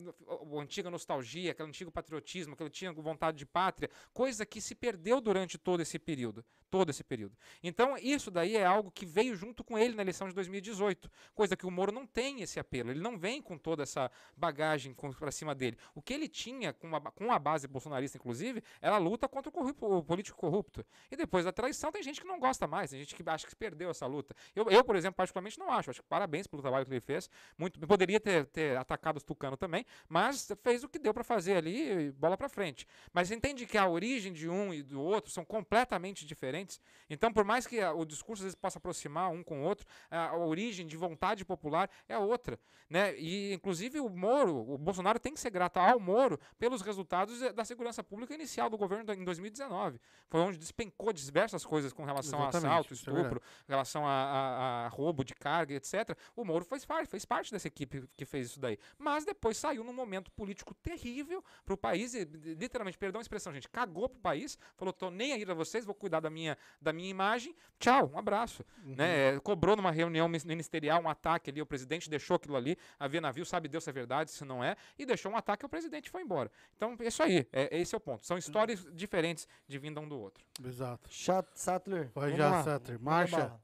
antiga 0.58 0.90
nostalgia, 0.90 1.52
aquele 1.52 1.68
antigo 1.68 1.90
patriotismo, 1.90 2.54
aquela 2.54 2.68
antiga 2.68 2.92
vontade 2.92 3.38
de 3.38 3.46
pátria, 3.46 3.90
coisa 4.12 4.44
que 4.44 4.60
se 4.60 4.74
perdeu 4.74 5.20
durante 5.20 5.56
todo 5.58 5.80
esse 5.80 5.98
período, 5.98 6.44
todo 6.70 6.90
esse 6.90 7.02
período. 7.02 7.36
Então, 7.62 7.96
isso 7.98 8.30
daí 8.30 8.56
é 8.56 8.64
algo 8.64 8.90
que 8.90 9.06
veio 9.06 9.34
junto 9.34 9.64
com 9.64 9.78
ele 9.78 9.94
na 9.94 10.02
eleição 10.02 10.28
de 10.28 10.34
2018, 10.34 11.10
coisa 11.34 11.56
que 11.56 11.66
o 11.66 11.70
Moro 11.70 11.92
não 11.92 12.06
tem 12.06 12.42
esse 12.42 12.60
apelo, 12.60 12.90
ele 12.90 13.00
não 13.00 13.18
vem 13.18 13.40
com 13.40 13.56
toda 13.56 13.82
essa 13.82 14.10
bagagem 14.36 14.94
para 15.18 15.30
cima 15.30 15.54
dele. 15.54 15.78
O 15.94 16.02
que 16.02 16.12
ele 16.12 16.28
tinha, 16.28 16.72
com 16.72 16.94
a, 16.94 17.00
com 17.00 17.32
a 17.32 17.38
base 17.38 17.66
bolsonarista, 17.66 18.18
inclusive, 18.18 18.62
era 18.80 18.96
a 18.96 18.98
luta 18.98 19.28
contra 19.28 19.48
o, 19.48 19.52
corrup- 19.52 19.82
o 19.82 20.02
político 20.02 20.38
corrupto. 20.38 20.84
E 21.10 21.16
depois 21.16 21.44
da 21.44 21.52
traição, 21.52 21.90
tem 21.90 22.02
gente 22.02 22.20
que 22.20 22.26
não 22.26 22.38
gosta 22.38 22.66
mais, 22.66 22.90
tem 22.90 22.98
gente 23.00 23.14
que 23.14 23.22
acha 23.28 23.46
que 23.46 23.56
perdeu 23.56 23.90
essa 23.90 24.06
luta. 24.06 24.34
Eu, 24.54 24.68
eu 24.70 24.84
por 24.84 24.96
exemplo, 24.96 25.16
particularmente 25.16 25.58
não 25.58 25.70
acho. 25.70 25.90
Acho 25.90 26.02
que 26.02 26.08
parabéns 26.08 26.46
pelo 26.46 26.60
trabalho 26.62 26.81
que 26.84 26.92
ele 26.92 27.00
fez. 27.00 27.28
Muito, 27.58 27.78
poderia 27.86 28.18
ter, 28.20 28.46
ter 28.46 28.76
atacado 28.76 29.16
os 29.16 29.24
tucanos 29.24 29.58
também, 29.58 29.84
mas 30.08 30.50
fez 30.62 30.82
o 30.84 30.88
que 30.88 30.98
deu 30.98 31.12
para 31.14 31.24
fazer 31.24 31.56
ali 31.56 32.10
bola 32.12 32.36
para 32.36 32.48
frente. 32.48 32.86
Mas 33.12 33.30
entende 33.30 33.66
que 33.66 33.76
a 33.78 33.88
origem 33.88 34.32
de 34.32 34.48
um 34.48 34.72
e 34.72 34.82
do 34.82 35.00
outro 35.00 35.30
são 35.30 35.44
completamente 35.44 36.24
diferentes. 36.26 36.80
Então, 37.08 37.32
por 37.32 37.44
mais 37.44 37.66
que 37.66 37.80
a- 37.80 37.92
o 37.92 38.04
discurso 38.04 38.42
às 38.42 38.44
vezes 38.44 38.54
possa 38.54 38.78
aproximar 38.78 39.30
um 39.30 39.42
com 39.42 39.62
o 39.62 39.64
outro, 39.64 39.86
a, 40.10 40.28
a 40.30 40.36
origem 40.36 40.86
de 40.86 40.96
vontade 40.96 41.44
popular 41.44 41.88
é 42.08 42.16
outra, 42.18 42.58
né? 42.88 43.14
E 43.18 43.52
inclusive 43.52 44.00
o 44.00 44.08
Moro, 44.08 44.56
o 44.72 44.78
Bolsonaro 44.78 45.18
tem 45.18 45.32
que 45.34 45.40
ser 45.40 45.50
grato 45.50 45.78
ao 45.78 45.98
Moro 46.00 46.38
pelos 46.58 46.82
resultados 46.82 47.40
da 47.54 47.64
segurança 47.64 48.02
pública 48.02 48.34
inicial 48.34 48.68
do 48.70 48.76
governo 48.78 49.12
em 49.12 49.24
2019. 49.24 50.00
Foi 50.28 50.40
onde 50.40 50.58
despencou 50.58 51.12
diversas 51.12 51.64
coisas 51.64 51.92
com 51.92 52.04
relação 52.04 52.38
Exatamente, 52.40 52.66
a 52.66 52.70
assalto, 52.70 52.92
é 52.92 52.96
estupro, 52.96 53.42
em 53.68 53.70
relação 53.72 54.06
a, 54.06 54.10
a- 54.10 54.86
a 54.86 54.88
roubo 54.88 55.24
de 55.24 55.34
carga, 55.34 55.74
etc. 55.74 56.16
O 56.36 56.44
Moro 56.44 56.64
fez 56.72 56.84
parte, 56.84 57.08
fez 57.08 57.24
parte 57.24 57.52
dessa 57.52 57.68
equipe 57.68 58.08
que 58.16 58.24
fez 58.24 58.48
isso 58.48 58.60
daí. 58.60 58.78
Mas 58.98 59.24
depois 59.24 59.56
saiu 59.56 59.84
num 59.84 59.92
momento 59.92 60.30
político 60.32 60.74
terrível 60.74 61.44
para 61.64 61.74
o 61.74 61.76
país, 61.76 62.14
e, 62.14 62.24
li- 62.24 62.54
literalmente, 62.54 62.98
perdão 62.98 63.20
a 63.20 63.22
expressão, 63.22 63.52
gente, 63.52 63.68
cagou 63.68 64.08
pro 64.08 64.20
país, 64.20 64.58
falou, 64.76 64.92
tô 64.92 65.10
nem 65.10 65.32
aí 65.32 65.44
pra 65.44 65.54
vocês, 65.54 65.84
vou 65.84 65.94
cuidar 65.94 66.20
da 66.20 66.30
minha, 66.30 66.56
da 66.80 66.92
minha 66.92 67.08
imagem, 67.08 67.54
tchau, 67.78 68.10
um 68.12 68.18
abraço. 68.18 68.64
Né? 68.84 69.38
Cobrou 69.40 69.76
numa 69.76 69.90
reunião 69.90 70.28
ministerial 70.28 71.02
um 71.02 71.08
ataque 71.08 71.50
ali, 71.50 71.60
o 71.60 71.66
presidente 71.66 72.08
deixou 72.08 72.36
aquilo 72.36 72.56
ali, 72.56 72.76
havia 72.98 73.20
navio, 73.20 73.44
sabe 73.44 73.68
Deus 73.68 73.84
se 73.84 73.90
é 73.90 73.92
verdade, 73.92 74.30
se 74.30 74.44
não 74.44 74.62
é, 74.62 74.76
e 74.98 75.06
deixou 75.06 75.30
um 75.32 75.36
ataque 75.36 75.64
ao 75.64 75.68
presidente 75.68 76.10
foi 76.10 76.22
embora. 76.22 76.50
Então, 76.76 76.96
é 76.98 77.06
isso 77.06 77.22
aí, 77.22 77.46
é, 77.52 77.78
esse 77.78 77.94
é 77.94 77.98
o 77.98 78.00
ponto. 78.00 78.26
São 78.26 78.36
histórias 78.38 78.86
diferentes 78.92 79.46
de 79.68 79.78
vinda 79.78 80.00
um 80.00 80.08
do 80.08 80.18
outro. 80.18 80.44
Exato. 80.64 81.08
Chat, 81.10 81.46
Sattler. 81.54 82.10
Vai 82.14 82.34
já. 82.36 82.62
Sattler. 82.62 83.00
Marcha. 83.00 83.60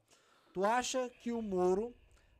Tu 0.53 0.65
acha 0.65 1.09
que 1.09 1.31
o 1.31 1.41
Moro 1.41 1.93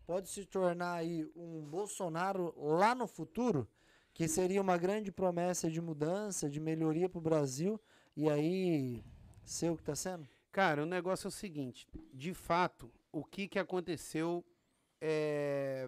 pode 0.10 0.28
se 0.28 0.44
tornar 0.44 0.96
aí 0.96 1.24
um 1.36 1.62
Bolsonaro 1.62 2.52
lá 2.58 2.96
no 2.96 3.06
futuro? 3.06 3.70
Que 4.12 4.28
seria 4.28 4.60
uma 4.60 4.76
grande 4.76 5.12
promessa 5.12 5.70
de 5.70 5.80
mudança, 5.80 6.50
de 6.50 6.60
melhoria 6.60 7.08
pro 7.08 7.22
Brasil, 7.22 7.80
e 8.18 8.28
aí 8.28 9.04
ser 9.46 9.70
o 9.70 9.78
que 9.78 9.84
tá 9.84 9.94
sendo? 9.94 10.28
Cara, 10.52 10.82
o 10.82 10.86
negócio 10.88 11.28
é 11.28 11.30
o 11.30 11.32
seguinte: 11.32 11.88
de 12.12 12.34
fato, 12.34 12.92
o 13.12 13.24
que, 13.24 13.48
que 13.48 13.60
aconteceu 13.60 14.44
é, 15.00 15.88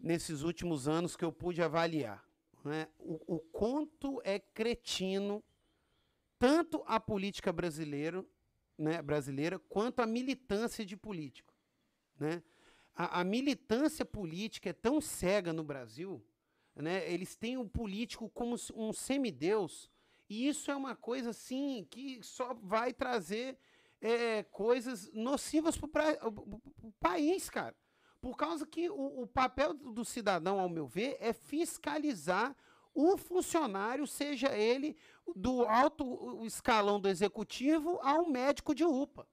nesses 0.00 0.40
últimos 0.40 0.88
anos 0.88 1.14
que 1.14 1.24
eu 1.24 1.30
pude 1.30 1.60
avaliar? 1.60 2.24
Né? 2.64 2.88
O, 2.98 3.34
o 3.34 3.40
quanto 3.52 4.22
é 4.24 4.38
cretino 4.38 5.44
tanto 6.38 6.82
a 6.86 6.98
política 6.98 7.52
brasileira, 7.52 8.24
né, 8.78 9.02
brasileira 9.02 9.58
quanto 9.58 10.00
a 10.00 10.06
militância 10.06 10.82
de 10.82 10.96
político. 10.96 11.52
Né? 12.18 12.42
A, 12.98 13.20
a 13.20 13.24
militância 13.24 14.04
política 14.04 14.70
é 14.70 14.72
tão 14.72 15.00
cega 15.00 15.52
no 15.52 15.62
Brasil, 15.62 16.20
né? 16.74 17.08
eles 17.08 17.36
têm 17.36 17.56
o 17.56 17.64
político 17.64 18.28
como 18.28 18.56
um 18.74 18.92
semideus, 18.92 19.88
e 20.28 20.48
isso 20.48 20.68
é 20.68 20.74
uma 20.74 20.96
coisa 20.96 21.30
assim 21.30 21.86
que 21.88 22.20
só 22.24 22.52
vai 22.54 22.92
trazer 22.92 23.56
é, 24.00 24.42
coisas 24.42 25.10
nocivas 25.12 25.76
para 25.76 26.18
o 26.26 26.92
país, 26.98 27.48
cara. 27.48 27.76
Por 28.20 28.36
causa 28.36 28.66
que 28.66 28.90
o, 28.90 29.22
o 29.22 29.26
papel 29.28 29.74
do 29.74 30.04
cidadão, 30.04 30.58
ao 30.58 30.68
meu 30.68 30.88
ver, 30.88 31.16
é 31.20 31.32
fiscalizar 31.32 32.56
o 32.92 33.16
funcionário, 33.16 34.08
seja 34.08 34.56
ele 34.56 34.96
do 35.36 35.62
alto 35.62 36.44
escalão 36.44 37.00
do 37.00 37.08
executivo 37.08 38.00
ao 38.02 38.28
médico 38.28 38.74
de 38.74 38.84
UPA. 38.84 39.24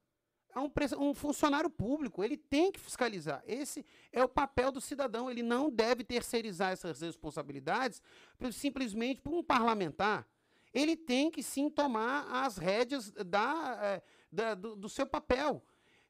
Um, 0.56 0.72
um 1.10 1.14
funcionário 1.14 1.70
público, 1.70 2.24
ele 2.24 2.38
tem 2.38 2.72
que 2.72 2.80
fiscalizar. 2.80 3.44
Esse 3.46 3.86
é 4.12 4.24
o 4.24 4.30
papel 4.30 4.72
do 4.72 4.80
cidadão. 4.80 5.30
Ele 5.30 5.44
não 5.44 5.70
deve 5.70 6.04
terceirizar 6.04 6.72
essas 6.72 7.02
responsabilidades 7.02 8.02
simplesmente 8.52 9.22
por 9.22 9.34
um 9.34 9.44
parlamentar. 9.44 10.26
Ele 10.74 10.96
tem 10.96 11.30
que 11.30 11.44
sim 11.44 11.70
tomar 11.70 12.26
as 12.30 12.58
rédeas 12.58 13.12
da, 13.12 13.78
eh, 13.82 14.02
da- 14.32 14.54
do, 14.56 14.76
do 14.76 14.90
seu 14.90 15.06
papel. 15.06 15.62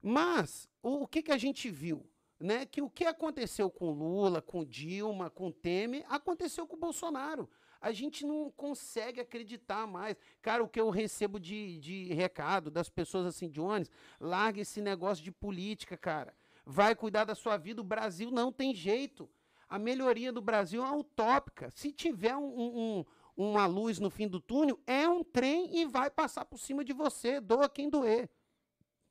Mas 0.01 0.69
o, 0.81 1.03
o 1.03 1.07
que, 1.07 1.23
que 1.23 1.31
a 1.31 1.37
gente 1.37 1.69
viu? 1.69 2.05
Né? 2.39 2.65
Que 2.65 2.81
o 2.81 2.89
que 2.89 3.05
aconteceu 3.05 3.69
com 3.71 3.91
Lula, 3.91 4.41
com 4.41 4.63
Dilma, 4.65 5.29
com 5.29 5.51
Temer, 5.51 6.05
aconteceu 6.09 6.67
com 6.67 6.75
o 6.75 6.79
Bolsonaro. 6.79 7.49
A 7.85 7.91
gente 7.91 8.25
não 8.25 8.49
consegue 8.49 9.21
acreditar 9.21 9.85
mais. 9.85 10.15
Cara, 10.41 10.63
o 10.63 10.67
que 10.67 10.81
eu 10.81 10.89
recebo 10.89 11.39
de, 11.39 11.77
de 11.77 12.05
recado 12.15 12.71
das 12.71 12.89
pessoas 12.89 13.27
assim, 13.27 13.51
ônibus, 13.59 13.91
larga 14.19 14.59
esse 14.59 14.81
negócio 14.81 15.23
de 15.23 15.31
política, 15.31 15.95
cara. 15.95 16.33
Vai 16.65 16.95
cuidar 16.95 17.25
da 17.25 17.35
sua 17.35 17.57
vida. 17.57 17.81
O 17.81 17.83
Brasil 17.83 18.31
não 18.31 18.51
tem 18.51 18.73
jeito. 18.73 19.29
A 19.69 19.77
melhoria 19.77 20.31
do 20.33 20.41
Brasil 20.41 20.83
é 20.83 20.91
utópica. 20.91 21.69
Se 21.69 21.91
tiver 21.91 22.35
um- 22.35 22.55
um- 22.97 23.05
uma 23.37 23.67
luz 23.67 23.99
no 23.99 24.09
fim 24.09 24.27
do 24.27 24.39
túnel, 24.39 24.79
é 24.87 25.07
um 25.07 25.23
trem 25.23 25.77
e 25.77 25.85
vai 25.85 26.09
passar 26.09 26.43
por 26.43 26.57
cima 26.57 26.83
de 26.83 26.91
você. 26.91 27.39
Doa 27.39 27.69
quem 27.69 27.87
doer. 27.87 28.27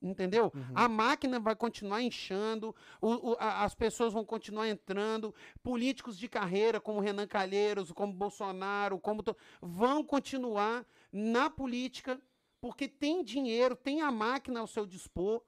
Entendeu? 0.09 0.53
A 0.75 0.87
máquina 0.87 1.41
vai 1.41 1.57
continuar 1.57 2.03
inchando, 2.03 2.77
o- 3.01 3.31
o- 3.31 3.37
a- 3.41 3.65
as 3.65 3.75
pessoas 3.75 4.13
vão 4.13 4.23
continuar 4.23 4.69
entrando, 4.69 5.35
políticos 5.63 6.19
de 6.19 6.29
carreira, 6.29 6.79
como 6.79 7.01
Renan 7.01 7.27
Calheiros, 7.27 7.91
como 7.91 8.13
Bolsonaro, 8.13 8.99
como 9.01 9.23
to- 9.23 9.35
vão 9.63 10.05
continuar 10.05 10.87
na 11.11 11.49
política, 11.49 12.21
porque 12.61 12.87
tem 12.87 13.25
dinheiro, 13.25 13.75
tem 13.75 14.03
a 14.03 14.11
máquina 14.11 14.61
ao 14.61 14.67
seu 14.67 14.85
dispor, 14.87 15.41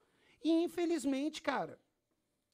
E 0.43 0.49
infelizmente, 0.51 1.41
cara, 1.41 1.79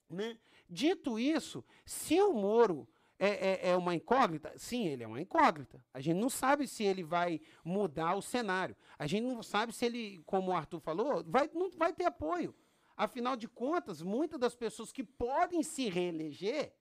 né? 0.10 0.38
Dito 0.70 1.20
isso, 1.20 1.64
se 1.86 2.20
o 2.22 2.34
Moro 2.34 2.88
é, 3.26 3.68
é, 3.68 3.70
é, 3.70 3.78
uma 3.78 3.96
incógnita? 3.96 4.52
Sim, 4.58 4.88
ele 4.88 5.04
é 5.04 5.08
uma 5.08 5.22
incógnita. 5.22 5.84
A 5.94 6.02
gente 6.02 6.20
não 6.20 6.30
sabe 6.30 6.68
se 6.68 6.84
ele 6.84 7.04
vai 7.04 7.40
mudar 7.64 8.16
o 8.16 8.22
cenário. 8.22 8.76
A 9.00 9.08
gente 9.08 9.24
não 9.24 9.42
sabe 9.42 9.72
se 9.72 9.86
ele, 9.86 10.22
como 10.26 10.52
o 10.52 10.54
Arthur 10.54 10.82
falou, 10.82 11.24
vai, 11.26 11.50
não 11.54 11.72
vai 11.72 11.94
ter 11.94 12.06
apoio. 12.06 12.54
Afinal 12.98 13.38
de 13.38 13.48
contas, 13.48 14.02
muitas 14.02 14.40
das 14.40 14.56
pessoas 14.56 14.92
que 14.92 15.04
podem 15.04 15.64
se 15.64 15.90
reeleger, 15.90 16.74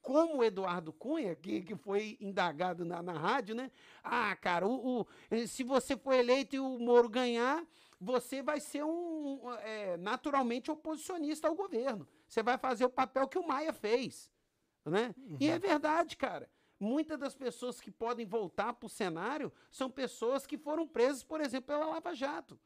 como 0.00 0.38
o 0.38 0.44
Eduardo 0.44 0.92
Cunha, 0.92 1.34
que, 1.34 1.60
que 1.62 1.74
foi 1.74 2.16
indagado 2.20 2.84
na, 2.84 3.02
na 3.02 3.12
rádio, 3.12 3.54
né? 3.54 3.70
Ah, 4.02 4.34
cara, 4.36 4.66
o, 4.66 5.00
o, 5.00 5.06
se 5.46 5.64
você 5.64 5.96
for 5.96 6.14
eleito 6.14 6.56
e 6.56 6.60
o 6.60 6.78
Moro 6.78 7.08
ganhar, 7.08 7.66
você 8.00 8.42
vai 8.42 8.60
ser 8.60 8.84
um 8.84 9.40
é, 9.62 9.96
naturalmente 9.96 10.70
oposicionista 10.70 11.48
ao 11.48 11.54
governo. 11.54 12.06
Você 12.26 12.42
vai 12.42 12.56
fazer 12.56 12.84
o 12.84 12.90
papel 12.90 13.28
que 13.28 13.38
o 13.38 13.46
Maia 13.46 13.72
fez. 13.72 14.30
Né? 14.84 15.14
Uhum. 15.16 15.36
E 15.40 15.48
é 15.48 15.58
verdade, 15.58 16.16
cara. 16.16 16.48
Muitas 16.78 17.18
das 17.18 17.34
pessoas 17.34 17.80
que 17.80 17.90
podem 17.90 18.24
voltar 18.24 18.72
para 18.72 18.86
o 18.86 18.90
cenário 18.90 19.52
são 19.70 19.90
pessoas 19.90 20.46
que 20.46 20.56
foram 20.56 20.88
presas, 20.88 21.22
por 21.22 21.40
exemplo, 21.40 21.66
pela 21.66 21.86
Lava 21.86 22.14
Jato. 22.14 22.58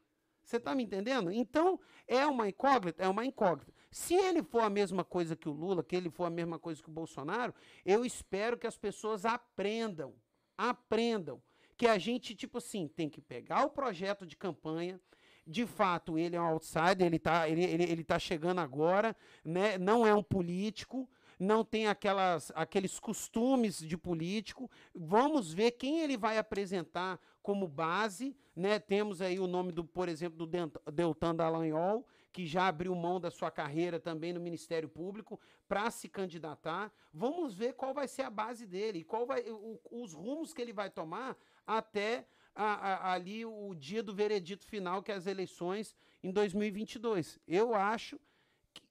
Você 0.45 0.57
está 0.57 0.75
me 0.75 0.83
entendendo? 0.83 1.31
Então, 1.31 1.79
é 2.07 2.25
uma 2.25 2.47
incógnita? 2.47 3.03
É 3.03 3.09
uma 3.09 3.25
incógnita. 3.25 3.73
Se 3.91 4.13
ele 4.13 4.43
for 4.43 4.61
a 4.61 4.69
mesma 4.69 5.03
coisa 5.03 5.35
que 5.35 5.49
o 5.49 5.51
Lula, 5.51 5.83
que 5.83 5.95
ele 5.95 6.09
for 6.09 6.25
a 6.25 6.29
mesma 6.29 6.59
coisa 6.59 6.81
que 6.81 6.89
o 6.89 6.93
Bolsonaro, 6.93 7.53
eu 7.83 8.05
espero 8.05 8.57
que 8.57 8.67
as 8.67 8.77
pessoas 8.77 9.25
aprendam, 9.25 10.15
aprendam, 10.57 11.41
que 11.75 11.87
a 11.87 11.97
gente, 11.97 12.35
tipo 12.35 12.59
assim, 12.59 12.87
tem 12.87 13.09
que 13.09 13.19
pegar 13.19 13.65
o 13.65 13.71
projeto 13.71 14.25
de 14.25 14.37
campanha, 14.37 15.01
de 15.47 15.65
fato, 15.65 16.17
ele 16.17 16.35
é 16.35 16.41
um 16.41 16.45
outsider, 16.45 17.05
ele 17.05 17.17
está 17.17 17.47
ele, 17.47 17.63
ele, 17.63 17.83
ele 17.83 18.03
tá 18.03 18.17
chegando 18.17 18.59
agora, 18.59 19.15
né? 19.43 19.77
não 19.77 20.05
é 20.05 20.13
um 20.13 20.23
político, 20.23 21.09
não 21.39 21.63
tem 21.63 21.87
aquelas, 21.87 22.51
aqueles 22.55 22.99
costumes 22.99 23.79
de 23.79 23.97
político. 23.97 24.69
Vamos 24.93 25.53
ver 25.53 25.71
quem 25.71 25.99
ele 25.99 26.17
vai 26.17 26.37
apresentar 26.37 27.19
como 27.41 27.67
base. 27.67 28.35
Né? 28.55 28.79
Temos 28.79 29.21
aí 29.21 29.39
o 29.39 29.47
nome, 29.47 29.71
do, 29.71 29.83
por 29.83 30.09
exemplo, 30.09 30.45
do 30.45 30.91
Deltan 30.91 31.35
Dallagnol, 31.35 32.05
que 32.31 32.45
já 32.45 32.67
abriu 32.67 32.93
mão 32.95 33.19
da 33.19 33.29
sua 33.31 33.51
carreira 33.51 33.99
também 33.99 34.33
no 34.33 34.39
Ministério 34.39 34.89
Público 34.89 35.39
para 35.67 35.89
se 35.91 36.09
candidatar. 36.09 36.91
Vamos 37.13 37.53
ver 37.53 37.73
qual 37.73 37.93
vai 37.93 38.07
ser 38.07 38.23
a 38.23 38.29
base 38.29 38.65
dele, 38.65 39.03
qual 39.03 39.25
vai, 39.25 39.41
o, 39.49 39.79
os 39.91 40.13
rumos 40.13 40.53
que 40.53 40.61
ele 40.61 40.73
vai 40.73 40.89
tomar 40.89 41.37
até 41.65 42.25
a, 42.55 42.63
a, 42.63 43.13
ali 43.13 43.45
o 43.45 43.73
dia 43.75 44.01
do 44.01 44.13
veredito 44.13 44.65
final, 44.65 45.03
que 45.03 45.11
é 45.11 45.15
as 45.15 45.27
eleições 45.27 45.95
em 46.23 46.31
2022. 46.31 47.39
Eu 47.47 47.75
acho 47.75 48.19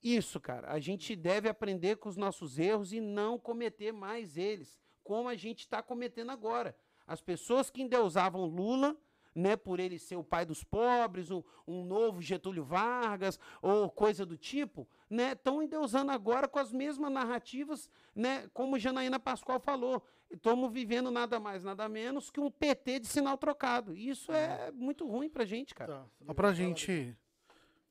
isso, 0.03 0.39
cara. 0.41 0.71
A 0.71 0.79
gente 0.79 1.17
deve 1.17 1.49
aprender 1.49 1.97
com 1.97 2.09
os 2.09 2.17
nossos 2.17 2.59
erros 2.59 2.93
e 2.93 3.01
não 3.01 3.39
cometer 3.39 3.93
mais 3.93 4.37
eles, 4.37 4.79
como 5.03 5.29
a 5.29 5.35
gente 5.35 5.61
está 5.61 5.83
cometendo 5.83 6.31
agora. 6.31 6.77
As 7.07 7.21
pessoas 7.21 7.71
que 7.71 7.83
endeusavam 7.83 8.45
Lula, 8.45 8.97
né, 9.35 9.57
por 9.57 9.81
ele 9.81 9.99
ser 9.99 10.17
o 10.17 10.23
pai 10.23 10.45
dos 10.45 10.63
pobres, 10.63 11.31
um, 11.31 11.43
um 11.67 11.85
novo 11.85 12.23
Getúlio 12.23 12.65
Vargas 12.65 13.39
ou 13.61 13.91
coisa 13.91 14.25
do 14.25 14.37
tipo, 14.37 14.89
né, 15.11 15.33
estão 15.33 15.63
endeusando 15.63 16.13
agora 16.13 16.47
com 16.47 16.59
as 16.59 16.73
mesmas 16.73 17.11
narrativas, 17.11 17.91
né, 18.15 18.49
como 18.55 18.79
Janaína 18.79 19.19
Pascoal 19.19 19.59
falou. 19.59 20.07
Estamos 20.31 20.73
vivendo 20.73 21.11
nada 21.11 21.39
mais, 21.39 21.63
nada 21.63 21.89
menos 21.89 22.31
que 22.31 22.41
um 22.41 22.51
PT 22.51 23.01
de 23.01 23.07
sinal 23.07 23.37
trocado. 23.37 23.97
Isso 23.97 24.33
é 24.33 24.71
muito 24.73 25.07
ruim 25.07 25.29
pra 25.29 25.45
gente, 25.45 25.75
cara. 25.75 26.07
Tá. 26.27 26.35
Pra 26.35 26.53
gente 26.53 27.17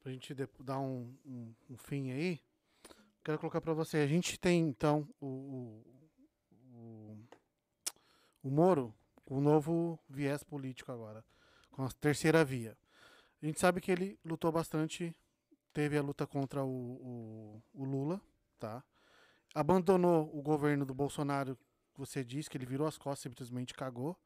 pra 0.03 0.11
gente 0.11 0.35
dar 0.59 0.79
um, 0.79 1.15
um, 1.25 1.53
um 1.69 1.77
fim 1.77 2.11
aí, 2.11 2.41
quero 3.23 3.39
colocar 3.39 3.61
para 3.61 3.73
você. 3.73 3.97
A 3.99 4.07
gente 4.07 4.37
tem, 4.37 4.67
então, 4.67 5.07
o, 5.21 5.81
o, 6.73 7.17
o 8.43 8.51
Moro, 8.51 8.93
o 9.25 9.39
novo 9.39 9.97
viés 10.09 10.43
político 10.43 10.91
agora, 10.91 11.23
com 11.71 11.85
a 11.85 11.89
terceira 11.89 12.43
via. 12.43 12.77
A 13.41 13.45
gente 13.45 13.59
sabe 13.59 13.79
que 13.79 13.91
ele 13.91 14.19
lutou 14.25 14.51
bastante, 14.51 15.15
teve 15.71 15.97
a 15.97 16.01
luta 16.01 16.27
contra 16.27 16.63
o, 16.63 16.67
o, 16.69 17.63
o 17.73 17.85
Lula, 17.85 18.21
tá? 18.59 18.83
Abandonou 19.55 20.29
o 20.37 20.41
governo 20.41 20.85
do 20.85 20.93
Bolsonaro, 20.93 21.57
você 21.95 22.25
disse 22.25 22.49
que 22.49 22.57
ele 22.57 22.65
virou 22.65 22.87
as 22.87 22.97
costas, 22.97 23.21
simplesmente 23.31 23.73
cagou. 23.73 24.17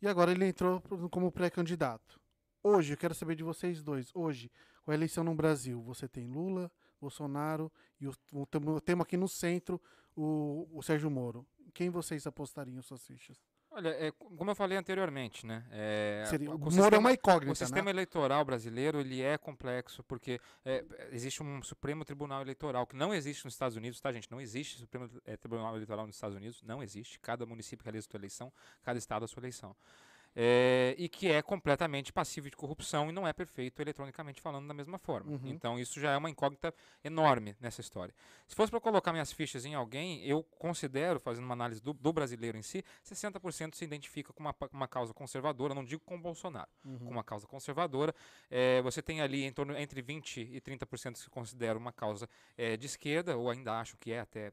E 0.00 0.08
agora 0.08 0.30
ele 0.30 0.46
entrou 0.46 0.80
como 1.10 1.30
pré-candidato. 1.30 2.18
Hoje, 2.62 2.92
eu 2.92 2.96
quero 2.96 3.14
saber 3.14 3.34
de 3.34 3.42
vocês 3.42 3.82
dois. 3.82 4.10
Hoje, 4.14 4.50
com 4.84 4.90
a 4.90 4.94
eleição 4.94 5.24
no 5.24 5.34
Brasil, 5.34 5.80
você 5.80 6.06
tem 6.06 6.28
Lula, 6.28 6.70
Bolsonaro 7.00 7.72
e 7.98 8.06
o, 8.06 8.14
tema 8.80 9.02
aqui 9.02 9.16
no 9.16 9.28
centro, 9.28 9.80
o, 10.14 10.68
o 10.70 10.82
Sérgio 10.82 11.10
Moro. 11.10 11.46
Quem 11.72 11.88
vocês 11.88 12.26
apostariam 12.26 12.82
suas 12.82 13.06
fichas? 13.06 13.40
Olha, 13.70 13.88
é, 13.90 14.10
como 14.10 14.50
eu 14.50 14.54
falei 14.54 14.76
anteriormente, 14.76 15.46
né? 15.46 15.64
É, 15.70 16.24
Seria, 16.28 16.50
o 16.50 16.58
Moro 16.58 16.72
sistema, 16.72 16.96
é 16.96 16.98
uma 16.98 17.12
incógnita, 17.12 17.52
O 17.52 17.56
sistema 17.56 17.84
né? 17.84 17.90
eleitoral 17.92 18.44
brasileiro 18.44 19.00
ele 19.00 19.22
é 19.22 19.38
complexo 19.38 20.02
porque 20.02 20.40
é, 20.64 20.84
existe 21.12 21.42
um 21.42 21.62
Supremo 21.62 22.04
Tribunal 22.04 22.42
Eleitoral 22.42 22.86
que 22.86 22.96
não 22.96 23.14
existe 23.14 23.44
nos 23.44 23.54
Estados 23.54 23.76
Unidos, 23.76 24.00
tá, 24.00 24.12
gente? 24.12 24.30
Não 24.30 24.40
existe 24.40 24.76
Supremo 24.76 25.08
é, 25.24 25.36
Tribunal 25.36 25.76
Eleitoral 25.76 26.04
nos 26.04 26.16
Estados 26.16 26.36
Unidos, 26.36 26.62
não 26.62 26.82
existe. 26.82 27.20
Cada 27.20 27.46
município 27.46 27.84
realiza 27.84 28.06
a 28.08 28.10
sua 28.10 28.18
eleição, 28.18 28.52
cada 28.82 28.98
estado 28.98 29.24
a 29.24 29.28
sua 29.28 29.40
eleição 29.40 29.74
é, 30.34 30.94
e 30.98 31.08
que 31.08 31.28
é 31.28 31.42
completamente 31.42 32.12
passivo 32.12 32.48
de 32.48 32.56
corrupção 32.56 33.08
e 33.08 33.12
não 33.12 33.26
é 33.26 33.32
perfeito 33.32 33.80
eletronicamente 33.80 34.40
falando 34.40 34.66
da 34.66 34.74
mesma 34.74 34.98
forma. 34.98 35.32
Uhum. 35.32 35.40
Então 35.44 35.78
isso 35.78 36.00
já 36.00 36.12
é 36.12 36.16
uma 36.16 36.30
incógnita 36.30 36.72
enorme 37.02 37.56
nessa 37.60 37.80
história. 37.80 38.14
Se 38.46 38.54
fosse 38.54 38.70
para 38.70 38.80
colocar 38.80 39.12
minhas 39.12 39.32
fichas 39.32 39.64
em 39.64 39.74
alguém, 39.74 40.24
eu 40.24 40.42
considero, 40.58 41.20
fazendo 41.20 41.44
uma 41.44 41.54
análise 41.54 41.80
do, 41.82 41.92
do 41.92 42.12
brasileiro 42.12 42.58
em 42.58 42.62
si, 42.62 42.84
60% 43.04 43.74
se 43.74 43.84
identifica 43.84 44.32
com 44.32 44.40
uma, 44.40 44.54
uma 44.72 44.88
causa 44.88 45.12
conservadora, 45.12 45.74
não 45.74 45.84
digo 45.84 46.02
com 46.04 46.20
Bolsonaro, 46.20 46.68
uhum. 46.84 46.98
com 46.98 47.10
uma 47.10 47.24
causa 47.24 47.46
conservadora. 47.46 48.14
É, 48.50 48.82
você 48.82 49.02
tem 49.02 49.20
ali 49.20 49.44
em 49.44 49.52
torno 49.52 49.76
entre 49.76 50.02
20% 50.02 50.48
e 50.50 50.60
30% 50.60 51.12
que 51.12 51.18
se 51.18 51.30
considera 51.30 51.78
uma 51.78 51.92
causa 51.92 52.28
é, 52.56 52.76
de 52.76 52.86
esquerda, 52.86 53.36
ou 53.36 53.50
ainda 53.50 53.78
acho 53.78 53.96
que 53.96 54.12
é 54.12 54.20
até 54.20 54.52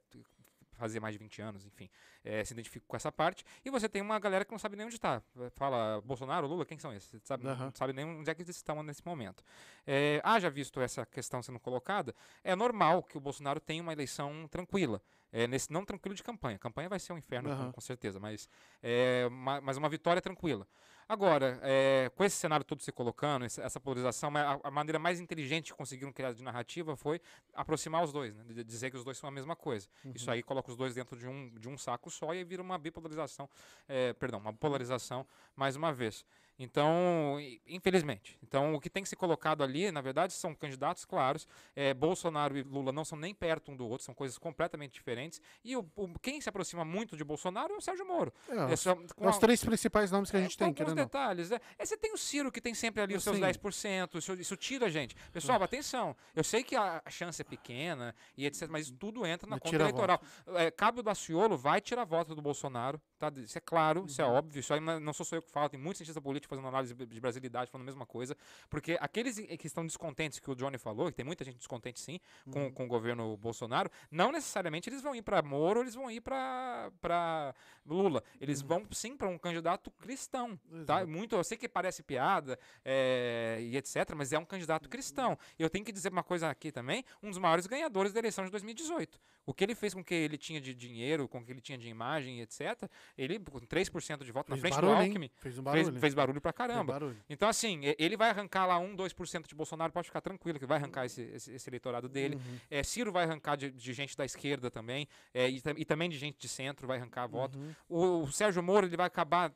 fazer 0.78 1.00
mais 1.00 1.14
de 1.14 1.20
20 1.20 1.42
anos, 1.42 1.66
enfim, 1.66 1.90
é, 2.24 2.44
se 2.44 2.54
identifica 2.54 2.86
com 2.88 2.96
essa 2.96 3.12
parte. 3.12 3.44
E 3.66 3.70
você 3.70 3.90
tem 3.90 4.02
uma 4.02 4.20
galera 4.20 4.46
que 4.46 4.52
não 4.52 4.60
sabe 4.60 4.76
nem 4.76 4.86
onde 4.86 4.96
está. 4.96 5.22
Fala 5.56 6.02
Bolsonaro, 6.02 6.48
Lula, 6.48 6.66
quem 6.66 6.78
são 6.78 6.94
esses? 6.94 7.22
Sabe, 7.24 7.46
uhum. 7.48 7.56
Não 7.56 7.72
sabe 7.76 7.94
nem 7.94 8.06
onde 8.06 8.30
é 8.30 8.36
que 8.36 8.42
eles 8.42 8.56
estão 8.56 8.82
nesse 8.84 9.06
momento. 9.06 9.44
É, 9.86 10.22
haja 10.24 10.50
visto 10.50 10.80
essa 10.80 11.06
questão 11.06 11.42
sendo 11.42 11.60
colocada, 11.60 12.16
é 12.44 12.56
normal 12.56 13.04
que 13.04 13.18
o 13.18 13.22
Bolsonaro 13.22 13.60
tenha 13.60 13.82
uma 13.82 13.94
eleição 13.94 14.48
tranquila. 14.50 15.02
É, 15.38 15.46
nesse, 15.46 15.72
não 15.72 15.86
tranquilo 15.86 16.16
de 16.16 16.24
campanha. 16.24 16.56
A 16.56 16.60
campanha 16.60 16.90
vai 16.90 16.98
ser 16.98 17.14
um 17.14 17.18
inferno, 17.20 17.52
uhum. 17.52 17.66
com, 17.68 17.74
com, 17.74 17.82
certeza, 17.82 18.20
mas, 18.20 18.50
é, 18.82 19.28
uma, 19.30 19.62
mas 19.62 19.78
uma 19.78 19.88
vitória 19.88 20.20
tranquila. 20.20 20.68
Agora, 21.08 21.60
é, 21.62 22.12
com 22.16 22.24
esse 22.24 22.36
cenário 22.36 22.66
todo 22.66 22.82
se 22.82 22.92
colocando, 22.92 23.46
essa 23.46 23.80
polarização, 23.80 24.36
a, 24.36 24.60
a, 24.64 24.72
maneira 24.72 24.98
mais 24.98 25.20
inteligente 25.20 25.72
que 25.72 25.78
conseguiram 25.78 26.12
criar 26.12 26.34
de 26.34 26.44
narrativa 26.44 26.98
foi 26.98 27.22
aproximar 27.54 28.04
os 28.04 28.12
dois, 28.12 28.36
né? 28.36 28.44
dizer 28.64 28.90
que 28.90 28.98
os 28.98 29.04
dois 29.04 29.18
são 29.20 29.30
a 29.30 29.32
mesma 29.32 29.56
coisa. 29.56 29.88
Uhum. 30.04 30.14
Isso 30.16 30.30
aí 30.32 30.42
coloca 30.42 30.72
os 30.72 30.76
dois 30.76 30.96
dentro 30.96 31.16
de 31.16 31.28
um, 31.28 31.52
de 31.52 31.70
um 31.70 31.78
saco 31.78 32.10
só 32.10 32.34
e 32.34 32.40
aí 32.40 32.44
vira 32.44 32.64
uma 32.64 32.78
bipolarização, 32.80 33.48
é, 33.88 34.14
perdão, 34.14 34.40
uma 34.40 34.52
polarização 34.52 35.26
mais 35.56 35.76
uma 35.76 35.94
vez. 35.94 36.26
Então, 36.60 37.38
infelizmente. 37.68 38.38
Então, 38.42 38.74
o 38.74 38.80
que 38.80 38.90
tem 38.90 39.04
que 39.04 39.10
ser 39.10 39.16
colocado 39.16 39.64
ali, 39.64 39.92
na 39.92 40.02
verdade, 40.02 40.34
são 40.34 40.56
candidatos 40.56 41.06
claros. 41.06 41.48
É, 41.76 41.94
Bolsonaro 41.94 42.58
e 42.58 42.64
Lula 42.64 42.92
não 42.92 43.06
são 43.06 43.18
nem 43.18 43.34
perto 43.34 43.72
um 43.72 43.76
do 43.76 43.88
outro, 43.88 44.06
são 44.06 44.16
coisas 44.16 44.38
completamente 44.40 44.94
diferentes. 44.94 45.40
E 45.64 45.76
o, 45.76 45.88
o 45.96 46.18
quem 46.20 46.42
se 46.42 46.50
aproxima 46.50 46.84
muito 46.84 47.16
de 47.16 47.24
Bolsonaro 47.24 47.74
é 47.74 47.78
o 47.78 47.82
Sérgio 47.82 48.08
Moro. 48.08 48.34
É, 48.50 48.74
os, 48.74 48.86
é 48.86 48.96
os 49.20 49.38
três 49.38 49.64
principais 49.64 50.10
nomes 50.10 50.32
que 50.32 50.38
a 50.38 50.40
é, 50.40 50.44
gente 50.44 50.58
tem, 50.58 50.74
querendo. 50.74 50.96
detalhes. 50.96 51.52
É, 51.52 51.62
é, 51.78 51.86
você 51.86 51.96
tem 51.96 52.12
o 52.14 52.18
Ciro, 52.18 52.52
que 52.52 52.60
tem 52.60 52.74
sempre 52.74 53.04
ali 53.04 53.16
os 53.16 53.24
seus 53.24 53.38
Sim. 53.38 53.44
10%, 53.44 54.16
isso, 54.16 54.34
isso 54.34 54.58
tira 54.58 54.88
a 54.88 54.90
gente. 54.90 55.16
Pessoal, 55.32 55.62
atenção. 55.62 56.16
Eu 56.36 56.44
sei 56.44 56.64
que 56.64 56.76
a, 56.76 57.02
chance 57.10 57.42
é 57.42 57.46
pequena 57.46 58.16
e 58.36 58.46
etc, 58.46 58.68
mas 58.70 58.90
tudo 58.90 59.26
entra 59.26 59.48
na 59.48 59.60
conta 59.60 59.76
eleitoral. 59.76 60.22
É, 60.56 60.72
Cabo 60.72 61.04
Daciolo 61.04 61.58
vai 61.58 61.80
tirar 61.82 62.04
voto 62.04 62.34
do 62.34 62.42
Bolsonaro, 62.42 63.00
tá? 63.18 63.32
Isso 63.38 63.58
é 63.58 63.62
claro, 63.62 64.02
uhum. 64.02 64.06
isso 64.06 64.22
é 64.22 64.26
uhum. 64.26 64.34
óbvio. 64.34 64.60
Isso 64.60 64.74
aí 64.74 64.80
não 64.80 65.14
sou 65.14 65.26
só 65.26 65.36
eu 65.36 65.42
que 65.42 65.52
falo, 65.52 65.70
tem 65.70 65.80
muitos 65.80 65.98
cientistas 66.00 66.22
políticos 66.22 66.56
fazendo 66.56 66.68
análise 66.68 66.94
de 66.94 67.20
brasilidade, 67.20 67.72
falando 67.72 67.84
a 67.84 67.92
mesma 67.92 68.06
coisa. 68.06 68.36
Porque 68.70 68.98
aqueles 69.00 69.38
que 69.38 69.68
estão 69.68 69.86
descontentes, 69.86 70.40
que 70.40 70.50
o 70.50 70.56
Johnny 70.56 70.78
falou, 70.78 71.08
que 71.08 71.14
tem 71.14 71.26
muita 71.26 71.44
gente 71.44 71.58
descontente 71.58 72.00
sim 72.00 72.20
com, 72.52 72.64
uhum. 72.66 72.72
com 72.72 72.86
o 72.86 72.88
governo 72.88 73.36
Bolsonaro, 73.38 73.90
não 74.12 74.32
necessariamente 74.32 74.90
eles 74.90 75.02
vão 75.02 75.16
ir 75.16 75.22
para 75.22 75.42
Moro, 75.42 75.82
eles 75.82 75.96
vão 75.96 76.10
ir 76.10 76.22
para 76.22 77.54
Lula. 77.86 78.24
Eles 78.40 78.62
uhum. 78.62 78.68
vão 78.68 78.88
sim 78.92 79.16
para 79.16 79.28
um 79.28 79.38
candidato 79.38 79.92
cristão. 79.92 80.60
Tá? 80.86 81.06
Muito, 81.06 81.36
eu 81.36 81.44
sei 81.44 81.58
que 81.58 81.68
parece 81.68 82.04
piada 82.04 82.60
é, 82.84 83.58
e 83.62 83.78
etc., 83.78 84.14
mas 84.16 84.32
é 84.34 84.40
um 84.40 84.46
candidato 84.46 84.90
cristão. 84.90 85.38
E 85.58 85.64
eu 85.64 85.70
tenho 85.70 85.84
que 85.84 85.92
dizer 85.92 86.12
uma 86.12 86.24
coisa 86.24 86.50
aqui 86.50 86.72
também: 86.72 87.04
um 87.22 87.30
dos 87.30 87.38
maiores 87.38 87.68
ganhadores 87.68 88.14
da 88.14 88.20
eleição 88.20 88.46
de 88.46 88.52
2018. 88.52 89.20
O 89.46 89.54
que 89.54 89.64
ele 89.64 89.76
fez 89.76 89.94
com 89.94 90.04
que 90.04 90.14
ele 90.14 90.38
tinha 90.38 90.60
de 90.60 90.74
dinheiro, 90.74 91.28
com 91.28 91.44
que 91.44 91.52
ele 91.52 91.62
tinha 91.62 91.78
de 91.78 91.88
imagem, 91.88 92.42
etc., 92.42 92.90
ele 93.18 93.40
com 93.40 93.60
3% 93.60 94.24
de 94.24 94.32
voto 94.32 94.50
na 94.50 94.56
Fez 94.56 94.62
frente 94.62 94.76
barulho, 94.76 94.96
do 94.96 95.02
hein? 95.02 95.10
Alckmin, 95.10 95.32
Fez 95.38 95.58
um 95.58 95.64
fez, 95.64 95.86
barulho. 95.86 96.00
fez 96.00 96.14
barulho 96.14 96.42
pra 96.42 96.54
caramba. 96.54 96.94
barulho. 96.94 97.18
Então, 97.30 97.48
assim, 97.48 97.82
ele 97.98 98.18
vai 98.18 98.30
arrancar 98.30 98.66
lá 98.66 98.80
1, 98.80 98.96
2% 98.96 99.48
de 99.48 99.56
Bolsonaro, 99.56 99.92
pode 99.92 100.08
ficar 100.08 100.22
tranquilo, 100.22 100.58
que 100.60 100.66
vai 100.66 100.78
arrancar 100.78 101.06
esse, 101.06 101.22
esse, 101.22 101.54
esse 101.54 101.70
eleitorado 101.70 102.10
dele. 102.10 102.36
Uhum. 102.36 102.58
É, 102.70 102.84
Ciro 102.84 103.12
vai 103.12 103.24
arrancar 103.26 103.56
de, 103.56 103.72
de 103.72 103.94
gente 103.94 104.16
da 104.16 104.26
esquerda 104.26 104.72
também, 104.72 105.08
é, 105.34 105.50
e, 105.50 105.62
e 105.78 105.86
também 105.86 106.10
de 106.10 106.18
gente 106.18 106.38
de 106.38 106.48
centro 106.48 106.88
vai 106.88 106.98
arrancar 106.98 107.28
voto. 107.28 107.58
Uhum. 107.58 107.76
O, 107.90 108.24
o 108.24 108.32
Sérgio 108.32 108.64
Moro 108.64 108.86
ele 108.88 108.98
vai 108.98 109.08
acabar. 109.08 109.52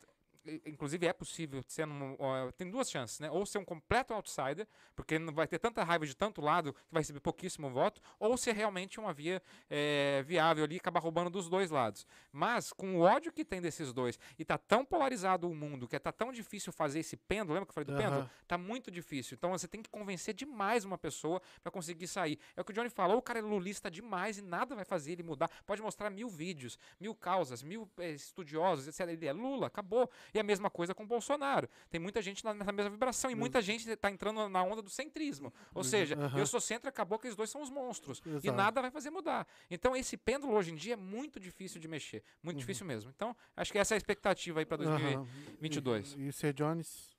Inclusive 0.65 1.05
é 1.05 1.13
possível 1.13 1.61
ser 1.67 1.87
um, 1.87 2.15
ó, 2.17 2.51
tem 2.51 2.69
duas 2.69 2.89
chances, 2.89 3.19
né? 3.19 3.29
Ou 3.29 3.45
ser 3.45 3.59
um 3.59 3.65
completo 3.65 4.13
outsider, 4.13 4.67
porque 4.95 5.19
não 5.19 5.33
vai 5.33 5.47
ter 5.47 5.59
tanta 5.59 5.83
raiva 5.83 6.05
de 6.05 6.15
tanto 6.15 6.41
lado 6.41 6.73
que 6.73 6.79
vai 6.91 7.01
receber 7.01 7.19
pouquíssimo 7.19 7.69
voto, 7.69 8.01
ou 8.19 8.35
ser 8.37 8.53
realmente 8.53 8.99
uma 8.99 9.13
via 9.13 9.41
é, 9.69 10.23
viável 10.25 10.63
ali 10.63 10.75
e 10.75 10.77
acabar 10.77 10.99
roubando 10.99 11.29
dos 11.29 11.47
dois 11.47 11.69
lados. 11.69 12.07
Mas 12.31 12.73
com 12.73 12.97
o 12.97 13.01
ódio 13.01 13.31
que 13.31 13.45
tem 13.45 13.61
desses 13.61 13.93
dois 13.93 14.17
e 14.37 14.43
tá 14.43 14.57
tão 14.57 14.83
polarizado 14.83 15.49
o 15.49 15.53
mundo, 15.53 15.87
que 15.87 15.99
tá 15.99 16.11
tão 16.11 16.31
difícil 16.31 16.73
fazer 16.73 16.99
esse 16.99 17.15
pêndulo, 17.15 17.53
lembra 17.53 17.67
que 17.67 17.71
eu 17.71 17.73
falei 17.75 17.85
do 17.85 17.93
Aham. 17.93 18.01
pêndulo? 18.01 18.29
Tá 18.47 18.57
muito 18.57 18.89
difícil. 18.89 19.35
Então 19.35 19.51
você 19.51 19.67
tem 19.67 19.81
que 19.81 19.89
convencer 19.89 20.33
demais 20.33 20.85
uma 20.85 20.97
pessoa 20.97 21.41
para 21.61 21.71
conseguir 21.71 22.07
sair. 22.07 22.39
É 22.55 22.61
o 22.61 22.65
que 22.65 22.71
o 22.71 22.73
Johnny 22.73 22.89
falou, 22.89 23.17
o 23.17 23.21
cara 23.21 23.39
é 23.39 23.41
lulista 23.41 23.91
demais 23.91 24.37
e 24.37 24.41
nada 24.41 24.75
vai 24.75 24.85
fazer 24.85 25.11
ele 25.11 25.23
mudar. 25.23 25.49
Pode 25.65 25.81
mostrar 25.81 26.09
mil 26.09 26.29
vídeos, 26.29 26.77
mil 26.99 27.13
causas, 27.13 27.61
mil 27.61 27.89
eh, 27.99 28.11
estudiosos, 28.11 28.87
etc. 28.87 29.07
Ele 29.07 29.27
é 29.27 29.33
Lula, 29.33 29.67
acabou. 29.67 30.09
E 30.33 30.39
a 30.39 30.43
mesma 30.43 30.69
coisa 30.69 30.93
com 30.95 31.03
o 31.03 31.07
Bolsonaro. 31.07 31.67
Tem 31.89 31.99
muita 31.99 32.21
gente 32.21 32.43
na- 32.45 32.53
nessa 32.53 32.71
mesma 32.71 32.89
vibração 32.89 33.29
e 33.29 33.35
muita 33.35 33.61
gente 33.61 33.89
está 33.89 34.09
entrando 34.09 34.47
na 34.47 34.63
onda 34.63 34.81
do 34.81 34.89
centrismo. 34.89 35.53
Ou 35.73 35.83
seja, 35.83 36.15
Aham. 36.17 36.39
eu 36.39 36.45
sou 36.47 36.61
centro, 36.61 36.87
acabou 36.87 37.19
que 37.19 37.27
os 37.27 37.35
dois 37.35 37.49
são 37.49 37.61
os 37.61 37.69
monstros. 37.69 38.21
E 38.25 38.29
Exato. 38.29 38.51
nada 38.53 38.81
vai 38.81 38.91
fazer 38.91 39.09
mudar. 39.09 39.45
Então 39.69 39.95
esse 39.95 40.15
pêndulo 40.15 40.53
hoje 40.53 40.71
em 40.71 40.75
dia 40.75 40.93
é 40.93 40.97
muito 40.97 41.39
difícil 41.39 41.81
de 41.81 41.87
mexer. 41.87 42.23
Muito 42.41 42.57
difícil 42.57 42.85
mesmo. 42.85 43.11
Então, 43.15 43.35
acho 43.57 43.71
que 43.71 43.77
essa 43.77 43.93
é 43.93 43.95
a 43.95 43.97
expectativa 43.97 44.59
aí 44.59 44.65
para 44.65 44.83
Aham. 44.83 44.97
2022. 44.97 46.13
E, 46.13 46.21
e 46.21 46.29
o 46.29 46.33
Sr. 46.33 46.53
Jones? 46.53 47.11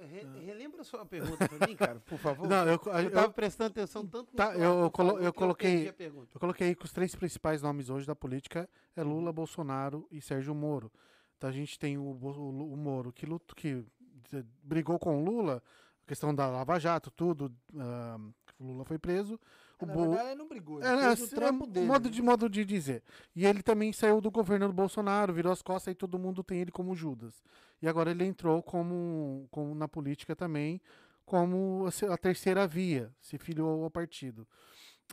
Re- 0.00 0.26
relembra 0.44 0.80
a 0.80 0.84
sua 0.84 1.06
pergunta 1.06 1.48
pra 1.48 1.66
mim, 1.68 1.76
cara, 1.76 2.00
por 2.00 2.18
favor. 2.18 2.48
Não, 2.48 2.64
eu, 2.66 2.80
eu 2.86 2.92
eu, 3.04 3.10
tava 3.12 3.30
prestando 3.32 3.70
atenção 3.70 4.04
tanto 4.04 4.34
Tá, 4.34 4.52
eu 4.56 4.90
colo- 4.90 5.18
eu 5.20 5.32
que 5.32 5.38
coloquei- 5.38 5.92
pergunta. 5.92 6.28
eu 6.34 6.40
coloquei 6.40 6.68
aí 6.68 6.74
que 6.74 6.84
os 6.84 6.92
três 6.92 7.14
principais 7.14 7.62
nomes 7.62 7.88
hoje 7.88 8.04
da 8.06 8.16
política 8.16 8.68
é 8.96 9.02
Lula, 9.04 9.32
Bolsonaro 9.32 10.08
e 10.10 10.20
Sérgio 10.20 10.54
Moro. 10.56 10.90
A 11.48 11.52
gente 11.52 11.78
tem 11.78 11.96
o, 11.98 12.02
o 12.02 12.72
o 12.72 12.76
Moro 12.76 13.12
que, 13.12 13.26
luto, 13.26 13.54
que 13.54 13.84
brigou 14.62 14.98
com 14.98 15.20
o 15.20 15.24
Lula, 15.24 15.62
a 16.04 16.08
questão 16.08 16.34
da 16.34 16.46
Lava 16.48 16.78
Jato, 16.78 17.10
tudo. 17.10 17.52
ah, 17.76 18.18
o 18.58 18.64
Lula 18.64 18.84
foi 18.84 18.98
preso. 18.98 19.38
O 19.80 19.86
Na 19.86 19.94
Bo- 19.94 20.00
verdade, 20.10 20.28
ele 20.28 20.34
não 20.38 20.48
brigou. 20.48 20.78
Ele 20.78 20.86
É, 20.86 20.98
fez 20.98 21.20
o 21.20 21.24
assim, 21.24 21.34
trampo 21.34 21.64
é 21.64 21.68
dele. 21.68 21.86
modo, 21.86 22.04
né? 22.04 22.10
de, 22.10 22.22
modo 22.22 22.48
de 22.50 22.64
dizer. 22.64 23.02
E 23.34 23.46
ele 23.46 23.62
também 23.62 23.92
saiu 23.92 24.20
do 24.20 24.30
governo 24.30 24.66
do 24.68 24.74
Bolsonaro, 24.74 25.32
virou 25.32 25.50
as 25.52 25.62
costas 25.62 25.92
e 25.92 25.94
todo 25.94 26.18
mundo 26.18 26.44
tem 26.44 26.60
ele 26.60 26.70
como 26.70 26.94
Judas. 26.94 27.42
E 27.80 27.88
agora 27.88 28.10
ele 28.10 28.24
entrou 28.24 28.62
como, 28.62 29.48
como 29.50 29.74
na 29.74 29.88
política 29.88 30.36
também, 30.36 30.80
como 31.24 31.86
a 32.10 32.18
terceira 32.18 32.66
via, 32.66 33.10
se 33.20 33.38
filiou 33.38 33.84
ao 33.84 33.90
partido. 33.90 34.46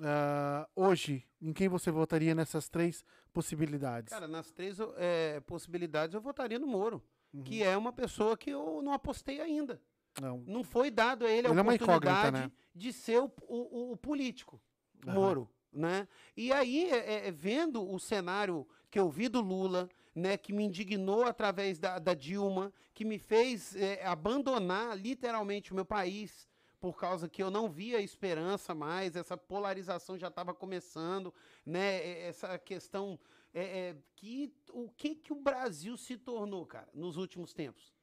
Ah, 0.01 0.67
hoje, 0.75 1.25
em 1.41 1.51
quem 1.53 1.67
você 1.67 1.89
votaria 1.91 2.35
nessas 2.35 2.69
três 2.69 3.03
possibilidades? 3.33 4.13
Cara, 4.13 4.27
nas 4.27 4.51
três 4.51 4.77
eh, 4.97 5.39
possibilidades 5.41 6.13
eu 6.13 6.21
votaria 6.21 6.59
no 6.59 6.67
Moro, 6.67 7.03
Uhum. 7.33 7.43
que 7.43 7.61
é 7.61 7.75
uma 7.75 7.91
pessoa 7.91 8.37
que 8.37 8.49
eu 8.49 8.81
não 8.81 8.93
apostei 8.93 9.41
ainda. 9.41 9.81
Não. 10.21 10.43
Não 10.47 10.63
foi 10.63 10.89
dado 10.89 11.25
a 11.25 11.29
ele 11.29 11.47
a 11.47 11.51
Ele 11.51 11.59
é 11.59 11.61
uma 11.61 11.75
incógnita, 11.75 11.93
oportunidade 12.11 12.37
né? 12.47 12.51
de 12.73 12.93
ser 12.93 13.19
o, 13.19 13.31
o- 13.47 13.91
o 13.91 13.97
político, 13.97 14.61
Aham. 15.05 15.13
Moro, 15.13 15.49
né? 15.71 16.07
E 16.35 16.51
aí, 16.53 16.89
é- 16.89 17.27
é, 17.27 17.31
vendo 17.31 17.87
o 17.87 17.99
cenário 17.99 18.67
que 18.89 18.97
eu 18.99 19.09
vi 19.09 19.27
do 19.27 19.41
Lula, 19.41 19.89
né, 20.15 20.37
que 20.37 20.51
me 20.53 20.63
indignou 20.63 21.23
através 21.25 21.77
da, 21.77 21.99
da 21.99 22.13
Dilma, 22.15 22.73
que 22.93 23.05
me 23.05 23.19
fez 23.19 23.75
é, 23.75 24.03
abandonar 24.05 24.97
literalmente 24.97 25.71
o 25.71 25.75
meu 25.75 25.85
país, 25.85 26.47
por 26.79 26.95
causa 26.97 27.27
que 27.27 27.41
eu 27.41 27.49
não 27.49 27.69
via 27.69 28.01
esperança 28.01 28.73
mais, 28.75 29.15
essa 29.15 29.35
polarização 29.35 30.17
já 30.17 30.27
estava 30.27 30.53
começando, 30.53 31.33
né, 31.65 32.21
essa 32.21 32.57
questão 32.57 33.19
é, 33.53 33.89
é, 33.89 33.97
que 34.15 34.53
o 34.71 34.89
que 34.89 35.15
que 35.15 35.33
o 35.33 35.41
Brasil 35.41 35.97
se 35.97 36.17
tornou, 36.17 36.65
cara, 36.65 36.89
nos 36.93 37.17
últimos 37.17 37.53
tempos. 37.53 37.93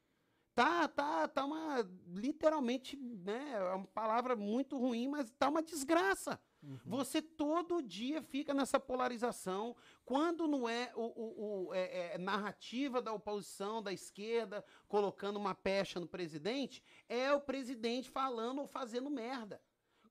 Tá, 0.53 0.87
tá, 0.87 1.27
tá 1.27 1.45
uma 1.45 1.85
literalmente, 2.07 2.95
né, 2.95 3.53
é 3.53 3.73
uma 3.73 3.87
palavra 3.87 4.35
muito 4.35 4.77
ruim, 4.77 5.07
mas 5.07 5.29
tá 5.31 5.49
uma 5.49 5.61
desgraça. 5.61 6.39
Você 6.85 7.21
todo 7.21 7.81
dia 7.81 8.21
fica 8.21 8.53
nessa 8.53 8.79
polarização. 8.79 9.75
Quando 10.03 10.47
não 10.47 10.67
é 10.67 10.91
o, 10.95 11.01
o- 11.01 11.67
o- 11.67 11.73
é- 11.73 12.13
é 12.15 12.17
narrativa 12.17 13.01
da 13.01 13.13
oposição, 13.13 13.81
da 13.83 13.93
esquerda, 13.93 14.63
colocando 14.87 15.37
uma 15.37 15.53
pecha 15.55 15.99
no 15.99 16.07
presidente, 16.07 16.83
é 17.07 17.31
o 17.33 17.41
presidente 17.41 18.09
falando 18.09 18.59
ou 18.61 18.67
fazendo 18.67 19.09
merda. 19.09 19.61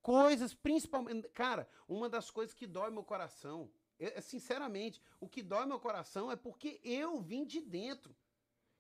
Coisas, 0.03 0.55
principalmente. 0.55 1.29
Cara, 1.31 1.69
uma 1.89 2.09
das 2.09 2.31
coisas 2.31 2.55
que 2.55 2.67
dói 2.67 2.91
meu 2.91 3.03
coração, 3.05 3.71
é- 3.99 4.19
é, 4.19 4.21
sinceramente, 4.21 5.01
o 5.21 5.29
que 5.29 5.43
dói 5.43 5.67
meu 5.67 5.81
coração 5.81 6.31
é 6.31 6.37
porque 6.37 6.81
eu 6.85 7.21
vim 7.21 7.45
de 7.45 7.61
dentro. 7.61 8.15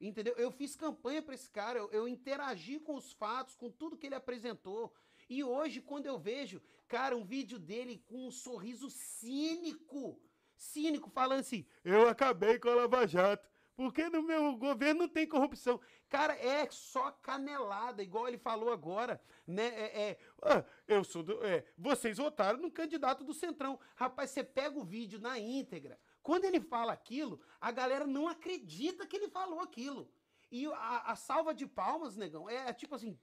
Entendeu? 0.01 0.34
Eu 0.36 0.51
fiz 0.51 0.76
campanha 0.76 1.22
para 1.22 1.34
esse 1.34 1.48
cara, 1.51 1.78
eu, 1.78 1.90
eu 1.90 2.06
interagi 2.06 2.78
com 2.78 2.94
os 2.96 3.12
fatos, 3.12 3.55
com 3.56 3.70
tudo 3.70 3.96
que 3.96 4.06
ele 4.06 4.14
apresentou. 4.14 4.92
E 5.30 5.42
hoje, 5.42 5.80
quando 5.80 6.05
eu 6.06 6.18
vejo, 6.18 6.60
cara, 6.89 7.16
um 7.16 7.24
vídeo 7.24 7.59
dele 7.59 8.02
com 8.06 8.27
um 8.27 8.31
sorriso 8.31 8.90
cínico, 8.90 10.20
cínico, 10.56 11.11
falando 11.11 11.40
assim: 11.40 11.66
eu 11.85 12.09
acabei 12.09 12.59
com 12.59 12.69
a 12.69 12.74
Lava 12.74 13.06
Jato, 13.06 13.48
porque 13.77 14.09
no 14.09 14.23
meu 14.23 14.56
governo 14.56 15.01
não 15.02 15.09
tem 15.09 15.27
corrupção. 15.27 15.81
Cara, 16.09 16.35
é 16.35 16.69
só 16.70 17.11
canelada, 17.11 18.02
igual 18.02 18.28
ele 18.28 18.39
falou 18.39 18.73
agora, 18.73 19.20
né? 19.47 19.66
É, 19.66 20.01
é, 20.11 20.19
"Ah, 20.43 20.65
eu 20.86 21.02
sou 21.02 21.23
do, 21.23 21.44
é, 21.44 21.65
vocês 21.77 22.19
votaram 22.19 22.59
no 22.61 22.70
candidato 22.70 23.24
do 23.24 23.35
Centrão. 23.35 23.78
Rapaz, 23.97 24.31
você 24.31 24.44
pega 24.44 24.78
o 24.78 24.85
vídeo 24.85 25.19
na 25.19 25.39
íntegra. 25.39 25.98
Quando 26.23 26.44
ele 26.44 26.61
fala 26.61 26.93
aquilo, 26.93 27.40
a 27.61 27.70
galera 27.70 28.06
não 28.06 28.28
acredita 28.28 29.06
que 29.06 29.16
ele 29.16 29.28
falou 29.28 29.61
aquilo. 29.61 30.11
E 30.51 30.66
a, 30.66 31.12
a 31.12 31.16
salva 31.16 31.52
de 31.52 31.66
palmas, 31.66 32.16
negão, 32.16 32.48
é 32.48 32.73
tipo 32.73 32.94
assim, 32.94 33.19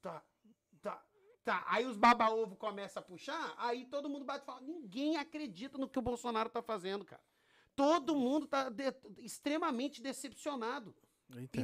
tá, 0.00 0.24
tá. 1.46 1.64
Aí 1.68 1.86
os 1.86 1.96
baba-ovo 1.96 2.56
começam 2.56 3.00
a 3.00 3.04
puxar, 3.04 3.54
aí 3.56 3.86
todo 3.86 4.08
mundo 4.08 4.24
bate 4.24 4.42
e 4.42 4.46
fala, 4.46 4.60
ninguém 4.60 5.16
acredita 5.16 5.78
no 5.78 5.88
que 5.88 5.98
o 5.98 6.02
Bolsonaro 6.02 6.50
tá 6.50 6.60
fazendo, 6.60 7.04
cara. 7.04 7.22
Todo 7.76 8.16
mundo 8.16 8.46
tá 8.46 8.68
de- 8.68 8.92
extremamente 9.18 10.02
decepcionado. 10.02 10.94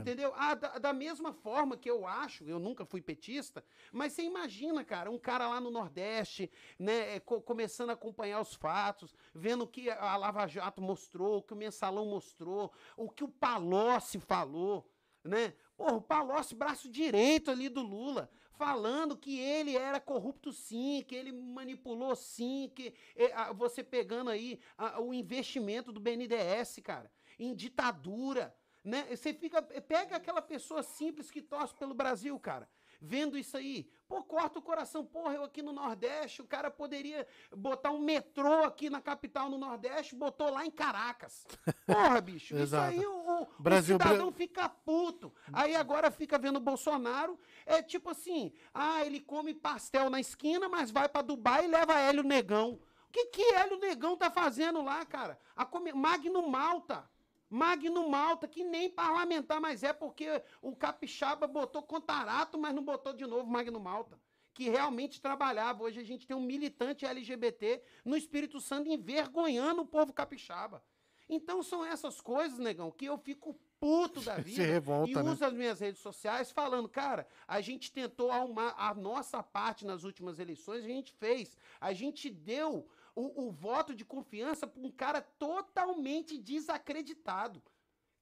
Entendeu? 0.00 0.32
Ah, 0.36 0.54
da, 0.54 0.78
da 0.78 0.92
mesma 0.92 1.32
forma 1.32 1.76
que 1.76 1.88
eu 1.88 2.04
acho, 2.04 2.42
eu 2.44 2.58
nunca 2.58 2.84
fui 2.84 3.00
petista, 3.00 3.64
mas 3.92 4.12
você 4.12 4.22
imagina, 4.22 4.84
cara, 4.84 5.08
um 5.08 5.18
cara 5.18 5.48
lá 5.48 5.60
no 5.60 5.70
Nordeste, 5.70 6.50
né, 6.76 7.14
é, 7.16 7.20
co- 7.20 7.40
começando 7.40 7.90
a 7.90 7.92
acompanhar 7.92 8.40
os 8.40 8.54
fatos, 8.54 9.14
vendo 9.32 9.62
o 9.62 9.68
que 9.68 9.88
a 9.88 10.16
Lava 10.16 10.48
Jato 10.48 10.82
mostrou, 10.82 11.38
o 11.38 11.42
que 11.42 11.52
o 11.52 11.56
Mensalão 11.56 12.06
mostrou, 12.06 12.72
o 12.96 13.08
que 13.08 13.22
o 13.22 13.28
Palocci 13.28 14.18
falou, 14.18 14.90
né? 15.22 15.54
Porra, 15.76 15.94
o 15.94 16.02
Palocci, 16.02 16.56
braço 16.56 16.88
direito 16.90 17.48
ali 17.48 17.68
do 17.68 17.82
Lula, 17.82 18.28
falando 18.56 19.16
que 19.16 19.38
ele 19.38 19.76
era 19.76 20.00
corrupto 20.00 20.52
sim, 20.52 21.04
que 21.06 21.14
ele 21.14 21.32
manipulou 21.32 22.14
sim, 22.14 22.70
que 22.74 22.94
é, 23.16 23.52
você 23.54 23.82
pegando 23.82 24.30
aí 24.30 24.60
o 25.00 25.12
investimento 25.12 25.92
do 25.92 26.00
BNDES, 26.00 26.80
cara, 26.82 27.10
em 27.38 27.54
ditadura, 27.54 28.54
né? 28.84 29.06
Você 29.14 29.32
fica, 29.32 29.62
pega 29.62 30.16
aquela 30.16 30.42
pessoa 30.42 30.82
simples 30.82 31.30
que 31.30 31.40
torce 31.40 31.74
pelo 31.74 31.94
Brasil, 31.94 32.38
cara, 32.38 32.68
vendo 33.02 33.36
isso 33.36 33.56
aí, 33.56 33.88
pô, 34.06 34.22
corta 34.22 34.60
o 34.60 34.62
coração, 34.62 35.04
porra, 35.04 35.34
eu 35.34 35.42
aqui 35.42 35.60
no 35.60 35.72
Nordeste, 35.72 36.40
o 36.40 36.46
cara 36.46 36.70
poderia 36.70 37.26
botar 37.54 37.90
um 37.90 37.98
metrô 37.98 38.62
aqui 38.62 38.88
na 38.88 39.00
capital 39.00 39.50
no 39.50 39.58
Nordeste, 39.58 40.14
botou 40.14 40.50
lá 40.50 40.64
em 40.64 40.70
Caracas. 40.70 41.44
Porra, 41.84 42.20
bicho, 42.20 42.56
isso 42.56 42.76
aí 42.76 43.04
o, 43.04 43.42
o, 43.42 43.48
Brasil- 43.58 43.96
o 43.96 44.02
cidadão 44.02 44.30
fica 44.30 44.68
puto. 44.68 45.32
Aí 45.52 45.74
agora 45.74 46.10
fica 46.10 46.38
vendo 46.38 46.56
o 46.56 46.60
Bolsonaro, 46.60 47.38
é 47.66 47.82
tipo 47.82 48.10
assim, 48.10 48.52
ah, 48.72 49.04
ele 49.04 49.20
come 49.20 49.52
pastel 49.52 50.08
na 50.08 50.20
esquina, 50.20 50.68
mas 50.68 50.90
vai 50.92 51.08
pra 51.08 51.22
Dubai 51.22 51.64
e 51.64 51.68
leva 51.68 51.98
Hélio 51.98 52.22
Negão. 52.22 52.78
O 53.08 53.12
que 53.12 53.26
que 53.26 53.42
Hélio 53.54 53.78
Negão 53.78 54.16
tá 54.16 54.30
fazendo 54.30 54.80
lá, 54.80 55.04
cara? 55.04 55.38
A 55.54 55.66
come... 55.66 55.92
Magno 55.92 56.48
Malta. 56.48 57.10
Magno 57.52 58.08
Malta, 58.08 58.48
que 58.48 58.64
nem 58.64 58.88
parlamentar 58.88 59.60
mais 59.60 59.82
é, 59.82 59.92
porque 59.92 60.42
o 60.62 60.74
Capixaba 60.74 61.46
botou 61.46 61.82
Contarato, 61.82 62.58
mas 62.58 62.74
não 62.74 62.82
botou 62.82 63.12
de 63.12 63.26
novo 63.26 63.46
Magno 63.46 63.78
Malta. 63.78 64.18
Que 64.54 64.70
realmente 64.70 65.20
trabalhava. 65.20 65.82
Hoje 65.82 66.00
a 66.00 66.04
gente 66.04 66.26
tem 66.26 66.34
um 66.34 66.40
militante 66.40 67.04
LGBT 67.04 67.82
no 68.06 68.16
Espírito 68.16 68.58
Santo 68.58 68.88
envergonhando 68.88 69.82
o 69.82 69.86
povo 69.86 70.14
capixaba. 70.14 70.82
Então 71.28 71.62
são 71.62 71.84
essas 71.84 72.22
coisas, 72.22 72.58
negão, 72.58 72.90
que 72.90 73.04
eu 73.04 73.18
fico 73.18 73.54
puto 73.78 74.20
da 74.22 74.36
vida 74.40 74.62
revolta, 74.62 75.10
e 75.10 75.14
né? 75.14 75.30
uso 75.30 75.44
as 75.44 75.52
minhas 75.52 75.80
redes 75.80 76.00
sociais 76.00 76.50
falando, 76.50 76.88
cara, 76.88 77.26
a 77.46 77.60
gente 77.60 77.92
tentou 77.92 78.30
arrumar 78.30 78.74
a 78.78 78.94
nossa 78.94 79.42
parte 79.42 79.84
nas 79.84 80.04
últimas 80.04 80.38
eleições, 80.38 80.84
a 80.84 80.88
gente 80.88 81.12
fez. 81.12 81.56
A 81.80 81.92
gente 81.92 82.30
deu 82.30 82.88
o, 83.14 83.46
o 83.48 83.50
voto 83.52 83.94
de 83.94 84.04
confiança 84.04 84.66
para 84.66 84.80
um 84.82 84.90
cara 84.90 85.20
totalmente 85.20 86.38
desacreditado. 86.38 87.62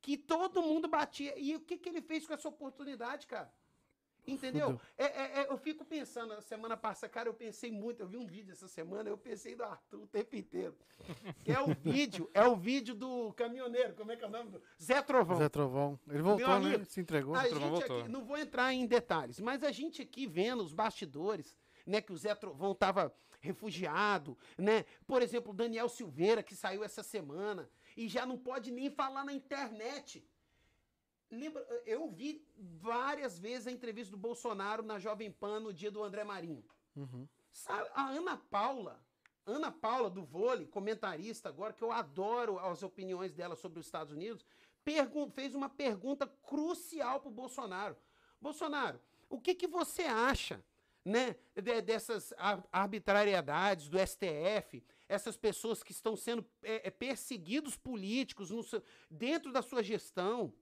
que 0.03 0.17
todo 0.17 0.63
mundo 0.63 0.89
batia. 0.89 1.35
E 1.39 1.55
o 1.57 1.61
que, 1.61 1.77
que 1.77 1.89
ele 1.89 2.01
fez 2.01 2.27
com 2.27 2.33
essa 2.33 2.49
oportunidade, 2.49 3.27
cara? 3.27 3.53
Entendeu? 4.27 4.81
É, 4.97 5.05
é- 5.05 5.41
é, 5.43 5.47
eu 5.51 5.57
fico 5.59 5.85
pensando, 5.85 6.33
a 6.35 6.41
semana 6.43 6.77
passada, 6.77 7.11
cara, 7.13 7.29
eu 7.29 7.35
pensei 7.35 7.71
muito, 7.73 8.01
eu 8.03 8.07
vi 8.07 8.17
um 8.17 8.27
vídeo 8.27 8.53
essa 8.53 8.69
semana, 8.69 9.09
eu 9.11 9.17
pensei 9.19 9.55
do 9.55 9.63
Arthur 9.65 10.03
o 10.03 10.07
tempo 10.07 10.37
inteiro. 10.37 10.77
Que 11.43 11.53
é 11.53 11.61
o 11.61 11.67
vídeo, 11.75 12.31
é 12.35 12.45
o 12.47 12.55
vídeo 12.57 12.95
do 12.95 13.33
caminhoneiro, 13.35 13.95
como 13.95 14.13
é 14.13 14.17
que 14.17 14.25
é 14.25 14.27
o 14.27 14.31
nome? 14.31 14.51
Do... 14.51 14.63
Zé 14.81 15.01
Trovão. 15.03 15.37
Zé 15.39 15.49
Trovão. 15.49 15.99
Ele 16.09 16.23
voltou, 16.23 16.47
Meu 16.49 16.61
né? 16.61 16.67
amigo, 16.75 16.85
Se 16.85 17.01
entregou. 17.01 17.35
A 17.35 17.45
Trovão 17.45 17.61
gente 17.61 17.79
voltou. 17.79 18.01
aqui, 18.01 18.09
não 18.11 18.25
vou 18.25 18.37
entrar 18.39 18.73
em 18.73 18.87
detalhes, 18.87 19.41
mas 19.41 19.63
a 19.65 19.73
gente 19.73 20.01
aqui 20.03 20.27
vendo 20.27 20.63
os 20.63 20.73
bastidores, 20.73 21.57
né, 21.87 22.01
que 22.01 22.13
o 22.13 22.17
Zé 22.17 22.35
Trovão 22.35 22.73
estava 22.73 23.13
refugiado, 23.41 24.37
né? 24.57 24.85
Por 25.07 25.23
exemplo, 25.23 25.53
Daniel 25.53 25.89
Silveira, 25.89 26.43
que 26.43 26.55
saiu 26.55 26.85
essa 26.85 27.03
semana 27.03 27.69
e 27.97 28.09
já 28.09 28.25
não 28.25 28.39
pode 28.39 28.71
nem 28.71 28.91
falar 28.91 29.25
na 29.25 29.33
internet. 29.33 30.25
Lembra, 31.31 31.63
eu 31.87 32.11
vi 32.11 32.45
várias 32.59 33.39
vezes 33.39 33.67
a 33.67 33.73
entrevista 33.73 34.11
do 34.11 34.19
Bolsonaro 34.19 34.83
na 34.83 34.99
Jovem 34.99 35.31
Pan 35.31 35.61
no 35.61 35.73
dia 35.73 35.91
do 35.91 36.03
André 36.03 36.25
Marinho. 36.25 36.65
Uhum. 36.95 37.27
A 37.95 38.09
Ana 38.09 38.37
Paula, 38.37 39.03
Ana 39.47 39.73
Paula 39.73 40.11
do 40.11 40.23
vôlei, 40.23 40.67
comentarista 40.67 41.49
agora, 41.49 41.73
que 41.73 41.83
eu 41.83 41.93
adoro 41.93 42.59
as 42.59 42.83
opiniões 42.83 43.33
dela 43.33 43.57
sobre 43.57 43.79
os 43.79 43.87
Estados 43.87 44.13
Unidos, 44.13 44.45
fez 45.35 45.55
uma 45.55 45.69
pergunta 45.69 46.27
crucial 46.27 47.21
para 47.21 47.29
o 47.29 47.33
Bolsonaro. 47.33 47.97
Bolsonaro, 48.41 49.01
o 49.29 49.41
que, 49.41 49.55
que 49.55 49.67
você 49.67 50.03
acha 50.03 50.63
né, 51.05 51.35
de- 51.55 51.81
dessas 51.83 52.33
ar- 52.37 52.67
arbitrariedades 52.73 53.89
do 53.89 53.99
STF, 53.99 54.83
essas 55.09 55.37
pessoas 55.37 55.83
que 55.83 55.93
estão 55.93 56.17
sendo 56.17 56.45
é, 56.63 56.89
é, 56.89 56.91
perseguidos 56.91 57.77
políticos 57.77 58.51
no 58.51 58.63
dentro 59.11 59.53
da 59.53 59.63
sua 59.63 59.83
gestão? 59.83 60.53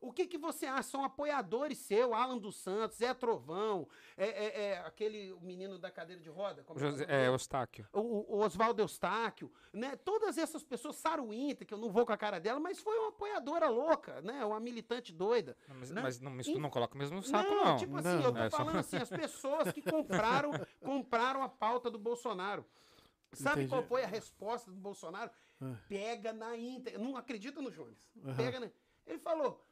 O 0.00 0.12
que, 0.12 0.26
que 0.26 0.38
você 0.38 0.64
acha? 0.64 0.84
São 0.84 1.04
apoiadores 1.04 1.76
seu, 1.76 2.14
Alan 2.14 2.38
dos 2.38 2.56
Santos, 2.56 2.96
Zé 2.96 3.12
Trovão, 3.12 3.86
é, 4.16 4.28
é- 4.28 4.64
é 4.70 4.78
aquele 4.78 5.34
menino 5.42 5.78
da 5.78 5.90
cadeira 5.90 6.22
de 6.22 6.30
roda? 6.30 6.62
como 6.64 6.80
é 6.80 6.82
é 6.82 6.86
José, 6.90 7.06
é? 7.08 7.26
Eustáquio. 7.26 7.86
o, 7.92 8.36
o 8.36 8.40
Oswaldo 8.42 8.80
Eustáquio, 8.80 9.52
né? 9.74 9.96
Todas 9.96 10.38
essas 10.38 10.64
pessoas, 10.64 10.96
Sara 10.96 11.20
Winter, 11.22 11.66
que 11.66 11.74
eu 11.74 11.78
não 11.78 11.90
vou 11.90 12.06
com 12.06 12.12
a 12.12 12.16
cara 12.16 12.38
dela, 12.40 12.58
mas 12.58 12.78
foi 12.80 12.96
uma 12.98 13.08
apoiadora 13.10 13.68
louca, 13.68 14.22
né? 14.22 14.42
Uma 14.44 14.58
militante 14.58 15.12
doida. 15.12 15.54
Não, 15.68 15.76
Mas, 15.76 15.90
né? 15.90 16.00
mas 16.02 16.18
não, 16.20 16.40
isso 16.40 16.52
tu 16.54 16.58
não 16.58 16.70
coloca 16.70 16.96
mesmo 16.96 17.16
no 17.16 17.22
saco, 17.22 17.50
não. 17.54 17.76
tipo 17.76 17.94
assim, 17.98 18.08
Não. 18.08 18.22
eu 18.22 18.32
tô 18.32 18.38
É, 18.38 18.50
só- 18.50 18.56
falando 18.56 18.78
assim, 18.78 18.96
as 18.96 19.10
pessoas 19.10 19.70
que 19.72 19.82
compraram, 19.82 20.50
compraram 20.80 21.42
a 21.42 21.48
pauta 21.48 21.90
do 21.90 21.98
Bolsonaro. 21.98 22.64
Sabe 23.34 23.56
Entendi. 23.64 23.68
qual 23.68 23.82
foi 23.82 24.02
a 24.02 24.06
resposta 24.06 24.70
do 24.70 24.76
Bolsonaro? 24.78 25.30
Ah. 25.60 25.76
Pega 25.88 26.32
na 26.32 26.56
íntegra. 26.56 26.98
Não 26.98 27.16
acredita 27.18 27.60
no 27.62 27.70
Jones. 27.70 27.98
Aham. 28.24 28.34
Pega 28.34 28.60
na... 28.60 28.70
Ele 29.06 29.18
falou, 29.18 29.62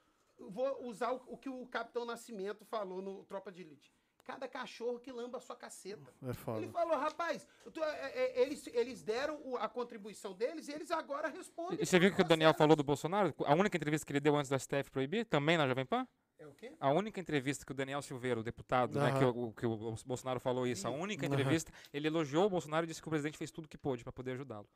vou 0.40 0.85
usar 0.86 1.12
o, 1.12 1.23
o 1.28 1.36
que 1.36 1.48
o 1.48 1.66
Capitão 1.66 2.05
Nascimento 2.05 2.65
falou 2.65 3.01
no 3.02 3.24
Tropa 3.24 3.51
de 3.52 3.62
Elite. 3.62 3.93
Cada 4.24 4.47
cachorro 4.47 4.98
que 4.98 5.10
lamba 5.10 5.39
a 5.39 5.40
sua 5.40 5.56
caceta. 5.56 6.12
É 6.23 6.35
foda. 6.35 6.59
Ele 6.59 6.69
falou, 6.70 6.98
rapaz, 6.98 7.47
tu- 7.73 7.82
é, 7.82 8.12
é, 8.12 8.43
eles, 8.43 8.66
eles 8.69 9.02
deram 9.02 9.40
o- 9.43 9.56
a 9.56 9.66
contribuição 9.70 10.35
deles 10.35 10.69
e 10.69 10.73
eles 10.73 10.90
agora 10.90 11.28
respondem. 11.28 11.78
E 11.81 11.86
você 11.86 11.98
viu 11.98 12.10
o 12.10 12.15
que 12.15 12.20
o 12.20 12.24
Daniel 12.24 12.52
falou 12.52 12.77
do 12.77 12.85
Bolsonaro? 12.85 13.35
A 13.47 13.55
única 13.55 13.77
entrevista 13.78 14.06
que 14.06 14.12
ele 14.12 14.20
deu 14.20 14.36
antes 14.36 14.51
da 14.51 14.59
STF 14.59 14.90
proibir, 14.90 15.24
também 15.24 15.56
na 15.56 15.66
Jovem 15.66 15.86
Pan? 15.86 16.06
É 16.39 16.47
o 16.47 16.52
quê? 16.52 16.73
A 16.78 16.90
única 16.90 17.19
entrevista 17.19 17.65
que 17.65 17.73
o 17.73 17.74
Daniel 17.74 18.02
Silveira, 18.02 18.39
o 18.39 18.43
deputado, 18.43 18.98
né, 19.01 19.09
Aham. 19.10 19.19
que, 19.19 19.24
o, 19.24 19.52
que 19.55 19.66
o 19.66 19.97
Bolsonaro 20.05 20.39
falou 20.39 20.66
isso, 20.66 20.86
a 20.86 20.90
única 20.90 21.24
entrevista, 21.24 21.73
ele 21.93 22.06
elogiou 22.09 22.44
o 22.44 22.51
Bolsonaro 22.51 22.85
e 22.85 22.86
disse 22.86 23.01
que 23.01 23.09
o 23.09 23.10
presidente 23.10 23.39
fez 23.39 23.51
tudo 23.51 23.66
que 23.66 23.78
pôde 23.78 24.05
para 24.05 24.12
poder 24.12 24.32
ajudá-lo. 24.32 24.69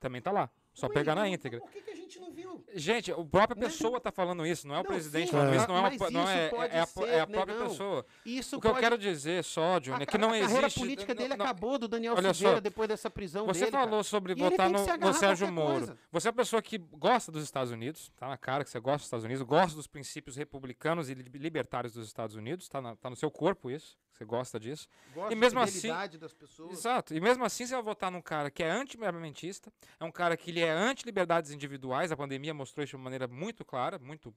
Também 0.00 0.20
tá 0.22 0.32
lá. 0.32 0.50
Só 0.74 0.88
Ué, 0.88 0.92
pegar 0.92 1.14
na 1.14 1.28
íntegra. 1.28 1.60
Por 1.60 1.70
que, 1.70 1.80
que 1.82 1.90
a 1.90 1.94
gente 1.94 2.18
não 2.18 2.32
viu? 2.32 2.62
Gente, 2.74 3.12
a 3.12 3.14
própria 3.24 3.54
pessoa 3.56 4.00
tá 4.00 4.10
falando 4.10 4.44
isso, 4.44 4.66
não 4.66 4.74
é 4.74 4.78
o 4.80 4.82
Não, 4.82 4.90
presidente 4.90 5.26
sim, 5.26 5.30
falando 5.32 5.52
é. 5.52 5.56
isso, 5.56 5.68
não 5.68 5.76
é, 5.76 5.78
uma, 5.80 5.88
não 6.10 6.28
é, 6.28 6.48
pode 6.48 6.74
é, 6.74 6.80
a, 6.80 6.86
ser, 6.86 7.04
é 7.08 7.20
a 7.20 7.26
própria 7.28 7.54
negão. 7.54 7.68
pessoa. 7.70 8.06
Isso 8.26 8.56
O 8.56 8.60
que 8.60 8.66
eu 8.66 8.70
pode- 8.72 8.82
quero 8.82 8.98
dizer 8.98 9.44
só, 9.44 9.78
Johnny, 9.78 10.00
a, 10.00 10.02
é 10.02 10.06
que 10.06 10.18
não 10.18 10.30
a 10.30 10.36
existe... 10.38 10.52
carreira 10.54 10.74
política 10.74 11.14
dele 11.14 11.36
não- 11.36 11.44
acabou 11.46 11.78
do 11.78 11.86
Daniel 11.86 12.14
Olha 12.16 12.34
Silveira 12.34 12.56
só, 12.56 12.60
depois 12.60 12.88
dessa 12.88 13.08
prisão 13.08 13.46
Você 13.46 13.60
dele. 13.60 13.70
falou 13.70 13.88
cara. 13.90 14.02
sobre 14.02 14.34
votar 14.34 14.68
no, 14.68 14.84
no 14.84 15.08
a 15.08 15.12
Sérgio 15.12 15.52
Moro. 15.52 15.72
coisa. 15.78 15.98
Você 16.10 16.26
é 16.26 16.30
uma 16.32 16.36
pessoa 16.36 16.60
que 16.60 16.78
gosta 16.78 17.30
dos 17.30 17.44
Estados 17.44 17.70
Unidos, 17.70 18.10
tá 18.16 18.26
na 18.28 18.36
cara 18.36 18.64
que 18.64 18.70
você 18.70 18.80
gosta 18.80 18.98
dos 18.98 19.06
Estados 19.06 19.24
Unidos, 19.24 19.42
gosta 19.44 19.76
dos 19.76 19.86
princípios 19.86 20.34
republicanos 20.36 21.08
e 21.08 21.14
li- 21.14 21.30
libertários 21.38 21.94
dos 21.94 22.08
Estados 22.08 22.34
Unidos, 22.34 22.68
tá, 22.68 22.80
na- 22.80 22.96
tá 22.96 23.08
no 23.08 23.14
seu 23.14 23.30
corpo 23.30 23.70
isso, 23.70 23.96
você 24.12 24.24
gosta 24.24 24.58
disso. 24.58 24.88
Gosta 25.14 25.32
E 25.32 25.36
mesmo 25.36 25.58
da 25.60 25.64
assim- 25.64 25.88
das 26.18 26.32
pessoas. 26.32 26.72
Exato. 26.72 27.14
E 27.14 27.20
mesmo 27.20 27.44
assim 27.44 27.66
você 27.66 27.74
vai 27.74 27.82
votar 27.84 28.10
num 28.10 28.22
cara 28.22 28.50
que 28.50 28.62
é 28.64 28.70
anti-armamentista, 28.70 29.72
é 29.98 30.04
um 30.04 30.10
cara 30.12 30.36
que 30.36 30.50
ele 30.50 30.60
é 30.64 30.70
anti-liberdades 30.70 31.50
individuais, 31.50 32.10
a 32.12 32.16
pandemia 32.16 32.52
mostrou 32.54 32.82
isso 32.84 32.90
de 32.90 32.96
uma 32.96 33.04
maneira 33.04 33.26
muito 33.28 33.64
clara, 33.64 33.98
muito, 33.98 34.34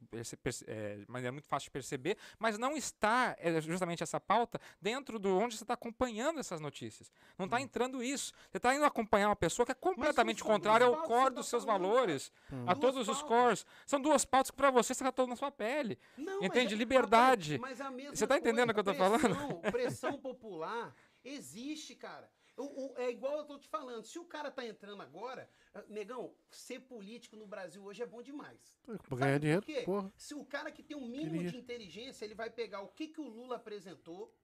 é, 0.67 0.95
de 0.97 1.05
maneira 1.11 1.31
muito 1.31 1.47
fácil 1.47 1.65
de 1.67 1.71
perceber, 1.71 2.17
mas 2.39 2.57
não 2.57 2.75
está 2.77 3.35
é, 3.39 3.59
justamente 3.61 4.03
essa 4.03 4.19
pauta 4.19 4.59
dentro 4.81 5.17
do 5.19 5.37
onde 5.37 5.55
você 5.57 5.63
está 5.63 5.73
acompanhando 5.73 6.39
essas 6.39 6.59
notícias. 6.59 7.11
Não 7.37 7.45
está 7.45 7.59
entrando 7.61 8.03
isso. 8.03 8.33
Você 8.51 8.57
está 8.57 8.73
indo 8.75 8.85
acompanhar 8.85 9.29
uma 9.29 9.35
pessoa 9.35 9.65
que 9.65 9.71
é 9.71 9.75
completamente 9.75 10.43
contrária 10.43 10.85
ao 10.85 10.95
core 11.03 11.07
você 11.07 11.23
tá 11.23 11.29
dos 11.29 11.47
seus 11.47 11.63
falando, 11.63 11.81
cara. 11.83 11.95
valores, 11.95 12.31
a 12.51 12.73
Duas 12.73 12.79
todos 12.79 13.07
os 13.09 13.21
pautas. 13.21 13.27
cores. 13.27 13.65
São 13.85 14.01
duas 14.01 14.25
pautas 14.25 14.51
que 14.51 14.57
para 14.57 14.71
você 14.71 14.93
está 14.93 15.11
na 15.27 15.35
sua 15.35 15.51
pele. 15.51 15.97
Não, 16.17 16.39
mas 16.41 16.49
Entende? 16.49 16.73
é- 16.73 16.77
Liberdade. 16.77 17.57
mas 17.59 17.81
a 17.81 17.89
mesma 17.91 18.15
Você 18.15 18.25
tá 18.27 18.37
entendendo 18.37 18.69
o 18.69 18.73
que 18.73 18.79
eu 18.79 18.83
tô 18.83 18.93
falando? 18.93 19.59
Pressão 19.71 20.17
popular 20.17 20.93
existe, 21.23 21.95
cara. 21.95 22.29
O- 22.57 22.87
o- 22.87 22.97
é 22.97 23.09
igual 23.11 23.37
eu 23.37 23.45
tô 23.45 23.57
te 23.59 23.67
falando. 23.67 24.03
Se 24.03 24.17
o 24.17 24.25
cara 24.25 24.49
tá 24.49 24.65
entrando 24.65 25.01
agora, 25.01 25.47
ah, 25.75 25.83
negão, 25.87 26.35
ser 26.49 26.79
político 26.79 27.35
no 27.35 27.45
Brasil 27.45 27.83
hoje 27.83 28.01
é 28.01 28.05
bom 28.05 28.21
demais. 28.21 28.79
Pra 29.07 29.17
ganhar 29.17 29.39
dinheiro, 29.39 29.61
por 29.61 29.67
quê? 29.73 29.81
porra. 29.83 30.11
Se 30.17 30.33
o 30.33 30.43
cara 30.43 30.71
que 30.71 30.81
tem 30.81 30.97
um 30.97 31.07
mínimo 31.07 31.33
Queria. 31.33 31.51
de 31.51 31.57
inteligência, 31.57 32.25
ele 32.25 32.33
vai 32.33 32.49
pegar 32.49 32.81
o 32.81 32.87
que, 32.87 33.07
que 33.09 33.21
o 33.21 33.27
Lula 33.27 33.57
apresentou 33.57 34.35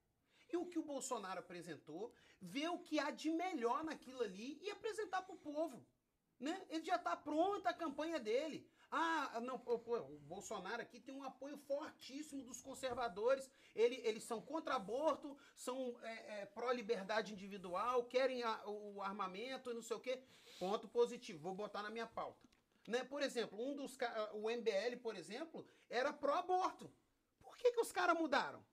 e 0.47 0.55
o 0.55 0.67
que 0.67 0.77
o 0.77 0.83
Bolsonaro 0.83 1.39
apresentou, 1.39 2.13
ver 2.39 2.69
o 2.69 2.77
que 2.77 2.99
há 2.99 3.09
de 3.09 3.31
melhor 3.31 3.83
naquilo 3.83 4.21
ali 4.21 4.59
e 4.61 4.69
apresentar 4.69 5.23
pro 5.23 5.35
povo. 5.35 5.83
Né? 6.39 6.63
Ele 6.69 6.83
já 6.85 6.99
tá 6.99 7.15
pronta 7.15 7.69
a 7.71 7.73
campanha 7.73 8.19
dele. 8.19 8.69
Ah, 8.95 9.39
não, 9.41 9.57
pô, 9.57 9.79
pô, 9.79 9.97
o 9.97 10.19
Bolsonaro 10.19 10.79
aqui 10.79 10.99
tem 10.99 11.15
um 11.15 11.23
apoio 11.23 11.57
fortíssimo 11.57 12.43
dos 12.43 12.61
conservadores. 12.61 13.49
Ele, 13.73 13.95
eles 14.03 14.23
são 14.23 14.39
contra 14.39 14.75
aborto, 14.75 15.35
são 15.55 15.99
é, 16.03 16.41
é, 16.41 16.45
pró-liberdade 16.45 17.33
individual, 17.33 18.03
querem 18.05 18.43
a- 18.43 18.63
o 18.67 19.01
armamento 19.01 19.71
e 19.71 19.73
não 19.73 19.81
sei 19.81 19.97
o 19.97 19.99
quê. 19.99 20.21
Ponto 20.59 20.87
positivo, 20.87 21.39
vou 21.41 21.55
botar 21.55 21.81
na 21.81 21.89
minha 21.89 22.05
pauta. 22.05 22.47
Né? 22.87 23.03
Por 23.03 23.23
exemplo, 23.23 23.59
um 23.59 23.75
dos 23.75 23.97
o 24.33 24.47
MBL, 24.47 24.97
por 25.01 25.15
exemplo, 25.15 25.65
era 25.89 26.13
pró-aborto. 26.13 26.93
Por 27.41 27.57
que, 27.57 27.71
que 27.71 27.81
os 27.81 27.91
caras 27.91 28.15
mudaram? 28.15 28.63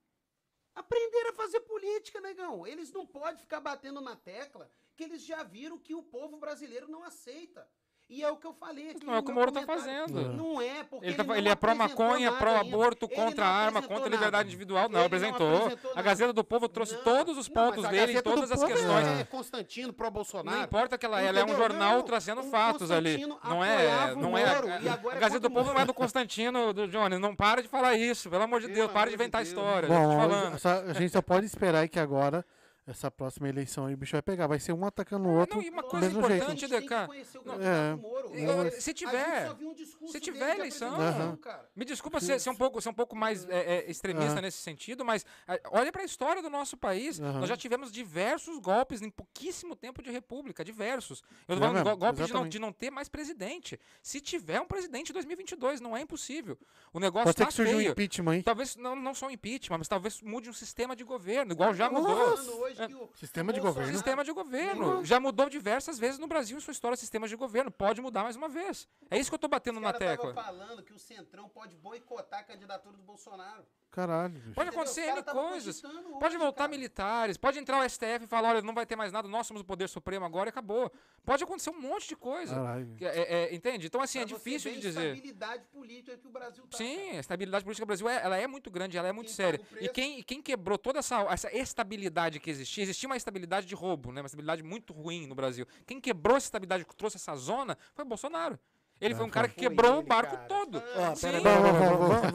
Aprenderam 0.74 1.30
a 1.30 1.34
fazer 1.34 1.60
política, 1.60 2.20
negão. 2.20 2.66
Eles 2.66 2.92
não 2.92 3.06
podem 3.06 3.40
ficar 3.40 3.60
batendo 3.60 4.02
na 4.02 4.16
tecla 4.16 4.70
que 4.94 5.02
eles 5.04 5.22
já 5.24 5.42
viram 5.42 5.78
que 5.78 5.94
o 5.94 6.02
povo 6.02 6.36
brasileiro 6.36 6.88
não 6.88 7.02
aceita. 7.04 7.66
E 8.12 8.24
é 8.24 8.28
o 8.30 8.36
que 8.36 8.44
eu 8.44 8.52
falei 8.52 8.90
aqui. 8.90 9.06
Não 9.06 9.14
é 9.14 9.18
o 9.20 9.22
que 9.22 9.30
o 9.30 9.34
Moro 9.34 9.52
tá 9.52 9.64
comentário. 9.64 10.08
fazendo. 10.08 10.32
Não 10.32 10.60
é, 10.60 10.82
porque 10.82 11.06
Ele, 11.06 11.12
ele, 11.12 11.14
tá, 11.14 11.22
não 11.22 11.36
ele 11.36 11.48
é 11.48 11.52
apresentou 11.52 11.86
pró-maconha, 11.86 12.32
pró-aborto, 12.32 13.08
contra 13.08 13.22
a 13.22 13.28
Ele 13.30 13.40
arma, 13.40 13.78
apresentou 13.78 13.88
contra 13.96 14.06
a 14.06 14.10
liberdade 14.10 14.48
individual. 14.48 14.82
Não, 14.88 14.88
Ele 14.88 14.98
não 14.98 15.06
apresentou. 15.06 15.56
apresentou 15.58 15.92
A. 15.94 16.02
Gazeta 16.02 16.32
do 16.32 16.42
Povo 16.42 16.68
trouxe 16.68 16.94
Não, 16.96 17.04
todos 17.04 17.38
os 17.38 17.48
pontos 17.48 17.86
dele, 17.88 18.20
todas 18.20 18.50
as 18.50 18.58
Povo 18.60 18.72
questões. 18.72 19.06
É 19.06 19.24
Constantino 19.24 19.92
pró-Bolsonaro. 19.92 20.56
Não 20.56 20.64
importa 20.64 20.98
que 20.98 21.06
ela, 21.06 21.20
ela 21.22 21.38
é 21.38 21.44
um 21.44 21.56
jornal 21.56 21.98
Não, 21.98 22.02
trazendo 22.02 22.42
fatos 22.42 22.90
ali. 22.90 23.12
Constantino 23.24 23.38
Não 23.48 23.64
é, 23.64 24.14
não 24.16 24.36
é. 24.36 24.54
Moro, 24.56 24.68
a- 24.68 25.14
é 25.16 25.18
Gazeta 25.20 25.40
do 25.40 25.50
Povo 25.50 25.72
não 25.72 25.80
é 25.80 25.84
do 25.84 25.94
Constantino, 25.94 26.72
do 26.72 26.88
Johnny. 26.88 27.16
Não 27.16 27.36
para 27.36 27.62
de 27.62 27.68
falar 27.68 27.94
isso, 27.94 28.28
pelo 28.28 28.42
amor 28.42 28.60
de 28.60 28.66
Deus, 28.68 28.90
para 28.90 29.08
de 29.08 29.14
inventar 29.14 29.42
Deus. 29.42 29.48
história. 29.48 29.86
eu 29.86 29.92
tô 29.92 30.58
te 30.58 30.62
Bom, 30.64 30.90
a 30.90 30.92
gente 30.94 31.12
só 31.12 31.22
pode 31.22 31.46
esperar 31.46 31.88
que 31.88 32.00
agora, 32.00 32.44
essa 32.90 33.10
próxima 33.10 33.48
eleição 33.48 33.86
aí, 33.86 33.94
o 33.94 33.96
bicho 33.96 34.12
vai 34.12 34.22
pegar. 34.22 34.46
Vai 34.46 34.58
ser 34.58 34.72
um 34.72 34.84
atacando 34.84 35.28
o 35.28 35.32
outro. 35.38 35.56
Não, 35.56 35.62
e 35.62 35.70
uma 35.70 35.82
coisa 35.82 36.06
mesmo 36.06 36.20
jeito. 36.22 36.34
importante, 36.42 36.64
A 36.64 36.68
gente 36.68 36.70
tem 36.70 36.80
que 36.88 36.94
DK. 36.94 37.06
conhecer 37.06 37.38
o 37.38 37.42
Não, 37.44 37.52
candidato 37.54 37.76
é. 37.76 37.96
Moro. 37.96 38.70
Se 38.80 38.94
tiver, 38.94 39.52
um 40.00 40.08
se 40.08 40.20
tiver 40.20 40.56
eleição. 40.56 40.94
Aham. 41.00 41.36
cara. 41.36 41.68
Me 41.74 41.84
desculpa 41.84 42.20
ser, 42.20 42.38
ser 42.40 42.50
um 42.50 42.54
pouco, 42.56 42.80
ser 42.80 42.88
um 42.88 42.94
pouco 42.94 43.16
mais 43.16 43.48
é, 43.48 43.76
é, 43.86 43.90
extremista 43.90 44.32
Aham. 44.32 44.40
nesse 44.42 44.58
sentido, 44.58 45.04
mas 45.04 45.24
é, 45.48 45.60
olha 45.70 45.90
para 45.92 46.02
a 46.02 46.04
história 46.04 46.42
do 46.42 46.50
nosso 46.50 46.76
país. 46.76 47.20
Aham. 47.20 47.40
Nós 47.40 47.48
já 47.48 47.56
tivemos 47.56 47.90
diversos 47.92 48.58
golpes 48.58 49.02
em 49.02 49.10
pouquíssimo 49.10 49.74
tempo 49.76 50.02
de 50.02 50.10
república, 50.10 50.64
diversos. 50.64 51.22
Eu 51.48 51.56
tô 51.58 51.64
É 51.64 51.68
falando 51.68 51.96
golpe 51.96 52.24
de 52.24 52.32
não, 52.32 52.48
de 52.48 52.58
não 52.58 52.72
ter 52.72 52.90
mais 52.90 53.08
presidente. 53.08 53.78
Se 54.02 54.20
tiver 54.20 54.60
um 54.60 54.66
presidente 54.66 55.10
em 55.10 55.12
2022, 55.12 55.80
não 55.80 55.96
é 55.96 56.00
impossível. 56.00 56.58
O 56.92 57.00
negócio 57.00 57.26
Pode 57.26 57.38
ser 57.38 57.44
tá 57.44 57.48
que 57.48 57.54
surja 57.54 57.76
um 57.76 57.80
impeachment 57.80 58.32
aí. 58.32 58.42
Talvez 58.42 58.76
não, 58.76 58.96
não 58.96 59.14
só 59.14 59.26
um 59.26 59.30
impeachment, 59.30 59.78
mas 59.78 59.88
talvez 59.88 60.20
mude 60.22 60.48
um 60.50 60.52
sistema 60.52 60.96
de 60.96 61.04
governo, 61.04 61.52
igual 61.52 61.74
já 61.74 61.86
Estamos 61.86 62.08
mudou. 62.08 62.36
falando 62.36 62.79
É. 62.84 62.86
que 62.88 62.94
o- 62.94 63.10
Sistema 63.14 63.52
de 63.52 63.60
governo. 63.60 63.92
Sistema 63.92 64.24
de 64.24 64.32
governo. 64.32 65.04
Já 65.04 65.18
mudou 65.20 65.48
diversas 65.48 65.98
vezes 65.98 66.18
no 66.18 66.26
Brasil 66.26 66.56
em 66.56 66.60
sua 66.60 66.72
história 66.72 66.96
sistemas 66.96 67.28
de 67.30 67.36
governo. 67.36 67.70
Pode 67.70 68.00
mudar 68.00 68.22
mais 68.22 68.36
uma 68.36 68.48
vez. 68.48 68.88
É 69.10 69.18
isso 69.18 69.30
que 69.30 69.34
eu 69.34 69.38
tô 69.38 69.48
batendo 69.48 69.76
Os 69.76 69.82
na 69.82 69.92
tecla. 69.92 70.32
falando 70.34 70.82
que 70.82 70.92
o 70.92 70.98
Centrão 70.98 71.48
pode 71.48 71.74
boicotar 71.76 72.40
a 72.40 72.42
candidatura 72.44 72.96
do 72.96 73.02
Bolsonaro. 73.02 73.64
Caralho, 73.90 74.34
bicho. 74.34 74.54
Pode 74.54 74.68
Entendeu? 74.68 74.82
acontecer 74.82 75.00
N 75.08 75.22
tavam 75.22 75.48
coisas. 75.48 75.82
Pode 76.20 76.36
voltar 76.36 76.58
cara. 76.58 76.68
militares, 76.70 77.36
pode 77.36 77.58
entrar 77.58 77.80
o 77.84 77.88
STF 77.88 78.22
e 78.24 78.26
falar, 78.28 78.50
olha, 78.50 78.62
não 78.62 78.72
vai 78.72 78.86
ter 78.86 78.94
mais 78.94 79.10
nada, 79.12 79.26
nós 79.26 79.46
somos 79.48 79.62
o 79.62 79.64
poder 79.64 79.88
supremo 79.88 80.24
agora 80.24 80.48
e 80.48 80.50
acabou. 80.50 80.92
Pode 81.24 81.42
acontecer 81.42 81.70
um 81.70 81.80
monte 81.80 82.08
de 82.10 82.14
coisa. 82.16 82.54
Caralho. 82.54 82.94
Que 82.96 83.04
é- 83.04 83.32
é- 83.50 83.54
entende? 83.54 83.88
Então, 83.88 84.00
assim, 84.00 84.20
é 84.20 84.26
Pra 84.26 84.36
você 84.36 84.44
difícil 84.44 84.70
de 84.70 84.76
a 84.78 84.80
dizer. 84.80 85.00
estabilidade 85.16 85.64
política 85.72 86.16
que 86.16 86.26
o 86.26 86.30
Brasil 86.30 86.64
tá. 86.68 86.76
Sim, 86.78 86.96
cara. 87.06 87.16
a 87.16 87.20
estabilidade 87.20 87.64
política 87.64 87.84
do 87.84 87.88
Brasil 87.88 88.08
é, 88.08 88.22
ela 88.22 88.36
é 88.36 88.46
muito 88.46 88.70
grande, 88.70 88.96
ela 88.96 89.08
é 89.08 89.12
muito 89.12 89.26
Quem 89.26 89.34
séria. 89.34 89.60
E 89.80 89.88
quem, 89.88 90.22
quem 90.22 90.40
quebrou 90.40 90.78
toda 90.78 91.00
essa, 91.00 91.22
essa 91.22 91.52
estabilidade 91.56 92.38
que 92.38 92.48
existia, 92.48 92.84
existia 92.84 93.08
uma 93.08 93.16
estabilidade 93.16 93.66
de 93.66 93.74
roubo, 93.74 94.12
né? 94.12 94.20
uma 94.20 94.26
estabilidade 94.26 94.62
muito 94.62 94.92
ruim 94.92 95.26
no 95.26 95.34
Brasil. 95.34 95.66
Quem 95.84 96.00
quebrou 96.00 96.36
essa 96.36 96.46
estabilidade, 96.46 96.84
trouxe 96.96 97.16
essa 97.16 97.34
zona, 97.34 97.76
foi 97.92 98.04
o 98.04 98.08
Bolsonaro. 98.08 98.56
Ele 99.00 99.14
É, 99.14 99.16
foi 99.16 99.26
um 99.26 99.30
cara 99.30 99.48
que 99.48 99.54
quebrou 99.54 99.98
o 99.98 100.02
barco 100.02 100.36
todo. 100.46 100.80
Pera, 100.80 101.40
Vamos, 101.40 102.32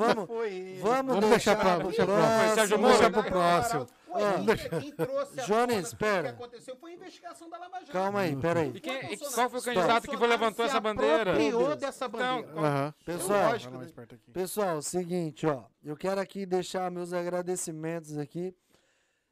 vamos, 0.81 1.15
vamos, 1.15 1.29
deixar 1.29 1.55
pra- 1.55 1.77
próximo. 1.77 2.05
Vamos 2.07 2.89
deixar 2.89 3.09
Moro. 3.09 3.13
pro 3.13 3.23
próximo. 3.31 3.87
Ué, 4.15 4.21
Ó, 4.23 4.55
quem, 4.55 4.79
quem 4.79 4.91
trouxe 4.93 5.39
a 5.41 5.43
Jones, 5.43 5.67
tona 5.67 5.83
tudo 5.83 5.97
pera. 5.97 6.23
que 6.23 6.29
aconteceu 6.29 6.75
foi 6.77 6.91
a 6.91 6.93
investigação 6.95 7.49
da 7.49 7.57
Lava 7.57 7.79
Jato. 7.81 7.91
Calma 7.91 8.19
aí, 8.21 8.35
pera 8.37 8.59
aí. 8.61 8.71
E, 8.73 8.79
quem- 8.79 9.13
e 9.13 9.17
qual 9.17 9.49
foi 9.49 9.59
o 9.59 9.63
candidato 9.63 10.07
que 10.07 10.15
levantou 10.15 10.65
essa 10.65 10.79
bandeira? 10.79 11.33
dessa 11.75 12.05
Então, 12.05 12.19
bandeira. 12.41 12.59
Aham. 12.61 12.93
Pessoal, 13.05 13.51
né? 13.51 13.87
Pessoal, 14.33 14.81
seguinte, 14.81 15.45
ó. 15.45 15.63
Eu 15.83 15.97
quero 15.97 16.19
aqui 16.21 16.45
deixar 16.45 16.89
meus 16.89 17.11
agradecimentos 17.13 18.17
aqui. 18.17 18.55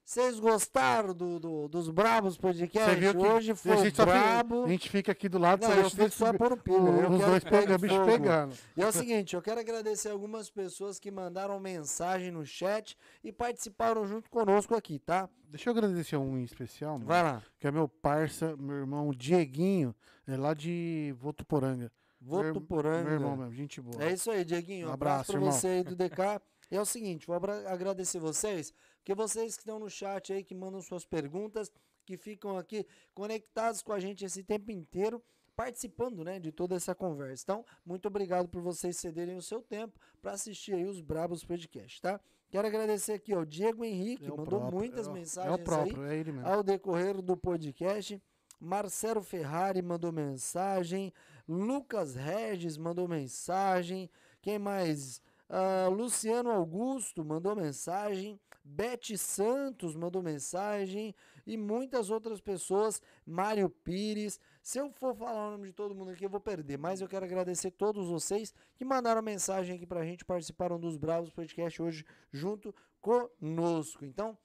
Vocês 0.05 0.37
gostaram 0.37 1.13
do, 1.13 1.39
do- 1.39 1.67
dos 1.69 1.89
Brabos 1.89 2.37
Podcast? 2.37 2.89
Você 2.91 2.95
viu 2.99 3.13
que 3.15 3.25
Hoje 3.25 3.51
a 3.51 3.55
foi 3.55 3.77
gente, 3.77 3.95
só 3.95 4.03
fica, 4.03 4.05
brabo. 4.19 4.63
a 4.65 4.67
gente 4.67 4.89
fica 4.89 5.11
aqui 5.13 5.29
do 5.29 5.37
lado, 5.39 5.61
Não, 5.65 5.73
eu 5.75 5.89
fico 5.89 6.09
só 6.11 6.33
por 6.33 6.51
um 6.53 6.57
pilha. 6.57 7.09
Os 7.09 7.19
dois 7.25 7.43
pegando, 7.43 7.79
bicho 7.79 8.05
pegando. 8.05 8.53
E 8.75 8.81
é 8.81 8.87
o 8.87 8.91
seguinte, 8.91 9.33
eu 9.33 9.41
quero 9.41 9.61
agradecer 9.61 10.09
algumas 10.09 10.49
pessoas 10.49 10.99
que 10.99 11.09
mandaram 11.09 11.57
mensagem 11.57 12.31
no 12.31 12.45
chat 12.45 12.97
e 13.23 13.31
participaram 13.31 14.05
junto 14.05 14.29
conosco 14.29 14.75
aqui, 14.75 14.99
tá? 14.99 15.29
Deixa 15.47 15.69
eu 15.69 15.71
agradecer 15.71 16.17
um 16.17 16.37
em 16.37 16.43
especial, 16.43 16.93
mano, 16.95 17.05
Vai 17.05 17.23
lá. 17.23 17.41
que 17.57 17.65
é 17.65 17.71
meu 17.71 17.87
parça, 17.87 18.57
meu 18.57 18.75
irmão 18.75 19.11
Dieguinho, 19.13 19.95
é 20.27 20.35
lá 20.35 20.53
de 20.53 21.15
Votuporanga. 21.17 21.89
Meu 22.19 22.43
Votuporanga. 22.53 23.09
irmão 23.09 23.37
mesmo, 23.37 23.53
gente 23.53 23.79
boa. 23.79 24.03
É 24.03 24.11
isso 24.11 24.29
aí, 24.29 24.43
Dieguinho. 24.43 24.89
Um 24.89 24.91
abraço, 24.91 25.31
abraço, 25.31 25.31
pra 25.31 25.39
irmão. 25.39 25.51
você 25.53 25.67
aí 25.67 25.83
do 25.83 25.95
DK. 25.95 26.41
E 26.71 26.75
é 26.75 26.81
o 26.81 26.85
seguinte, 26.85 27.27
vou 27.27 27.35
agradecer 27.35 28.19
vocês, 28.19 28.73
porque 29.03 29.13
vocês 29.13 29.55
que 29.55 29.61
estão 29.63 29.77
no 29.79 29.89
chat 29.89 30.31
aí, 30.31 30.43
que 30.43 30.55
mandam 30.55 30.81
suas 30.81 31.05
perguntas, 31.05 31.69
que 32.05 32.15
ficam 32.17 32.57
aqui 32.57 32.85
conectados 33.13 33.81
com 33.81 33.91
a 33.91 33.99
gente 33.99 34.23
esse 34.23 34.43
tempo 34.43 34.71
inteiro, 34.71 35.21
participando, 35.55 36.23
né, 36.23 36.39
de 36.39 36.51
toda 36.51 36.75
essa 36.75 36.95
conversa. 36.95 37.43
Então, 37.43 37.65
muito 37.85 38.07
obrigado 38.07 38.47
por 38.47 38.61
vocês 38.61 38.97
cederem 38.97 39.35
o 39.35 39.41
seu 39.41 39.61
tempo 39.61 39.99
para 40.21 40.31
assistir 40.31 40.73
aí 40.73 40.85
os 40.85 41.01
Brabos 41.01 41.43
Podcast, 41.43 42.01
tá? 42.01 42.19
Quero 42.49 42.65
agradecer 42.67 43.13
aqui, 43.13 43.33
ó, 43.35 43.41
o 43.41 43.45
Diego 43.45 43.83
Henrique, 43.83 44.25
É 44.25 44.29
mandou 44.29 44.45
próprio, 44.45 44.79
muitas 44.79 45.07
é 45.07 45.09
o- 45.09 45.13
mensagens 45.13 45.51
É 45.51 45.55
o 45.55 45.59
aí 45.59 45.63
próprio, 45.63 46.03
é 46.05 46.17
ele 46.17 46.31
mesmo. 46.31 46.47
ao 46.47 46.63
decorrer 46.63 47.21
do 47.21 47.35
podcast. 47.35 48.21
Marcelo 48.59 49.21
Ferrari 49.21 49.81
mandou 49.81 50.11
mensagem. 50.11 51.11
Lucas 51.47 52.15
Regis 52.15 52.77
mandou 52.77 53.07
mensagem. 53.07 54.09
Quem 54.41 54.57
mais? 54.57 55.21
Ah, 55.49 55.87
Luciano 55.89 56.49
Augusto 56.51 57.25
mandou 57.25 57.55
mensagem. 57.55 58.39
Bete 58.63 59.17
Santos 59.17 59.95
mandou 59.95 60.21
mensagem. 60.21 61.13
E 61.45 61.57
muitas 61.57 62.09
outras 62.09 62.39
pessoas. 62.39 63.01
Mário 63.25 63.69
Pires. 63.69 64.39
Se 64.61 64.79
eu 64.79 64.91
for 64.91 65.15
falar 65.15 65.47
o 65.47 65.51
nome 65.51 65.67
de 65.67 65.73
todo 65.73 65.93
mundo 65.93 66.11
aqui, 66.11 66.25
eu 66.25 66.29
vou 66.29 66.39
perder. 66.39 66.77
Mas 66.77 67.01
eu 67.01 67.07
quero 67.07 67.25
agradecer 67.25 67.71
todos 67.71 68.07
vocês 68.07 68.53
que 68.75 68.85
mandaram 68.85 69.21
mensagem 69.21 69.75
aqui 69.75 69.85
pra 69.85 70.05
gente. 70.05 70.23
Participaram 70.23 70.79
dos 70.79 70.97
Bravos 70.97 71.31
Podcast 71.31 71.81
hoje 71.81 72.05
junto 72.31 72.73
conosco. 73.01 74.05
Então, 74.05 74.37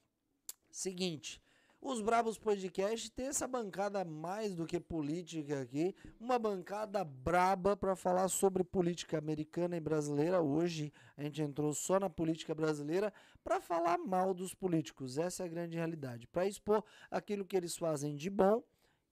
seguinte. 0.70 1.40
Os 1.80 2.00
Bravos 2.00 2.36
Podcast 2.36 3.08
tem 3.12 3.28
essa 3.28 3.46
bancada 3.46 4.04
mais 4.04 4.52
do 4.52 4.66
que 4.66 4.80
política 4.80 5.60
aqui, 5.60 5.94
uma 6.18 6.36
bancada 6.36 7.04
braba 7.04 7.76
para 7.76 7.94
falar 7.94 8.28
sobre 8.28 8.64
política 8.64 9.16
americana 9.16 9.76
e 9.76 9.80
brasileira. 9.80 10.42
Hoje 10.42 10.92
a 11.16 11.22
gente 11.22 11.40
entrou 11.40 11.72
só 11.72 12.00
na 12.00 12.10
política 12.10 12.52
brasileira 12.52 13.12
para 13.44 13.60
falar 13.60 13.96
mal 13.96 14.34
dos 14.34 14.52
políticos. 14.52 15.18
Essa 15.18 15.44
é 15.44 15.46
a 15.46 15.48
grande 15.48 15.76
realidade, 15.76 16.26
para 16.26 16.48
expor 16.48 16.82
aquilo 17.10 17.46
que 17.46 17.56
eles 17.56 17.76
fazem 17.76 18.16
de 18.16 18.28
bom 18.28 18.60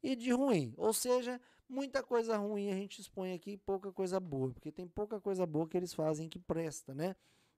e 0.03 0.17
de 0.17 0.33
ruim. 0.33 0.75
Ou 0.77 0.93
seja, 0.93 1.41
muita 1.69 2.03
coisa 2.03 2.37
ruim 2.37 2.71
a 2.71 2.75
gente 2.75 3.01
expõe 3.01 3.33
aqui 3.33 3.53
e 3.53 3.57
pouca 3.57 3.93
coisa 3.93 4.19
boa, 4.19 4.51
porque 4.53 4.73
tem 4.73 4.89
pouca 4.89 5.21
coisa 5.21 5.47
boa 5.47 5.69
que 5.69 5.77
eles 5.77 5.95
fazem 5.95 6.29
que 6.29 6.39
presta, 6.41 6.93
né? 6.93 7.15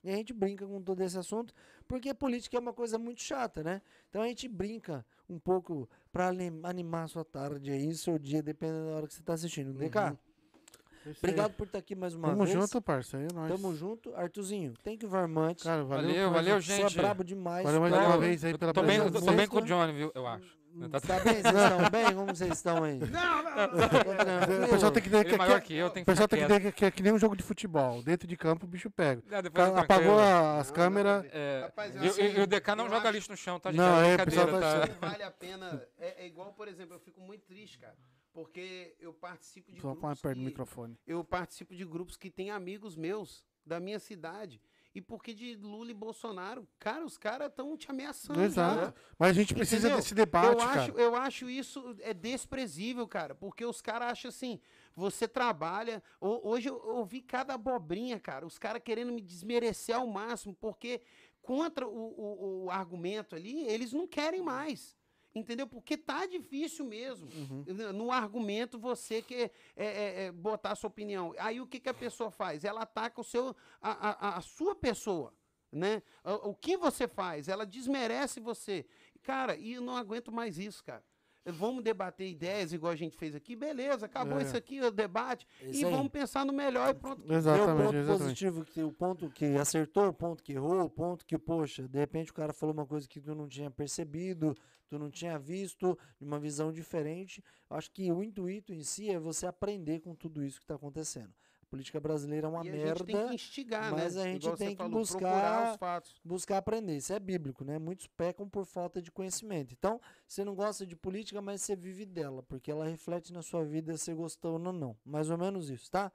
E 0.08 0.12
a 0.12 0.16
gente 0.16 0.32
brinca 0.32 0.66
com 0.66 0.80
todo 0.80 1.02
esse 1.02 1.18
assunto, 1.18 1.52
porque 1.86 2.14
política 2.14 2.56
é 2.56 2.60
uma 2.60 2.72
coisa 2.72 2.98
muito 2.98 3.20
chata, 3.20 3.62
né? 3.62 3.82
Então 4.08 4.22
a 4.22 4.26
gente 4.26 4.48
brinca 4.48 5.04
um 5.28 5.38
pouco 5.38 5.86
para 6.10 6.28
animar 6.62 7.04
a 7.04 7.08
sua 7.08 7.24
tarde 7.26 7.70
aí, 7.70 7.94
seu 7.94 8.18
dia, 8.18 8.42
dependendo 8.42 8.86
da 8.86 8.92
hora 8.96 9.06
que 9.06 9.12
você 9.12 9.20
está 9.20 9.34
assistindo. 9.34 9.74
DK, 9.74 9.98
Esse 9.98 11.08
aí. 11.08 11.14
obrigado 11.18 11.52
por 11.52 11.66
estar 11.66 11.78
aqui 11.78 11.94
mais 11.94 12.14
uma 12.14 12.28
Tamo 12.30 12.44
vez. 12.44 12.58
junto, 12.58 12.80
parça. 12.80 13.18
Aí, 13.18 13.28
nós. 13.34 13.52
Tamo 13.52 13.74
junto. 13.76 14.14
Artuzinho, 14.14 14.72
thank 14.82 15.04
you 15.04 15.10
very 15.10 15.28
much. 15.28 15.62
Cara, 15.62 15.84
valeu. 15.84 16.08
Valeu, 16.08 16.30
valeu, 16.30 16.56
um- 16.56 16.62
Você 16.62 16.72
é 16.72 16.76
gente. 16.76 16.96
brabo 16.96 17.22
demais. 17.22 17.64
Valeu 17.64 17.80
mais 17.82 17.92
uma 17.92 18.16
vez 18.18 18.42
aí 18.44 18.56
pela 18.56 18.72
Tô 18.72 18.82
bem, 18.82 18.98
tô 19.10 19.32
bem 19.32 19.46
com 19.46 19.58
o 19.58 19.62
Johnny, 19.62 19.92
viu? 19.92 20.10
Eu 20.14 20.26
acho. 20.26 20.57
Tá 20.78 21.20
bem? 21.24 21.34
Vocês 21.42 21.44
estão 21.46 21.90
bem? 21.90 22.14
Como 22.14 22.26
vocês 22.34 22.52
estão 22.52 22.84
aí? 22.84 22.98
Não, 22.98 23.42
não, 23.42 23.54
não. 23.56 23.68
Tô 23.68 24.64
O 24.66 24.68
pessoal 24.70 24.92
tem 24.92 25.02
que 25.02 25.10
ter 25.10 25.16
Ele 25.18 25.28
que, 25.28 25.34
é 25.34 25.38
maior 25.38 25.60
que, 25.60 25.66
que 25.68 25.74
eu, 25.74 25.90
tem 25.90 26.02
que 26.04 26.06
pessoal 26.10 26.28
ficar 26.28 26.36
tem 26.36 26.46
que 26.46 26.46
quieto. 26.46 26.62
ter 26.62 26.72
que, 26.72 26.78
que 26.78 26.84
é 26.84 26.90
que 26.90 27.02
nem 27.02 27.12
um 27.12 27.18
jogo 27.18 27.36
de 27.36 27.42
futebol. 27.42 28.02
Dentro 28.02 28.26
de 28.28 28.36
campo 28.36 28.64
o 28.66 28.68
bicho 28.68 28.90
pega. 28.90 29.22
Não, 29.54 29.76
apagou 29.76 30.18
as 30.20 30.70
câmeras. 30.70 31.24
É, 31.32 31.62
Rapaz, 31.64 31.94
e- 31.96 32.40
o 32.40 32.46
DK 32.46 32.74
não 32.76 32.88
joga 32.88 33.08
acho- 33.08 33.10
lixo 33.16 33.30
no 33.30 33.36
chão, 33.36 33.58
tá? 33.58 33.72
Não, 33.72 34.00
é 34.02 34.14
é, 34.14 34.24
pessoal 34.24 34.46
tá- 34.48 34.60
tá? 34.60 34.86
Não 35.00 35.08
vale 35.10 35.22
a 35.22 35.30
pena. 35.30 35.86
É, 35.98 36.24
é 36.24 36.26
igual, 36.26 36.52
por 36.52 36.68
exemplo, 36.68 36.94
eu 36.94 37.00
fico 37.00 37.20
muito 37.20 37.44
triste, 37.46 37.78
cara. 37.78 37.96
Porque 38.32 38.94
eu 39.00 39.12
participo 39.12 39.72
de 39.72 39.80
Só 39.80 39.92
grupos 39.94 40.20
perto 40.20 40.36
do 40.36 40.40
que, 40.40 40.46
microfone. 40.46 40.96
eu 41.06 41.24
participo 41.24 41.74
de 41.74 41.84
grupos 41.84 42.16
que 42.16 42.30
têm 42.30 42.50
amigos 42.50 42.94
meus 42.94 43.44
da 43.66 43.80
minha 43.80 43.98
cidade. 43.98 44.60
E 44.94 45.00
porque 45.00 45.32
de 45.34 45.54
Lula 45.54 45.90
e 45.90 45.94
Bolsonaro, 45.94 46.66
cara, 46.78 47.04
os 47.04 47.16
caras 47.16 47.48
estão 47.50 47.76
te 47.76 47.88
ameaçando. 47.90 48.40
Exato. 48.42 48.80
já. 48.86 48.94
Mas 49.18 49.30
a 49.30 49.32
gente 49.34 49.54
precisa 49.54 49.82
Entendeu? 49.86 49.96
desse 49.98 50.14
debate, 50.14 50.46
eu 50.52 50.56
cara. 50.56 50.82
acho, 50.82 50.90
eu 50.92 51.14
acho 51.14 51.48
isso 51.50 51.94
é 52.00 52.12
desprezível, 52.12 53.06
cara, 53.06 53.34
porque 53.34 53.64
os 53.64 53.80
caras 53.80 54.10
acham 54.12 54.28
assim, 54.30 54.58
você 54.96 55.28
trabalha, 55.28 56.02
ho- 56.20 56.40
hoje 56.48 56.68
eu 56.68 56.76
ouvi 56.84 57.20
cada 57.20 57.54
abobrinha, 57.54 58.18
cara, 58.18 58.44
os 58.46 58.58
caras 58.58 58.82
querendo 58.84 59.12
me 59.12 59.20
desmerecer 59.22 59.94
ao 59.94 60.06
máximo, 60.06 60.56
porque 60.58 61.00
contra 61.40 61.86
o, 61.86 61.90
o- 61.92 62.64
o 62.64 62.70
argumento 62.70 63.36
ali, 63.36 63.66
eles 63.68 63.92
não 63.92 64.06
querem 64.08 64.42
mais. 64.42 64.96
Entendeu? 65.38 65.66
Porque 65.66 65.96
tá 65.96 66.26
difícil 66.26 66.84
mesmo. 66.84 67.28
Uhum. 67.34 67.92
No 67.92 68.10
argumento, 68.12 68.78
você 68.78 69.22
que 69.22 69.34
é, 69.34 69.50
é, 69.76 70.24
é, 70.24 70.32
botar 70.32 70.72
a 70.72 70.74
sua 70.76 70.88
opinião. 70.88 71.34
Aí 71.38 71.60
o 71.60 71.66
que, 71.66 71.80
que 71.80 71.88
a 71.88 71.94
pessoa 71.94 72.30
faz? 72.30 72.64
Ela 72.64 72.82
ataca 72.82 73.20
o 73.20 73.24
seu, 73.24 73.54
a, 73.80 74.10
a, 74.10 74.36
a 74.38 74.40
sua 74.40 74.74
pessoa. 74.74 75.32
Né? 75.70 76.02
O, 76.24 76.50
o 76.50 76.54
que 76.54 76.76
você 76.76 77.06
faz? 77.06 77.48
Ela 77.48 77.64
desmerece 77.66 78.40
você. 78.40 78.86
Cara, 79.22 79.56
e 79.56 79.74
eu 79.74 79.82
não 79.82 79.96
aguento 79.96 80.32
mais 80.32 80.58
isso, 80.58 80.82
cara. 80.84 81.04
Vamos 81.50 81.82
debater 81.82 82.28
ideias 82.28 82.74
igual 82.74 82.92
a 82.92 82.96
gente 82.96 83.16
fez 83.16 83.34
aqui, 83.34 83.56
beleza, 83.56 84.04
acabou 84.04 84.38
É. 84.38 84.42
isso 84.42 84.54
aqui, 84.54 84.82
o 84.82 84.90
debate, 84.90 85.46
Isso 85.62 85.80
e 85.80 85.84
aí. 85.86 85.90
vamos 85.90 86.10
pensar 86.10 86.44
no 86.44 86.52
melhor 86.52 86.90
e 86.90 86.94
pronto. 86.94 87.22
Vê 87.26 87.34
o 87.34 87.36
Exatamente, 87.38 87.84
ponto 87.84 87.96
exatamente. 87.96 88.22
positivo, 88.22 88.64
que, 88.66 88.82
o 88.82 88.92
ponto 88.92 89.30
que 89.30 89.44
acertou, 89.56 90.08
o 90.08 90.12
ponto 90.12 90.42
que 90.42 90.52
errou, 90.52 90.82
o 90.84 90.90
ponto 90.90 91.24
que, 91.24 91.38
poxa, 91.38 91.88
de 91.88 91.98
repente 91.98 92.30
o 92.32 92.34
cara 92.34 92.52
falou 92.52 92.74
uma 92.74 92.84
coisa 92.84 93.08
que 93.08 93.18
tu 93.18 93.34
não 93.34 93.48
tinha 93.48 93.70
percebido, 93.70 94.54
tu 94.88 94.98
não 94.98 95.10
tinha 95.10 95.38
visto, 95.38 95.98
de 96.18 96.24
uma 96.24 96.38
visão 96.40 96.72
diferente. 96.72 97.42
Eu 97.70 97.76
acho 97.76 97.90
que 97.90 98.10
o 98.10 98.22
intuito 98.22 98.72
em 98.72 98.82
si 98.82 99.10
é 99.10 99.18
você 99.18 99.46
aprender 99.46 100.00
com 100.00 100.14
tudo 100.14 100.44
isso 100.44 100.58
que 100.58 100.64
está 100.64 100.74
acontecendo. 100.74 101.32
A 101.62 101.66
política 101.70 102.00
brasileira 102.00 102.46
é 102.46 102.50
uma 102.50 102.64
e 102.64 102.68
a 102.70 102.72
merda. 102.72 102.88
gente 102.98 103.04
tem 103.04 103.28
que 103.28 103.34
instigar, 103.34 103.92
mas 103.92 104.14
né? 104.14 104.22
a 104.22 104.24
gente 104.24 104.42
Igual 104.42 104.56
tem 104.56 104.70
que 104.70 104.76
falou, 104.76 105.00
buscar- 105.00 105.18
procurar 105.18 105.70
os 105.72 105.76
fatos. 105.76 106.20
buscar 106.24 106.56
aprender. 106.56 106.96
Isso 106.96 107.12
é 107.12 107.20
bíblico, 107.20 107.62
né? 107.62 107.78
Muitos 107.78 108.06
pecam 108.06 108.48
por 108.48 108.64
falta 108.64 109.02
de 109.02 109.12
conhecimento. 109.12 109.74
Então, 109.78 110.00
você 110.26 110.42
não 110.44 110.54
gosta 110.54 110.86
de 110.86 110.96
política, 110.96 111.42
mas 111.42 111.60
você 111.60 111.76
vive 111.76 112.06
dela, 112.06 112.42
porque 112.42 112.70
ela 112.70 112.86
reflete 112.86 113.34
na 113.34 113.42
sua 113.42 113.64
vida 113.66 113.92
se 113.98 114.04
você 114.04 114.14
gostou 114.14 114.52
ou 114.54 114.58
não. 114.58 114.96
Mais 115.04 115.28
ou 115.28 115.36
menos 115.36 115.68
isso, 115.68 115.90
tá? 115.90 116.10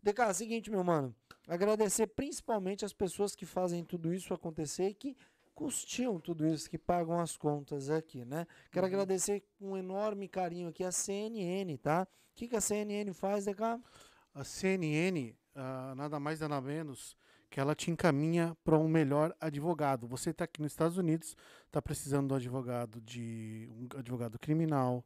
DK, 0.00 0.20
é 0.22 0.30
o 0.30 0.34
seguinte, 0.34 0.70
meu 0.70 0.84
mano. 0.84 1.12
Agradecer 1.48 2.06
principalmente 2.06 2.84
as 2.84 2.92
pessoas 2.92 3.34
que 3.34 3.44
fazem 3.44 3.82
tudo 3.84 4.14
isso 4.14 4.32
acontecer 4.32 4.90
e 4.90 4.94
que 4.94 5.16
custiam 5.54 6.18
tudo 6.18 6.46
isso, 6.46 6.68
que 6.68 6.78
pagam 6.78 7.20
as 7.20 7.36
contas 7.36 7.88
aqui, 7.90 8.24
né? 8.24 8.46
Quero 8.70 8.86
agradecer 8.86 9.44
com 9.58 9.72
um 9.72 9.76
enorme 9.76 10.28
carinho 10.28 10.68
aqui 10.68 10.84
a 10.84 10.90
CNN, 10.90 11.76
tá? 11.78 12.06
O 12.32 12.34
que, 12.34 12.48
que 12.48 12.56
a 12.56 12.60
CNN 12.60 13.12
faz, 13.12 13.44
DK? 13.44 13.62
A 14.34 14.44
CNN, 14.44 15.34
ah, 15.54 15.94
nada 15.96 16.18
mais 16.18 16.40
nada 16.40 16.60
menos 16.60 17.16
que 17.54 17.60
ela 17.60 17.72
te 17.72 17.88
encaminha 17.88 18.56
para 18.64 18.76
um 18.76 18.88
melhor 18.88 19.32
advogado. 19.40 20.08
Você 20.08 20.30
está 20.30 20.44
aqui 20.44 20.60
nos 20.60 20.72
Estados 20.72 20.98
Unidos, 20.98 21.36
está 21.66 21.80
precisando 21.80 22.26
de 22.26 22.32
um 22.32 22.36
advogado 22.36 23.00
de 23.00 23.68
um 23.70 23.88
advogado 23.96 24.40
criminal, 24.40 25.04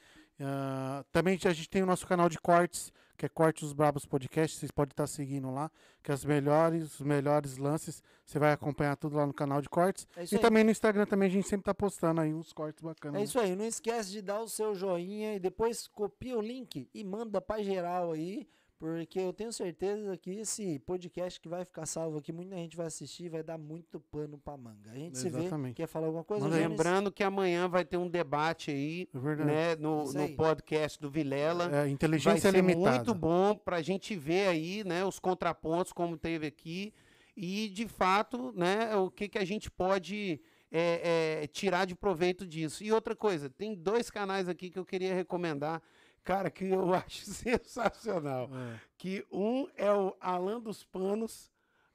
Ah, 0.45 1.05
também 1.13 1.39
a 1.45 1.53
gente 1.53 1.69
tem 1.69 1.83
o 1.83 1.87
nosso 1.87 2.07
canal 2.07 2.29
de 2.29 2.39
cortes, 2.39 2.93
que 3.17 3.27
é 3.27 3.29
Cortes 3.29 3.63
dos 3.63 3.73
Brabos 3.73 4.05
Podcast, 4.05 4.57
vocês 4.59 4.71
podem 4.73 4.91
estar 4.93 5.07
seguindo 5.07 5.51
lá, 5.53 5.71
que 6.03 6.11
as 6.11 6.25
melhores, 6.25 6.95
os 6.99 7.07
melhores 7.07 7.57
lances, 7.57 8.03
você 8.27 8.39
vai 8.39 8.53
acompanhar 8.53 8.97
tudo 8.97 9.17
lá 9.17 9.25
no 9.27 9.33
canal 9.33 9.63
de 9.63 9.69
cortes. 9.69 10.09
É 10.17 10.25
E 10.25 10.29
aí. 10.35 10.39
também 10.41 10.65
no 10.65 10.71
Instagram 10.71 11.07
também 11.07 11.29
a 11.29 11.31
gente 11.31 11.47
sempre 11.49 11.65
tá 11.65 11.73
postando 11.75 12.21
aí 12.21 12.35
uns 12.35 12.53
cortes 12.53 12.83
bacanas. 12.83 13.21
É 13.21 13.25
isso 13.25 13.39
aí, 13.39 13.55
não 13.55 13.65
esquece 13.67 14.11
de 14.11 14.21
dar 14.23 14.41
o 14.41 14.49
seu 14.49 14.75
joinha 14.75 15.37
e 15.37 15.39
depois 15.39 15.87
copia 15.87 16.37
o 16.37 16.41
link 16.43 16.89
e 16.93 17.05
manda 17.05 17.41
pra 17.41 17.63
geral 17.63 18.11
aí, 18.13 18.49
porque 18.83 19.21
eu 19.21 19.33
tenho 19.33 19.53
certeza 19.53 20.17
que 20.17 20.41
esse 20.41 20.81
podcast 20.81 21.41
que 21.41 21.49
vai 21.49 21.65
ficar 21.65 21.87
salvo 21.87 22.19
aqui, 22.19 22.33
muita 22.33 22.57
gente 22.57 22.77
vai 22.77 22.87
assistir 22.87 23.27
e 23.27 23.29
vai 23.29 23.41
dar 23.41 23.57
muito 23.57 24.01
pano 24.01 24.37
pra 24.37 24.57
manga. 24.57 24.91
A 24.91 24.97
gente 24.97 25.17
se 25.17 25.31
vê. 25.31 25.39
Exatamente. 25.39 25.77
Quer 25.77 25.87
falar 25.87 26.07
alguma 26.07 26.25
coisa, 26.25 26.47
aí. 26.47 26.51
Jones? 26.51 26.69
Lembrando 26.69 27.13
que 27.13 27.23
amanhã 27.23 27.69
vai 27.69 27.85
ter 27.85 27.97
um 27.97 28.09
debate 28.09 28.73
aí, 28.73 29.09
É 29.15 29.45
né, 29.45 29.77
no, 29.77 30.03
Isso 30.03 30.17
no 30.17 30.25
aí. 30.25 30.35
podcast 30.35 31.01
do 31.01 31.09
Vilela. 31.09 31.67
É, 31.67 31.71
Vai 31.83 31.91
inteligência 31.91 32.51
ser 32.51 32.57
limitada. 32.57 32.97
muito 32.97 33.15
bom 33.15 33.55
para 33.55 33.77
a 33.77 33.83
gente 33.83 34.17
ver 34.17 34.49
aí, 34.49 34.83
né, 34.83 35.05
os 35.05 35.21
contrapontos 35.21 35.93
como 35.93 36.19
teve 36.19 36.49
aqui 36.49 36.93
e 37.37 37.69
de 37.69 37.87
fato, 37.87 38.53
né, 38.57 38.97
o 38.97 39.13
que 39.13 39.29
que 39.29 39.39
a 39.39 39.45
gente 39.45 39.71
pode 39.71 40.41
é, 40.73 41.43
é, 41.43 41.47
tirar 41.47 41.85
de 41.85 41.95
proveito 41.95 42.45
disso. 42.45 42.83
E 42.83 42.91
outra 42.91 43.15
coisa, 43.15 43.49
tem 43.49 43.77
dois 43.77 44.11
canais 44.11 44.49
aqui 44.49 44.71
que 44.71 44.79
eu 44.79 44.85
queria 44.85 45.15
recomendar, 45.15 45.81
cara, 46.25 46.51
que 46.51 46.65
eu 46.67 46.93
acho 46.95 47.25
sensacional. 47.27 48.49
É. 48.53 48.81
Que 48.97 49.25
um 49.31 49.67
é 49.77 49.93
o 49.93 50.15
Alan 50.21 50.61
dos 50.61 50.85
Panos. 50.85 51.51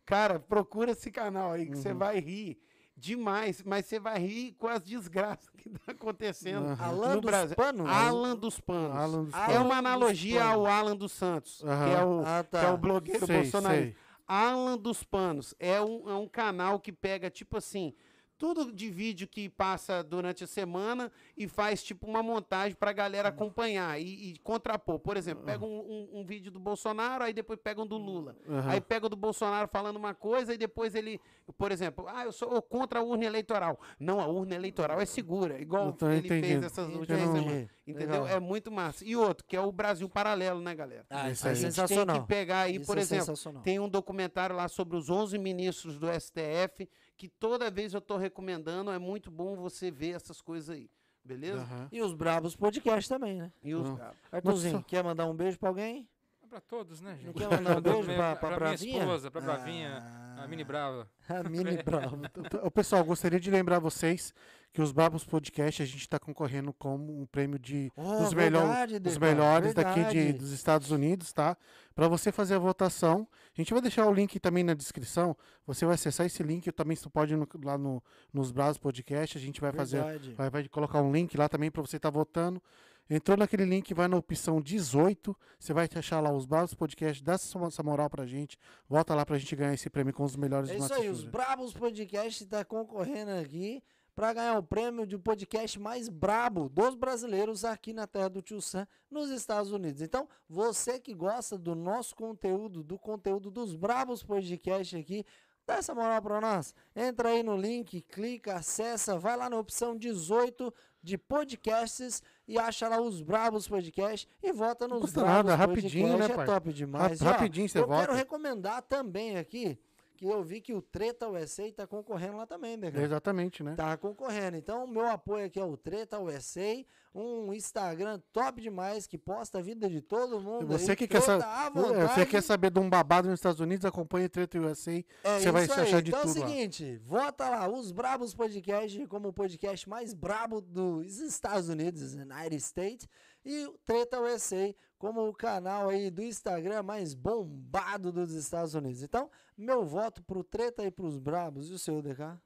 Cara, 0.06 0.40
procura 0.40 0.92
esse 0.92 1.12
canal 1.12 1.52
aí 1.52 1.66
que 1.66 1.76
você 1.78 1.92
Uhum. 1.92 1.98
vai 1.98 2.20
rir 2.20 2.58
demais, 2.96 3.62
mas 3.64 3.86
você 3.86 4.00
vai 4.00 4.18
rir 4.20 4.54
com 4.54 4.68
as 4.68 4.82
desgraças 4.82 5.50
que 5.58 5.70
tá 5.70 5.92
acontecendo 5.92 6.68
Aham. 6.70 6.86
Alan 6.86 7.16
no 7.16 7.22
dos 7.22 7.30
Brasil. 7.32 7.56
Panos? 7.56 7.88
Alan 7.90 8.36
dos 8.36 8.60
Panos. 8.60 8.96
Alan 8.98 9.24
dos 9.26 9.34
É 9.34 9.38
Panos. 9.38 9.56
uma 9.56 9.60
Alan 9.60 9.68
dos 9.68 9.78
analogia 9.78 10.44
ao 10.46 10.66
Alan 10.66 10.96
dos 10.96 11.12
Santos, 11.12 11.58
que, 11.60 11.68
Aham. 11.68 11.90
é 11.92 12.04
o, 12.06 12.24
Ah, 12.26 12.46
que 12.50 12.56
é 12.58 12.60
o 12.60 12.72
tá. 12.72 12.78
blogueiro 12.78 13.26
Sei, 13.26 13.36
bolsonarista. 13.42 13.86
sei. 14.00 14.08
Alan 14.26 14.78
dos 14.78 15.04
Panos 15.04 15.54
é 15.60 15.80
um, 15.82 16.10
é 16.10 16.16
um 16.16 16.28
canal 16.28 16.80
que 16.80 16.92
pega, 16.92 17.30
tipo 17.30 17.56
assim, 17.58 17.94
tudo 18.38 18.72
de 18.72 18.90
vídeo 18.90 19.28
que 19.28 19.50
passa 19.50 20.04
durante 20.04 20.44
a 20.44 20.48
semana 20.48 21.12
e 21.36 21.48
faz, 21.48 21.82
tipo, 21.84 22.06
uma 22.08 22.22
montagem 22.22 22.76
pra 22.76 22.94
galera 22.94 23.30
acompanhar 23.30 24.00
e, 24.00 24.34
e 24.34 24.38
contrapor. 24.40 25.00
Por 25.00 25.18
exemplo, 25.18 25.44
pega 25.44 25.66
um, 25.66 25.80
um- 25.80 26.20
um 26.20 26.26
vídeo 26.26 26.52
do 26.52 26.60
Bolsonaro, 26.60 27.24
aí 27.24 27.34
depois 27.34 27.60
pega 27.62 27.82
um 27.82 27.88
do 27.88 27.98
Lula. 27.98 28.36
Aham. 28.48 28.70
Aí 28.72 28.82
pega 28.82 29.06
o 29.08 29.10
do 29.10 29.16
Bolsonaro 29.16 29.68
falando 29.68 29.96
uma 29.98 30.14
coisa 30.14 30.54
e 30.54 30.58
depois 30.58 30.94
ele, 30.96 31.20
por 31.58 31.72
exemplo, 31.72 32.06
ah, 32.08 32.26
eu 32.26 32.32
sou 32.32 32.62
contra 32.62 33.00
a 33.00 33.04
urna 33.04 33.26
eleitoral. 33.26 33.80
Não, 34.00 34.20
a 34.20 34.28
urna 34.28 34.56
eleitoral 34.56 35.02
é 35.02 35.06
segura, 35.06 35.60
igual 35.60 35.96
ele 36.02 36.18
entendendo. 36.20 36.42
fez 36.62 36.64
essas 36.64 36.88
últimas 36.94 37.22
não- 37.22 37.36
semanas. 37.36 37.70
Entendeu? 37.88 38.24
Legal. 38.24 38.28
É 38.28 38.40
muito 38.40 38.70
massa. 38.70 39.06
E 39.06 39.16
outro, 39.16 39.46
que 39.46 39.56
é 39.56 39.62
o 39.62 39.72
Brasil 39.72 40.10
Paralelo, 40.10 40.60
né, 40.60 40.76
galera? 40.76 41.06
Ah, 41.10 41.30
Isso 41.32 41.34
isso 41.34 41.48
é 41.48 41.50
aí. 41.50 41.52
A 41.52 41.56
gente 41.56 41.74
sensacional. 41.74 42.16
tem 42.18 42.22
que 42.24 42.28
pegar 42.28 42.60
aí, 42.62 42.76
Isso 42.76 42.86
por 42.86 42.98
é 42.98 43.02
exemplo, 43.02 43.34
tem 43.64 43.80
um 43.80 43.88
documentário 43.88 44.56
lá 44.56 44.68
sobre 44.68 44.98
os 44.98 45.10
11 45.10 45.38
ministros 45.38 45.98
do 45.98 46.08
STF, 46.12 46.88
que 47.18 47.28
toda 47.28 47.72
vez 47.72 47.94
eu 47.94 48.02
tô 48.02 48.16
recomendando, 48.16 48.92
é 48.92 49.00
muito 49.00 49.32
bom 49.32 49.56
você 49.56 49.90
ver 49.90 50.16
essas 50.16 50.40
coisas 50.40 50.70
aí, 50.70 50.90
beleza? 51.24 51.62
Aham. 51.64 51.90
E 51.92 52.02
os 52.02 52.14
Brabos 52.14 52.56
Podcast 52.56 53.10
também, 53.10 53.40
né? 53.40 53.52
E 53.64 53.74
os 53.74 53.90
Não. 53.90 53.98
caras. 53.98 54.18
Arthurzinho, 54.32 54.84
quer 54.84 55.04
mandar 55.04 55.26
um 55.26 55.36
beijo 55.36 55.58
pra 55.58 55.70
alguém? 55.70 56.08
É 56.48 56.50
pra 56.50 56.62
todos, 56.62 57.02
né, 57.02 57.14
gente? 57.16 57.26
Não 57.26 57.34
quer 57.34 57.50
mandar 57.62 57.78
um 57.78 57.82
beijo 57.82 58.06
pra, 58.16 58.36
pra, 58.36 58.36
pra 58.36 58.48
minha 58.50 58.60
Bravinha? 58.60 59.00
esposa, 59.00 59.30
pra 59.30 59.42
Bravinha, 59.42 60.02
Ah, 60.38 60.44
a 60.44 60.48
Mini 60.48 60.64
Brava. 60.64 61.10
A 61.28 61.44
Mini 61.44 61.78
Brava. 61.84 62.18
Ô, 62.64 62.72
Pessoal, 62.72 63.04
gostaria 63.04 63.38
de 63.40 63.52
lembrar 63.52 63.80
vocês 63.80 64.34
que 64.72 64.82
os 64.82 64.94
Brabos 64.94 65.26
Podcast 65.26 65.82
a 65.82 65.86
gente 65.86 65.98
está 66.00 66.18
concorrendo 66.18 66.72
como 66.74 67.20
um 67.22 67.26
prêmio 67.26 67.60
de 67.60 67.92
Oh, 67.98 68.20
dos, 68.20 68.34
melhor- 68.34 68.66
verdade, 68.66 69.00
dos 69.00 69.18
melhores 69.18 69.74
daqui 69.74 70.00
de, 70.06 70.16
verdade. 70.16 70.34
dos 70.34 70.52
Estados 70.52 70.90
Unidos, 70.92 71.34
tá? 71.34 71.58
Para 71.94 72.08
você 72.08 72.32
fazer 72.32 72.56
a 72.56 72.60
votação, 72.60 73.28
a 73.58 73.60
gente 73.62 73.74
vai 73.74 73.82
deixar 73.82 74.06
o 74.06 74.14
link 74.14 74.40
também 74.40 74.64
na 74.64 74.74
descrição. 74.74 75.36
Você 75.66 75.86
vai 75.86 75.96
acessar 75.96 76.26
esse 76.28 76.42
link, 76.44 76.72
também 76.72 76.96
você 76.96 77.10
pode 77.10 77.34
ir 77.34 77.38
no- 77.38 77.48
lá 77.64 77.78
no, 77.78 78.02
nos 78.32 78.52
Bravos 78.52 78.78
Podcast, 78.78 79.38
a 79.38 79.42
gente 79.42 79.60
vai 79.60 79.74
fazer, 79.74 80.02
Verdade. 80.02 80.34
vai, 80.36 80.50
vai 80.50 80.68
colocar 80.70 81.02
um 81.02 81.12
link 81.12 81.36
lá 81.36 81.50
também 81.50 81.70
para 81.70 81.82
você 81.82 81.98
estar 81.98 82.10
votando. 82.10 82.62
Entrou 83.10 83.38
naquele 83.38 83.64
link, 83.64 83.94
vai 83.94 84.08
na 84.08 84.18
opção 84.18 84.62
18, 84.62 85.36
você 85.58 85.74
vai 85.74 85.88
achar 85.96 86.20
lá 86.20 86.32
os 86.32 86.46
Bravos 86.46 86.74
Podcast, 86.74 87.24
dá 87.24 87.34
essa 87.34 87.84
moral 87.84 88.10
pra 88.10 88.26
gente, 88.26 88.58
vota 88.88 89.16
lá 89.16 89.26
pra 89.26 89.38
gente 89.38 89.56
ganhar 89.56 89.74
esse 89.74 89.90
prêmio 89.90 90.14
com 90.14 90.24
os 90.24 90.36
melhores 90.36 90.70
É 90.70 90.78
isso 90.78 90.94
aí, 90.94 91.10
os. 91.10 91.24
Brabos 91.24 91.74
Podcast 91.74 92.46
tá 92.48 92.66
concorrendo 92.66 93.32
aqui 93.32 93.82
para 94.14 94.34
ganhar 94.34 94.58
o 94.58 94.64
prêmio 94.64 95.06
de 95.06 95.16
podcast 95.16 95.80
mais 95.80 96.10
brabo 96.10 96.68
dos 96.70 96.96
brasileiros 96.96 97.64
aqui 97.64 97.94
na 97.94 98.08
terra 98.08 98.30
do 98.30 98.42
Tio 98.42 98.60
Sam, 98.60 98.88
nos 99.12 99.30
Estados 99.30 99.72
Unidos. 99.72 100.02
Então, 100.02 100.28
você 100.50 101.00
que 101.00 101.14
gosta 101.14 101.56
do 101.56 101.76
nosso 101.76 102.16
conteúdo, 102.16 102.84
do 102.84 102.98
conteúdo 102.98 103.52
dos 103.52 103.76
Brabos 103.76 104.24
Podcast 104.24 104.98
aqui, 104.98 105.24
dá 105.68 105.76
essa 105.76 105.94
moral 105.94 106.20
para 106.20 106.42
nós. 106.42 106.74
Entra 106.96 107.30
aí 107.30 107.44
no 107.44 107.56
link, 107.56 108.02
clica, 108.02 108.56
acessa, 108.56 109.20
vai 109.20 109.38
lá 109.38 109.50
na 109.50 109.60
opção 109.60 109.96
18 109.96 110.74
de 111.04 111.18
podcasts 111.18 112.24
e 112.48 112.58
acha 112.58 112.88
lá 112.88 113.02
os 113.02 113.22
Brabos 113.22 113.68
Podcast 113.68 114.28
e 114.42 114.52
vota 114.52 114.88
nos 114.88 115.02
custa 115.02 115.22
Brabos 115.22 115.52
nada, 115.52 115.56
rapidinho, 115.56 116.08
Podcast. 116.08 116.28
né, 116.30 116.34
É 116.34 116.36
parça? 116.38 116.54
top 116.54 116.74
demais. 116.74 117.22
Rapidinho 117.22 117.68
você 117.70 117.80
eu 117.80 117.88
vota. 117.88 118.02
quero 118.06 118.14
recomendar 118.18 118.82
também 118.84 119.38
aqui 119.38 119.78
que 120.18 120.26
eu 120.26 120.44
vi 120.44 120.60
que 120.60 120.74
o 120.74 120.82
Treta 120.82 121.28
USA 121.30 121.72
tá 121.72 121.86
concorrendo 121.88 122.38
lá 122.38 122.46
também, 122.46 122.76
né, 122.76 122.92
cara? 122.92 123.04
Exatamente, 123.06 123.64
né? 123.64 123.76
Tá 123.76 123.96
concorrendo. 123.96 124.58
Então, 124.58 124.84
o 124.84 124.88
meu 124.88 125.06
apoio 125.08 125.46
aqui 125.46 125.60
é 125.60 125.64
o 125.64 125.78
Treta 125.78 126.20
USA, 126.20 126.84
um 127.14 127.54
Instagram 127.54 128.20
top 128.34 128.62
demais 128.62 129.08
que 129.08 129.18
posta 129.18 129.60
a 129.60 129.62
vida 129.62 129.90
de 129.90 130.02
todo 130.02 130.38
E 130.40 130.44
mundo. 130.44 130.68
Você 130.68 130.92
aí, 130.92 130.98
que 130.98 131.08
quer, 131.08 131.22
treta 131.22 131.40
sa- 131.42 131.66
à 131.66 131.68
é, 131.68 132.08
você 132.08 132.26
quer 132.26 132.42
saber 132.44 132.70
de 132.72 132.80
um 132.80 132.90
babado 132.90 133.30
nos 133.30 133.40
Estados 133.40 133.60
Unidos, 133.60 133.86
acompanhe 133.86 134.28
Treta 134.28 134.60
USA. 134.60 135.04
É 135.24 135.40
você 135.40 135.52
vai 135.52 135.64
aí. 135.82 135.88
achar 135.88 136.02
de 136.02 136.10
então 136.10 136.22
tudo 136.24 136.38
é 136.38 136.40
o 136.40 136.44
lá. 136.44 136.48
seguinte, 136.50 136.98
vota 137.06 137.50
lá, 137.50 137.70
os 137.70 137.92
Brabos 137.92 138.34
Podcast 138.34 139.08
como 139.08 139.30
o 139.30 139.34
podcast 139.34 139.88
mais 139.88 140.14
brabo 140.14 140.60
dos 140.60 141.20
Estados 141.20 141.70
Unidos, 141.70 142.14
United 142.14 142.56
States, 142.58 143.08
e 143.46 143.66
o 143.68 143.78
Treta 143.86 144.20
USA 144.20 144.76
como 144.98 145.28
o 145.28 145.34
canal 145.34 145.90
aí 145.90 146.10
do 146.10 146.24
Instagram 146.24 146.84
mais 146.84 147.14
bombado 147.14 148.12
dos 148.12 148.32
Estados 148.34 148.74
Unidos. 148.74 149.04
Então, 149.04 149.30
meu 149.58 149.86
voto 149.86 150.24
pro 150.24 150.44
Treta 150.44 150.84
e 150.84 150.92
pros 150.92 151.18
Brabos. 151.18 151.70
E 151.70 151.74
o 151.74 151.80
seu, 151.80 152.02
DK? 152.02 152.40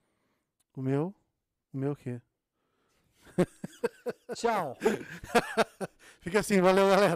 O 0.76 0.82
meu? 0.82 1.14
O 1.74 1.78
meu 1.78 1.92
o 1.94 1.96
quê? 1.96 2.22
Tchau. 4.36 4.78
Fica 6.22 6.40
assim, 6.40 6.62
valeu, 6.62 6.90
galera. 6.90 7.10